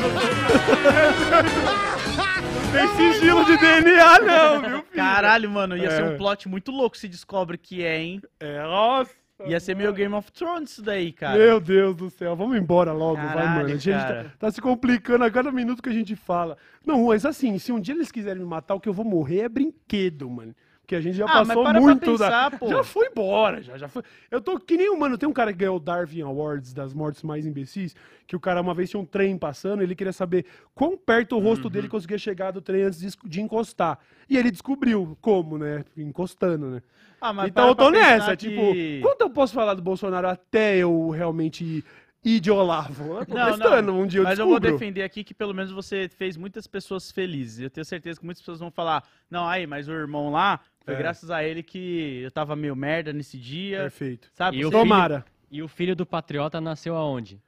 Não 2.66 2.72
tem 2.72 2.88
sigilo 3.14 3.46
de 3.46 3.58
DNA, 3.58 4.20
não, 4.20 4.62
viu, 4.62 4.70
filho? 4.84 4.86
Caralho, 4.96 5.50
mano, 5.50 5.78
ia 5.78 5.90
ser 5.92 6.04
É. 6.04 6.06
um 6.10 6.18
plot 6.18 6.48
muito 6.50 6.72
louco 6.72 6.98
se 6.98 7.08
descobre 7.08 7.58
que 7.58 7.84
é, 7.84 8.00
hein? 8.02 8.22
É, 8.40 8.62
nossa. 8.64 9.12
Ia 9.44 9.60
ser 9.60 9.76
meio 9.76 9.92
Game 9.94 10.14
of 10.14 10.32
Thrones 10.32 10.72
isso 10.72 10.82
daí, 10.82 11.12
cara. 11.12 11.38
Meu 11.38 11.60
Deus 11.60 11.96
do 11.96 12.10
céu, 12.10 12.36
vamos 12.36 12.58
embora 12.58 12.94
logo, 12.94 13.18
vai, 13.18 13.28
Caralho, 13.28 13.50
mano. 13.50 13.66
A 13.66 13.78
gente 13.78 13.92
tá, 13.92 14.32
tá 14.40 14.52
se 14.52 14.62
complicando 14.62 15.26
a 15.26 15.32
cada 15.32 15.52
minuto 15.52 15.84
que 15.84 15.90
a 15.90 15.94
gente 15.94 16.16
fala. 16.16 16.58
Não, 16.86 17.08
mas 17.08 17.26
assim, 17.26 17.60
se 17.60 17.72
um 17.72 17.80
dia 17.80 17.94
eles 17.94 18.12
quiserem 18.12 18.42
me 18.42 18.48
matar, 18.48 18.76
o 18.76 18.80
que 18.80 18.88
eu 18.88 18.94
vou 18.94 19.04
morrer 19.04 19.42
é 19.42 19.50
brinquedo, 19.50 20.30
mano. 20.30 20.56
Porque 20.86 20.96
a 20.96 21.02
gente 21.02 21.16
já 21.18 21.26
Ah, 21.28 21.38
mas 21.40 21.48
passou 21.48 21.64
para 21.64 21.74
pra 21.74 21.82
muito 21.82 22.00
pensar, 22.06 22.52
da... 22.52 22.58
pô. 22.60 22.68
Já 22.70 22.84
foi 22.84 23.08
embora, 23.08 23.60
já, 23.60 23.76
já 23.76 23.88
foi. 23.88 24.04
Eu 24.30 24.40
tô 24.40 24.60
que 24.60 24.78
nem 24.78 24.88
um, 24.92 24.98
mano, 25.00 25.18
tem 25.18 25.28
um 25.28 25.34
cara 25.34 25.52
que 25.52 25.58
ganhou 25.58 25.78
o 25.78 25.80
Darwin 25.80 26.22
Awards 26.22 26.74
das 26.74 26.94
mortes 26.94 27.24
mais 27.24 27.44
imbecis, 27.48 27.96
que 28.28 28.36
o 28.36 28.40
cara 28.40 28.62
uma 28.62 28.76
vez 28.76 28.92
tinha 28.92 29.00
um 29.00 29.06
trem 29.06 29.36
passando, 29.36 29.82
ele 29.82 29.96
queria 29.96 30.14
saber 30.14 30.46
quão 30.76 30.96
perto 30.96 31.36
o 31.36 31.40
rosto 31.40 31.66
Uhum. 31.66 31.72
dele 31.72 31.88
conseguia 31.88 32.20
chegar 32.20 32.52
do 32.52 32.62
trem 32.62 32.84
antes 32.84 33.00
de, 33.00 33.10
de 33.28 33.42
encostar. 33.42 33.98
E 34.30 34.38
ele 34.38 34.52
descobriu 34.52 35.18
como, 35.22 35.58
né? 35.58 35.84
Encostando, 35.98 36.68
né? 36.70 36.84
Ah, 37.20 37.34
mas 37.34 37.50
então 37.50 37.66
para 37.66 37.70
eu 37.70 37.76
tô 37.76 37.90
nessa, 37.90 38.36
que- 38.38 38.38
tipo, 38.38 38.62
quanto 39.02 39.22
eu 39.22 39.30
posso 39.32 39.54
falar 39.56 39.74
do 39.74 39.82
Bolsonaro 39.82 40.28
até 40.28 40.78
eu 40.78 41.10
realmente 41.10 41.84
ir 42.24 42.40
de 42.40 42.52
Olavo? 42.52 43.26
Não, 43.28 43.82
não, 43.82 44.02
um 44.02 44.08
dia 44.08 44.20
eu 44.20 44.24
Mas 44.24 44.40
eu 44.40 44.46
vou 44.46 44.60
descubro. 44.60 44.72
defender 44.72 45.04
aqui 45.04 45.24
que 45.24 45.34
pelo 45.34 45.54
menos 45.54 45.72
você 45.72 46.10
fez 46.10 46.38
muitas 46.38 46.68
pessoas 46.68 47.12
felizes. 47.12 47.60
Eu 47.60 47.70
tenho 47.70 47.86
certeza 47.86 48.20
que 48.20 48.26
muitas 48.26 48.42
pessoas 48.42 48.60
vão 48.60 48.72
falar: 48.72 49.04
não, 49.30 49.48
aí, 49.48 49.66
mas 49.68 49.88
o 49.88 49.92
irmão 49.92 50.32
lá, 50.32 50.60
foi 50.86 50.94
É. 50.94 50.98
graças 50.98 51.30
a 51.32 51.44
ele 51.44 51.62
que 51.64 52.22
eu 52.24 52.32
tava 52.32 52.56
meio 52.56 52.76
merda 52.76 53.12
nesse 53.12 53.38
dia. 53.38 53.80
Perfeito. 53.82 54.30
Sabe? 54.34 54.58
E 54.58 54.66
o 54.66 54.70
filho- 54.70 54.80
Tomara. 54.82 55.26
E 55.52 55.62
o 55.62 55.68
filho 55.68 55.96
do 55.96 56.06
patriota 56.06 56.62
nasceu 56.62 56.96
aonde? 56.96 57.42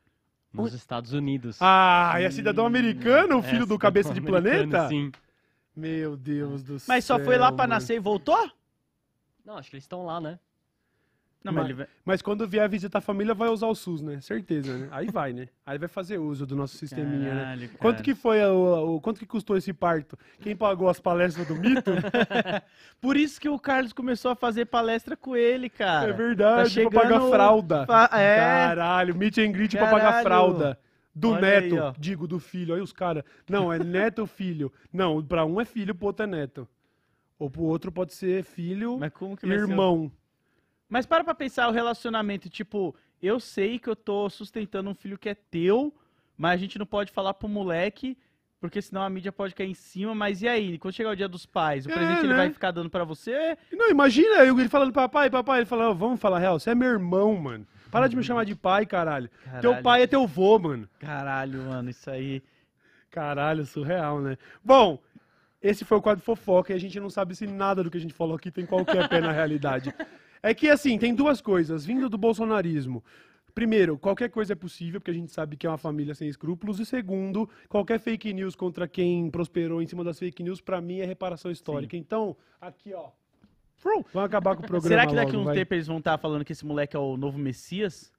Nos 0.54 0.74
Estados 0.74 1.14
Unidos. 1.14 1.58
Ah, 1.62 2.16
é 2.18 2.30
cidadão 2.32 2.66
americano, 2.66 3.36
o 3.36 3.40
É, 3.40 3.44
filho 3.44 3.60
do 3.60 3.64
cidadão 3.66 3.78
cabeça 3.78 4.14
de 4.14 4.22
planeta? 4.22 4.88
Sim. 4.90 5.12
Meu 5.76 6.18
Deus 6.18 6.64
do 6.64 6.80
céu. 6.80 6.88
Mas 6.88 7.06
só 7.06 7.20
foi 7.20 7.38
lá 7.38 7.52
pra 7.52 7.64
mano. 7.68 7.74
nascer 7.76 7.96
e 7.96 8.00
voltou? 8.00 8.50
Não, 9.46 9.58
acho 9.58 9.70
que 9.70 9.76
eles 9.76 9.84
estão 9.84 10.04
lá, 10.06 10.20
né? 10.20 10.40
Não, 11.44 11.54
Mas- 11.54 11.68
mas 11.68 11.78
vai- 11.78 11.88
Mas 12.04 12.22
quando 12.22 12.46
vier 12.48 12.68
visitar 12.68 12.98
a 12.98 13.02
família, 13.02 13.34
vai 13.34 13.48
usar 13.48 13.68
o 13.68 13.76
SUS, 13.76 14.02
né? 14.02 14.20
Certeza, 14.20 14.78
né? 14.78 14.88
Aí 14.92 15.08
vai, 15.10 15.32
né? 15.32 15.48
Aí 15.66 15.78
vai 15.78 15.88
fazer 15.88 16.18
uso 16.18 16.46
do 16.46 16.56
nosso 16.56 16.76
sisteminha, 16.76 17.34
né? 17.34 17.42
Caralho, 17.42 17.70
Quanto 17.78 17.96
cara. 17.98 18.04
que 18.04 18.16
foi 18.16 18.42
o, 18.44 18.96
o- 18.96 19.02
quanto 19.02 19.20
que 19.20 19.26
custou 19.26 19.56
esse 19.56 19.72
parto? 19.72 20.18
Quem 20.42 20.56
pagou 20.56 20.90
as 20.90 21.00
palestras 21.00 21.48
do 21.48 21.56
mito? 21.56 21.92
Por 23.00 23.16
isso 23.16 23.40
que 23.40 23.48
o 23.48 23.58
Carlos 23.60 23.94
começou 23.94 24.32
a 24.32 24.36
fazer 24.36 24.66
palestra 24.66 25.16
com 25.16 25.36
ele, 25.36 25.70
cara. 25.70 26.10
é 26.10 26.14
verdade, 26.14 26.76
tá 26.84 26.90
pra 26.90 27.00
pagar 27.02 27.10
chegando- 27.16 27.30
fralda. 27.32 27.86
Fa- 27.86 28.10
É. 28.14 28.38
Caralho, 28.38 29.16
meet 29.16 29.38
and 29.38 29.52
greet 29.52 29.72
pra 29.78 29.86
pagar 29.90 30.00
Caralho. 30.24 30.24
fralda. 30.24 30.80
Do 31.16 31.32
Olha 31.32 31.42
neto, 31.42 31.82
aí, 31.84 31.94
digo, 31.98 32.28
do 32.28 32.40
filho. 32.40 32.76
Aí 32.76 32.82
os 32.82 32.94
caras. 32.94 33.24
Não, 33.50 33.72
é 33.74 33.80
neto 33.80 34.20
ou 34.20 34.28
filho. 34.28 34.72
Não, 34.94 35.24
pra 35.24 35.46
um 35.46 35.60
é 35.60 35.66
filho, 35.66 35.96
pro 35.96 36.08
outro 36.08 36.24
é 36.24 36.28
neto. 36.28 36.68
Ou 37.40 37.50
pro 37.50 37.64
outro 37.64 37.92
pode 37.92 38.14
ser 38.14 38.44
filho 38.44 38.98
Mas 39.00 39.12
como 39.14 39.36
que 39.38 39.46
e 39.46 39.50
vai 39.50 39.58
ser 39.60 39.64
irmão. 39.70 40.12
Mas 40.90 41.06
para 41.06 41.24
pra 41.24 41.36
pensar 41.36 41.68
o 41.68 41.72
relacionamento, 41.72 42.50
tipo, 42.50 42.96
eu 43.22 43.40
sei 43.40 43.78
que 43.80 43.90
eu 43.90 43.96
tô 43.96 44.30
sustentando 44.30 44.90
um 44.90 44.96
filho 44.96 45.18
que 45.18 45.30
é 45.30 45.36
teu, 45.36 45.94
mas 46.38 46.54
a 46.54 46.58
gente 46.58 46.80
não 46.80 46.86
pode 46.86 47.12
falar 47.12 47.34
pro 47.34 47.48
moleque, 47.50 48.18
porque 48.60 48.82
senão 48.82 49.02
a 49.04 49.10
mídia 49.10 49.32
pode 49.32 49.54
cair 49.54 49.70
em 49.70 49.74
cima, 49.74 50.16
mas 50.16 50.42
e 50.42 50.48
aí? 50.48 50.78
Quando 50.80 50.94
chegar 50.94 51.12
o 51.12 51.16
dia 51.16 51.28
dos 51.28 51.46
pais, 51.46 51.86
o 51.86 51.92
É, 51.92 51.94
presente 51.94 52.20
ele 52.20 52.30
né? 52.30 52.36
vai 52.38 52.50
ficar 52.50 52.72
dando 52.72 52.90
pra 52.90 53.04
você? 53.04 53.58
Não, 53.72 53.90
imagina 53.90 54.44
eu- 54.46 54.58
ele 54.60 54.70
falando, 54.70 54.94
papai, 54.94 55.30
papai. 55.30 55.60
Ele 55.60 55.66
falando, 55.66 55.96
vamos 55.96 56.20
falar 56.20 56.40
real, 56.40 56.60
você 56.60 56.70
é 56.72 56.76
meu 56.76 56.90
irmão, 56.90 57.36
mano. 57.36 57.68
Para 57.92 58.08
de 58.08 58.16
me 58.16 58.24
chamar 58.24 58.44
de 58.46 58.56
pai, 58.56 58.86
caralho. 58.86 59.30
Teu 59.62 59.72
Caralho. 59.72 59.84
pai 59.84 60.02
é 60.04 60.08
teu 60.08 60.26
vô, 60.28 60.58
mano. 60.60 60.90
Caralho, 61.00 61.62
mano, 61.64 61.90
isso 61.90 62.10
aí. 62.10 62.42
Caralho, 63.10 63.66
surreal, 63.66 64.20
né? 64.22 64.38
Bom, 64.64 65.00
esse 65.62 65.86
foi 65.86 65.98
o 65.98 66.02
quadro 66.02 66.24
fofoca 66.24 66.74
e 66.74 66.76
a 66.76 66.80
gente 66.80 67.00
não 67.00 67.10
sabe 67.10 67.36
se 67.36 67.48
nada 67.48 67.84
do 67.84 67.90
que 67.90 67.98
a 67.98 68.02
gente 68.02 68.14
falou 68.14 68.36
aqui 68.36 68.52
tem 68.52 68.66
qualquer 68.66 69.08
pé 69.08 69.22
na 69.22 69.32
realidade. 69.32 69.94
É 70.50 70.54
que, 70.54 70.70
assim, 70.70 70.98
tem 70.98 71.14
duas 71.14 71.42
coisas. 71.42 71.86
Vindo 71.86 72.10
do 72.10 72.18
bolsonarismo. 72.18 73.04
Primeiro, 73.54 73.98
qualquer 73.98 74.30
coisa 74.30 74.54
é 74.54 74.56
possível, 74.56 75.00
porque 75.02 75.10
a 75.12 75.14
gente 75.14 75.32
sabe 75.32 75.58
que 75.58 75.66
é 75.66 75.70
uma 75.70 75.78
família 75.80 76.14
sem 76.14 76.30
escrúpulos. 76.30 76.80
E 76.80 76.86
segundo, 76.86 77.50
qualquer 77.68 78.00
fake 78.00 78.32
news 78.34 78.56
contra 78.56 78.88
quem 78.88 79.30
prosperou 79.32 79.82
em 79.82 79.88
cima 79.88 80.04
das 80.04 80.20
fake 80.20 80.44
news, 80.44 80.62
pra 80.62 80.80
mim, 80.80 81.00
é 81.00 81.06
reparação 81.06 81.50
histórica. 81.52 81.98
Então, 81.98 82.38
aqui, 82.62 82.94
ó. 82.94 83.10
Vamos 84.14 84.28
acabar 84.28 84.56
com 84.56 84.64
o 84.64 84.68
programa 84.68 84.88
Será 84.90 85.08
que 85.08 85.16
daqui 85.16 85.36
a 85.36 85.40
um 85.40 85.44
vai. 85.44 85.56
tempo 85.56 85.74
eles 85.74 85.88
vão 85.88 85.98
estar 85.98 86.18
falando 86.18 86.46
que 86.46 86.52
esse 86.52 86.66
moleque 86.66 86.96
é 86.96 87.00
o 87.00 87.18
novo 87.18 87.38
Messias? 87.38 88.12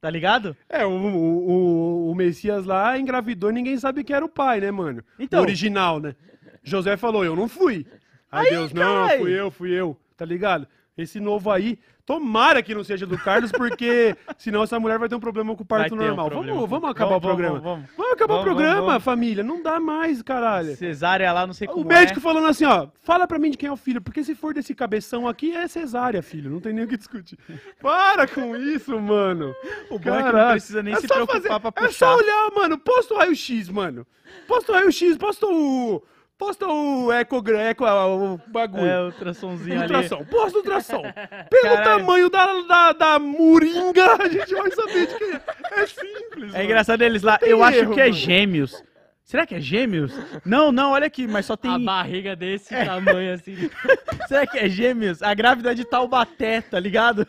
Tá 0.00 0.10
ligado? 0.10 0.56
É, 0.68 0.84
o, 0.86 0.90
o, 0.90 2.10
o- 2.10 2.14
Messias 2.14 2.64
lá 2.64 2.98
engravidou 2.98 3.50
e 3.50 3.52
ninguém 3.54 3.78
sabe 3.78 4.04
que 4.04 4.12
era 4.12 4.24
o 4.24 4.28
pai, 4.28 4.60
né, 4.60 4.70
mano? 4.70 5.02
Então. 5.18 5.40
O 5.40 5.42
original, 5.42 5.98
né? 5.98 6.14
José 6.62 6.96
falou, 6.96 7.24
eu 7.24 7.34
não 7.34 7.48
fui. 7.48 7.86
Aí, 8.30 8.50
Deus, 8.50 8.72
não, 8.72 9.08
fui 9.18 9.32
eu, 9.40 9.50
fui 9.50 9.70
eu, 9.70 9.96
tá 10.16 10.24
ligado? 10.24 10.66
Esse 10.96 11.20
novo 11.20 11.50
aí, 11.50 11.78
tomara 12.06 12.62
que 12.62 12.74
não 12.74 12.82
seja 12.82 13.04
do 13.04 13.18
Carlos, 13.18 13.52
porque 13.52 14.16
senão 14.38 14.62
essa 14.62 14.80
mulher 14.80 14.98
vai 14.98 15.08
ter 15.10 15.14
um 15.14 15.20
problema 15.20 15.54
com 15.54 15.62
o 15.62 15.66
parto 15.66 15.94
um 15.94 15.98
normal. 15.98 16.30
problema. 16.30 16.54
vamos, 16.54 16.70
vamos 16.70 16.90
acabar 16.90 17.08
Vamos, 17.10 17.24
o 17.24 17.26
programa. 17.26 17.58
vamos, 17.60 17.64
Vamos, 17.84 17.90
vamos. 17.98 18.12
acabar 18.14 18.34
o 18.36 18.42
programa, 18.42 18.98
família. 19.00 19.44
Não 19.44 19.62
dá 19.62 19.78
mais, 19.78 20.22
caralho. 20.22 20.74
Cesárea 20.74 21.30
lá, 21.32 21.46
não 21.46 21.52
sei 21.52 21.68
O 21.68 21.72
como 21.72 21.84
médico 21.86 22.18
é. 22.18 22.22
falando 22.22 22.46
assim, 22.46 22.64
ó, 22.64 22.88
fala 23.02 23.26
pra 23.26 23.38
mim 23.38 23.50
de 23.50 23.58
quem 23.58 23.68
é 23.68 23.72
o 23.72 23.76
filho, 23.76 24.00
porque 24.00 24.24
se 24.24 24.34
for 24.34 24.54
desse 24.54 24.74
cabeção 24.74 25.28
aqui, 25.28 25.52
é 25.54 25.68
cesárea, 25.68 26.22
filho, 26.22 26.48
não 26.50 26.60
tem 26.60 26.72
nem 26.72 26.84
o 26.84 26.88
que 26.88 26.96
discutir. 26.96 27.38
Para 27.82 28.26
com 28.26 28.56
isso, 28.56 28.98
mano. 28.98 29.54
O 29.90 29.98
bom 29.98 30.14
é 30.14 30.32
não 30.32 30.50
precisa 30.52 30.82
nem 30.82 30.94
É 30.94 31.00
se 31.00 31.06
preocupar 31.06 31.60
pra 31.60 31.68
É 31.76 31.86
puxar. 31.88 31.92
só 32.06 32.16
olhar, 32.16 32.50
mano, 32.56 32.78
posta 32.78 33.12
o 33.12 33.18
raio-x, 33.18 33.68
mano. 33.68 34.06
Posta 34.48 34.72
o 34.72 34.74
raio-x, 34.74 35.16
posta 35.18 35.44
o... 35.46 36.02
Posta 36.38 36.66
o 36.66 37.10
ecogra, 37.14 37.62
eco, 37.62 37.84
o 37.86 38.38
bagulho. 38.48 38.84
É, 38.86 39.00
o 39.00 39.06
ultrassomzinho 39.06 39.80
ali. 39.82 39.94
ultrassom, 39.94 40.22
posta 40.26 40.58
o 40.58 40.60
ultrassom. 40.60 41.02
Pelo 41.48 41.62
Caralho. 41.62 41.84
tamanho 42.00 42.28
da, 42.30 42.60
da, 42.62 42.92
da 42.92 43.18
moringa, 43.18 44.16
a 44.22 44.28
gente 44.28 44.54
vai 44.54 44.70
saber 44.70 45.06
de 45.06 45.14
quem 45.14 45.32
é. 45.32 45.40
É 45.82 45.86
simples, 45.86 46.50
É 46.50 46.52
mano. 46.58 46.64
engraçado 46.64 47.00
eles 47.02 47.22
lá. 47.22 47.38
Eu 47.40 47.64
acho 47.64 47.78
erro, 47.78 47.94
que 47.94 48.00
é 48.00 48.04
mano. 48.04 48.14
gêmeos. 48.16 48.84
Será 49.24 49.44
que 49.46 49.54
é 49.56 49.60
gêmeos? 49.60 50.12
Não, 50.44 50.70
não, 50.70 50.92
olha 50.92 51.06
aqui, 51.06 51.26
mas 51.26 51.46
só 51.46 51.54
A 51.54 51.56
tem. 51.56 51.82
barriga 51.84 52.36
desse 52.36 52.68
tamanho 52.84 53.32
assim. 53.34 53.70
Será 54.28 54.46
que 54.46 54.58
é 54.58 54.68
gêmeos? 54.68 55.22
A 55.22 55.32
grávida 55.34 55.74
de 55.74 55.84
Taubaté, 55.86 56.60
tá 56.60 56.78
ligado? 56.78 57.26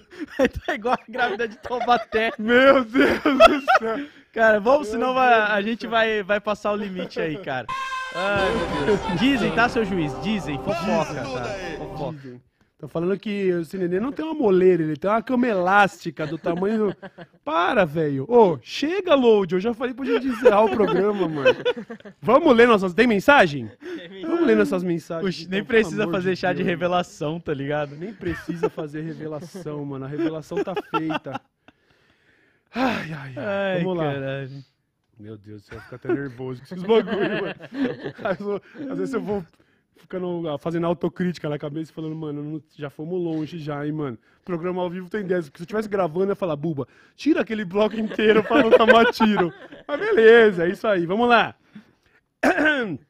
tá 0.65 0.75
igual 0.75 0.93
a 0.95 1.11
grávida 1.11 1.47
de 1.47 1.57
Taubaté. 1.57 2.31
Meu 2.37 2.83
Deus 2.83 3.19
do 3.23 3.61
céu. 3.79 4.05
Cara, 4.33 4.59
vamos, 4.59 4.89
senão 4.89 5.13
vai- 5.15 5.33
a 5.33 5.61
gente 5.61 5.87
vai, 5.87 6.21
vai 6.21 6.39
passar 6.39 6.71
o 6.71 6.75
limite 6.75 7.19
aí, 7.19 7.37
cara. 7.37 7.65
Ai, 8.15 8.51
meu 8.85 8.97
Deus. 8.97 9.19
Dizem, 9.19 9.51
tá, 9.53 9.69
seu 9.69 9.85
juiz? 9.85 10.11
Dizem, 10.21 10.57
fofoca, 10.57 11.13
tá? 11.13 11.45
Fofoca. 11.77 12.41
Tá 12.79 12.87
falando 12.87 13.17
que 13.17 13.29
esse 13.29 13.75
neném 13.75 13.99
não 13.99 14.11
tem 14.11 14.23
uma 14.23 14.35
moleira, 14.35 14.83
ele 14.83 14.95
tem 14.95 15.09
uma 15.09 15.21
cama 15.21 15.47
elástica 15.47 16.27
do 16.27 16.37
tamanho. 16.37 16.89
do- 16.91 16.95
Para, 17.43 17.85
velho. 17.85 18.23
Ô, 18.29 18.59
chega, 18.61 19.15
load. 19.15 19.55
Eu 19.55 19.59
já 19.59 19.73
falei 19.73 19.95
pra 19.95 20.05
gente 20.05 20.27
encerrar 20.27 20.63
o 20.63 20.69
programa, 20.69 21.27
mano. 21.27 21.55
Vamos 22.21 22.55
ler 22.55 22.67
nossas. 22.67 22.93
Tem 22.93 23.07
mensagem? 23.07 23.71
Vamos 24.21 24.45
ler 24.45 24.55
nossas 24.55 24.83
mensagens. 24.83 25.25
Puxa, 25.25 25.49
nem 25.49 25.59
então, 25.61 25.67
pelo 25.67 25.81
precisa 25.81 26.07
fazer 26.07 26.35
chá 26.35 26.49
de 26.53 26.57
Deus. 26.57 26.67
revelação, 26.67 27.39
tá 27.39 27.51
ligado? 27.51 27.95
Nem 27.95 28.13
precisa 28.13 28.69
fazer 28.69 29.01
revelação, 29.01 29.83
mano. 29.83 30.05
A 30.05 30.07
revelação 30.07 30.63
tá 30.63 30.75
feita. 30.91 31.41
Ai, 32.75 33.11
ai, 33.11 33.33
ai. 33.35 33.73
Ai, 33.77 33.83
Vamos 33.83 33.97
lá. 33.97 34.13
caralho. 34.13 34.49
Meu 35.19 35.37
Deus, 35.37 35.63
você 35.65 35.73
vai 35.75 35.83
ficar 35.83 35.95
até 35.95 36.13
nervoso 36.13 36.59
com 36.61 36.65
esses 36.65 36.83
bagulho, 36.83 37.41
mano. 37.41 38.61
Às 38.91 38.97
vezes 38.99 39.13
eu- 39.13 39.21
vou 39.21 39.43
ficando, 39.95 40.47
ah, 40.47 40.57
fazendo 40.59 40.85
autocrítica 40.85 41.49
na 41.49 41.57
cabeça 41.57 41.91
falando, 41.91 42.15
mano, 42.15 42.63
já 42.75 42.89
fomos 42.89 43.19
longe 43.19 43.57
já, 43.57 43.83
hein, 43.85 43.91
mano. 43.91 44.17
Programa 44.45 44.81
ao 44.81 44.89
vivo 44.89 45.09
tem 45.09 45.25
10. 45.25 45.45
Porque 45.49 45.57
se 45.57 45.63
eu 45.63 45.65
estivesse 45.65 45.89
gravando, 45.89 46.25
eu 46.25 46.29
ia 46.29 46.35
falar, 46.35 46.55
Buba, 46.55 46.87
tira 47.15 47.41
aquele 47.41 47.65
bloco 47.65 47.95
inteiro 47.99 48.43
pra 48.43 48.61
não 48.61 48.69
tomar 48.69 49.11
tiro. 49.11 49.51
Mas 49.87 49.99
beleza, 49.99 50.65
é 50.65 50.69
isso 50.69 50.87
aí, 50.87 51.05
vamos 51.07 51.27
lá. 51.27 51.55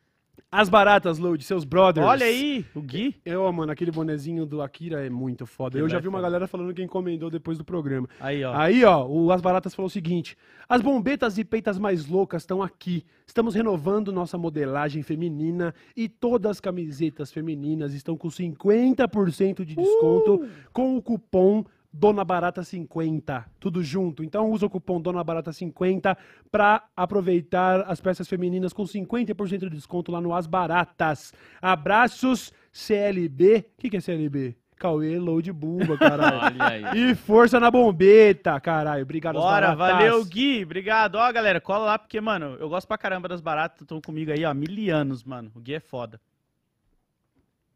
As 0.57 0.69
baratas, 0.69 1.19
Load, 1.19 1.43
seus 1.43 1.63
brothers. 1.63 2.03
Olha 2.03 2.25
aí, 2.25 2.65
o 2.73 2.81
Gui. 2.81 3.15
Eu, 3.23 3.53
mano, 3.53 3.71
aquele 3.71 3.91
bonezinho 3.91 4.43
do 4.43 4.59
Akira 4.59 5.05
é 5.05 5.07
muito 5.07 5.45
foda. 5.45 5.77
Eu 5.77 5.87
já 5.87 5.97
vai 5.97 6.01
vi 6.01 6.07
uma 6.07 6.19
galera 6.19 6.47
falando 6.47 6.73
que 6.73 6.81
encomendou 6.81 7.29
depois 7.29 7.59
do 7.59 7.63
programa. 7.63 8.09
Aí, 8.19 8.43
ó. 8.43 8.57
Aí, 8.57 8.83
ó, 8.83 9.05
o 9.05 9.31
As 9.31 9.39
Baratas 9.39 9.75
falou 9.75 9.85
o 9.85 9.91
seguinte: 9.91 10.35
as 10.67 10.81
bombetas 10.81 11.37
e 11.37 11.45
peitas 11.45 11.77
mais 11.77 12.07
loucas 12.07 12.41
estão 12.41 12.63
aqui. 12.63 13.05
Estamos 13.27 13.53
renovando 13.53 14.11
nossa 14.11 14.35
modelagem 14.35 15.03
feminina 15.03 15.75
e 15.95 16.09
todas 16.09 16.53
as 16.53 16.59
camisetas 16.59 17.31
femininas 17.31 17.93
estão 17.93 18.17
com 18.17 18.27
50% 18.27 19.63
de 19.63 19.75
desconto 19.75 20.49
com 20.73 20.97
o 20.97 21.01
cupom 21.03 21.63
Dona 21.99 22.23
Barata 22.23 22.63
50, 22.63 23.45
tudo 23.59 23.81
junto. 23.83 24.23
Então 24.23 24.51
usa 24.51 24.67
o 24.67 24.69
cupom 24.69 25.01
Dona 25.01 25.23
Barata 25.23 25.51
50 25.51 26.15
para 26.51 26.83
aproveitar 26.95 27.81
as 27.87 27.99
peças 27.99 28.27
femininas 28.27 28.71
com 28.71 28.83
50% 28.83 29.59
de 29.61 29.69
desconto 29.71 30.11
lá 30.11 30.21
no 30.21 30.33
As 30.33 30.45
Baratas. 30.45 31.33
Abraços 31.59 32.53
CLB. 32.71 33.65
O 33.77 33.81
que, 33.81 33.89
que 33.89 33.97
é 33.97 33.99
CLB? 33.99 34.55
Cauê 34.75 35.17
Load 35.17 35.51
Buba, 35.51 35.97
caralho. 35.97 36.55
E 36.95 37.15
força 37.15 37.59
na 37.59 37.71
bombeta, 37.71 38.59
caralho. 38.59 39.01
Obrigado, 39.01 39.33
Bora, 39.33 39.73
valeu, 39.73 40.23
Gui. 40.23 40.63
Obrigado. 40.63 41.15
Ó, 41.15 41.31
galera, 41.33 41.59
cola 41.59 41.85
lá, 41.85 41.97
porque, 41.97 42.21
mano, 42.21 42.57
eu 42.59 42.69
gosto 42.69 42.87
pra 42.87 42.95
caramba 42.95 43.27
das 43.27 43.41
baratas. 43.41 43.81
Estão 43.81 43.99
comigo 43.99 44.31
aí, 44.31 44.45
ó, 44.45 44.53
mil 44.53 44.95
anos, 44.95 45.23
mano. 45.23 45.51
O 45.55 45.59
Gui 45.59 45.73
é 45.73 45.79
foda. 45.79 46.21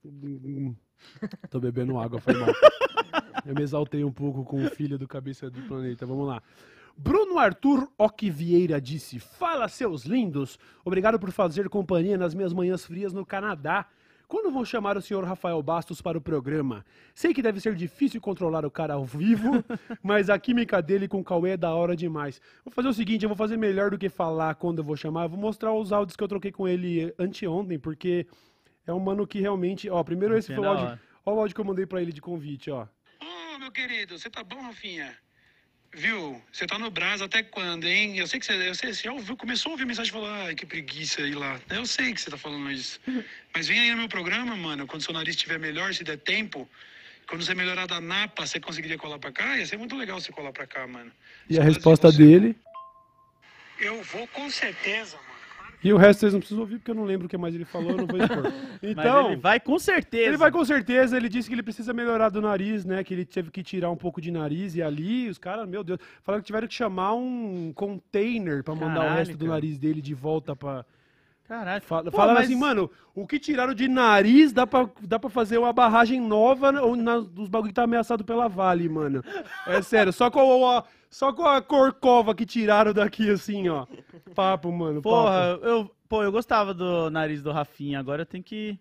Tô 1.49 1.59
bebendo 1.59 1.97
água, 1.97 2.21
foi 2.21 2.35
mal. 2.35 2.49
Eu 3.45 3.55
me 3.55 3.61
exaltei 3.61 4.03
um 4.03 4.11
pouco 4.11 4.43
com 4.43 4.63
o 4.63 4.69
filho 4.69 4.97
do 4.97 5.07
cabeça 5.07 5.49
do 5.49 5.61
planeta. 5.63 6.05
Vamos 6.05 6.27
lá. 6.27 6.41
Bruno 6.97 7.39
Arthur 7.39 7.89
Ock 7.97 8.29
Vieira 8.29 8.79
disse: 8.79 9.19
Fala, 9.19 9.67
seus 9.67 10.03
lindos! 10.03 10.59
Obrigado 10.85 11.19
por 11.19 11.31
fazer 11.31 11.69
companhia 11.69 12.17
nas 12.17 12.33
minhas 12.33 12.53
manhãs 12.53 12.85
frias 12.85 13.13
no 13.13 13.25
Canadá. 13.25 13.87
Quando 14.27 14.49
vão 14.49 14.63
chamar 14.63 14.95
o 14.95 15.01
senhor 15.01 15.25
Rafael 15.25 15.61
Bastos 15.61 16.01
para 16.01 16.17
o 16.17 16.21
programa? 16.21 16.85
Sei 17.13 17.33
que 17.33 17.41
deve 17.41 17.59
ser 17.59 17.75
difícil 17.75 18.21
controlar 18.21 18.65
o 18.65 18.71
cara 18.71 18.93
ao 18.93 19.03
vivo, 19.03 19.61
mas 20.01 20.29
a 20.29 20.39
química 20.39 20.81
dele 20.81 21.05
com 21.05 21.19
o 21.19 21.23
Cauê 21.23 21.51
é 21.51 21.57
da 21.57 21.75
hora 21.75 21.97
demais. 21.97 22.39
Vou 22.63 22.71
fazer 22.71 22.87
o 22.87 22.93
seguinte, 22.93 23.23
eu 23.23 23.29
vou 23.29 23.35
fazer 23.35 23.57
melhor 23.57 23.91
do 23.91 23.97
que 23.97 24.07
falar 24.07 24.55
quando 24.55 24.77
eu 24.77 24.85
vou 24.85 24.95
chamar. 24.95 25.23
Eu 25.23 25.29
vou 25.29 25.39
mostrar 25.39 25.73
os 25.73 25.91
áudios 25.91 26.15
que 26.15 26.23
eu 26.23 26.29
troquei 26.29 26.49
com 26.49 26.65
ele 26.65 27.13
anteontem, 27.19 27.77
porque 27.77 28.25
é 28.87 28.93
um 28.93 28.99
mano 28.99 29.27
que 29.27 29.41
realmente... 29.41 29.89
Ó, 29.89 30.01
primeiro 30.01 30.37
esse 30.37 30.55
foi 30.55 30.63
o 30.63 30.67
áudio... 30.69 30.99
Ó 31.25 31.33
o 31.33 31.39
áudio 31.39 31.53
que 31.53 31.61
eu 31.61 31.65
mandei 31.65 31.85
pra 31.85 32.01
ele 32.01 32.13
de 32.13 32.21
convite, 32.21 32.71
ó. 32.71 32.87
Meu 33.61 33.71
querido, 33.71 34.17
você 34.17 34.27
tá 34.27 34.43
bom, 34.43 34.59
Rafinha? 34.59 35.15
Viu? 35.93 36.43
Você 36.51 36.65
tá 36.65 36.79
no 36.79 36.89
Brás 36.89 37.21
até 37.21 37.43
quando, 37.43 37.85
hein? 37.87 38.17
Eu 38.17 38.25
sei 38.25 38.39
que 38.39 38.45
você, 38.47 38.53
eu 38.53 38.73
sei, 38.73 38.91
você 38.91 39.03
já 39.03 39.13
ouviu, 39.13 39.37
começou 39.37 39.69
a 39.69 39.73
ouvir 39.73 39.85
mensagem 39.85 40.09
e 40.09 40.13
falou, 40.13 40.27
ai, 40.27 40.55
que 40.55 40.65
preguiça 40.65 41.21
ir 41.21 41.35
lá. 41.35 41.61
Eu 41.69 41.85
sei 41.85 42.11
que 42.11 42.19
você 42.19 42.31
tá 42.31 42.39
falando 42.39 42.71
isso. 42.71 42.99
Mas 43.53 43.67
vem 43.67 43.79
aí 43.79 43.91
no 43.91 43.97
meu 43.97 44.09
programa, 44.09 44.55
mano, 44.55 44.87
quando 44.87 45.03
seu 45.03 45.13
nariz 45.13 45.35
estiver 45.35 45.59
melhor, 45.59 45.93
se 45.93 46.03
der 46.03 46.17
tempo. 46.17 46.67
Quando 47.27 47.45
você 47.45 47.53
melhorar 47.53 47.85
da 47.85 48.01
napa, 48.01 48.47
você 48.47 48.59
conseguiria 48.59 48.97
colar 48.97 49.19
pra 49.19 49.31
cá? 49.31 49.55
Ia 49.55 49.65
ser 49.67 49.77
muito 49.77 49.95
legal 49.95 50.19
você 50.19 50.31
colar 50.31 50.51
pra 50.51 50.65
cá, 50.65 50.87
mano. 50.87 51.11
E 51.47 51.53
Se 51.53 51.59
a 51.59 51.63
resposta 51.63 52.11
você- 52.11 52.17
dele... 52.17 52.55
Eu 53.77 54.01
vou 54.05 54.27
com 54.29 54.49
certeza, 54.49 55.17
mano. 55.17 55.30
E 55.83 55.91
o 55.91 55.97
resto 55.97 56.19
vocês 56.19 56.33
não 56.33 56.39
precisam 56.39 56.61
ouvir, 56.61 56.77
porque 56.77 56.91
eu 56.91 56.95
não 56.95 57.03
lembro 57.05 57.25
o 57.25 57.29
que 57.29 57.37
mais 57.37 57.55
ele 57.55 57.65
falou, 57.65 57.91
eu 57.91 57.97
não 57.97 58.05
vou 58.07 58.17
expor. 58.21 58.43
Mas 58.43 58.91
Então... 58.91 59.27
ele 59.31 59.35
vai 59.37 59.59
com 59.59 59.79
certeza. 59.79 60.23
Ele 60.27 60.37
vai 60.37 60.51
com 60.51 60.63
certeza, 60.63 61.17
ele 61.17 61.27
disse 61.27 61.47
que 61.49 61.55
ele 61.55 61.63
precisa 61.63 61.93
melhorar 61.93 62.29
do 62.29 62.39
nariz, 62.41 62.85
né? 62.85 63.03
Que 63.03 63.13
ele 63.13 63.25
teve 63.25 63.49
que 63.49 63.63
tirar 63.63 63.89
um 63.89 63.95
pouco 63.95 64.21
de 64.21 64.29
nariz 64.31 64.75
e 64.75 64.81
ali 64.81 65.27
os 65.29 65.37
caras, 65.37 65.67
meu 65.67 65.83
Deus, 65.83 65.99
falaram 66.23 66.41
que 66.41 66.47
tiveram 66.47 66.67
que 66.67 66.73
chamar 66.73 67.13
um 67.15 67.71
container 67.73 68.63
pra 68.63 68.75
mandar 68.75 68.91
o 68.91 69.03
Caralho, 69.03 69.15
resto 69.17 69.33
do 69.37 69.45
cara. 69.45 69.51
nariz 69.53 69.77
dele 69.79 70.01
de 70.01 70.13
volta 70.13 70.55
pra. 70.55 70.85
Caralho. 71.47 71.81
Fala, 71.83 72.03
Pô, 72.09 72.11
falaram 72.15 72.35
mas- 72.39 72.45
assim, 72.45 72.55
mano, 72.55 72.89
o 73.13 73.27
que 73.27 73.37
tiraram 73.37 73.73
de 73.73 73.87
nariz 73.89 74.53
dá 74.53 74.65
pra, 74.65 74.87
dá 75.01 75.19
pra 75.19 75.29
fazer 75.29 75.57
uma 75.57 75.73
barragem 75.73 76.21
nova 76.21 76.71
ou 76.81 76.95
na, 76.95 77.19
dos 77.19 77.49
bagulho 77.49 77.69
que 77.69 77.75
tá 77.75 77.83
ameaçado 77.83 78.23
pela 78.23 78.47
Vale, 78.47 78.87
mano. 78.87 79.21
É 79.67 79.81
sério, 79.81 80.13
só 80.13 80.31
com 80.31 80.39
a, 80.69 80.83
só 81.11 81.33
com 81.33 81.45
a 81.45 81.61
corcova 81.61 82.33
que 82.33 82.45
tiraram 82.45 82.93
daqui, 82.93 83.29
assim, 83.29 83.67
ó. 83.67 83.85
Papo, 84.33 84.71
mano. 84.71 85.01
Porra, 85.01 85.55
papo. 85.55 85.65
eu, 85.65 85.91
pô, 86.07 86.23
eu 86.23 86.31
gostava 86.31 86.73
do 86.73 87.09
nariz 87.11 87.43
do 87.43 87.51
Rafinha. 87.51 87.99
Agora 87.99 88.21
eu 88.21 88.25
tenho 88.25 88.43
que. 88.43 88.79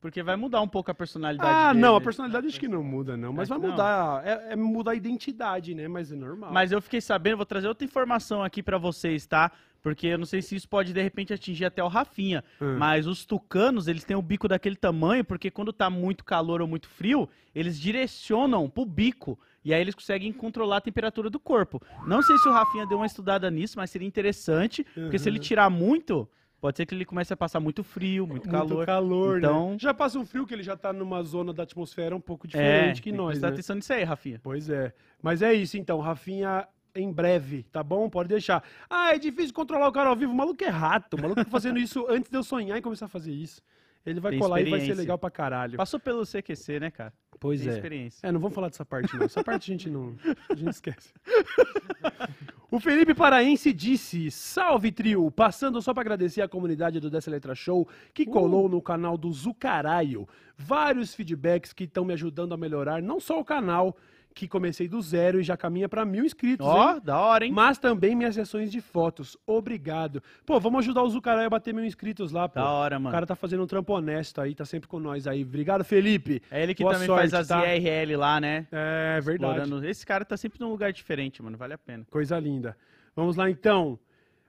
Porque 0.00 0.20
vai 0.20 0.34
mudar 0.34 0.60
um 0.60 0.66
pouco 0.66 0.90
a 0.90 0.94
personalidade 0.94 1.48
Ah, 1.48 1.68
dele. 1.68 1.80
não, 1.80 1.94
a 1.94 2.00
personalidade 2.00 2.48
acho 2.48 2.58
que 2.58 2.66
não 2.66 2.82
muda, 2.82 3.16
não. 3.16 3.32
Mas 3.32 3.48
Acho 3.48 3.60
vai 3.60 3.70
mudar. 3.70 4.26
É, 4.26 4.52
é 4.54 4.56
mudar 4.56 4.90
a 4.90 4.94
identidade, 4.96 5.76
né? 5.76 5.86
Mas 5.86 6.10
é 6.10 6.16
normal. 6.16 6.52
Mas 6.52 6.72
eu 6.72 6.82
fiquei 6.82 7.00
sabendo, 7.00 7.36
vou 7.36 7.46
trazer 7.46 7.68
outra 7.68 7.84
informação 7.84 8.42
aqui 8.42 8.60
pra 8.64 8.76
vocês, 8.78 9.24
tá? 9.24 9.52
Porque 9.80 10.08
eu 10.08 10.18
não 10.18 10.26
sei 10.26 10.42
se 10.42 10.56
isso 10.56 10.68
pode 10.68 10.92
de 10.92 11.00
repente 11.00 11.32
atingir 11.32 11.64
até 11.66 11.84
o 11.84 11.88
Rafinha. 11.88 12.42
Hum. 12.60 12.76
Mas 12.78 13.06
os 13.06 13.24
tucanos, 13.24 13.86
eles 13.86 14.02
têm 14.02 14.16
o 14.16 14.22
bico 14.22 14.48
daquele 14.48 14.74
tamanho, 14.74 15.24
porque 15.24 15.52
quando 15.52 15.72
tá 15.72 15.88
muito 15.88 16.24
calor 16.24 16.60
ou 16.60 16.66
muito 16.66 16.88
frio, 16.88 17.28
eles 17.54 17.78
direcionam 17.78 18.68
pro 18.68 18.84
bico. 18.84 19.38
E 19.64 19.72
aí 19.72 19.80
eles 19.80 19.94
conseguem 19.94 20.32
controlar 20.32 20.78
a 20.78 20.80
temperatura 20.80 21.30
do 21.30 21.38
corpo. 21.38 21.80
Não 22.06 22.20
sei 22.22 22.36
se 22.38 22.48
o 22.48 22.52
Rafinha 22.52 22.86
deu 22.86 22.96
uma 22.98 23.06
estudada 23.06 23.50
nisso, 23.50 23.74
mas 23.78 23.90
seria 23.90 24.08
interessante. 24.08 24.84
Porque 24.94 25.18
se 25.18 25.28
ele 25.28 25.36
Uhum. 25.38 25.42
tirar 25.42 25.70
muito, 25.70 26.28
pode 26.60 26.76
ser 26.76 26.86
que 26.86 26.94
ele 26.94 27.04
comece 27.04 27.32
a 27.32 27.36
passar 27.36 27.60
muito 27.60 27.84
frio, 27.84 28.26
muito, 28.26 28.48
calor. 28.48 28.68
Muito 28.74 28.86
calor, 28.86 29.38
Então- 29.38 29.70
né? 29.72 29.76
Já 29.80 29.94
passa 29.94 30.18
um 30.18 30.26
frio 30.26 30.46
que 30.46 30.52
ele 30.54 30.62
já 30.64 30.76
tá 30.76 30.92
numa 30.92 31.22
zona 31.22 31.52
da 31.52 31.62
atmosfera 31.62 32.14
um 32.16 32.20
pouco 32.20 32.46
É, 32.46 32.48
diferente 32.48 33.02
que 33.02 33.10
tem 33.10 33.16
nós, 33.16 33.32
prestar 33.32 33.48
né? 33.48 33.52
atenção 33.52 33.76
nisso 33.76 33.92
aí, 33.92 34.02
Rafinha. 34.02 34.40
Pois 34.42 34.68
é. 34.68 34.92
Mas 35.22 35.42
é 35.42 35.52
isso 35.54 35.76
então, 35.76 36.00
Rafinha 36.00 36.66
em 36.94 37.10
breve, 37.12 37.62
tá 37.72 37.82
bom? 37.82 38.10
Pode 38.10 38.28
deixar. 38.28 38.62
Ah, 38.90 39.14
é 39.14 39.18
difícil 39.18 39.54
controlar 39.54 39.88
o 39.88 39.92
cara 39.92 40.10
ao 40.10 40.16
vivo. 40.16 40.32
O 40.32 40.36
maluco 40.36 40.62
é 40.62 40.68
rato. 40.68 41.16
O 41.16 41.20
maluco 41.22 41.42
tá 41.42 41.50
fazendo 41.50 41.78
isso 41.78 42.04
antes 42.10 42.30
de 42.30 42.36
eu 42.36 42.42
sonhar 42.42 42.76
e 42.76 42.82
comear 42.82 42.98
a 43.00 43.08
fazer 43.08 43.32
isso. 43.32 43.62
Ele 44.04 44.18
vai 44.20 44.32
Tem 44.32 44.40
colar 44.40 44.60
e 44.60 44.68
vai 44.68 44.80
ser 44.80 44.94
legal 44.94 45.16
pra 45.16 45.30
caralho. 45.30 45.76
Passou 45.76 45.98
pelo 46.00 46.26
CQC, 46.26 46.80
né, 46.80 46.90
cara? 46.90 47.12
Pois 47.42 47.60
Tem 47.60 47.70
é. 47.70 47.72
experiência. 47.74 48.24
É, 48.24 48.30
não 48.30 48.38
vamos 48.38 48.54
falar 48.54 48.68
dessa 48.68 48.84
parte, 48.84 49.16
não. 49.16 49.24
Essa 49.24 49.42
parte 49.42 49.68
a 49.68 49.74
gente 49.74 49.90
não. 49.90 50.14
A 50.48 50.54
gente 50.54 50.70
esquece. 50.70 51.12
O 52.70 52.80
Felipe 52.80 53.12
Paraense 53.12 53.70
disse: 53.70 54.30
Salve, 54.30 54.90
trio! 54.90 55.30
Passando 55.30 55.82
só 55.82 55.92
para 55.92 56.00
agradecer 56.00 56.40
a 56.40 56.48
comunidade 56.48 56.98
do 57.00 57.10
Dessa 57.10 57.30
Letra 57.30 57.54
Show 57.54 57.86
que 58.14 58.24
colou 58.24 58.66
no 58.66 58.80
canal 58.80 59.18
do 59.18 59.30
Zucaraio. 59.30 60.26
Vários 60.56 61.14
feedbacks 61.14 61.74
que 61.74 61.84
estão 61.84 62.02
me 62.02 62.14
ajudando 62.14 62.54
a 62.54 62.56
melhorar, 62.56 63.02
não 63.02 63.20
só 63.20 63.38
o 63.38 63.44
canal, 63.44 63.94
que 64.34 64.48
comecei 64.48 64.88
do 64.88 65.00
zero 65.00 65.40
e 65.40 65.42
já 65.42 65.56
caminha 65.56 65.88
para 65.88 66.04
mil 66.04 66.24
inscritos. 66.24 66.66
Ó, 66.66 66.94
hein? 66.94 67.00
da 67.04 67.18
hora, 67.20 67.44
hein? 67.44 67.52
Mas 67.52 67.78
também 67.78 68.14
minhas 68.16 68.34
sessões 68.34 68.70
de 68.72 68.80
fotos. 68.80 69.36
Obrigado. 69.46 70.22
Pô, 70.46 70.58
vamos 70.58 70.80
ajudar 70.80 71.02
o 71.02 71.08
Zucaraio 71.08 71.46
a 71.46 71.50
bater 71.50 71.72
mil 71.74 71.84
inscritos 71.84 72.32
lá, 72.32 72.48
pô. 72.48 72.60
Da 72.60 72.70
hora, 72.70 72.98
O 72.98 73.00
mano. 73.00 73.12
cara 73.12 73.26
tá 73.26 73.34
fazendo 73.36 73.62
um 73.62 73.66
trampo 73.66 73.92
honesto 73.92 74.40
aí, 74.40 74.54
tá 74.54 74.64
sempre 74.64 74.88
com 74.88 74.98
nós 74.98 75.26
aí. 75.26 75.42
Obrigado, 75.42 75.84
Felipe. 75.84 76.42
É 76.50 76.62
ele 76.62 76.74
que 76.74 76.82
Boa 76.82 76.94
também 76.94 77.06
sorte, 77.06 77.30
faz 77.30 77.34
as 77.34 77.48
tá? 77.48 77.66
IRL 77.76 78.16
lá, 78.16 78.40
né? 78.40 78.66
É 78.72 79.20
verdade. 79.20 79.58
Explorando. 79.60 79.86
Esse 79.86 80.04
cara 80.06 80.24
tá 80.24 80.36
sempre 80.36 80.58
num 80.60 80.70
lugar 80.70 80.92
diferente, 80.92 81.42
mano. 81.42 81.56
Vale 81.56 81.74
a 81.74 81.78
pena. 81.78 82.04
Coisa 82.10 82.38
linda. 82.38 82.76
Vamos 83.14 83.36
lá 83.36 83.50
então. 83.50 83.98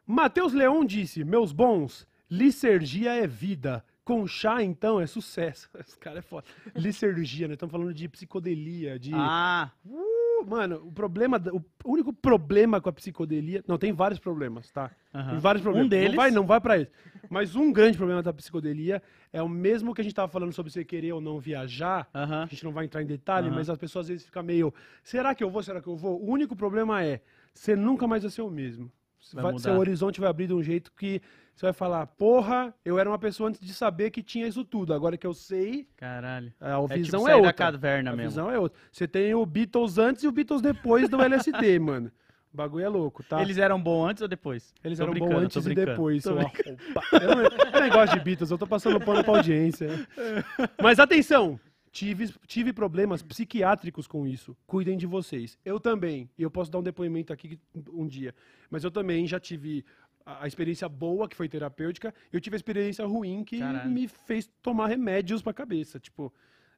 Matheus 0.06 0.54
Leão 0.54 0.84
disse: 0.86 1.24
Meus 1.24 1.52
bons, 1.52 2.08
licergia 2.30 3.14
é 3.16 3.28
vida. 3.28 3.84
Com 4.04 4.28
chá, 4.28 4.62
então, 4.62 5.00
é 5.00 5.08
sucesso. 5.08 5.70
Esse 5.80 5.98
cara 5.98 6.20
é 6.20 6.22
foda. 6.22 6.46
Licergia, 6.76 7.48
né? 7.48 7.54
Estamos 7.54 7.72
falando 7.72 7.94
de 7.94 8.08
psicodelia, 8.10 9.00
de. 9.00 9.12
Ah, 9.14 9.72
Uh, 9.86 10.46
mano, 10.46 10.82
o 10.88 10.92
problema. 10.92 11.42
O 11.86 11.92
único 11.94 12.12
problema 12.12 12.82
com 12.82 12.90
a 12.90 12.94
psicodelia. 12.94 13.64
Não, 13.66 13.78
tem 13.78 13.94
vários 13.94 14.20
problemas, 14.20 14.70
tá? 14.72 14.92
aham. 15.14 15.30
Tem 15.32 15.40
vários 15.40 15.62
problemas. 15.62 15.86
Um 15.86 15.90
deles- 15.90 16.10
Não 16.10 16.16
vai, 16.18 16.32
não 16.32 16.46
vai 16.46 16.60
pra 16.60 16.78
isso. 16.80 16.92
Mas 17.30 17.56
um 17.56 17.72
grande 17.72 17.98
problema 17.98 18.22
da 18.22 18.34
psicodelia 18.34 19.02
é 19.32 19.42
o 19.42 19.48
mesmo 19.48 19.94
que 19.94 20.02
a 20.02 20.04
gente 20.04 20.14
tava 20.14 20.30
falando 20.30 20.52
sobre 20.52 20.70
você 20.70 20.84
querer 20.84 21.14
ou 21.14 21.22
não 21.22 21.40
viajar. 21.40 22.10
Aham. 22.14 22.44
A 22.44 22.46
gente 22.48 22.64
não 22.66 22.74
vai 22.74 22.84
entrar 22.84 23.02
em 23.02 23.06
detalhe, 23.06 23.48
Aham. 23.48 23.56
mas 23.56 23.70
as 23.70 23.78
pessoas 23.78 24.04
às 24.06 24.10
vezes 24.10 24.26
ficam 24.26 24.44
meio. 24.44 24.74
Será 25.02 25.34
que 25.34 25.42
eu 25.42 25.50
vou? 25.50 25.64
Será 25.64 25.80
que 25.82 25.88
eu 25.88 25.96
vou? 25.96 26.22
O 26.22 26.30
único 26.30 26.58
problema 26.58 27.02
é. 27.02 27.22
Você 27.54 27.74
nunca 27.74 28.06
mais 28.06 28.24
vai 28.24 28.32
ser 28.32 28.42
o 28.42 28.50
mesmo. 28.50 28.92
Vai 29.34 29.44
vai- 29.44 29.52
mudar. 29.54 29.64
seu 29.64 29.80
horizonte 29.80 30.20
vai 30.20 30.30
abrir 30.30 30.48
de 30.48 30.54
um 30.54 30.62
jeito 30.62 30.92
que 30.92 31.22
você 31.56 31.66
vai 31.68 31.74
falar, 31.74 32.08
porra, 32.08 32.74
eu 32.84 32.98
era 32.98 33.08
uma 33.10 33.20
pessoa 33.20 33.50
antes 33.50 33.62
de 33.62 33.74
saber 33.74 34.10
que 34.12 34.24
tinha 34.24 34.48
isso 34.48 34.64
tudo. 34.66 34.94
Agora 34.94 35.16
que 35.18 35.26
eu 35.28 35.34
sei, 35.34 35.88
Caralho. 35.96 36.52
a 36.60 36.70
É 36.90 36.98
visão 36.98 37.20
tipo 37.22 37.30
é, 37.30 37.32
sair 37.32 37.42
da 37.42 37.48
outra. 37.50 37.54
caverna 37.54 38.12
A 38.12 38.16
mesmo. 38.16 38.30
visão 38.30 38.52
é 38.52 38.58
outra. 38.60 38.78
Você 38.92 39.08
tem 39.08 39.34
o 39.36 39.46
Beatles 39.46 39.98
antes 39.98 40.24
e 40.24 40.28
o 40.28 40.32
Beatles 40.32 40.62
depois 40.62 41.08
do 41.10 41.22
LSD, 41.22 41.78
mano. 41.80 42.12
O 42.54 42.58
bagulho 42.58 42.86
é 42.86 42.90
louco, 42.90 43.24
tá? 43.24 43.42
Eles 43.42 43.58
eram 43.58 43.82
bons 43.82 44.10
antes 44.10 44.22
ou 44.22 44.28
depois? 44.28 44.74
Eles 44.84 45.00
Tô 45.00 45.06
eram 45.06 45.14
bons 45.16 45.34
antes 45.36 45.66
e 45.66 45.74
depois. 45.74 46.24
Eu, 46.26 46.36
nem 47.82 47.90
gosto 47.92 48.14
de 48.14 48.20
Beatles, 48.24 48.52
eu 48.52 48.58
tô 48.58 48.68
passando 48.68 49.00
pano 49.00 49.24
pra 49.24 49.38
audiência. 49.38 49.88
Mas 50.82 51.00
atenção! 51.00 51.60
Tive, 51.92 52.34
tive 52.48 52.74
problemas 52.74 53.22
psiquiátricos 53.22 54.08
com 54.08 54.26
isso. 54.26 54.58
Cuidem 54.66 54.98
de 54.98 55.06
vocês. 55.06 55.60
Eu 55.64 55.80
também. 55.80 56.28
E 56.36 56.42
eu 56.42 56.50
posso 56.50 56.72
dar 56.72 56.80
um 56.80 56.84
depoimento 56.84 57.32
aqui 57.32 57.60
um 57.94 58.08
dia. 58.08 58.34
Mas 58.68 58.84
eu 58.84 58.90
também 58.90 59.28
já 59.28 59.40
tive 59.40 59.86
a 60.26 60.44
a 60.44 60.48
experiência 60.48 60.88
boa, 60.90 61.28
que 61.28 61.36
foi 61.36 61.48
terapêutica. 61.50 62.14
Eu 62.32 62.40
tive 62.42 62.56
a 62.56 62.58
experiência 62.58 63.06
ruim, 63.06 63.44
que 63.44 63.60
Caralho. 63.60 63.90
me 63.90 64.08
fez 64.08 64.50
tomar 64.62 64.88
remédios 64.88 65.42
pra 65.42 65.54
cabeça. 65.54 66.00
Tipo, 66.00 66.34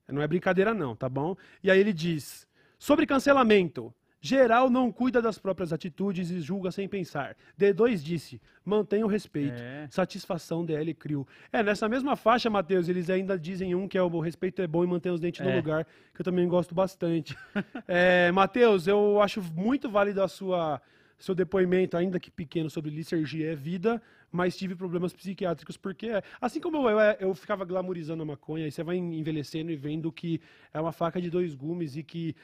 não 0.07 0.21
é 0.21 0.27
brincadeira 0.27 0.73
não, 0.73 0.95
tá 0.95 1.07
bom? 1.09 1.35
E 1.63 1.69
aí 1.71 1.79
ele 1.79 1.93
diz, 1.93 2.47
sobre 2.77 3.05
cancelamento. 3.05 3.93
Geral 4.21 4.71
não 4.71 4.91
cuida 4.91 5.21
das 5.21 5.37
próprias 5.37 5.71
atitudes 5.71 6.31
e 6.31 6.39
julga 6.41 6.71
sem 6.71 6.87
pensar. 6.89 7.37
D2 7.59 7.97
disse, 8.01 8.41
mantenha 8.63 9.05
o 9.05 9.07
respeito. 9.07 9.61
É. 9.61 9.87
Satisfação 9.91 10.65
DL 10.65 10.95
Crio. 10.95 11.27
É, 11.53 11.61
nessa 11.61 11.87
mesma 11.87 12.15
faixa, 12.15 12.49
Matheus, 12.49 12.89
eles 12.89 13.07
ainda 13.11 13.37
dizem 13.37 13.75
um 13.75 13.87
que 13.87 13.95
é 13.95 14.01
o 14.01 14.19
respeito 14.19 14.63
é 14.63 14.67
bom 14.67 14.83
e 14.83 14.87
manter 14.87 15.11
os 15.11 15.19
dentes 15.19 15.41
no 15.45 15.51
É. 15.51 15.55
lugar, 15.57 15.85
que 16.11 16.21
eu 16.21 16.25
também 16.25 16.47
gosto 16.47 16.73
bastante. 16.73 17.37
é, 17.87 18.31
Matheus, 18.31 18.87
eu 18.87 19.21
acho 19.21 19.43
muito 19.53 19.91
válido 19.91 20.23
a 20.23 20.27
sua 20.27 20.81
seu 21.17 21.33
depoimento, 21.35 21.95
ainda 21.97 22.19
que 22.19 22.29
pequeno, 22.29 22.69
sobre 22.69 22.91
licergia 22.91 23.51
é 23.51 23.55
vida, 23.55 24.01
mas 24.31 24.57
tive 24.57 24.75
problemas 24.75 25.13
psiquiátricos, 25.13 25.77
porque 25.77 26.07
é- 26.07 26.23
assim 26.41 26.59
como 26.59 26.77
eu, 26.77 26.99
eu, 26.99 27.15
eu 27.19 27.35
ficava 27.35 27.63
glamorizando 27.63 28.23
a 28.23 28.25
maconha, 28.25 28.65
aí 28.65 28.71
você 28.71 28.83
vai 28.83 28.97
envelhecendo 28.97 29.71
e 29.71 29.75
vendo 29.75 30.11
que 30.11 30.41
é 30.73 30.79
uma 30.79 30.91
faca 30.91 31.21
de 31.21 31.29
dois 31.29 31.55
gumes 31.55 31.95
e 31.95 32.03
que 32.03 32.35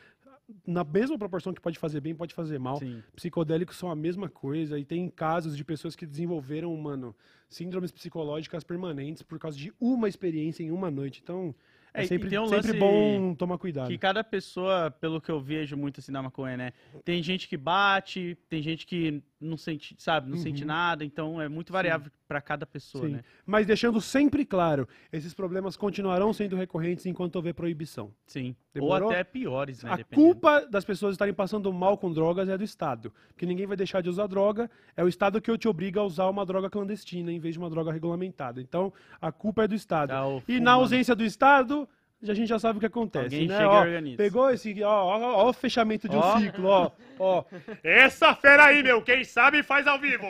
na 0.65 0.83
mesma 0.83 1.17
proporção 1.17 1.53
que 1.53 1.61
pode 1.61 1.79
fazer 1.79 2.01
bem, 2.01 2.15
pode 2.15 2.33
fazer 2.33 2.59
mal. 2.59 2.77
Sim. 2.77 3.01
Psicodélicos 3.15 3.77
são 3.77 3.89
a 3.89 3.95
mesma 3.95 4.29
coisa 4.29 4.77
e 4.77 4.85
tem 4.85 5.09
casos 5.09 5.55
de 5.55 5.63
pessoas 5.63 5.95
que 5.95 6.05
desenvolveram, 6.05 6.75
mano, 6.75 7.15
síndromes 7.49 7.91
psicológicas 7.91 8.63
permanentes 8.63 9.23
por 9.23 9.39
causa 9.39 9.57
de 9.57 9.73
uma 9.79 10.07
experiência 10.09 10.63
em 10.63 10.71
uma 10.71 10.91
noite. 10.91 11.21
Então, 11.23 11.55
é, 11.93 12.03
É, 12.03 12.07
sempre, 12.07 12.37
um 12.39 12.47
sempre 12.47 12.73
bom 12.73 13.35
tomar 13.35 13.57
cuidado. 13.57 13.87
Que 13.87 13.97
cada 13.97 14.23
pessoa, 14.23 14.91
pelo 14.91 15.19
que 15.19 15.29
eu 15.29 15.39
vejo 15.39 15.75
muito 15.75 15.99
assim 15.99 16.11
na 16.11 16.21
maconha, 16.21 16.57
né? 16.57 16.73
Tem 17.03 17.21
gente 17.21 17.47
que 17.47 17.57
bate, 17.57 18.37
tem 18.49 18.61
gente 18.61 18.85
que 18.85 19.21
não 19.41 19.57
sente, 19.57 19.95
sabe, 19.97 20.29
não 20.29 20.37
sente 20.37 20.61
Uhum. 20.61 20.67
nada, 20.67 21.03
então 21.03 21.41
é 21.41 21.49
muito 21.49 21.73
variável 21.73 22.11
pra 22.27 22.39
cada 22.39 22.65
pessoa, 22.65 23.05
Sim. 23.07 23.13
né? 23.13 23.23
Mas 23.45 23.65
deixando 23.67 23.99
sempre 23.99 24.45
claro, 24.45 24.87
esses 25.11 25.33
problemas 25.33 25.75
continuarão 25.75 26.31
sendo 26.31 26.55
recorrentes 26.55 27.05
enquanto 27.05 27.35
houver 27.35 27.53
proibição. 27.53 28.11
Sim. 28.25 28.55
Demorou? 28.73 29.09
Ou 29.09 29.13
até 29.13 29.23
piores, 29.23 29.83
né? 29.83 29.91
A 29.91 29.95
dependendo. 29.97 30.27
culpa 30.33 30.61
das 30.67 30.85
pessoas 30.85 31.13
estarem 31.15 31.33
passando 31.33 31.73
mal 31.73 31.97
com 31.97 32.11
drogas 32.13 32.47
é 32.47 32.57
do 32.57 32.63
Estado. 32.63 33.11
Porque 33.29 33.45
ninguém 33.45 33.65
vai 33.67 33.75
deixar 33.75 33.99
de 34.01 34.09
usar 34.09 34.27
droga. 34.27 34.69
É 34.95 35.03
o 35.03 35.07
Estado 35.09 35.41
que 35.41 35.57
te 35.57 35.67
obriga 35.67 35.99
a 35.99 36.03
usar 36.05 36.27
uma 36.29 36.45
droga 36.45 36.69
clandestina 36.69 37.31
em 37.31 37.39
vez 37.39 37.55
de 37.55 37.59
uma 37.59 37.69
droga 37.69 37.91
regulamentada. 37.91 38.61
Então, 38.61 38.93
a 39.19 39.31
culpa 39.31 39.63
é 39.63 39.67
do 39.67 39.75
Estado. 39.75 40.09
Tá, 40.09 40.23
E 40.47 40.59
na 40.61 40.71
ausência 40.73 41.13
do 41.15 41.23
Estado, 41.25 41.87
a 42.27 42.33
gente 42.33 42.47
já 42.47 42.59
sabe 42.59 42.77
o 42.77 42.79
que 42.79 42.85
acontece. 42.85 43.25
Alguém 43.25 43.47
né? 43.47 43.57
chega 43.57 43.63
e 43.63 43.75
Ó, 43.75 43.81
organiza. 43.81 44.17
Pegou 44.17 44.49
esse. 44.49 44.83
Ó, 44.83 44.89
ó, 44.89 45.45
ó 45.45 45.49
o 45.49 45.53
fechamento 45.53 46.07
de 46.07 46.15
um 46.15 46.19
Ó. 46.19 46.37
ciclo, 46.39 46.67
ó. 46.67 46.91
ó. 47.19 47.43
Essa 47.83 48.35
fera 48.35 48.65
aí, 48.65 48.83
meu, 48.83 49.01
quem 49.01 49.23
sabe 49.23 49.63
faz 49.63 49.87
ao 49.87 49.99
vivo. 49.99 50.27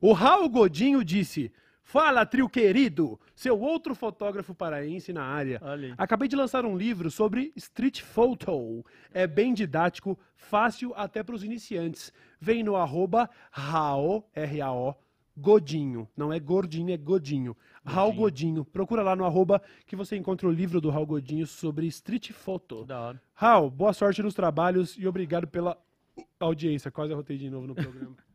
o 0.00 0.12
Raul 0.12 0.48
Godinho 0.48 1.04
disse: 1.04 1.52
Fala, 1.82 2.26
trio 2.26 2.50
querido, 2.50 3.18
seu 3.34 3.58
outro 3.58 3.94
fotógrafo 3.94 4.54
paraense 4.54 5.10
na 5.10 5.24
área. 5.24 5.58
Acabei 5.96 6.28
de 6.28 6.36
lançar 6.36 6.66
um 6.66 6.76
livro 6.76 7.10
sobre 7.10 7.50
street 7.56 8.02
photo. 8.02 8.84
É 9.10 9.26
bem 9.26 9.54
didático, 9.54 10.18
fácil 10.36 10.92
até 10.94 11.22
para 11.22 11.34
os 11.34 11.42
iniciantes. 11.42 12.12
Vem 12.38 12.62
no 12.62 12.76
arroba 12.76 13.30
Rao, 13.50 14.28
R-A-O, 14.34 14.94
Godinho. 15.38 16.08
Não 16.16 16.32
é 16.32 16.38
gordinho, 16.40 16.92
é 16.92 16.96
Godinho. 16.96 17.56
Raul 17.84 18.12
Godinho. 18.12 18.64
Procura 18.64 19.02
lá 19.02 19.14
no 19.16 19.24
arroba 19.24 19.62
que 19.86 19.94
você 19.96 20.16
encontra 20.16 20.46
o 20.48 20.50
livro 20.52 20.80
do 20.80 20.90
Raul 20.90 21.06
Godinho 21.06 21.46
sobre 21.46 21.86
street 21.86 22.32
photo. 22.32 22.84
Da 22.84 23.00
hora. 23.00 23.22
Raul, 23.34 23.70
boa 23.70 23.92
sorte 23.92 24.22
nos 24.22 24.34
trabalhos 24.34 24.96
e 24.98 25.06
obrigado 25.06 25.46
pela 25.46 25.78
audiência. 26.40 26.90
Quase 26.90 27.12
arrotei 27.12 27.38
de 27.38 27.48
novo 27.48 27.66
no 27.66 27.74
programa. 27.74 28.16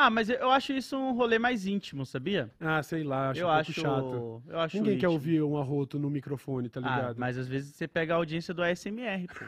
Ah, 0.00 0.10
mas 0.10 0.30
eu 0.30 0.48
acho 0.52 0.72
isso 0.72 0.96
um 0.96 1.12
rolê 1.12 1.40
mais 1.40 1.66
íntimo, 1.66 2.06
sabia? 2.06 2.52
ah, 2.60 2.80
sei 2.84 3.02
lá, 3.02 3.30
acho 3.30 3.40
eu 3.40 3.46
um 3.48 3.50
pouco 3.50 3.60
acho 3.60 3.72
chato. 3.72 4.42
Eu 4.46 4.60
acho 4.60 4.76
Ninguém 4.76 4.92
quer 4.92 5.06
íntimo. 5.06 5.12
ouvir 5.14 5.42
um 5.42 5.56
arroto 5.58 5.98
no 5.98 6.08
microfone, 6.08 6.68
tá 6.68 6.78
Ah, 6.84 6.96
ligado? 6.98 7.16
mas 7.18 7.36
às 7.36 7.48
vezes 7.48 7.74
você 7.74 7.88
pega 7.88 8.14
a 8.14 8.16
audiência 8.16 8.54
do 8.54 8.62
ASMR, 8.62 9.26
pô. 9.26 9.44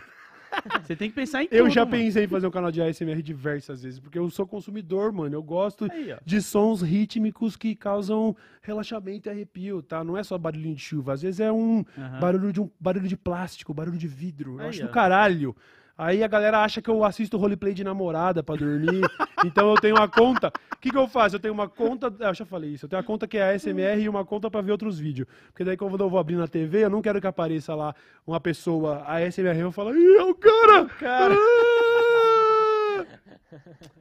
Você 0.83 0.97
tem 0.97 1.09
que 1.09 1.15
pensar 1.15 1.43
em 1.43 1.49
Eu 1.51 1.65
tudo, 1.65 1.75
já 1.75 1.85
mano. 1.85 1.97
pensei 1.97 2.25
em 2.25 2.29
fazer 2.29 2.47
um 2.47 2.51
canal 2.51 2.71
de 2.71 2.83
ASMR 2.83 3.23
diversas 3.23 3.83
vezes, 3.83 3.99
porque 4.01 4.19
eu 4.19 4.29
sou 4.31 4.47
consumidor, 4.47 5.13
mano. 5.13 5.35
Eu 5.35 5.43
gosto 5.43 5.91
Aí, 5.91 6.15
de 6.25 6.43
sons 6.43 6.83
rítmicos 6.83 7.57
que 7.57 7.75
causam 7.75 8.37
relaxamento 8.63 9.29
e 9.29 9.31
arrepio, 9.31 9.83
tá? 9.83 10.03
Não 10.05 10.17
é 10.17 10.23
só 10.23 10.37
barulhinho 10.37 10.75
de 10.75 10.83
chuva, 10.83 11.13
às 11.13 11.23
vezes 11.23 11.41
é 11.41 11.51
um 11.53 11.85
Aham. 11.97 12.21
barulho 12.21 12.53
de 12.53 12.61
um 12.61 12.71
barulho 12.79 13.09
de 13.09 13.17
plástico, 13.17 13.73
barulho 13.73 13.99
de 13.99 14.09
vidro. 14.09 14.55
Eu 14.57 14.61
Aí, 14.61 14.69
acho 14.69 14.81
do 14.83 14.89
ó. 14.89 14.91
caralho. 14.91 15.57
Aí 16.01 16.25
a 16.25 16.27
galera 16.27 16.61
acha 16.65 16.81
que 16.81 16.89
eu 16.89 17.05
assisto 17.05 17.37
roleplay 17.37 17.75
de 17.75 17.85
namorada 17.85 18.43
pra 18.43 18.57
dormir. 18.57 19.03
então 19.45 19.69
eu 19.69 19.75
tenho 19.75 19.97
uma 19.97 20.09
conta. 20.09 20.51
O 20.73 20.79
que, 20.81 20.89
que 20.91 20.97
eu 20.97 21.07
faço? 21.07 21.37
Eu 21.37 21.41
tenho 21.41 21.53
uma 21.53 21.69
conta. 21.69 22.07
ah, 22.21 22.29
Eu 22.29 22.35
já 22.35 22.47
falei 22.47 22.71
isso. 22.71 22.87
Eu 22.87 22.89
tenho 22.89 23.01
uma 23.03 23.07
conta 23.07 23.29
que 23.29 23.37
é 23.37 23.53
ASMR 23.55 24.01
e 24.01 24.09
uma 24.09 24.25
conta 24.25 24.51
pra 24.51 24.63
ver 24.63 24.73
outros 24.73 24.99
vídeos. 24.99 25.29
Porque 25.49 25.63
daí 25.63 25.77
quando 25.77 26.03
eu 26.03 26.09
vou 26.09 26.19
abrir 26.19 26.37
na 26.37 26.49
TV, 26.49 26.85
eu 26.85 26.89
não 26.89 27.03
quero 27.03 27.21
que 27.21 27.27
apareça 27.27 27.75
lá 27.75 27.95
uma 28.27 28.41
pessoa 28.41 29.05
ASMR 29.07 29.59
e 29.59 29.61
eu 29.61 29.71
falo, 29.73 29.95
ih, 29.95 30.17
é 30.17 30.23
o 30.23 30.35
cara! 30.35 30.87
Cara. 30.87 31.35
Ah! 31.35 33.07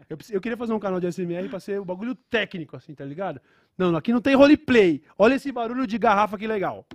Eu, 0.09 0.17
eu 0.31 0.39
queria 0.39 0.57
fazer 0.57 0.71
um 0.71 0.79
canal 0.79 1.01
de 1.01 1.07
ASMR 1.07 1.49
pra 1.49 1.59
ser 1.59 1.81
um 1.81 1.85
bagulho 1.85 2.15
técnico, 2.15 2.77
assim, 2.77 2.95
tá 2.95 3.03
ligado? 3.03 3.41
Não, 3.77 3.93
aqui 3.93 4.13
não 4.13 4.21
tem 4.21 4.35
roleplay. 4.35 5.03
Olha 5.17 5.33
esse 5.35 5.51
barulho 5.51 5.85
de 5.85 5.97
garrafa 5.97 6.37
que 6.37 6.47
legal. 6.47 6.85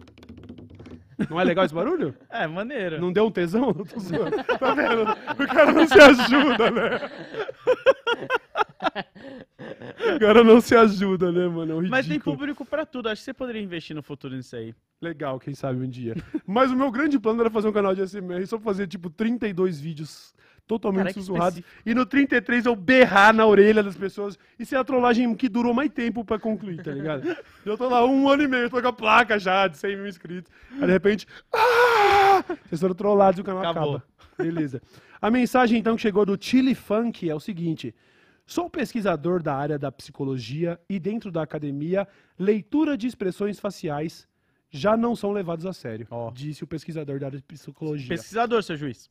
Não 1.31 1.41
é 1.41 1.45
legal 1.45 1.65
esse 1.65 1.75
barulho? 1.75 2.15
É, 2.31 2.47
maneiro. 2.47 3.01
Não 3.01 3.13
deu 3.13 3.27
um 3.27 3.31
tesão? 3.31 3.67
Não 3.67 3.85
tô 3.85 3.99
zoando. 4.01 4.37
Tá 4.59 4.75
vendo? 4.75 5.03
O 5.03 5.47
cara 5.47 5.73
não 5.73 5.87
se 5.87 6.01
ajuda, 6.01 6.71
né? 6.71 7.01
O 10.17 10.21
cara 10.21 10.45
não 10.45 10.61
se 10.61 10.75
ajuda, 10.77 11.33
né, 11.33 11.49
mano? 11.49 11.73
É 11.73 11.77
um 11.77 11.89
Mas 11.89 12.07
tem 12.07 12.21
público 12.21 12.65
pra 12.65 12.85
tudo. 12.85 13.09
Acho 13.09 13.21
que 13.21 13.25
você 13.25 13.35
poderia 13.35 13.63
investir 13.63 13.97
no 13.97 14.03
futuro 14.03 14.35
nisso 14.37 14.55
aí. 14.55 14.75
Legal, 15.01 15.39
quem 15.41 15.55
sabe 15.55 15.81
um 15.83 15.89
dia. 15.89 16.15
Mas 16.47 16.71
o 16.71 16.77
meu 16.77 16.91
grande 16.91 17.19
plano 17.19 17.41
era 17.41 17.51
fazer 17.51 17.69
um 17.69 17.73
canal 17.73 17.95
de 17.95 18.03
ASMR 18.03 18.47
só 18.47 18.59
fazer, 18.59 18.87
tipo, 18.87 19.11
32 19.11 19.81
vídeos 19.81 20.35
totalmente 20.67 21.03
Cara, 21.05 21.15
que 21.15 21.21
sussurrados. 21.21 21.63
E 21.85 21.95
no 21.95 22.07
33 22.07 22.67
eu 22.67 22.75
berrar 22.75 23.35
na 23.35 23.47
orelha 23.47 23.83
das 23.83 23.97
pessoas. 23.97 24.39
Isso 24.59 24.75
é 24.75 24.79
a 24.79 24.85
trollagem 24.85 25.35
que 25.35 25.49
durou 25.49 25.75
mais 25.75 25.91
tempo 25.91 26.25
pra 26.25 26.39
concluir, 26.39 26.83
tá 26.83 26.91
ligado? 26.91 27.25
Eu 27.65 27.77
tô 27.79 27.89
lá 27.89 28.05
um 28.05 28.29
ano 28.29 28.43
e 28.43 28.49
meio, 28.49 28.69
tô 28.69 28.81
com 28.81 28.89
a 28.89 28.93
placa 28.93 29.39
já 29.39 29.67
de 29.67 29.79
100 29.79 29.97
mil 29.97 30.07
inscritos. 30.07 30.51
Aí 30.73 30.87
de 30.87 30.93
repente. 30.93 31.27
Ah! 31.53 32.45
Vocês 32.67 32.81
foram 32.81 32.95
trollados 32.95 33.39
e 33.39 33.41
o 33.43 33.45
canal 33.45 33.63
Acabou. 33.63 33.97
acaba. 33.97 34.05
Beleza. 34.37 34.83
A 35.21 35.31
mensagem 35.31 35.79
então 35.79 35.97
que 35.97 36.03
chegou 36.03 36.27
do 36.27 36.37
Chili 36.39 36.75
Funk 36.75 37.29
é 37.29 37.35
o 37.35 37.41
seguinte. 37.41 37.95
Sou 38.47 38.69
pesquisador 38.69 39.43
da 39.43 39.55
área 39.55 39.79
da 39.79 39.91
psicologia 39.91 40.79
e 40.89 41.01
dentro 41.01 41.31
da 41.33 41.43
academia, 41.43 42.07
leitura 42.39 42.97
de 42.97 43.07
expressões 43.07 43.59
faciais 43.59 44.29
já 44.71 44.97
não 44.97 45.15
são 45.17 45.31
levados 45.33 45.65
a 45.65 45.73
sério, 45.73 46.07
Ó. 46.11 46.31
disse 46.33 46.65
o 46.65 46.67
pesquisador 46.67 47.19
da 47.21 47.27
área 47.27 47.39
de 47.39 47.45
psicologia. 47.45 48.09
Pesquisador, 48.09 48.63
seu 48.63 48.77
juiz. 48.77 49.09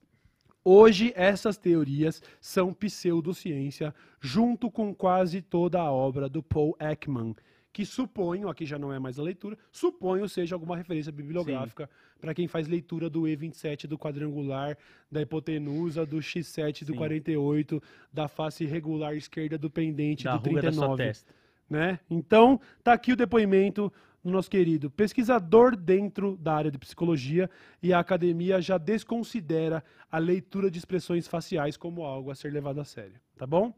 Hoje, 0.65 1.11
essas 1.15 1.57
teorias 1.57 2.21
são 2.39 2.73
pseudociência, 2.73 3.93
junto 4.21 4.71
com 4.71 4.95
quase 4.95 5.41
toda 5.41 5.81
a 5.81 5.91
obra 5.91 6.29
do 6.29 6.41
Paul 6.41 6.75
Ekman, 6.79 7.35
que 7.73 7.85
suponho, 7.85 8.47
aqui 8.47 8.65
já 8.65 8.77
não 8.77 8.93
é 8.93 8.99
mais 8.99 9.19
a 9.19 9.23
leitura, 9.23 9.57
suponho 9.71 10.29
seja 10.29 10.55
alguma 10.55 10.77
referência 10.77 11.11
bibliográfica 11.11 11.89
para 12.21 12.33
quem 12.33 12.47
faz 12.47 12.67
leitura 12.67 13.09
do 13.09 13.23
E27, 13.23 13.87
do 13.87 13.97
quadrangular, 13.97 14.77
da 15.11 15.21
hipotenusa, 15.21 16.05
do 16.05 16.17
X7, 16.17 16.85
do 16.85 16.93
Sim. 16.93 16.97
48, 16.97 17.83
da 18.13 18.27
face 18.27 18.63
regular 18.65 19.15
esquerda 19.15 19.57
do 19.57 19.69
pendente, 19.69 20.23
Da 20.25 20.37
do 20.37 20.49
ruga 20.49 20.61
da 20.61 20.71
sua 20.71 20.95
39 20.95 21.03
testa. 21.03 21.33
né? 21.69 21.99
Então, 22.09 22.61
tá 22.83 22.93
aqui 22.93 23.11
o 23.11 23.15
depoimento 23.17 23.91
do 24.23 24.31
nosso 24.31 24.49
querido 24.49 24.89
pesquisador 24.89 25.75
dentro 25.75 26.37
da 26.37 26.53
área 26.53 26.71
de 26.71 26.77
psicologia 26.77 27.49
e 27.81 27.91
a 27.91 27.99
academia 27.99 28.61
já 28.61 28.77
desconsidera 28.77 29.83
a 30.09 30.17
leitura 30.17 30.71
de 30.71 30.79
expressões 30.79 31.27
faciais 31.27 31.75
como 31.75 32.03
algo 32.03 32.31
a 32.31 32.35
ser 32.35 32.51
levado 32.53 32.79
a 32.79 32.85
sério, 32.85 33.19
tá 33.37 33.45
bom? 33.45 33.73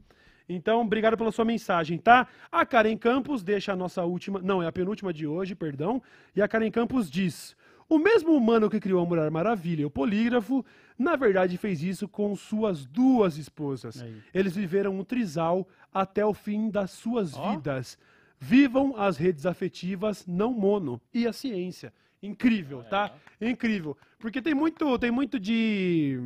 Então, 0.47 0.81
obrigado 0.81 1.17
pela 1.17 1.31
sua 1.31 1.43
mensagem, 1.43 1.97
tá? 1.97 2.27
A 2.51 2.63
Karen 2.63 2.95
Campos 2.97 3.43
deixa 3.43 3.73
a 3.73 3.75
nossa 3.75 4.03
última, 4.03 4.39
não, 4.39 4.61
é 4.61 4.67
a 4.67 4.71
penúltima 4.71 5.11
de 5.11 5.25
hoje, 5.25 5.55
perdão, 5.55 6.01
e 6.35 6.41
a 6.41 6.47
Karen 6.47 6.69
Campos 6.69 7.09
diz: 7.09 7.55
O 7.89 7.97
mesmo 7.97 8.33
humano 8.33 8.69
que 8.69 8.79
criou 8.79 9.01
a 9.01 9.05
Mulher 9.07 9.31
Maravilha 9.31 9.87
o 9.87 9.89
Polígrafo, 9.89 10.63
na 10.99 11.15
verdade 11.15 11.57
fez 11.57 11.81
isso 11.81 12.07
com 12.07 12.35
suas 12.35 12.85
duas 12.85 13.37
esposas. 13.37 14.03
Aí. 14.03 14.21
Eles 14.31 14.55
viveram 14.55 14.99
um 14.99 15.03
trisal 15.03 15.67
até 15.91 16.23
o 16.23 16.33
fim 16.33 16.69
das 16.69 16.91
suas 16.91 17.35
Ó. 17.35 17.51
vidas. 17.51 17.97
Vivam 18.39 18.93
as 18.97 19.17
redes 19.17 19.45
afetivas 19.45 20.25
não 20.27 20.53
mono 20.53 21.01
e 21.13 21.25
a 21.27 21.33
ciência. 21.33 21.93
Incrível, 22.21 22.83
tá? 22.83 23.11
Incrível. 23.39 23.97
Porque 24.19 24.41
tem 24.41 24.53
muito, 24.53 24.97
tem 24.99 25.11
muito 25.11 25.39
de 25.39 26.19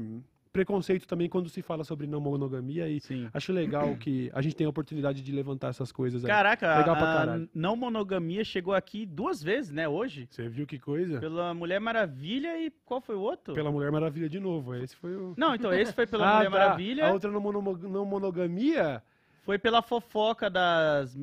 preconceito 0.51 1.07
também 1.07 1.29
quando 1.29 1.47
se 1.47 1.61
fala 1.61 1.83
sobre 1.83 2.07
não 2.07 2.19
monogamia 2.19 2.89
e 2.89 2.99
Sim. 2.99 3.29
acho 3.33 3.53
legal 3.53 3.95
que 3.97 4.31
a 4.33 4.41
gente 4.41 4.55
tem 4.55 4.65
a 4.65 4.69
oportunidade 4.69 5.21
de 5.21 5.31
levantar 5.31 5.67
essas 5.69 5.91
coisas 5.91 6.23
aí. 6.25 6.27
Caraca, 6.27 6.79
Legal 6.79 6.95
pra 6.95 7.05
caralho. 7.05 7.49
não 7.53 7.75
monogamia 7.75 8.43
chegou 8.43 8.73
aqui 8.73 9.05
duas 9.05 9.43
vezes, 9.43 9.71
né, 9.71 9.87
hoje? 9.87 10.27
Você 10.29 10.49
viu 10.49 10.65
que 10.65 10.79
coisa? 10.79 11.19
Pela 11.19 11.53
Mulher 11.53 11.79
Maravilha 11.79 12.57
e 12.59 12.71
qual 12.85 12.99
foi 12.99 13.15
o 13.15 13.21
outro? 13.21 13.53
Pela 13.53 13.71
Mulher 13.71 13.91
Maravilha 13.91 14.27
de 14.27 14.39
novo. 14.39 14.73
Esse 14.75 14.95
foi 14.95 15.15
o. 15.15 15.33
Não, 15.37 15.53
então 15.53 15.71
esse 15.71 15.93
foi 15.93 16.07
pela 16.07 16.25
Ah, 16.29 16.37
Mulher 16.37 16.49
tá. 16.51 16.57
Maravilha, 16.57 17.07
A 17.09 17.13
outra 17.13 17.29
não, 17.31 17.39
mono- 17.39 17.77
não 17.83 18.05
monogamia? 18.05 19.03
foi 19.43 19.57
pela 19.57 19.81
fofoca 19.81 20.47
das... 20.49 21.17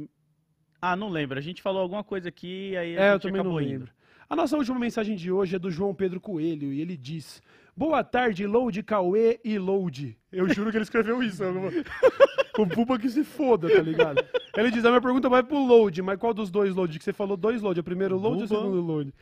Ah, 0.89 0.95
não 0.97 1.09
lembro, 1.09 1.37
a 1.37 1.43
gente 1.43 1.61
falou 1.61 1.83
alguma 1.83 2.05
coisa 2.05 2.29
aqui, 2.29 2.77
aí 2.77 2.97
a 2.97 3.01
É, 3.01 3.13
eu 3.15 3.19
também 3.19 3.43
não 3.43 3.51
acabou 3.51 3.61
indo. 3.61 3.71
lembro. 3.71 3.89
A 4.29 4.37
nossa 4.37 4.57
última 4.57 4.79
mensagem 4.79 5.17
de 5.17 5.33
hoje 5.33 5.57
é 5.57 5.59
do 5.59 5.71
João 5.71 5.95
Pedro 5.95 6.21
Coelho 6.21 6.73
e 6.73 6.81
ele 6.81 6.97
diz: 6.97 7.43
Boa 7.77 8.05
tarde, 8.05 8.47
Load, 8.47 8.83
Cauê 8.83 9.41
e 9.45 9.59
Load. 9.59 10.17
Eu 10.31 10.49
juro 10.49 10.71
que 10.71 10.77
ele 10.77 10.85
escreveu 10.85 11.23
isso. 11.23 11.43
o 12.59 12.67
Pupa 12.67 12.99
que 12.99 13.09
se 13.09 13.25
foda, 13.25 13.69
tá 13.69 13.83
ligado? 13.83 14.25
Ele 14.57 14.71
diz: 14.71 14.85
A 14.85 14.89
minha 14.89 15.01
pergunta 15.01 15.29
vai 15.29 15.43
pro 15.43 15.59
Load, 15.59 16.03
mas 16.03 16.19
qual 16.19 16.33
dos 16.33 16.51
dois 16.51 16.75
Load? 16.75 16.99
Que 16.99 17.05
você 17.05 17.13
falou 17.13 17.37
dois 17.37 17.63
Load, 17.63 17.81
o 17.81 17.85
primeiro 17.85 18.17
Load 18.17 18.39
ou 18.39 18.45
o 18.45 18.47
Buba. 18.47 18.61
segundo 18.61 18.81
Load? 18.81 19.15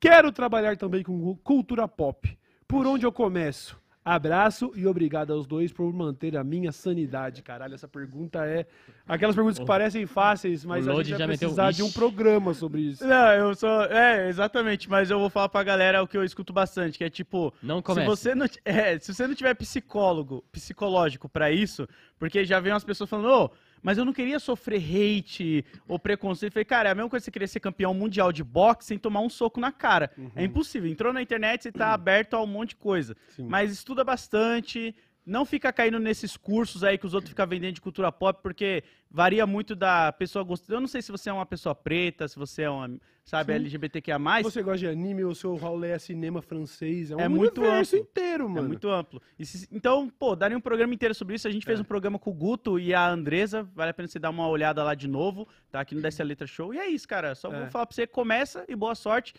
Quero 0.00 0.30
trabalhar 0.30 0.76
também 0.76 1.02
com 1.02 1.34
cultura 1.36 1.88
pop. 1.88 2.38
Por 2.66 2.86
onde 2.86 3.04
eu 3.04 3.12
começo? 3.12 3.80
Abraço 4.08 4.72
e 4.74 4.86
obrigado 4.86 5.34
aos 5.34 5.46
dois 5.46 5.70
por 5.70 5.92
manter 5.92 6.34
a 6.34 6.42
minha 6.42 6.72
sanidade. 6.72 7.42
Caralho, 7.42 7.74
essa 7.74 7.86
pergunta 7.86 8.46
é. 8.46 8.64
Aquelas 9.06 9.36
perguntas 9.36 9.58
que 9.58 9.66
parecem 9.66 10.06
fáceis, 10.06 10.64
mas 10.64 10.86
o 10.86 10.90
a 10.90 10.94
gente 11.02 11.10
vai 11.10 11.18
já 11.18 11.26
meteu, 11.26 11.48
precisar 11.50 11.72
de 11.72 11.82
um 11.82 11.92
programa 11.92 12.54
sobre 12.54 12.80
isso. 12.80 13.06
Não, 13.06 13.32
eu 13.34 13.54
sou. 13.54 13.82
É, 13.84 14.26
exatamente, 14.30 14.88
mas 14.88 15.10
eu 15.10 15.18
vou 15.18 15.28
falar 15.28 15.50
pra 15.50 15.62
galera 15.62 16.02
o 16.02 16.08
que 16.08 16.16
eu 16.16 16.24
escuto 16.24 16.54
bastante, 16.54 16.96
que 16.96 17.04
é 17.04 17.10
tipo. 17.10 17.52
Não 17.62 17.78
Se 17.78 17.82
comece. 17.82 18.06
você 18.06 18.34
não, 18.34 18.46
é, 18.64 18.98
se 18.98 19.12
você 19.12 19.26
não 19.26 19.34
tiver 19.34 19.52
psicólogo, 19.54 20.42
psicológico 20.50 21.28
pra 21.28 21.50
isso, 21.52 21.86
porque 22.18 22.46
já 22.46 22.60
vem 22.60 22.72
umas 22.72 22.84
pessoas 22.84 23.10
falando, 23.10 23.28
ô, 23.30 23.50
mas 23.82 23.98
eu 23.98 24.04
não 24.04 24.12
queria 24.12 24.38
sofrer 24.38 24.82
hate 24.82 25.64
ou 25.86 25.98
preconceito. 25.98 26.50
Eu 26.50 26.54
falei, 26.54 26.64
cara, 26.64 26.88
é 26.88 26.92
a 26.92 26.94
mesma 26.94 27.10
coisa 27.10 27.22
que 27.22 27.26
você 27.26 27.30
querer 27.30 27.48
ser 27.48 27.60
campeão 27.60 27.92
mundial 27.94 28.32
de 28.32 28.44
boxe 28.44 28.88
sem 28.88 28.98
tomar 28.98 29.20
um 29.20 29.28
soco 29.28 29.60
na 29.60 29.72
cara. 29.72 30.10
É 30.34 30.44
impossível. 30.44 30.90
Entrou 30.90 31.12
na 31.12 31.22
internet, 31.22 31.62
você 31.62 31.72
tá 31.72 31.92
aberto 31.92 32.34
a 32.34 32.42
um 32.42 32.46
monte 32.46 32.70
de 32.70 32.76
coisa. 32.76 33.16
Sim. 33.28 33.46
Mas 33.48 33.72
estuda 33.72 34.04
bastante. 34.04 34.94
Não 35.28 35.44
fica 35.44 35.70
caindo 35.72 35.98
nesses 35.98 36.36
cursos 36.36 36.82
aí 36.82 36.96
que 36.96 37.04
os 37.04 37.12
outros 37.12 37.28
ficam 37.30 37.46
vendendo 37.46 37.74
de 37.74 37.80
cultura 37.82 38.10
pop, 38.10 38.40
porque 38.42 38.82
varia 39.10 39.46
muito 39.46 39.76
da 39.76 40.10
pessoa 40.10 40.42
gostar. 40.42 40.72
Eu 40.74 40.80
não 40.80 40.88
sei 40.88 41.02
se 41.02 41.12
você 41.12 41.28
é 41.28 41.32
uma 41.32 41.44
pessoa 41.44 41.74
preta, 41.74 42.26
se 42.26 42.36
você 42.38 42.62
é 42.62 42.70
uma, 42.70 42.90
sabe, 43.24 43.52
Sim. 43.52 43.58
LGBTQIA+. 43.58 44.18
Se 44.38 44.42
você 44.44 44.62
gosta 44.62 44.78
de 44.78 44.86
anime, 44.88 45.24
o 45.24 45.34
seu 45.34 45.54
rolê 45.56 45.90
é 45.90 45.98
cinema 45.98 46.40
francês. 46.40 47.10
É 47.10 47.16
um 47.16 47.20
É 47.20 47.28
muito 47.28 47.60
universo 47.60 47.96
amplo. 47.96 48.08
inteiro, 48.10 48.44
É 48.44 48.48
mano. 48.48 48.68
muito 48.68 48.88
amplo. 48.88 49.20
E 49.38 49.44
se- 49.44 49.68
então, 49.70 50.08
pô, 50.08 50.34
daria 50.34 50.56
um 50.56 50.60
programa 50.62 50.94
inteiro 50.94 51.14
sobre 51.14 51.34
isso. 51.34 51.46
A 51.46 51.50
gente 51.50 51.64
É. 51.64 51.66
fez 51.66 51.78
um 51.78 51.84
programa 51.84 52.18
com 52.18 52.30
o 52.30 52.34
Guto 52.34 52.78
e 52.78 52.94
a 52.94 53.06
Andresa. 53.06 53.62
Vale 53.74 53.90
a 53.90 53.94
pena 53.94 54.08
você 54.08 54.18
dar 54.18 54.30
uma 54.30 54.48
olhada 54.48 54.82
lá 54.82 54.94
de 54.94 55.06
novo. 55.06 55.46
Tá 55.70 55.80
aqui 55.80 55.94
no 55.94 56.00
Desce 56.00 56.22
a 56.22 56.24
Letra 56.24 56.46
Show. 56.46 56.72
E 56.72 56.78
é 56.78 56.88
isso, 56.88 57.06
cara. 57.06 57.34
Só 57.34 57.52
É. 57.52 57.60
vou 57.60 57.70
falar 57.70 57.84
pra 57.84 57.94
você, 57.94 58.06
começa 58.06 58.64
e 58.66 58.74
boa 58.74 58.94
sorte. 58.94 59.34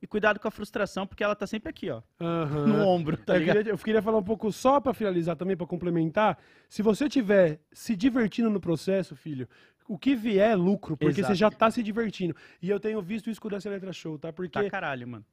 E 0.00 0.06
cuidado 0.06 0.38
com 0.38 0.46
a 0.46 0.50
frustração, 0.50 1.06
porque 1.06 1.24
ela 1.24 1.34
tá 1.34 1.46
sempre 1.46 1.70
aqui, 1.70 1.88
ó. 1.90 2.02
Aham. 2.20 2.66
No 2.66 2.86
ombro, 2.86 3.16
tá 3.16 3.34
eu, 3.34 3.38
ligado? 3.40 3.56
queria, 3.56 3.72
eu 3.72 3.78
queria 3.78 4.02
falar 4.02 4.18
um 4.18 4.22
pouco 4.22 4.52
só 4.52 4.78
pra 4.80 4.92
finalizar 4.92 5.36
também, 5.36 5.56
pra 5.56 5.66
complementar. 5.66 6.38
Se 6.68 6.82
você 6.82 7.08
tiver 7.08 7.60
se 7.72 7.96
divertindo 7.96 8.50
no 8.50 8.60
processo, 8.60 9.16
filho, 9.16 9.48
o 9.88 9.96
que 9.98 10.14
vier 10.14 10.50
é 10.50 10.54
lucro, 10.54 10.96
porque 10.96 11.20
Exato. 11.20 11.34
você 11.34 11.38
já 11.38 11.50
tá 11.50 11.70
se 11.70 11.82
divertindo. 11.82 12.36
E 12.60 12.68
eu 12.68 12.78
tenho 12.78 13.00
visto 13.00 13.30
isso 13.30 13.40
com 13.40 13.48
o 13.48 13.50
Dessa 13.50 13.70
Letra 13.70 13.92
Show, 13.92 14.18
tá? 14.18 14.32
Porque 14.32 14.50
Tá 14.62 14.68
caralho, 14.68 15.08
mano. 15.08 15.24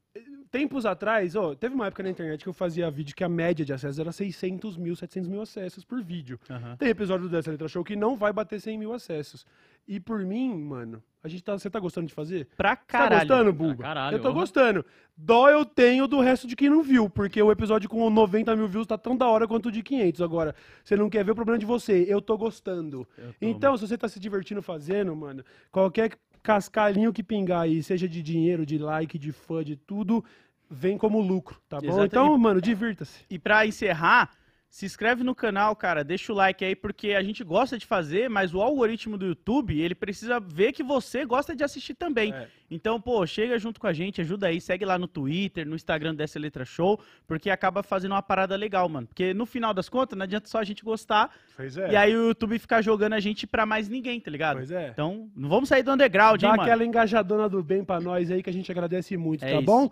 tempos 0.50 0.86
atrás, 0.86 1.36
ó, 1.36 1.56
teve 1.56 1.74
uma 1.76 1.88
época 1.88 2.04
na 2.04 2.12
internet 2.12 2.44
que 2.44 2.48
eu 2.50 2.54
fazia 2.54 2.90
vídeo 2.92 3.16
que 3.16 3.24
a 3.24 3.30
média 3.30 3.66
de 3.66 3.74
acessos 3.74 3.98
era 4.00 4.12
600 4.12 4.78
mil, 4.78 4.96
700 4.96 5.28
mil 5.28 5.42
acessos 5.42 5.84
por 5.84 6.02
vídeo. 6.04 6.40
Aham. 6.50 6.78
Tem 6.78 6.88
episódio 6.90 7.28
do 7.28 7.32
Dessa 7.32 7.50
Letra 7.52 7.68
Show 7.68 7.84
que 7.84 7.96
não 7.96 8.16
vai 8.16 8.32
bater 8.32 8.62
100 8.62 8.78
mil 8.78 8.94
acessos. 8.94 9.46
E 9.88 10.00
por 10.00 10.20
mim, 10.26 10.56
mano, 10.58 11.04
a 11.24 11.28
gente 11.28 11.44
tá, 11.44 11.58
você 11.58 11.70
tá 11.70 11.80
gostando 11.80 12.08
de 12.08 12.14
fazer? 12.14 12.48
Pra 12.56 12.72
Você 12.72 12.76
tá 12.76 12.86
caralho. 12.86 13.28
gostando, 13.28 13.54
Buba? 13.54 13.84
Caralho, 13.84 14.18
eu 14.18 14.22
tô 14.22 14.34
gostando. 14.34 14.86
Dó 15.16 15.50
eu 15.50 15.66
tenho 15.66 16.08
do 16.08 16.20
resto 16.20 16.48
de 16.48 16.56
quem 16.56 16.70
não 16.70 16.82
viu, 16.82 17.10
porque 17.10 17.42
o 17.42 17.52
episódio 17.52 17.90
com 17.90 18.10
90 18.10 18.56
mil 18.56 18.68
views 18.68 18.88
tá 18.88 18.98
tão 18.98 19.16
da 19.16 19.28
hora 19.28 19.48
quanto 19.48 19.68
o 19.68 19.72
de 19.72 19.84
500. 19.84 20.22
Agora, 20.22 20.56
você 20.84 20.96
não 20.96 21.10
quer 21.10 21.24
ver 21.24 21.32
o 21.32 21.36
problema 21.36 21.60
de 21.60 21.66
você, 21.66 22.06
eu 22.08 22.22
tô 22.22 22.38
gostando. 22.38 23.08
Eu 23.18 23.28
tô, 23.34 23.34
então, 23.42 23.78
se 23.78 23.88
você 23.88 23.98
tá 23.98 24.08
se 24.08 24.20
divertindo 24.20 24.62
fazendo, 24.62 25.16
mano, 25.16 25.44
qualquer 25.72 26.18
cascalhinho 26.42 27.14
que 27.14 27.24
pingar 27.24 27.62
aí, 27.62 27.82
seja 27.82 28.08
de 28.08 28.22
dinheiro, 28.22 28.66
de 28.66 28.78
like, 28.78 29.18
de 29.18 29.32
fã, 29.32 29.64
de 29.64 29.76
tudo, 29.76 30.24
vem 30.70 30.98
como 30.98 31.22
lucro, 31.22 31.58
tá 31.70 31.80
bom? 31.80 31.88
Exato. 31.88 32.06
Então, 32.06 32.38
mano, 32.38 32.60
divirta-se. 32.62 33.24
E 33.30 33.40
pra 33.40 33.66
encerrar, 33.66 34.32
se 34.74 34.88
inscreve 34.88 35.24
no 35.24 35.36
canal, 35.36 35.76
cara, 35.76 36.04
deixa 36.04 36.34
o 36.34 36.36
like 36.36 36.66
aí, 36.66 36.76
porque 36.76 37.12
a 37.12 37.22
gente 37.22 37.44
gosta 37.44 37.78
de 37.78 37.86
fazer, 37.86 38.28
mas 38.28 38.56
o 38.56 38.60
algoritmo 38.60 39.20
do 39.20 39.28
YouTube, 39.28 39.80
ele 39.80 39.94
precisa 39.94 40.40
ver 40.40 40.72
que 40.72 40.82
você 40.82 41.24
gosta 41.26 41.56
de 41.56 41.64
assistir 41.64 41.94
também. 41.94 42.34
É. 42.34 42.48
Então, 42.72 43.00
pô, 43.00 43.24
chega 43.28 43.60
junto 43.60 43.80
com 43.80 43.86
a 43.86 43.94
gente, 43.94 44.20
ajuda 44.20 44.48
aí, 44.48 44.60
segue 44.60 44.84
lá 44.84 44.98
no 44.98 45.08
Twitter, 45.08 45.64
no 45.68 45.76
Instagram 45.76 46.16
dessa 46.16 46.40
Letra 46.40 46.66
Show, 46.66 47.00
porque 47.28 47.52
acaba 47.52 47.84
fazendo 47.84 48.14
uma 48.14 48.24
parada 48.24 48.56
legal, 48.56 48.90
mano. 48.90 49.06
Porque 49.06 49.32
no 49.32 49.46
final 49.46 49.76
das 49.76 49.88
contas, 49.88 50.18
não 50.18 50.24
adianta 50.24 50.50
só 50.50 50.58
a 50.58 50.64
gente 50.64 50.84
gostar, 50.84 51.30
Pois 51.56 51.78
é. 51.78 51.92
e 51.92 51.96
aí 51.96 52.18
o 52.18 52.30
YouTube 52.30 52.58
ficar 52.58 52.82
jogando 52.82 53.14
a 53.14 53.20
gente 53.20 53.46
pra 53.46 53.68
mais 53.68 53.88
ninguém, 53.88 54.20
tá 54.20 54.32
ligado? 54.32 54.56
Pois 54.58 54.72
é. 54.72 54.88
Então, 54.90 55.30
não 55.36 55.50
vamos 55.50 55.70
sair 55.70 55.84
do 55.84 55.92
underground, 55.92 56.42
Dá 56.42 56.48
hein, 56.48 56.52
mano? 56.54 56.64
aquela 56.64 56.84
engajadona 56.84 57.48
do 57.48 57.62
bem 57.62 57.84
pra 57.84 58.00
nós 58.02 58.32
aí 58.32 58.42
que 58.42 58.50
a 58.50 58.54
gente 58.54 58.72
agradece 58.72 59.16
muito, 59.18 59.46
É 59.46 59.52
tá 59.52 59.58
isso. 59.58 59.66
bom? 59.66 59.88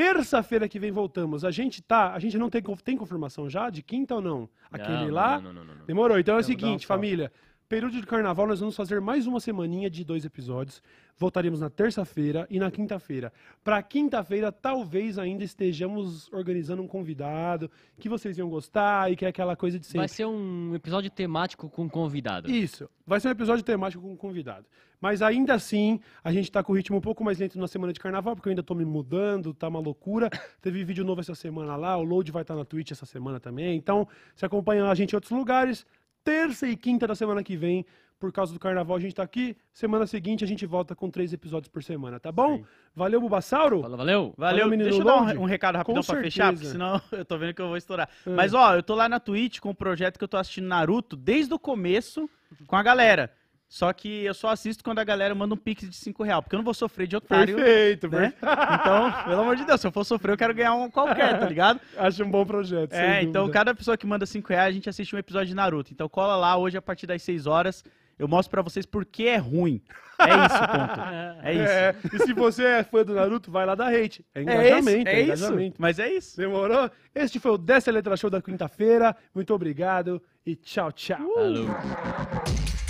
Terça-feira 0.00 0.66
que 0.66 0.78
vem 0.78 0.90
voltamos. 0.90 1.44
A 1.44 1.50
gente 1.50 1.82
tá. 1.82 2.14
A 2.14 2.18
gente 2.18 2.38
não 2.38 2.48
tem, 2.48 2.62
tem 2.82 2.96
confirmação 2.96 3.50
já? 3.50 3.68
De 3.68 3.82
quinta 3.82 4.14
ou 4.14 4.22
não? 4.22 4.48
Aquele 4.72 5.04
Não, 5.04 5.10
lá? 5.10 5.38
Não, 5.38 5.52
não, 5.52 5.62
não, 5.62 5.74
não. 5.74 5.84
Demorou. 5.84 6.18
Então 6.18 6.36
é 6.36 6.40
o 6.40 6.42
seguinte, 6.42 6.86
família. 6.86 7.30
Período 7.68 8.00
de 8.00 8.06
carnaval, 8.06 8.46
nós 8.46 8.60
vamos 8.60 8.74
fazer 8.74 8.98
mais 8.98 9.26
uma 9.26 9.40
semaninha 9.40 9.90
de 9.90 10.02
dois 10.02 10.24
episódios. 10.24 10.82
Voltaremos 11.20 11.60
na 11.60 11.68
terça-feira 11.68 12.46
e 12.48 12.58
na 12.58 12.70
quinta-feira. 12.70 13.30
Para 13.62 13.82
quinta-feira, 13.82 14.50
talvez 14.50 15.18
ainda 15.18 15.44
estejamos 15.44 16.32
organizando 16.32 16.80
um 16.80 16.88
convidado 16.88 17.70
que 17.98 18.08
vocês 18.08 18.38
iam 18.38 18.48
gostar 18.48 19.12
e 19.12 19.16
que 19.16 19.26
é 19.26 19.28
aquela 19.28 19.54
coisa 19.54 19.78
de 19.78 19.84
sempre. 19.84 19.98
Vai 19.98 20.08
ser 20.08 20.24
um 20.24 20.74
episódio 20.74 21.10
temático 21.10 21.68
com 21.68 21.86
convidado. 21.90 22.50
Isso. 22.50 22.88
Vai 23.06 23.20
ser 23.20 23.28
um 23.28 23.32
episódio 23.32 23.62
temático 23.62 24.02
com 24.02 24.16
convidado. 24.16 24.64
Mas 24.98 25.20
ainda 25.20 25.52
assim, 25.52 26.00
a 26.24 26.32
gente 26.32 26.50
tá 26.50 26.62
com 26.62 26.72
o 26.72 26.76
ritmo 26.76 26.96
um 26.96 27.02
pouco 27.02 27.22
mais 27.22 27.38
lento 27.38 27.58
na 27.58 27.68
semana 27.68 27.92
de 27.92 28.00
carnaval, 28.00 28.34
porque 28.34 28.48
eu 28.48 28.52
ainda 28.52 28.62
tô 28.62 28.74
me 28.74 28.86
mudando, 28.86 29.52
tá 29.52 29.68
uma 29.68 29.78
loucura. 29.78 30.30
Teve 30.62 30.82
vídeo 30.84 31.04
novo 31.04 31.20
essa 31.20 31.34
semana 31.34 31.76
lá, 31.76 31.98
o 31.98 32.02
Load 32.02 32.32
vai 32.32 32.40
estar 32.40 32.56
na 32.56 32.64
Twitch 32.64 32.92
essa 32.92 33.04
semana 33.04 33.38
também. 33.38 33.76
Então, 33.76 34.08
se 34.34 34.46
acompanha 34.46 34.86
a 34.86 34.94
gente 34.94 35.12
em 35.12 35.16
outros 35.16 35.32
lugares, 35.32 35.84
terça 36.24 36.66
e 36.66 36.74
quinta 36.76 37.06
da 37.06 37.14
semana 37.14 37.42
que 37.42 37.58
vem, 37.58 37.84
por 38.20 38.30
causa 38.30 38.52
do 38.52 38.60
carnaval, 38.60 38.96
a 38.96 39.00
gente 39.00 39.14
tá 39.14 39.22
aqui. 39.22 39.56
Semana 39.72 40.06
seguinte, 40.06 40.44
a 40.44 40.46
gente 40.46 40.66
volta 40.66 40.94
com 40.94 41.08
três 41.10 41.32
episódios 41.32 41.68
por 41.70 41.82
semana, 41.82 42.20
tá 42.20 42.30
bom? 42.30 42.58
Sim. 42.58 42.64
Valeu, 42.94 43.18
Bulbasauro! 43.20 43.80
Fala, 43.80 43.96
valeu. 43.96 44.34
Valeu, 44.36 44.58
Valeu, 44.58 44.68
menino 44.68 44.90
deixa 44.90 45.00
eu 45.00 45.04
dar 45.06 45.22
um, 45.22 45.42
um 45.42 45.46
recado 45.46 45.76
rapidão 45.76 46.02
Com 46.02 46.06
pra 46.12 46.20
fechar, 46.22 46.52
porque 46.52 46.66
certeza. 46.66 46.72
senão 46.72 47.00
eu 47.18 47.24
tô 47.24 47.38
vendo 47.38 47.54
que 47.54 47.62
eu 47.62 47.68
vou 47.68 47.76
estourar. 47.78 48.08
Hum. 48.26 48.34
Mas 48.36 48.52
ó, 48.52 48.76
eu 48.76 48.82
tô 48.82 48.94
lá 48.94 49.08
na 49.08 49.18
Twitch 49.18 49.58
com 49.58 49.70
um 49.70 49.74
projeto 49.74 50.18
que 50.18 50.24
eu 50.24 50.28
tô 50.28 50.36
assistindo 50.36 50.66
Naruto 50.68 51.16
desde 51.16 51.54
o 51.54 51.58
começo 51.58 52.28
com 52.66 52.76
a 52.76 52.82
galera. 52.82 53.32
Só 53.72 53.92
que 53.92 54.24
eu 54.24 54.34
só 54.34 54.48
assisto 54.48 54.82
quando 54.82 54.98
a 54.98 55.04
galera 55.04 55.32
manda 55.32 55.54
um 55.54 55.56
pix 55.56 55.88
de 55.88 55.94
5 55.94 56.24
real, 56.24 56.42
porque 56.42 56.56
eu 56.56 56.58
não 56.58 56.64
vou 56.64 56.74
sofrer 56.74 57.06
de 57.06 57.14
otário. 57.16 57.54
Perfeito, 57.54 58.08
Né? 58.08 58.34
Então, 58.36 59.12
pelo 59.28 59.40
amor 59.42 59.54
de 59.54 59.64
Deus, 59.64 59.80
se 59.80 59.86
eu 59.86 59.92
for 59.92 60.02
sofrer, 60.04 60.32
eu 60.32 60.36
quero 60.36 60.52
ganhar 60.52 60.74
um 60.74 60.90
qualquer, 60.90 61.38
tá 61.38 61.46
ligado? 61.46 61.80
Acho 61.96 62.24
um 62.24 62.30
bom 62.30 62.44
projeto. 62.44 62.90
sem 62.90 62.98
É, 63.00 63.22
então 63.22 63.42
dúvida. 63.42 63.58
cada 63.60 63.72
pessoa 63.72 63.96
que 63.96 64.04
manda 64.08 64.26
5 64.26 64.48
reais, 64.48 64.70
a 64.70 64.72
gente 64.72 64.88
assiste 64.90 65.14
um 65.14 65.18
episódio 65.20 65.46
de 65.46 65.54
Naruto. 65.54 65.92
Então 65.92 66.08
cola 66.08 66.34
lá 66.34 66.56
hoje 66.56 66.76
a 66.76 66.82
partir 66.82 67.06
das 67.06 67.22
6 67.22 67.46
horas. 67.46 67.84
Eu 68.20 68.28
mostro 68.28 68.50
pra 68.50 68.60
vocês 68.62 68.84
por 68.84 69.04
que 69.06 69.26
é 69.26 69.36
ruim. 69.38 69.80
É 70.18 70.24
isso, 70.46 70.58
ponto. 70.58 71.00
É 71.42 71.52
isso. 71.54 71.72
É, 71.72 71.94
e 72.12 72.18
se 72.26 72.32
você 72.34 72.64
é 72.64 72.84
fã 72.84 73.02
do 73.02 73.14
Naruto, 73.14 73.50
vai 73.50 73.64
lá 73.64 73.74
dar 73.74 73.88
hate. 73.94 74.22
É 74.34 74.40
É, 74.40 74.42
engajamento, 74.42 75.08
esse, 75.08 75.08
é 75.08 75.20
isso. 75.22 75.32
engajamento. 75.44 75.76
Mas 75.78 75.98
é 75.98 76.12
isso. 76.12 76.36
Demorou? 76.36 76.90
Este 77.14 77.40
foi 77.40 77.52
o 77.52 77.58
Dessa 77.58 77.90
Letra 77.90 78.16
Show 78.18 78.28
da 78.28 78.42
quinta-feira. 78.42 79.16
Muito 79.34 79.54
obrigado 79.54 80.22
e 80.44 80.54
tchau, 80.54 80.92
tchau. 80.92 81.16
Falou. 81.34 82.89